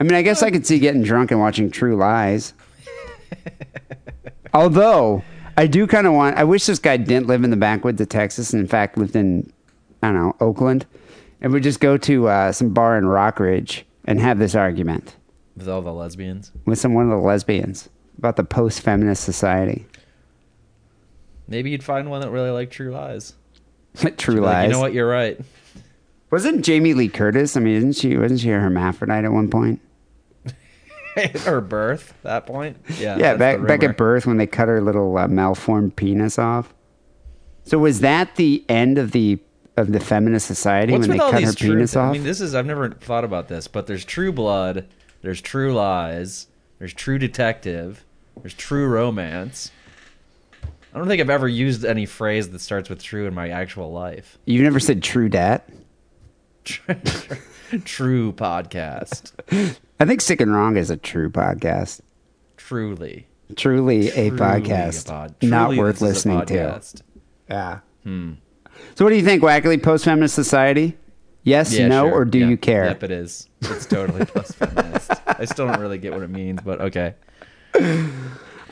I 0.00 0.04
mean, 0.04 0.14
I 0.14 0.22
guess 0.22 0.42
I 0.42 0.50
could 0.50 0.66
see 0.66 0.78
getting 0.78 1.02
drunk 1.02 1.30
and 1.30 1.38
watching 1.40 1.70
True 1.70 1.96
Lies. 1.96 2.54
Although, 4.54 5.22
I 5.56 5.66
do 5.66 5.86
kind 5.86 6.06
of 6.06 6.12
want, 6.12 6.36
I 6.36 6.44
wish 6.44 6.66
this 6.66 6.78
guy 6.78 6.96
didn't 6.96 7.26
live 7.26 7.44
in 7.44 7.50
the 7.50 7.56
backwoods 7.56 8.00
of 8.00 8.08
Texas 8.08 8.52
and, 8.52 8.60
in 8.60 8.66
fact, 8.68 8.96
lived 8.96 9.16
in, 9.16 9.52
I 10.02 10.08
don't 10.12 10.16
know, 10.16 10.36
Oakland, 10.40 10.86
and 11.40 11.52
would 11.52 11.62
just 11.62 11.80
go 11.80 11.96
to 11.98 12.28
uh, 12.28 12.52
some 12.52 12.70
bar 12.70 12.96
in 12.98 13.04
Rockridge 13.04 13.82
and 14.04 14.20
have 14.20 14.38
this 14.38 14.54
argument 14.54 15.16
With 15.56 15.68
all 15.68 15.82
the 15.82 15.92
lesbians. 15.92 16.50
with 16.64 16.78
some 16.78 16.94
one 16.94 17.04
of 17.04 17.10
the 17.10 17.16
lesbians 17.26 17.88
about 18.16 18.36
the 18.36 18.44
post 18.44 18.80
feminist 18.80 19.22
society. 19.24 19.86
Maybe 21.46 21.70
you'd 21.70 21.84
find 21.84 22.10
one 22.10 22.20
that 22.20 22.30
really 22.30 22.50
liked 22.50 22.72
True 22.72 22.90
Lies. 22.90 23.34
True 24.16 24.34
Be 24.36 24.40
like, 24.40 24.52
lies. 24.54 24.66
you 24.66 24.72
know 24.72 24.80
what? 24.80 24.92
You're 24.92 25.08
right. 25.08 25.40
Wasn't 26.30 26.64
Jamie 26.64 26.92
Lee 26.94 27.08
Curtis? 27.08 27.56
I 27.56 27.60
mean, 27.60 27.76
isn't 27.76 27.92
she? 27.94 28.16
Wasn't 28.16 28.40
she 28.40 28.50
a 28.50 28.58
hermaphrodite 28.58 29.24
at 29.24 29.32
one 29.32 29.48
point? 29.48 29.80
Her 31.44 31.60
birth, 31.60 32.14
that 32.22 32.46
point. 32.46 32.76
Yeah. 32.98 33.16
yeah, 33.16 33.34
back 33.36 33.66
back 33.66 33.82
at 33.82 33.96
birth 33.96 34.26
when 34.26 34.36
they 34.36 34.46
cut 34.46 34.68
her 34.68 34.80
little 34.80 35.16
uh, 35.16 35.28
malformed 35.28 35.96
penis 35.96 36.38
off. 36.38 36.74
So 37.64 37.78
was 37.78 38.00
that 38.00 38.36
the 38.36 38.64
end 38.68 38.98
of 38.98 39.12
the 39.12 39.38
of 39.76 39.92
the 39.92 40.00
feminist 40.00 40.46
society 40.46 40.92
What's 40.92 41.06
when 41.06 41.18
they 41.18 41.30
cut 41.30 41.42
her 41.42 41.52
true? 41.52 41.74
penis 41.74 41.94
off? 41.96 42.10
I 42.10 42.12
mean, 42.12 42.24
this 42.24 42.40
is 42.40 42.54
I've 42.54 42.66
never 42.66 42.90
thought 42.90 43.24
about 43.24 43.48
this, 43.48 43.68
but 43.68 43.86
there's 43.86 44.04
True 44.04 44.32
Blood, 44.32 44.86
there's 45.22 45.40
True 45.40 45.72
Lies, 45.74 46.46
there's 46.78 46.94
True 46.94 47.18
Detective, 47.18 48.04
there's 48.42 48.54
True 48.54 48.86
Romance. 48.86 49.70
I 50.94 50.98
don't 50.98 51.06
think 51.06 51.20
I've 51.20 51.30
ever 51.30 51.46
used 51.46 51.84
any 51.84 52.06
phrase 52.06 52.50
that 52.50 52.60
starts 52.60 52.88
with 52.88 53.02
true 53.02 53.26
in 53.26 53.34
my 53.34 53.50
actual 53.50 53.92
life. 53.92 54.38
you 54.46 54.62
never 54.62 54.80
said 54.80 55.02
true 55.02 55.28
dat. 55.28 55.68
True 57.84 58.32
podcast. 58.32 59.32
I 60.00 60.04
think 60.04 60.20
Sick 60.20 60.40
and 60.40 60.52
Wrong 60.54 60.76
is 60.76 60.90
a 60.90 60.96
true 60.96 61.28
podcast. 61.30 62.00
Truly. 62.56 63.26
Truly 63.56 64.08
a 64.10 64.30
podcast, 64.30 65.06
a 65.06 65.10
pod- 65.10 65.34
not 65.42 65.74
worth 65.76 66.00
this 66.00 66.18
is 66.18 66.26
a 66.26 66.28
listening 66.34 66.46
to. 66.46 66.82
Yeah. 67.48 67.78
Hmm. 68.04 68.32
So 68.94 69.04
what 69.04 69.10
do 69.10 69.16
you 69.16 69.24
think, 69.24 69.42
Wackerly? 69.42 69.82
Post 69.82 70.04
feminist 70.04 70.34
society? 70.34 70.96
Yes, 71.44 71.72
Yeah, 71.76 71.88
no, 71.88 72.04
sure. 72.04 72.12
or 72.12 72.24
do 72.26 72.38
Yeah. 72.38 72.48
you 72.48 72.56
care? 72.58 72.84
Yep, 72.86 73.02
it 73.04 73.10
is. 73.10 73.48
It's 73.62 73.86
totally 73.86 74.24
post 74.26 74.54
feminist. 74.56 75.10
I 75.26 75.46
still 75.46 75.66
don't 75.66 75.80
really 75.80 75.98
get 75.98 76.12
what 76.12 76.22
it 76.22 76.30
means, 76.30 76.60
but 76.62 76.80
okay. 76.82 77.14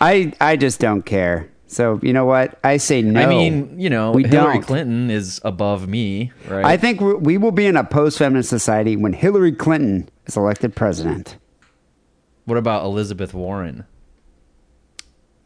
I 0.01 0.33
I 0.41 0.57
just 0.57 0.79
don't 0.81 1.03
care. 1.03 1.49
So 1.69 1.99
you 2.03 2.13
know 2.13 2.27
what? 2.27 2.59
I 2.63 2.77
say 2.77 3.03
no. 3.03 3.21
I 3.21 3.27
mean, 3.27 3.79
you 3.81 3.89
know, 3.91 4.13
we 4.13 4.25
Hillary 4.25 4.55
don't. 4.55 4.63
Clinton 4.63 5.11
is 5.11 5.41
above 5.45 5.89
me, 5.89 6.33
right? 6.49 6.65
I 6.65 6.77
think 6.77 7.01
we 7.01 7.15
we 7.15 7.39
will 7.39 7.51
be 7.51 7.67
in 7.67 7.77
a 7.77 7.85
post-feminist 7.85 8.49
society 8.49 8.95
when 8.97 9.13
Hillary 9.15 9.53
Clinton 9.53 10.09
is 10.27 10.37
elected 10.37 10.75
president. 10.75 11.37
What 12.45 12.59
about 12.59 12.85
Elizabeth 12.85 13.35
Warren? 13.35 13.85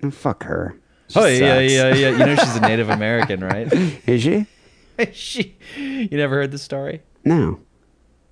Oh, 0.03 0.11
fuck 0.11 0.45
her. 0.45 0.77
She 1.09 1.19
oh 1.19 1.27
yeah, 1.27 1.39
sucks. 1.39 1.73
yeah, 1.73 1.95
yeah. 1.95 2.11
You 2.11 2.19
know 2.27 2.37
she's 2.37 2.57
a 2.57 2.61
Native 2.61 2.89
American, 2.99 3.41
right? 3.41 3.71
Is 4.07 4.23
she? 4.23 4.47
she. 5.13 5.57
You 5.77 6.17
never 6.17 6.37
heard 6.37 6.51
the 6.53 6.59
story? 6.59 7.03
No. 7.25 7.61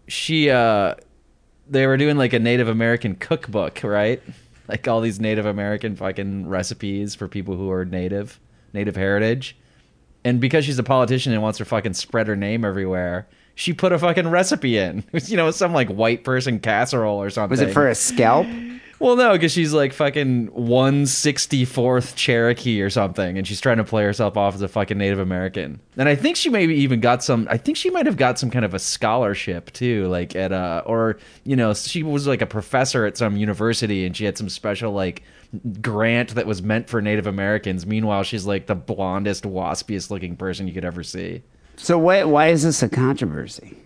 She. 0.07 0.51
uh 0.51 0.95
They 1.69 1.87
were 1.87 1.97
doing 1.97 2.17
like 2.17 2.33
a 2.33 2.39
Native 2.39 2.69
American 2.69 3.17
cookbook, 3.17 3.83
right? 3.83 4.23
Like 4.69 4.87
all 4.87 5.01
these 5.01 5.19
Native 5.19 5.47
American 5.47 5.97
fucking 5.97 6.47
recipes 6.49 7.15
for 7.15 7.27
people 7.27 7.57
who 7.57 7.71
are 7.71 7.85
native, 7.85 8.39
native 8.73 8.97
heritage. 8.97 9.57
And 10.25 10.41
because 10.41 10.65
she's 10.65 10.79
a 10.79 10.83
politician 10.83 11.33
and 11.33 11.43
wants 11.43 11.59
to 11.59 11.65
fucking 11.65 11.95
spread 11.95 12.27
her 12.27 12.37
name 12.37 12.65
everywhere, 12.65 13.27
she 13.59 13.73
put 13.73 13.91
a 13.93 13.99
fucking 13.99 14.29
recipe 14.29 14.79
in. 14.79 15.05
You 15.29 15.37
know, 15.37 15.51
some 15.51 15.73
like 15.73 15.89
white 15.89 16.25
person 16.25 16.61
casserole 16.61 17.21
or 17.21 17.29
something. 17.29 17.51
Was 17.51 17.61
it 17.61 17.73
for 17.73 17.89
a 17.89 17.95
scalp? 17.95 18.47
Well, 19.01 19.17
no, 19.17 19.33
because 19.33 19.53
she's 19.53 19.73
like 19.73 19.93
fucking 19.93 20.47
one 20.47 21.07
sixty 21.07 21.65
fourth 21.65 22.15
Cherokee 22.17 22.81
or 22.81 22.89
something, 22.89 23.37
and 23.37 23.47
she's 23.47 23.61
trying 23.61 23.77
to 23.77 23.85
play 23.85 24.05
herself 24.05 24.37
off 24.37 24.55
as 24.55 24.63
a 24.63 24.69
fucking 24.69 24.97
Native 24.97 25.19
American. 25.19 25.81
And 25.97 26.09
I 26.09 26.15
think 26.15 26.37
she 26.37 26.49
maybe 26.49 26.77
even 26.77 27.01
got 27.01 27.23
some. 27.23 27.47
I 27.51 27.59
think 27.59 27.77
she 27.77 27.91
might 27.91 28.07
have 28.07 28.17
got 28.17 28.39
some 28.39 28.51
kind 28.51 28.65
of 28.65 28.75
a 28.75 28.79
scholarship 28.79 29.73
too, 29.73 30.07
like 30.07 30.35
at 30.35 30.53
uh 30.53 30.83
or 30.87 31.19
you 31.45 31.57
know, 31.57 31.75
she 31.75 32.03
was 32.03 32.27
like 32.27 32.41
a 32.41 32.47
professor 32.47 33.07
at 33.07 33.17
some 33.17 33.37
university, 33.37 34.07
and 34.07 34.17
she 34.17 34.25
had 34.25 34.39
some 34.39 34.49
special 34.49 34.93
like 34.93 35.25
grant 35.83 36.37
that 36.37 36.47
was 36.47 36.63
meant 36.63 36.89
for 36.89 37.03
Native 37.03 37.27
Americans. 37.27 37.87
Meanwhile, 37.87 38.23
she's 38.23 38.47
like 38.47 38.67
the 38.67 38.77
blondest, 38.77 39.45
waspiest 39.45 40.11
looking 40.11 40.37
person 40.37 40.69
you 40.69 40.75
could 40.75 40.85
ever 40.85 41.03
see. 41.03 41.43
So 41.79 41.99
why 41.99 42.25
why 42.25 42.49
is 42.49 42.63
this 42.65 42.83
a 42.83 42.89
controversy? 42.89 43.77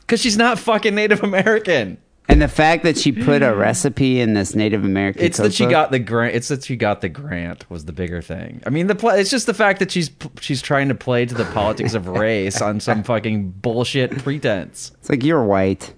Because 0.00 0.20
she's 0.20 0.36
not 0.36 0.58
fucking 0.58 0.94
Native 0.94 1.22
American. 1.22 1.98
And 2.30 2.42
the 2.42 2.48
fact 2.48 2.82
that 2.84 2.98
she 2.98 3.10
put 3.10 3.42
a 3.42 3.54
recipe 3.54 4.20
in 4.20 4.34
this 4.34 4.54
Native 4.54 4.84
American 4.84 5.22
It's 5.22 5.38
that 5.38 5.54
she 5.54 5.64
got 5.64 5.90
the 5.90 5.98
grant. 5.98 6.34
It's 6.34 6.48
that 6.48 6.62
she 6.62 6.76
got 6.76 7.00
the 7.00 7.08
grant 7.08 7.68
was 7.70 7.86
the 7.86 7.92
bigger 7.92 8.20
thing. 8.20 8.60
I 8.66 8.70
mean, 8.70 8.86
the 8.86 8.94
pla 8.94 9.12
it's 9.14 9.30
just 9.30 9.46
the 9.46 9.54
fact 9.54 9.78
that 9.78 9.90
she's 9.90 10.10
she's 10.40 10.60
trying 10.60 10.88
to 10.88 10.94
play 10.94 11.24
to 11.24 11.34
the 11.34 11.46
politics 11.46 11.94
of 11.94 12.06
race 12.06 12.60
on 12.60 12.80
some 12.80 13.02
fucking 13.02 13.50
bullshit 13.52 14.18
pretense. 14.18 14.92
It's 15.00 15.08
like 15.08 15.24
you're 15.24 15.42
white. 15.42 15.94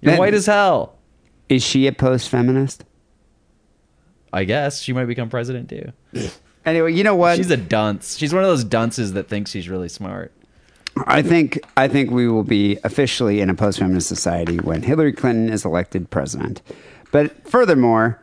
You're 0.00 0.12
That- 0.12 0.18
white 0.18 0.34
as 0.34 0.46
hell. 0.46 0.96
Is 1.48 1.62
she 1.62 1.86
a 1.86 1.92
post-feminist? 1.92 2.84
I 4.32 4.44
guess 4.44 4.82
she 4.82 4.92
might 4.92 5.06
become 5.06 5.30
president 5.30 5.70
too. 5.70 5.92
Anyway, 6.66 6.92
you 6.92 7.02
know 7.04 7.14
what? 7.14 7.36
She's 7.36 7.50
a 7.50 7.56
dunce. 7.56 8.18
She's 8.18 8.34
one 8.34 8.42
of 8.42 8.48
those 8.50 8.64
dunces 8.64 9.14
that 9.14 9.28
thinks 9.28 9.50
she's 9.50 9.68
really 9.68 9.88
smart. 9.88 10.32
I 11.06 11.22
think 11.22 11.60
I 11.76 11.88
think 11.88 12.10
we 12.10 12.28
will 12.28 12.44
be 12.44 12.78
officially 12.84 13.40
in 13.40 13.50
a 13.50 13.54
post-feminist 13.54 14.08
society 14.08 14.56
when 14.58 14.82
Hillary 14.82 15.12
Clinton 15.12 15.50
is 15.50 15.64
elected 15.64 16.10
president. 16.10 16.62
But 17.10 17.48
furthermore, 17.48 18.20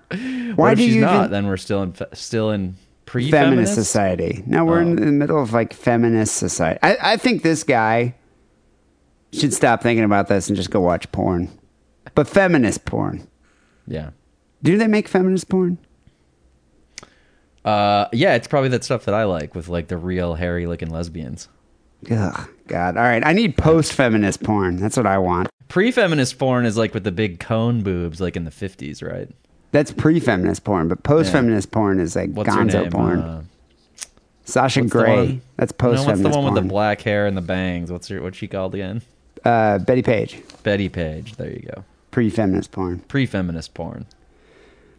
why 0.55 0.71
if 0.73 0.77
do 0.77 0.83
she's 0.85 0.95
you 0.95 1.01
not? 1.01 1.15
even, 1.15 1.31
Then 1.31 1.47
we're 1.47 1.57
still 1.57 1.81
in 1.83 1.93
fe- 1.93 2.05
still 2.13 2.51
in 2.51 2.61
feminist 2.73 3.05
pre-feminist 3.05 3.73
society? 3.75 4.43
No, 4.45 4.65
we're 4.65 4.81
in 4.81 4.95
the 4.95 5.05
middle 5.11 5.41
of 5.41 5.53
like 5.53 5.73
feminist 5.73 6.35
society. 6.35 6.79
I, 6.83 6.97
I 7.13 7.17
think 7.17 7.41
this 7.43 7.63
guy 7.63 8.15
should 9.33 9.53
stop 9.53 9.81
thinking 9.81 10.03
about 10.03 10.27
this 10.27 10.47
and 10.49 10.55
just 10.55 10.69
go 10.71 10.79
watch 10.81 11.11
porn, 11.11 11.49
but 12.13 12.27
feminist 12.27 12.85
porn. 12.85 13.27
Yeah. 13.87 14.11
Do 14.63 14.77
they 14.77 14.87
make 14.87 15.07
feminist 15.07 15.49
porn? 15.49 15.77
Uh, 17.63 18.07
yeah, 18.13 18.35
it's 18.35 18.47
probably 18.47 18.69
that 18.69 18.83
stuff 18.83 19.05
that 19.05 19.15
I 19.15 19.23
like 19.23 19.55
with 19.55 19.67
like 19.67 19.87
the 19.87 19.97
real 19.97 20.35
hairy 20.35 20.67
looking 20.67 20.89
lesbians. 20.91 21.49
Ugh, 22.11 22.47
God. 22.67 22.97
All 22.97 23.03
right, 23.03 23.25
I 23.25 23.33
need 23.33 23.57
post-feminist 23.57 24.43
porn. 24.43 24.77
That's 24.77 24.97
what 24.97 25.05
I 25.05 25.17
want. 25.17 25.49
Pre-feminist 25.67 26.37
porn 26.39 26.65
is 26.65 26.77
like 26.77 26.93
with 26.93 27.03
the 27.03 27.11
big 27.11 27.39
cone 27.39 27.81
boobs, 27.83 28.19
like 28.21 28.35
in 28.35 28.45
the 28.45 28.51
fifties, 28.51 29.01
right? 29.03 29.29
That's 29.71 29.91
pre-feminist 29.91 30.63
porn, 30.63 30.87
but 30.87 31.03
post-feminist 31.03 31.71
porn 31.71 31.99
is 31.99 32.15
like 32.15 32.31
What's 32.31 32.53
her 32.53 32.61
gonzo 32.61 32.83
name? 32.83 32.91
porn. 32.91 33.19
Uh, 33.19 33.43
Sasha 34.45 34.81
what's 34.81 34.93
the 34.93 34.99
Grey. 34.99 35.15
one- 35.15 35.41
That's 35.57 35.71
No, 35.73 35.77
post-feminist 35.77 36.05
porn. 36.05 36.07
what's 36.07 36.21
the 36.21 36.29
one 36.29 36.33
porn. 36.45 36.53
with 36.53 36.63
the 36.63 36.69
black 36.69 37.01
hair 37.01 37.25
and 37.27 37.35
the 37.35 37.41
bangs? 37.41 37.91
What's 37.91 38.07
her? 38.09 38.21
What's 38.21 38.37
she 38.37 38.47
called 38.47 38.73
again? 38.75 39.01
uh, 39.43 39.79
Bettie 39.79 40.01
Page. 40.03 40.41
Bettie 40.63 40.89
Page. 40.89 41.35
There 41.35 41.51
you 41.51 41.67
go. 41.75 41.83
Pre-feminist 42.11 42.71
porn. 42.71 42.99
Pre-feminist 43.07 43.73
porn. 43.73 44.05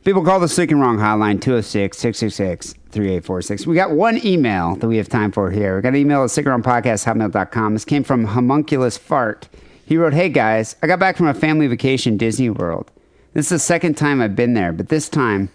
People 0.07 0.23
call 0.23 0.39
the 0.39 0.47
Sick 0.47 0.70
and 0.70 0.81
Wrong 0.81 0.99
hotline 0.99 1.41
206 1.41 1.99
666 1.99 2.74
3846. 2.91 3.66
We 3.66 3.74
got 3.74 3.91
one 3.91 4.24
email 4.24 4.77
that 4.77 4.87
we 4.87 4.99
have 4.99 5.09
time 5.09 5.33
for 5.33 5.51
here. 5.51 5.74
We 5.74 5.83
got 5.83 5.89
an 5.89 5.97
email 5.97 6.23
at 6.23 6.31
sickandwrongpodcast.hotmail.com. 6.31 7.73
This 7.73 7.85
came 7.85 8.05
from 8.05 8.27
Homunculus 8.27 8.97
Fart. 8.97 9.49
He 9.85 9.97
wrote, 9.97 10.15
Hey 10.15 10.28
guys, 10.28 10.77
I 10.81 10.87
got 10.87 11.01
back 11.01 11.16
from 11.16 11.27
a 11.27 11.35
family 11.35 11.66
vacation 11.66 12.16
Disney 12.16 12.51
World. 12.51 12.93
This 13.33 13.47
is 13.47 13.51
the 13.51 13.59
second 13.59 13.97
time 13.97 14.23
I've 14.23 14.37
been 14.37 14.55
there, 14.55 14.73
but 14.73 14.91
this 14.91 15.09
time 15.09 15.49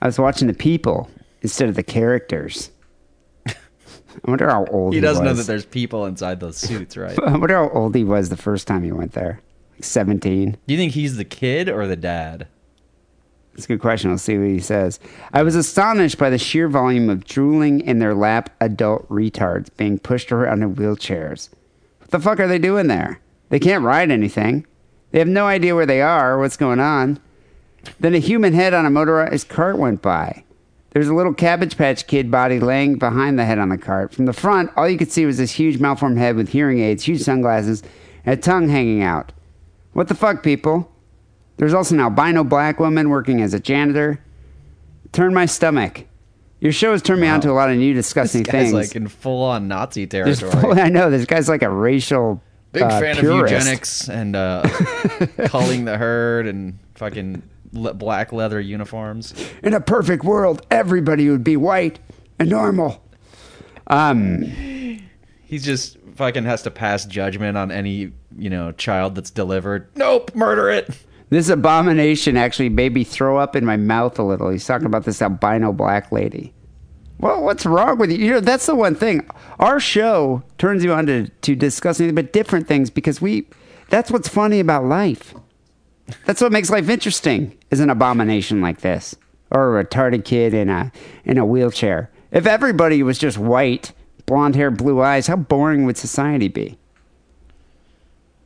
I 0.00 0.06
was 0.06 0.20
watching 0.20 0.46
the 0.46 0.54
people 0.54 1.10
instead 1.42 1.68
of 1.68 1.74
the 1.74 1.82
characters. 1.82 2.70
I 3.48 3.54
wonder 4.22 4.48
how 4.48 4.66
old 4.66 4.92
he, 4.94 4.98
was. 5.00 5.00
He 5.00 5.00
doesn't 5.00 5.24
know 5.24 5.34
that 5.34 5.48
there's 5.48 5.66
people 5.66 6.06
inside 6.06 6.38
those 6.38 6.58
suits, 6.58 6.96
right? 6.96 7.18
I 7.24 7.36
wonder 7.36 7.56
how 7.56 7.70
old 7.70 7.96
he 7.96 8.04
was 8.04 8.28
the 8.28 8.36
first 8.36 8.68
time 8.68 8.84
he 8.84 8.92
went 8.92 9.14
there. 9.14 9.40
Like 9.72 9.82
17. 9.82 10.58
Do 10.64 10.74
you 10.74 10.78
think 10.78 10.92
he's 10.92 11.16
the 11.16 11.24
kid 11.24 11.68
or 11.68 11.88
the 11.88 11.96
dad? 11.96 12.46
That's 13.56 13.64
a 13.64 13.68
good 13.68 13.80
question. 13.80 14.10
I'll 14.10 14.18
see 14.18 14.36
what 14.36 14.48
he 14.48 14.60
says. 14.60 15.00
I 15.32 15.42
was 15.42 15.56
astonished 15.56 16.18
by 16.18 16.28
the 16.28 16.36
sheer 16.36 16.68
volume 16.68 17.08
of 17.08 17.24
drooling 17.24 17.80
in 17.80 18.00
their 18.00 18.14
lap 18.14 18.54
adult 18.60 19.08
retards 19.08 19.74
being 19.78 19.98
pushed 19.98 20.30
around 20.30 20.62
in 20.62 20.76
wheelchairs. 20.76 21.48
What 22.00 22.10
the 22.10 22.20
fuck 22.20 22.38
are 22.38 22.48
they 22.48 22.58
doing 22.58 22.88
there? 22.88 23.18
They 23.48 23.58
can't 23.58 23.82
ride 23.82 24.10
anything. 24.10 24.66
They 25.10 25.20
have 25.20 25.28
no 25.28 25.46
idea 25.46 25.74
where 25.74 25.86
they 25.86 26.02
are 26.02 26.38
what's 26.38 26.58
going 26.58 26.80
on. 26.80 27.18
Then 27.98 28.14
a 28.14 28.18
human 28.18 28.52
head 28.52 28.74
on 28.74 28.84
a 28.84 28.90
motorized 28.90 29.48
cart 29.48 29.78
went 29.78 30.02
by. 30.02 30.44
There's 30.90 31.08
a 31.08 31.14
little 31.14 31.32
Cabbage 31.32 31.78
Patch 31.78 32.06
Kid 32.06 32.30
body 32.30 32.60
laying 32.60 32.96
behind 32.96 33.38
the 33.38 33.46
head 33.46 33.58
on 33.58 33.70
the 33.70 33.78
cart. 33.78 34.12
From 34.12 34.26
the 34.26 34.34
front, 34.34 34.70
all 34.76 34.86
you 34.86 34.98
could 34.98 35.10
see 35.10 35.24
was 35.24 35.38
this 35.38 35.52
huge 35.52 35.80
malformed 35.80 36.18
head 36.18 36.36
with 36.36 36.50
hearing 36.50 36.80
aids, 36.80 37.04
huge 37.04 37.22
sunglasses, 37.22 37.82
and 38.26 38.38
a 38.38 38.42
tongue 38.42 38.68
hanging 38.68 39.02
out. 39.02 39.32
What 39.94 40.08
the 40.08 40.14
fuck, 40.14 40.42
people? 40.42 40.92
There's 41.56 41.74
also 41.74 41.94
an 41.94 42.00
albino 42.00 42.44
black 42.44 42.78
woman 42.80 43.08
working 43.08 43.40
as 43.42 43.54
a 43.54 43.60
janitor. 43.60 44.20
Turn 45.12 45.32
my 45.32 45.46
stomach. 45.46 46.04
Your 46.60 46.72
show 46.72 46.92
has 46.92 47.02
turned 47.02 47.20
me 47.20 47.28
on 47.28 47.40
to 47.42 47.50
a 47.50 47.52
lot 47.52 47.70
of 47.70 47.76
new 47.76 47.92
disgusting 47.94 48.42
This 48.42 48.52
guy's 48.52 48.62
things. 48.64 48.72
like 48.74 48.96
in 48.96 49.08
full 49.08 49.42
on 49.42 49.68
Nazi 49.68 50.04
There's 50.06 50.40
territory. 50.40 50.62
full- 50.74 50.80
I 50.84 50.88
know 50.88 51.10
this 51.10 51.24
guy's 51.26 51.48
like 51.48 51.62
a 51.62 51.70
racial 51.70 52.42
Big 52.72 52.82
uh, 52.82 53.00
fan 53.00 53.16
purist. 53.16 53.52
of 53.52 53.58
eugenics 53.60 54.08
and 54.08 54.34
uh, 54.36 54.62
culling 55.46 55.84
the 55.84 55.96
herd 55.96 56.46
and 56.46 56.78
fucking 56.94 57.42
le- 57.72 57.94
black 57.94 58.32
leather 58.32 58.60
uniforms. 58.60 59.32
In 59.62 59.72
a 59.74 59.80
perfect 59.80 60.24
world, 60.24 60.66
everybody 60.70 61.28
would 61.30 61.44
be 61.44 61.56
white 61.56 61.98
and 62.38 62.48
normal. 62.50 63.02
Um, 63.86 64.42
He's 65.44 65.64
just 65.64 65.96
fucking 66.16 66.44
has 66.44 66.62
to 66.62 66.70
pass 66.70 67.04
judgment 67.04 67.56
on 67.56 67.70
any 67.70 68.12
you 68.36 68.50
know 68.50 68.72
child 68.72 69.14
that's 69.14 69.30
delivered. 69.30 69.88
Nope, 69.94 70.34
murder 70.34 70.68
it. 70.70 70.88
This 71.30 71.48
abomination 71.48 72.36
actually 72.36 72.68
made 72.68 72.94
me 72.94 73.04
throw 73.04 73.38
up 73.38 73.56
in 73.56 73.64
my 73.64 73.76
mouth 73.76 74.18
a 74.18 74.22
little. 74.22 74.48
He's 74.50 74.66
talking 74.66 74.86
about 74.86 75.04
this 75.04 75.20
albino 75.20 75.72
black 75.72 76.12
lady. 76.12 76.52
Well, 77.18 77.42
what's 77.42 77.64
wrong 77.64 77.98
with 77.98 78.10
you? 78.10 78.18
You 78.18 78.30
know, 78.32 78.40
that's 78.40 78.66
the 78.66 78.74
one 78.74 78.94
thing. 78.94 79.26
Our 79.58 79.80
show 79.80 80.42
turns 80.58 80.84
you 80.84 80.92
on 80.92 81.06
to, 81.06 81.28
to 81.28 81.56
discuss 81.56 81.98
anything 81.98 82.14
but 82.14 82.32
different 82.32 82.68
things 82.68 82.90
because 82.90 83.20
we 83.20 83.48
that's 83.88 84.10
what's 84.10 84.28
funny 84.28 84.60
about 84.60 84.84
life. 84.84 85.34
That's 86.24 86.40
what 86.40 86.52
makes 86.52 86.70
life 86.70 86.88
interesting 86.88 87.56
is 87.70 87.80
an 87.80 87.90
abomination 87.90 88.60
like 88.60 88.80
this. 88.80 89.14
Or 89.50 89.78
a 89.78 89.84
retarded 89.84 90.24
kid 90.24 90.54
in 90.54 90.68
a 90.68 90.92
in 91.24 91.38
a 91.38 91.46
wheelchair. 91.46 92.10
If 92.32 92.46
everybody 92.46 93.02
was 93.02 93.18
just 93.18 93.38
white, 93.38 93.92
blonde 94.26 94.56
hair, 94.56 94.70
blue 94.70 95.00
eyes, 95.00 95.28
how 95.28 95.36
boring 95.36 95.86
would 95.86 95.96
society 95.96 96.48
be? 96.48 96.76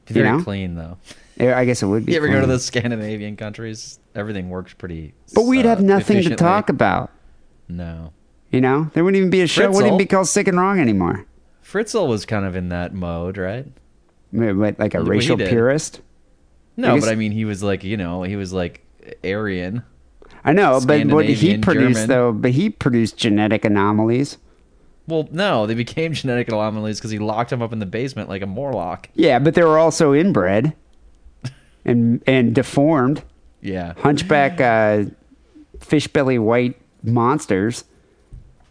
You 0.09 0.15
Very 0.15 0.29
know? 0.29 0.43
clean 0.43 0.75
though. 0.75 0.99
I 1.41 1.65
guess 1.65 1.83
it 1.83 1.87
would 1.87 2.07
be. 2.07 2.13
You 2.13 2.19
ever 2.19 2.29
go 2.29 2.41
to 2.41 2.47
those 2.47 2.65
Scandinavian 2.65 3.37
countries? 3.37 3.99
Everything 4.15 4.51
works 4.51 4.75
pretty. 4.75 5.15
But 5.35 5.43
we'd 5.43 5.67
uh, 5.67 5.71
have 5.71 5.83
nothing 5.83 6.23
to 6.25 6.37
talk 6.37 6.69
about. 6.69 7.11
No. 7.69 8.13
You 8.51 8.61
know, 8.61 8.91
there 8.95 9.05
wouldn't 9.05 9.19
even 9.19 9.31
be 9.31 9.43
a 9.43 9.47
show. 9.47 9.69
Wouldn't 9.69 9.87
even 9.87 9.99
be 9.99 10.07
called 10.07 10.27
Sick 10.27 10.49
and 10.49 10.59
Wrong 10.59 10.81
anymore. 10.81 11.25
Fritzl 11.65 12.09
was 12.09 12.27
kind 12.27 12.45
of 12.45 12.57
in 12.57 12.71
that 12.71 12.93
mode, 12.93 13.39
right? 13.39 13.67
What, 14.33 14.79
Like 14.79 14.95
a 14.95 15.03
racial 15.03 15.37
purist. 15.37 16.01
No, 16.77 16.95
guess- 16.95 17.05
but 17.05 17.13
I 17.13 17.15
mean, 17.15 17.33
he 17.33 17.45
was 17.45 17.63
like, 17.63 17.85
you 17.85 17.97
know, 17.97 18.23
he 18.23 18.37
was 18.37 18.53
like 18.53 18.85
Aryan. 19.25 19.83
I 20.45 20.53
know, 20.53 20.81
but 20.85 21.07
what 21.09 21.27
he 21.27 21.59
produced 21.59 21.95
German. 22.01 22.09
though, 22.09 22.33
but 22.33 22.53
he 22.53 22.71
produced 22.71 23.17
genetic 23.17 23.65
anomalies. 23.65 24.39
Well, 25.07 25.29
no, 25.31 25.67
they 25.67 25.75
became 25.75 26.13
genetic 26.15 26.49
anomalies 26.49 26.99
because 26.99 27.11
he 27.11 27.19
locked 27.19 27.51
them 27.51 27.61
up 27.63 27.73
in 27.73 27.79
the 27.79 27.87
basement 27.87 28.29
like 28.29 28.43
a 28.43 28.47
Morlock. 28.47 29.11
Yeah, 29.15 29.39
but 29.39 29.55
they 29.55 29.63
were 29.63 29.79
also 29.79 30.15
inbred 30.15 30.75
and 31.85 32.23
and 32.27 32.55
deformed. 32.55 33.23
Yeah. 33.63 33.95
Hunchback, 33.99 34.61
uh, 34.61 35.11
fish 35.81 36.07
belly 36.09 36.39
white 36.39 36.81
monsters 37.03 37.85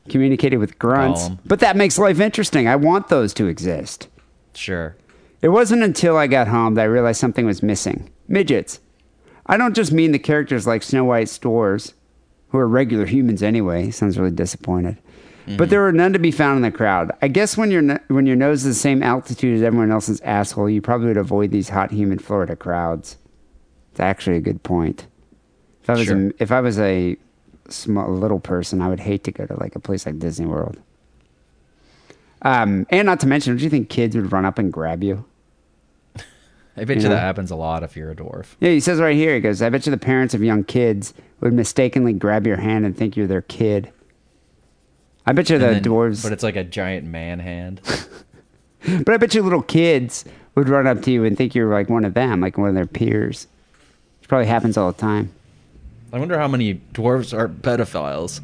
communicated 0.09 0.57
with 0.57 0.79
grunts. 0.79 1.29
But 1.45 1.59
that 1.59 1.75
makes 1.75 1.97
life 1.97 2.19
interesting. 2.19 2.67
I 2.67 2.75
want 2.75 3.09
those 3.09 3.33
to 3.35 3.47
exist. 3.47 4.07
Sure. 4.53 4.95
It 5.41 5.49
wasn't 5.49 5.83
until 5.83 6.17
I 6.17 6.27
got 6.27 6.47
home 6.47 6.73
that 6.75 6.81
I 6.81 6.85
realized 6.85 7.19
something 7.19 7.45
was 7.45 7.63
missing. 7.63 8.09
Midgets. 8.27 8.79
I 9.45 9.57
don't 9.57 9.75
just 9.75 9.91
mean 9.91 10.11
the 10.11 10.19
characters 10.19 10.67
like 10.67 10.83
Snow 10.83 11.05
White's 11.05 11.37
dwarves, 11.39 11.93
who 12.49 12.57
are 12.57 12.67
regular 12.67 13.05
humans 13.05 13.41
anyway. 13.41 13.89
Sounds 13.89 14.17
really 14.17 14.31
disappointed. 14.31 14.97
But 15.57 15.69
there 15.71 15.81
were 15.81 15.91
none 15.91 16.13
to 16.13 16.19
be 16.19 16.31
found 16.31 16.57
in 16.57 16.61
the 16.61 16.71
crowd. 16.71 17.11
I 17.21 17.27
guess 17.27 17.57
when 17.57 17.71
your 17.71 17.81
when 18.07 18.25
your 18.27 18.35
nose 18.35 18.65
is 18.65 18.75
the 18.75 18.79
same 18.79 19.01
altitude 19.01 19.55
as 19.57 19.63
everyone 19.63 19.91
else's 19.91 20.21
asshole, 20.21 20.69
you 20.69 20.81
probably 20.81 21.07
would 21.07 21.17
avoid 21.17 21.49
these 21.51 21.69
hot, 21.69 21.91
humid 21.91 22.21
Florida 22.23 22.55
crowds. 22.55 23.17
It's 23.91 23.99
actually 23.99 24.37
a 24.37 24.41
good 24.41 24.61
point. 24.63 25.07
If 25.81 25.89
I 25.89 25.93
was 25.93 26.05
Sure. 26.05 26.27
a, 26.27 26.31
if 26.39 26.51
I 26.51 26.61
was 26.61 26.77
a 26.79 27.17
small 27.67 28.11
little 28.13 28.39
person, 28.39 28.81
I 28.81 28.89
would 28.89 28.99
hate 28.99 29.23
to 29.23 29.31
go 29.31 29.45
to 29.47 29.59
like 29.59 29.75
a 29.75 29.79
place 29.79 30.05
like 30.05 30.19
Disney 30.19 30.45
World. 30.45 30.77
Um, 32.41 32.85
and 32.89 33.05
not 33.05 33.19
to 33.21 33.27
mention, 33.27 33.57
do 33.57 33.63
you 33.63 33.69
think 33.69 33.89
kids 33.89 34.15
would 34.15 34.31
run 34.31 34.45
up 34.45 34.59
and 34.59 34.71
grab 34.71 35.03
you? 35.03 35.25
I 36.77 36.85
bet 36.85 36.97
You 36.97 37.03
you, 37.03 37.09
know? 37.09 37.15
that 37.15 37.21
happens 37.21 37.51
a 37.51 37.55
lot 37.55 37.83
if 37.83 37.97
you're 37.97 38.11
a 38.11 38.15
dwarf. 38.15 38.55
Yeah, 38.61 38.69
he 38.69 38.79
says 38.79 38.99
right 38.99 39.15
here, 39.15 39.35
he 39.35 39.41
goes, 39.41 39.61
I 39.61 39.69
bet 39.69 39.85
you 39.85 39.91
the 39.91 39.97
parents 39.97 40.33
of 40.33 40.41
young 40.43 40.63
kids 40.63 41.13
would 41.41 41.51
mistakenly 41.53 42.13
grab 42.13 42.47
your 42.47 42.57
hand 42.57 42.85
and 42.85 42.95
think 42.95 43.17
you're 43.17 43.27
their 43.27 43.41
kid. 43.41 43.91
I 45.25 45.33
bet 45.33 45.49
you 45.49 45.57
the 45.57 45.65
then- 45.67 45.83
dwarves, 45.83 46.23
But 46.23 46.31
it's 46.31 46.43
like 46.43 46.55
a 46.55 46.63
giant 46.63 47.05
man 47.05 47.39
hand. 47.39 47.81
but 49.03 49.09
I 49.09 49.17
bet 49.17 49.35
you 49.35 49.41
little 49.41 49.61
kids 49.61 50.25
would 50.55 50.69
run 50.69 50.87
up 50.87 51.01
to 51.03 51.11
you 51.11 51.23
and 51.25 51.37
think 51.37 51.53
you're 51.55 51.71
like 51.71 51.89
one 51.89 52.05
of 52.05 52.13
them, 52.13 52.41
like 52.41 52.57
one 52.57 52.69
of 52.69 52.75
their 52.75 52.85
peers. 52.87 53.47
It 54.21 54.27
probably 54.27 54.47
happens 54.47 54.77
all 54.77 54.91
the 54.91 54.99
time. 54.99 55.31
I 56.11 56.17
wonder 56.19 56.39
how 56.39 56.47
many 56.47 56.75
dwarves 56.93 57.37
are 57.37 57.47
pedophiles. 57.47 58.41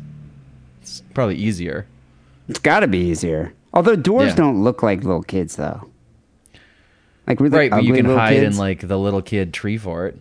It's 0.82 1.02
probably 1.14 1.36
easier. 1.36 1.88
It's 2.48 2.60
got 2.60 2.82
to 2.82 2.88
be 2.88 3.00
easier. 3.00 3.54
Although 3.74 3.96
dwarves 3.98 4.28
Yeah. 4.30 4.36
don't 4.36 4.64
look 4.64 4.84
like 4.84 5.04
little 5.04 5.24
kids, 5.24 5.56
though. 5.56 5.90
Like 7.26 7.40
really 7.40 7.58
right, 7.58 7.72
but 7.72 7.84
you 7.84 7.94
can 7.96 8.06
hide 8.06 8.34
kids. 8.34 8.56
in 8.56 8.60
like 8.60 8.88
the 8.88 9.00
little 9.00 9.22
kid 9.24 9.52
tree 9.52 9.80
fort. 9.80 10.16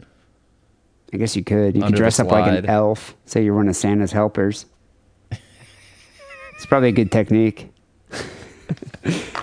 I 1.12 1.18
guess 1.18 1.36
you 1.36 1.44
could. 1.44 1.74
You 1.76 1.82
could 1.82 1.84
under 1.84 1.96
the 1.96 2.00
dress 2.00 2.18
up 2.18 2.28
like 2.30 2.46
an 2.46 2.64
elf. 2.64 3.14
Say 3.26 3.44
you're 3.44 3.54
one 3.54 3.68
of 3.68 3.76
Santa's 3.76 4.10
helpers. 4.12 4.64
It's 6.54 6.66
probably 6.66 6.88
a 6.88 6.92
good 6.92 7.12
technique. 7.12 7.70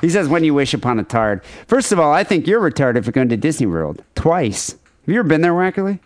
he 0.02 0.10
says, 0.10 0.28
"When 0.28 0.44
you 0.44 0.54
wish 0.54 0.74
upon 0.74 1.00
a 1.00 1.04
tard." 1.04 1.44
First 1.68 1.92
of 1.92 2.00
all, 2.00 2.12
I 2.12 2.24
think 2.24 2.48
you're 2.48 2.62
retarded 2.62 3.06
for 3.06 3.12
going 3.12 3.30
to 3.30 3.38
Disney 3.38 3.68
World 3.68 4.04
twice. 4.16 4.72
Have 4.72 5.14
you 5.14 5.20
ever 5.20 5.28
been 5.28 5.42
there, 5.42 5.54
Wackerly? 5.54 6.00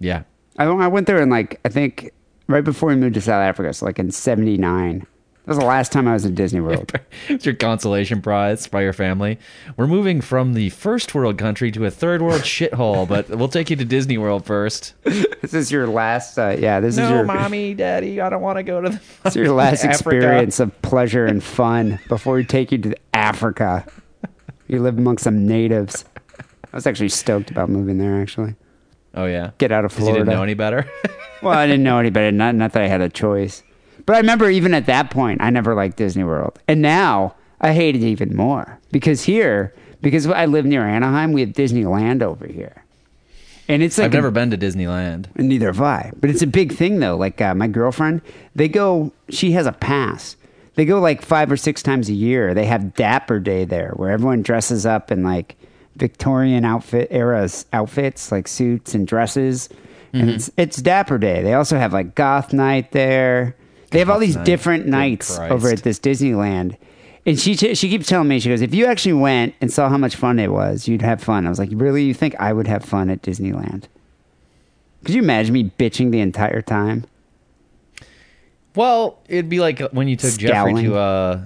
Yeah. 0.00 0.22
I, 0.58 0.64
I 0.64 0.86
went 0.88 1.06
there 1.06 1.20
in 1.20 1.30
like 1.30 1.60
I 1.64 1.68
think 1.68 2.10
right 2.46 2.64
before 2.64 2.90
we 2.90 2.96
moved 2.96 3.14
to 3.14 3.20
South 3.20 3.42
Africa, 3.42 3.72
so 3.72 3.86
like 3.86 3.98
in 3.98 4.10
'79. 4.10 5.06
That 5.44 5.50
was 5.50 5.58
the 5.58 5.64
last 5.66 5.92
time 5.92 6.08
I 6.08 6.14
was 6.14 6.24
at 6.24 6.34
Disney 6.34 6.60
World. 6.60 6.90
It's 7.28 7.44
your 7.46 7.54
consolation 7.54 8.20
prize 8.22 8.66
by 8.66 8.82
your 8.82 8.92
family. 8.92 9.38
We're 9.76 9.86
moving 9.86 10.20
from 10.20 10.54
the 10.54 10.70
first 10.70 11.14
world 11.14 11.36
country 11.38 11.70
to 11.72 11.84
a 11.84 11.90
third 11.90 12.22
world 12.22 12.42
shithole, 12.54 13.06
but 13.08 13.28
we'll 13.28 13.48
take 13.48 13.68
you 13.70 13.76
to 13.76 13.84
Disney 13.84 14.16
World 14.18 14.44
first. 14.46 14.94
this 15.04 15.52
is 15.54 15.70
your 15.70 15.86
last. 15.86 16.38
Uh, 16.38 16.56
yeah, 16.58 16.80
this 16.80 16.96
no, 16.96 17.04
is 17.04 17.10
your 17.10 17.24
mommy, 17.24 17.74
daddy, 17.74 18.20
I 18.20 18.28
don't 18.30 18.40
want 18.42 18.56
to 18.56 18.62
go 18.62 18.80
to 18.80 18.88
the. 18.90 19.00
It's 19.24 19.36
your 19.36 19.50
last 19.52 19.84
Africa. 19.84 20.16
experience 20.16 20.60
of 20.60 20.80
pleasure 20.82 21.26
and 21.26 21.42
fun 21.42 21.98
before 22.08 22.34
we 22.36 22.44
take 22.44 22.72
you 22.72 22.78
to 22.78 22.96
Africa. 23.12 23.86
You 24.66 24.80
live 24.80 24.96
amongst 24.96 25.24
some 25.24 25.46
natives. 25.46 26.04
I 26.38 26.76
was 26.76 26.86
actually 26.86 27.10
stoked 27.10 27.50
about 27.50 27.68
moving 27.68 27.98
there. 27.98 28.20
Actually, 28.20 28.54
Oh 29.14 29.26
yeah, 29.26 29.50
get 29.58 29.72
out 29.72 29.84
of 29.84 29.92
Florida. 29.92 30.18
You 30.20 30.24
didn't 30.24 30.36
know 30.36 30.42
any 30.42 30.54
better. 30.54 30.90
well, 31.42 31.52
I 31.56 31.66
didn't 31.66 31.84
know 31.84 31.98
any 31.98 32.10
better. 32.10 32.32
Not 32.32 32.54
not 32.54 32.72
that 32.72 32.82
I 32.82 32.88
had 32.88 33.00
a 33.02 33.08
choice, 33.10 33.62
but 34.06 34.14
I 34.16 34.18
remember 34.18 34.48
even 34.50 34.74
at 34.74 34.86
that 34.86 35.10
point, 35.10 35.40
I 35.40 35.50
never 35.50 35.74
liked 35.74 35.96
Disney 35.96 36.24
World, 36.24 36.58
and 36.68 36.82
now 36.82 37.34
I 37.60 37.72
hate 37.72 37.96
it 37.96 38.02
even 38.02 38.34
more 38.36 38.78
because 38.92 39.22
here, 39.22 39.72
because 40.02 40.26
I 40.26 40.46
live 40.46 40.64
near 40.66 40.86
Anaheim, 40.86 41.32
we 41.32 41.40
have 41.40 41.50
Disneyland 41.50 42.22
over 42.22 42.46
here, 42.46 42.84
and 43.68 43.82
it's 43.82 43.96
like 43.98 44.06
I've 44.06 44.12
a- 44.12 44.16
never 44.16 44.30
been 44.30 44.50
to 44.50 44.58
Disneyland. 44.58 45.26
and 45.36 45.48
neither 45.48 45.66
have 45.66 45.80
I. 45.80 46.12
But 46.20 46.30
it's 46.30 46.42
a 46.42 46.46
big 46.46 46.72
thing 46.72 47.00
though. 47.00 47.16
Like 47.16 47.40
uh, 47.40 47.54
my 47.54 47.66
girlfriend, 47.68 48.20
they 48.54 48.68
go. 48.68 49.12
She 49.30 49.52
has 49.52 49.66
a 49.66 49.72
pass. 49.72 50.36
They 50.76 50.84
go 50.84 50.98
like 51.00 51.22
five 51.22 51.52
or 51.52 51.56
six 51.56 51.82
times 51.84 52.08
a 52.08 52.12
year. 52.14 52.52
They 52.52 52.66
have 52.66 52.94
Dapper 52.94 53.38
Day 53.38 53.64
there, 53.64 53.92
where 53.96 54.10
everyone 54.10 54.42
dresses 54.42 54.84
up 54.84 55.12
in 55.12 55.22
like 55.22 55.56
Victorian 55.96 56.64
outfit 56.64 57.08
eras 57.12 57.64
outfits, 57.72 58.32
like 58.32 58.48
suits 58.48 58.92
and 58.94 59.06
dresses, 59.06 59.68
and 60.12 60.28
it's 60.28 60.50
it's 60.56 60.76
Dapper 60.82 61.16
Day. 61.18 61.42
They 61.42 61.54
also 61.54 61.78
have 61.78 61.92
like 61.92 62.14
Goth 62.16 62.52
Night 62.52 62.90
there. 62.92 63.54
They 63.94 63.98
have 64.00 64.10
all 64.10 64.18
these 64.18 64.36
Night. 64.36 64.44
different 64.44 64.84
Good 64.84 64.90
nights 64.90 65.36
Christ. 65.36 65.52
over 65.52 65.70
at 65.70 65.82
this 65.82 65.98
Disneyland. 65.98 66.76
And 67.26 67.40
she 67.40 67.54
she 67.56 67.88
keeps 67.88 68.06
telling 68.06 68.28
me 68.28 68.38
she 68.38 68.50
goes, 68.50 68.60
if 68.60 68.74
you 68.74 68.84
actually 68.84 69.14
went 69.14 69.54
and 69.62 69.72
saw 69.72 69.88
how 69.88 69.96
much 69.96 70.14
fun 70.14 70.38
it 70.38 70.52
was, 70.52 70.86
you'd 70.86 71.00
have 71.00 71.22
fun. 71.22 71.46
I 71.46 71.48
was 71.48 71.58
like, 71.58 71.70
really? 71.72 72.04
You 72.04 72.12
think 72.12 72.34
I 72.38 72.52
would 72.52 72.66
have 72.66 72.84
fun 72.84 73.08
at 73.08 73.22
Disneyland? 73.22 73.84
Could 75.04 75.14
you 75.14 75.22
imagine 75.22 75.54
me 75.54 75.64
bitching 75.78 76.10
the 76.10 76.20
entire 76.20 76.60
time? 76.60 77.04
Well, 78.76 79.20
it'd 79.28 79.48
be 79.48 79.60
like 79.60 79.80
when 79.92 80.08
you 80.08 80.16
took 80.16 80.32
Scowling. 80.32 80.76
Jeffrey 80.76 80.88
to 80.90 80.96
uh 80.98 81.44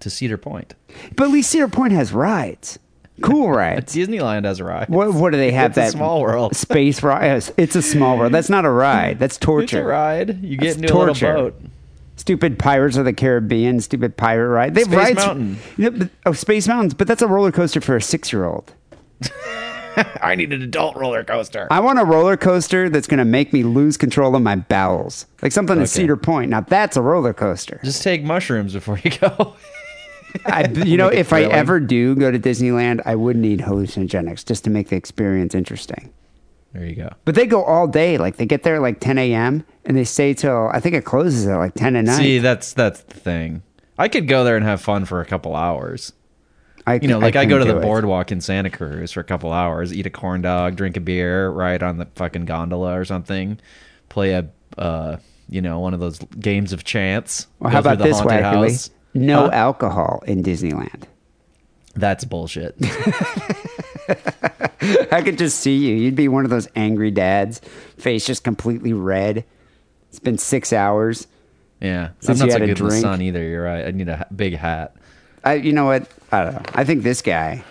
to 0.00 0.08
Cedar 0.10 0.38
Point. 0.38 0.74
But 1.16 1.24
at 1.24 1.30
least 1.30 1.50
Cedar 1.50 1.68
Point 1.68 1.92
has 1.92 2.12
rides, 2.12 2.78
cool 3.20 3.50
rides. 3.52 3.94
Disneyland 3.94 4.44
has 4.44 4.60
a 4.60 4.64
ride. 4.64 4.88
What 4.88 5.12
what 5.14 5.30
do 5.32 5.36
they 5.38 5.50
have? 5.50 5.72
It's 5.72 5.78
a 5.78 5.80
that 5.82 5.92
small 5.92 6.20
world. 6.22 6.54
space 6.56 7.02
ride. 7.02 7.44
It's 7.56 7.76
a 7.76 7.82
small 7.82 8.16
world. 8.18 8.32
That's 8.32 8.48
not 8.48 8.64
a 8.64 8.70
ride. 8.70 9.18
That's 9.18 9.36
torture. 9.36 9.62
It's 9.80 9.84
a 9.84 9.88
ride. 9.88 10.42
You 10.44 10.56
get 10.56 10.66
That's 10.66 10.76
into 10.76 10.94
a 10.96 10.98
little 10.98 11.14
boat. 11.14 11.60
Stupid 12.20 12.58
Pirates 12.58 12.96
of 12.98 13.06
the 13.06 13.12
Caribbean. 13.14 13.80
Stupid 13.80 14.14
pirate 14.16 14.48
ride. 14.48 14.74
They 14.74 14.82
have 14.82 14.88
Space 14.92 14.98
rides. 14.98 15.16
Mountain. 15.26 15.56
You 15.78 15.90
know, 15.90 15.98
but- 16.00 16.10
oh, 16.26 16.32
Space 16.32 16.68
Mountains. 16.68 16.92
But 16.92 17.06
that's 17.08 17.22
a 17.22 17.26
roller 17.26 17.50
coaster 17.50 17.80
for 17.80 17.96
a 17.96 18.02
six 18.02 18.30
year 18.32 18.44
old. 18.44 18.72
I 20.22 20.34
need 20.34 20.52
an 20.52 20.62
adult 20.62 20.96
roller 20.96 21.24
coaster. 21.24 21.66
I 21.70 21.80
want 21.80 21.98
a 21.98 22.04
roller 22.04 22.36
coaster 22.36 22.88
that's 22.90 23.06
going 23.06 23.18
to 23.18 23.24
make 23.24 23.52
me 23.52 23.62
lose 23.64 23.96
control 23.96 24.36
of 24.36 24.42
my 24.42 24.56
bowels, 24.56 25.26
like 25.42 25.52
something 25.52 25.76
at 25.76 25.80
Okay. 25.82 25.86
Cedar 25.86 26.16
Point. 26.16 26.50
Now 26.50 26.60
that's 26.60 26.96
a 26.96 27.02
roller 27.02 27.32
coaster. 27.32 27.80
Just 27.84 28.02
take 28.02 28.22
mushrooms 28.22 28.72
before 28.72 28.98
you 29.02 29.10
go. 29.10 29.56
I, 30.46 30.68
you 30.68 30.96
know, 30.96 31.08
if 31.08 31.32
I 31.32 31.40
thrilling. 31.40 31.56
ever 31.56 31.80
do 31.80 32.14
go 32.14 32.30
to 32.30 32.38
Disneyland, 32.38 33.00
I 33.04 33.14
would 33.16 33.36
need 33.36 33.60
hallucinogenics 33.60 34.44
just 34.44 34.62
to 34.64 34.70
make 34.70 34.88
the 34.90 34.96
experience 34.96 35.54
interesting. 35.54 36.12
There 36.72 36.84
you 36.84 36.94
go. 36.94 37.10
But 37.24 37.34
they 37.34 37.46
go 37.46 37.64
all 37.64 37.88
day. 37.88 38.16
Like 38.16 38.36
they 38.36 38.46
get 38.46 38.62
there 38.62 38.76
at 38.76 38.82
like 38.82 39.00
10 39.00 39.18
a.m. 39.18 39.64
and 39.90 39.98
they 39.98 40.04
stay 40.04 40.34
till 40.34 40.70
I 40.72 40.78
think 40.78 40.94
it 40.94 41.04
closes 41.04 41.48
at 41.48 41.56
like 41.56 41.74
10 41.74 41.96
at 41.96 42.04
night. 42.04 42.16
See, 42.16 42.38
that's 42.38 42.72
that's 42.74 43.00
the 43.02 43.14
thing. 43.14 43.62
I 43.98 44.06
could 44.06 44.28
go 44.28 44.44
there 44.44 44.56
and 44.56 44.64
have 44.64 44.80
fun 44.80 45.04
for 45.04 45.20
a 45.20 45.26
couple 45.26 45.56
hours. 45.56 46.12
I, 46.86 47.00
You 47.02 47.08
know, 47.08 47.18
like 47.18 47.34
I, 47.34 47.44
go 47.44 47.58
to 47.58 47.64
the 47.64 47.78
it. 47.78 47.82
boardwalk 47.82 48.30
in 48.30 48.40
Santa 48.40 48.70
Cruz 48.70 49.10
for 49.10 49.18
a 49.18 49.24
couple 49.24 49.52
hours, 49.52 49.92
eat 49.92 50.06
a 50.06 50.10
corn 50.10 50.42
dog, 50.42 50.76
drink 50.76 50.96
a 50.96 51.00
beer, 51.00 51.50
ride 51.50 51.82
on 51.82 51.98
the 51.98 52.06
fucking 52.14 52.44
gondola 52.44 52.96
or 52.98 53.04
something, 53.04 53.58
play 54.08 54.30
a 54.32 54.48
uh, 54.78 55.16
you 55.48 55.60
know, 55.60 55.80
one 55.80 55.92
of 55.92 55.98
those 55.98 56.20
games 56.38 56.72
of 56.72 56.84
chance. 56.84 57.48
Well, 57.58 57.72
how 57.72 57.80
about 57.80 57.98
the 57.98 58.04
this, 58.04 58.20
Wackerly? 58.20 58.70
house. 58.70 58.90
No 59.12 59.46
Huh? 59.46 59.50
alcohol 59.52 60.22
in 60.28 60.44
Disneyland. 60.44 61.02
That's 61.96 62.24
bullshit. 62.24 62.76
I 65.12 65.22
could 65.22 65.38
just 65.38 65.58
see 65.60 65.76
you. 65.76 65.94
You'd 65.96 66.14
be 66.16 66.28
one 66.28 66.44
of 66.44 66.50
those 66.50 66.68
angry 66.76 67.10
dads, 67.10 67.60
face 67.98 68.26
just 68.26 68.44
completely 68.44 68.92
red. 68.92 69.44
It's 70.10 70.18
been 70.18 70.38
six 70.38 70.72
hours. 70.72 71.26
Yeah, 71.80 72.10
Since 72.20 72.40
I'm 72.42 72.46
you 72.48 72.52
not 72.52 72.52
so 72.52 72.58
had 72.60 72.62
a 72.62 72.66
good 72.74 72.78
in 72.80 72.84
the 72.84 72.90
drink. 72.90 73.02
sun 73.02 73.22
either. 73.22 73.42
You're 73.42 73.64
right. 73.64 73.86
I 73.86 73.90
need 73.92 74.08
a 74.10 74.26
big 74.36 74.54
hat. 74.56 74.94
I, 75.42 75.54
you 75.54 75.72
know 75.72 75.86
what? 75.86 76.06
I 76.30 76.44
don't 76.44 76.52
know. 76.54 76.62
I 76.74 76.84
think 76.84 77.02
this 77.02 77.22
guy 77.22 77.64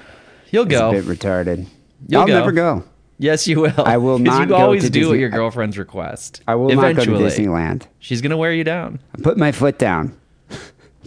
You'll 0.50 0.66
is 0.66 0.72
go. 0.72 0.90
a 0.90 0.92
bit 0.94 1.06
retarded. 1.06 1.68
You'll 2.08 2.22
I'll 2.22 2.28
go. 2.28 2.40
never 2.40 2.52
go. 2.52 2.84
Yes, 3.20 3.48
you 3.48 3.60
will. 3.62 3.74
I 3.78 3.98
will 3.98 4.18
not 4.20 4.42
You 4.42 4.48
go 4.48 4.56
always 4.56 4.84
to 4.84 4.90
do 4.90 5.10
what 5.10 5.20
your 5.20 5.30
girlfriend's 5.30 5.78
request. 5.78 6.42
I 6.48 6.56
will 6.56 6.72
Eventually. 6.72 7.06
not 7.06 7.20
go 7.22 7.30
to 7.30 7.42
Disneyland. 7.42 7.84
She's 8.00 8.22
gonna 8.22 8.38
wear 8.38 8.52
you 8.54 8.64
down. 8.64 9.00
I 9.16 9.22
put 9.22 9.38
my 9.38 9.52
foot 9.52 9.78
down. 9.78 10.19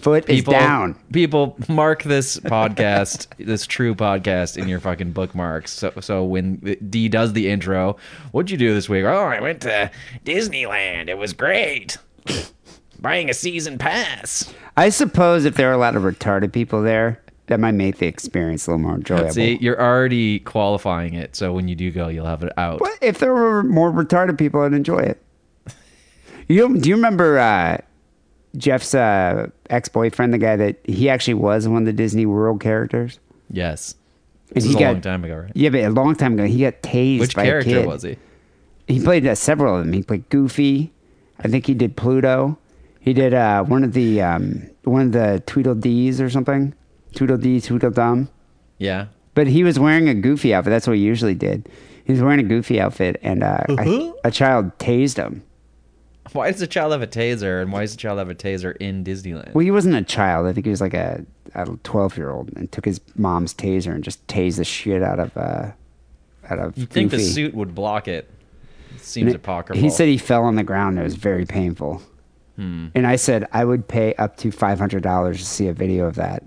Foot 0.02 0.26
People, 0.26 0.52
is 0.52 0.58
down. 0.58 0.94
people, 1.12 1.56
mark 1.68 2.02
this 2.02 2.38
podcast, 2.40 3.28
this 3.38 3.66
true 3.66 3.94
podcast, 3.94 4.56
in 4.56 4.68
your 4.68 4.80
fucking 4.80 5.12
bookmarks. 5.12 5.72
So, 5.72 5.92
so 6.00 6.24
when 6.24 6.56
D 6.90 7.08
does 7.08 7.32
the 7.32 7.48
intro, 7.48 7.96
what'd 8.32 8.50
you 8.50 8.56
do 8.56 8.74
this 8.74 8.88
week? 8.88 9.04
Oh, 9.04 9.24
I 9.26 9.40
went 9.40 9.62
to 9.62 9.90
Disneyland. 10.24 11.08
It 11.08 11.18
was 11.18 11.32
great. 11.32 11.98
Buying 13.00 13.30
a 13.30 13.34
season 13.34 13.78
pass. 13.78 14.52
I 14.76 14.88
suppose 14.88 15.44
if 15.44 15.54
there 15.54 15.70
are 15.70 15.74
a 15.74 15.78
lot 15.78 15.96
of 15.96 16.02
retarded 16.02 16.52
people 16.52 16.82
there, 16.82 17.22
that 17.46 17.60
might 17.60 17.72
make 17.72 17.98
the 17.98 18.06
experience 18.06 18.66
a 18.66 18.70
little 18.70 18.86
more 18.86 18.94
enjoyable. 18.94 19.30
See, 19.30 19.58
you're 19.60 19.80
already 19.80 20.38
qualifying 20.40 21.14
it. 21.14 21.36
So 21.36 21.52
when 21.52 21.68
you 21.68 21.74
do 21.74 21.90
go, 21.90 22.08
you'll 22.08 22.26
have 22.26 22.42
it 22.42 22.52
out. 22.56 22.78
But 22.78 22.98
if 23.00 23.18
there 23.18 23.34
were 23.34 23.62
more 23.62 23.92
retarded 23.92 24.38
people, 24.38 24.62
I'd 24.62 24.72
enjoy 24.72 25.00
it. 25.00 25.22
You 26.48 26.78
do 26.78 26.88
you 26.88 26.96
remember 26.96 27.38
uh, 27.38 27.78
Jeff's 28.56 28.94
uh, 28.94 29.48
ex 29.70 29.88
boyfriend, 29.88 30.32
the 30.34 30.38
guy 30.38 30.56
that 30.56 30.76
he 30.84 31.08
actually 31.08 31.34
was 31.34 31.66
one 31.68 31.82
of 31.82 31.86
the 31.86 31.92
Disney 31.92 32.26
World 32.26 32.60
characters? 32.60 33.18
Yes. 33.50 33.94
And 34.48 34.56
This 34.56 34.64
he 34.64 34.70
is 34.70 34.76
a 34.76 34.80
long 34.80 35.00
time 35.00 35.24
ago, 35.24 35.36
right? 35.36 35.52
Yeah, 35.54 35.70
but 35.70 35.80
a 35.80 35.88
long 35.90 36.14
time 36.14 36.34
ago, 36.34 36.44
he 36.44 36.60
got 36.60 36.82
tased. 36.82 37.20
Which 37.20 37.34
by 37.34 37.42
a 37.44 37.46
character 37.46 37.70
kid. 37.70 37.86
was 37.86 38.02
he? 38.02 38.16
He 38.86 39.00
played 39.00 39.26
uh, 39.26 39.34
several 39.34 39.76
of 39.76 39.84
them. 39.84 39.92
He 39.92 40.02
played 40.02 40.28
Goofy. 40.28 40.92
I 41.38 41.48
think 41.48 41.66
he 41.66 41.74
did 41.74 41.96
Pluto. 41.96 42.58
He 43.00 43.12
did 43.14 43.32
uh, 43.34 43.64
one 43.64 43.82
of 43.84 43.94
the 43.94 44.20
um, 44.20 44.68
one 44.84 45.02
of 45.06 45.12
the 45.12 45.42
Tweedledees 45.46 46.20
or 46.20 46.28
something. 46.28 46.74
Tweedledee, 47.14 47.60
Tweedledum. 47.60 48.28
Yeah. 48.78 49.06
But 49.34 49.46
he 49.46 49.64
was 49.64 49.78
wearing 49.78 50.08
a 50.08 50.14
Goofy 50.14 50.52
outfit. 50.52 50.70
That's 50.70 50.86
what 50.86 50.96
he 50.96 51.02
usually 51.02 51.34
did. 51.34 51.68
He 52.04 52.12
was 52.12 52.20
wearing 52.20 52.40
a 52.40 52.42
Goofy 52.42 52.80
outfit, 52.80 53.18
and 53.22 53.42
uh, 53.42 53.64
a, 53.68 53.72
Uh-huh. 53.72 54.12
a 54.24 54.30
child 54.30 54.76
tased 54.78 55.16
him. 55.16 55.42
Why 56.32 56.50
does 56.50 56.60
the 56.60 56.66
child 56.66 56.92
have 56.92 57.02
a 57.02 57.06
taser, 57.06 57.60
and 57.60 57.72
why 57.72 57.80
does 57.80 57.92
the 57.92 57.96
child 57.98 58.18
have 58.18 58.30
a 58.30 58.34
taser 58.34 58.76
in 58.78 59.02
Disneyland? 59.04 59.52
Well, 59.54 59.64
he 59.64 59.70
wasn't 59.72 59.96
a 59.96 60.02
child. 60.02 60.46
I 60.46 60.52
think 60.52 60.64
he 60.66 60.70
was 60.70 60.80
like 60.80 60.94
a 60.94 61.24
twelve 61.82 62.16
year 62.16 62.30
old, 62.30 62.50
and 62.56 62.70
took 62.70 62.84
his 62.84 63.00
mom's 63.16 63.52
taser 63.52 63.92
and 63.92 64.04
just 64.04 64.24
tased 64.28 64.56
the 64.58 64.64
shit 64.64 65.02
out 65.02 65.18
of 65.18 65.36
uh, 65.36 65.72
out 66.48 66.58
of. 66.60 66.78
You 66.78 66.86
think 66.86 67.10
the 67.10 67.18
suit 67.18 67.54
would 67.54 67.74
block 67.74 68.06
it? 68.06 68.30
Seems 68.98 69.26
And 69.26 69.34
it- 69.34 69.36
apocryphal. 69.36 69.82
He 69.82 69.90
said 69.90 70.06
he 70.08 70.16
fell 70.16 70.44
on 70.44 70.54
the 70.54 70.62
ground. 70.62 70.96
And 70.96 71.00
it 71.00 71.04
was 71.04 71.16
very 71.16 71.44
painful. 71.44 72.00
Hmm. 72.56 72.88
And 72.94 73.06
I 73.06 73.16
said 73.16 73.48
I 73.52 73.64
would 73.64 73.88
pay 73.88 74.14
up 74.14 74.36
to 74.38 74.52
five 74.52 74.78
hundred 74.78 75.02
dollars 75.02 75.38
to 75.38 75.44
see 75.44 75.66
a 75.66 75.72
video 75.72 76.06
of 76.06 76.14
that. 76.16 76.44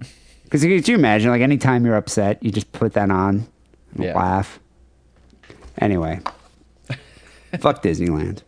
Because 0.44 0.62
could 0.62 0.86
you 0.88 0.94
imagine, 0.94 1.30
like 1.30 1.40
anytime 1.40 1.84
you're 1.86 1.96
upset, 1.96 2.42
you 2.42 2.50
just 2.52 2.70
put 2.72 2.92
that 2.92 3.10
on 3.10 3.46
and 3.94 4.04
Yeah. 4.04 4.14
laugh. 4.16 4.60
Anyway, 5.78 6.20
fuck 7.60 7.82
Disneyland. 7.82 8.42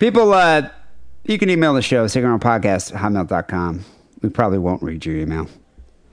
People, 0.00 0.32
uh, 0.32 0.70
you 1.24 1.38
can 1.38 1.50
email 1.50 1.74
the 1.74 1.82
show, 1.82 2.06
podcast 2.06 2.94
at 2.94 3.00
hotmail.com. 3.00 3.84
We 4.22 4.30
probably 4.30 4.58
won't 4.58 4.82
read 4.82 5.04
your 5.04 5.16
email. 5.16 5.46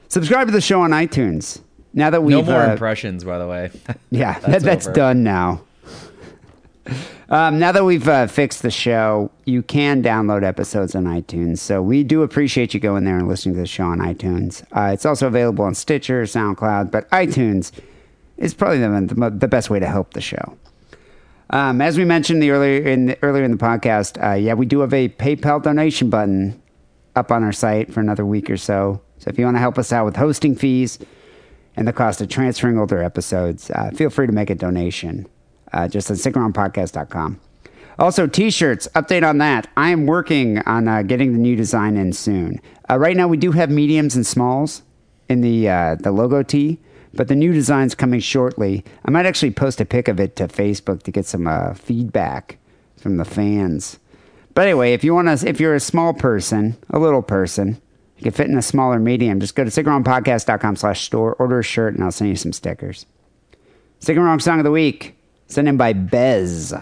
Subscribe 0.10 0.48
to 0.50 0.52
the 0.52 0.60
show 0.60 0.82
on 0.82 0.92
iTunes. 0.92 1.62
Now 1.94 2.10
that 2.10 2.22
we've 2.22 2.36
no 2.36 2.52
more 2.52 2.64
uh, 2.64 2.74
impressions, 2.74 3.24
by 3.24 3.40
the 3.40 3.48
way. 3.48 3.72
yeah, 4.12 4.40
That's 4.40 4.46
that's, 4.64 4.86
that's 4.86 4.88
done 4.88 5.24
now. 5.24 5.62
Um, 7.30 7.60
now 7.60 7.74
that 7.74 7.84
we've 7.84 8.08
uh, 8.08 8.28
fixed 8.28 8.62
the 8.62 8.72
show, 8.72 9.30
you 9.44 9.62
can 9.62 10.02
download 10.02 10.44
episodes 10.44 10.96
on 10.96 11.04
iTunes. 11.04 11.58
So 11.58 11.82
we 11.82 12.06
do 12.06 12.22
appreciate 12.22 12.74
you 12.74 12.80
going 12.80 13.04
there 13.04 13.18
and 13.18 13.28
listening 13.28 13.56
to 13.56 13.60
the 13.60 13.68
show 13.68 13.84
on 13.84 14.00
iTunes. 14.00 14.64
Uh, 14.72 14.94
it's 14.94 15.06
also 15.06 15.28
available 15.28 15.66
on 15.66 15.76
Stitcher, 15.76 16.24
SoundCloud, 16.24 16.90
but 16.90 17.10
iTunes 17.10 17.74
is 18.38 18.54
probably 18.54 18.78
the, 18.78 19.14
the, 19.14 19.30
the 19.30 19.48
best 19.50 19.70
way 19.70 19.78
to 19.78 19.88
help 19.88 20.14
the 20.14 20.22
show. 20.22 20.58
Um, 21.50 21.82
as 21.82 21.98
we 21.98 22.06
mentioned 22.06 22.44
the 22.44 22.52
earlier 22.52 22.84
in 22.84 23.06
the, 23.08 23.24
earlier 23.24 23.44
in 23.44 23.52
the 23.52 23.58
podcast, 23.58 24.22
uh, 24.22 24.36
yeah, 24.36 24.54
we 24.54 24.66
do 24.66 24.82
have 24.82 24.94
a 24.94 25.10
PayPal 25.10 25.64
donation 25.64 26.10
button 26.10 26.62
up 27.16 27.32
on 27.32 27.44
our 27.44 27.54
site 27.54 27.94
for 27.94 28.00
another 28.00 28.26
week 28.26 28.50
or 28.50 28.58
so. 28.58 29.02
So 29.20 29.30
if 29.30 29.40
you 29.40 29.46
want 29.46 29.56
to 29.56 29.62
help 29.62 29.78
us 29.78 29.92
out 29.92 30.06
with 30.06 30.16
hosting 30.16 30.56
fees 30.56 31.00
and 31.76 31.88
the 31.88 31.94
cost 31.94 32.22
of 32.22 32.30
transferring 32.30 32.78
older 32.78 33.02
episodes, 33.02 33.72
uh, 33.72 33.92
feel 33.92 34.10
free 34.10 34.28
to 34.28 34.34
make 34.34 34.50
a 34.50 34.56
donation 34.56 35.28
uh, 35.74 35.88
just 35.88 36.12
at 36.12 36.18
sickandwrongpodcast.com. 36.18 37.40
Also, 38.00 38.28
t-shirts. 38.28 38.88
Update 38.94 39.28
on 39.28 39.40
that. 39.40 39.68
I 39.76 39.90
am 39.90 40.06
working 40.06 40.60
on 40.60 40.88
uh, 40.88 41.02
getting 41.02 41.34
the 41.34 41.40
new 41.40 41.56
design 41.56 41.98
in 41.98 42.14
soon. 42.14 42.62
Uh, 42.90 42.98
right 43.00 43.18
now, 43.18 43.28
we 43.28 43.38
do 43.38 43.52
have 43.54 43.72
mediums 43.72 44.16
and 44.16 44.26
smalls 44.26 44.84
in 45.30 45.42
the 45.42 45.68
uh, 45.68 45.96
the 45.96 46.12
logo 46.12 46.44
tee, 46.44 46.80
but 47.18 47.28
the 47.28 47.36
new 47.36 47.52
design's 47.52 47.96
coming 47.96 48.22
shortly. 48.22 48.86
I 49.04 49.12
might 49.12 49.26
actually 49.26 49.52
post 49.52 49.82
a 49.82 49.86
pic 49.86 50.08
of 50.08 50.20
it 50.20 50.36
to 50.38 50.48
Facebook 50.48 51.04
to 51.04 51.12
get 51.12 51.26
some 51.26 51.48
uh, 51.48 51.74
feedback 51.74 52.60
from 52.96 53.18
the 53.18 53.26
fans. 53.26 54.00
But 54.54 54.68
anyway, 54.68 54.94
if 54.94 55.04
you 55.04 55.14
want 55.14 55.28
to, 55.28 55.50
if 55.50 55.60
you're 55.60 55.76
a 55.76 55.80
small 55.80 56.14
person, 56.14 56.78
a 56.92 57.00
little 57.00 57.22
person, 57.22 57.82
you 58.18 58.24
can 58.24 58.32
fit 58.32 58.48
in 58.48 58.58
a 58.58 58.62
smaller 58.62 59.00
medium. 59.00 59.40
Just 59.40 59.56
go 59.56 59.64
to 59.64 59.70
sickandwrongpodcast.com 59.70 60.76
slash 60.78 61.02
store, 61.02 61.34
order 61.34 61.60
a 61.60 61.64
shirt, 61.64 61.96
and 61.96 62.04
I'll 62.04 62.12
send 62.12 62.30
you 62.30 62.36
some 62.36 62.54
stickers. 62.54 63.06
Wrong 64.08 64.40
Song 64.40 64.60
of 64.60 64.64
the 64.64 64.72
Week, 64.72 65.16
sent 65.48 65.68
in 65.68 65.76
by 65.76 65.94
Bez. 65.94 66.74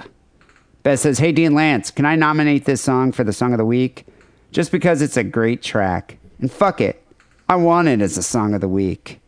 Bez 0.83 1.01
says, 1.01 1.17
Hey, 1.17 1.31
Dee 1.31 1.45
and 1.45 1.55
Lance, 1.55 1.91
can 1.91 2.05
I 2.05 2.15
nominate 2.15 2.65
this 2.65 2.81
song 2.81 3.11
for 3.11 3.23
the 3.23 3.33
Song 3.33 3.53
of 3.53 3.57
the 3.57 3.65
Week? 3.65 4.05
Just 4.51 4.71
because 4.71 5.01
it's 5.01 5.17
a 5.17 5.23
great 5.23 5.63
track. 5.63 6.17
And 6.39 6.51
fuck 6.51 6.79
it, 6.79 7.01
I 7.49 7.55
want 7.55 7.87
it 7.87 8.01
as 8.01 8.17
a 8.17 8.23
Song 8.23 8.53
of 8.53 8.61
the 8.61 8.67
Week. 8.67 9.19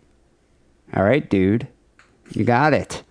All 0.95 1.03
right, 1.03 1.27
dude. 1.29 1.67
You 2.31 2.43
got 2.43 2.73
it. 2.73 3.03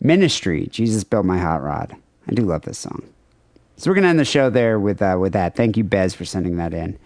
Ministry, 0.00 0.66
Jesus 0.70 1.04
Built 1.04 1.24
My 1.24 1.38
Hot 1.38 1.62
Rod. 1.62 1.96
I 2.26 2.34
do 2.34 2.42
love 2.42 2.62
this 2.62 2.78
song. 2.78 3.04
So 3.76 3.90
we're 3.90 3.94
going 3.94 4.04
to 4.04 4.10
end 4.10 4.18
the 4.18 4.24
show 4.24 4.50
there 4.50 4.78
with, 4.78 5.02
uh, 5.02 5.16
with 5.18 5.32
that. 5.32 5.56
Thank 5.56 5.76
you, 5.76 5.84
Bez, 5.84 6.14
for 6.14 6.24
sending 6.24 6.56
that 6.56 6.74
in. 6.74 6.98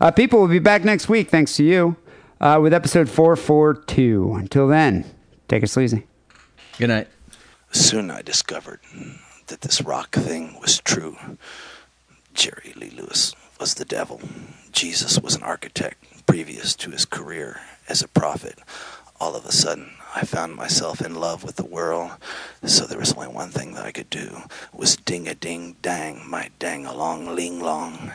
Uh, 0.00 0.10
people 0.10 0.40
will 0.40 0.48
be 0.48 0.58
back 0.58 0.84
next 0.84 1.08
week, 1.08 1.28
thanks 1.28 1.56
to 1.56 1.64
you, 1.64 1.96
uh, 2.40 2.58
with 2.60 2.72
episode 2.72 3.08
442. 3.08 4.34
Until 4.34 4.68
then, 4.68 5.04
take 5.48 5.62
it 5.62 5.68
sleazy. 5.68 6.06
Good 6.78 6.88
night. 6.88 7.08
Soon 7.70 8.10
I 8.10 8.22
discovered 8.22 8.80
that 9.46 9.62
this 9.62 9.80
rock 9.82 10.14
thing 10.14 10.58
was 10.60 10.78
true. 10.80 11.16
Jerry 12.34 12.72
Lee 12.76 12.90
Lewis 12.90 13.34
was 13.60 13.74
the 13.74 13.84
devil. 13.84 14.20
Jesus 14.72 15.18
was 15.18 15.34
an 15.34 15.42
architect 15.42 16.26
previous 16.26 16.74
to 16.76 16.90
his 16.90 17.04
career 17.04 17.60
as 17.88 18.02
a 18.02 18.08
prophet. 18.08 18.58
All 19.22 19.36
of 19.36 19.46
a 19.46 19.52
sudden, 19.52 19.92
I 20.16 20.24
found 20.24 20.56
myself 20.56 21.00
in 21.00 21.14
love 21.14 21.44
with 21.44 21.54
the 21.54 21.64
world, 21.64 22.10
so 22.64 22.86
there 22.86 22.98
was 22.98 23.12
only 23.12 23.28
one 23.28 23.50
thing 23.50 23.74
that 23.74 23.86
I 23.86 23.92
could 23.92 24.10
do 24.10 24.42
was 24.72 24.96
ding 24.96 25.28
a 25.28 25.34
ding 25.36 25.76
dang 25.80 26.28
my 26.28 26.50
dang 26.58 26.86
along 26.86 27.32
ling 27.32 27.60
long. 27.60 28.14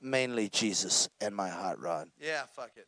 Mainly 0.00 0.48
Jesus 0.48 1.08
and 1.20 1.34
my 1.34 1.48
hot 1.48 1.80
rod. 1.80 2.08
Yeah, 2.20 2.42
fuck 2.54 2.72
it. 2.76 2.86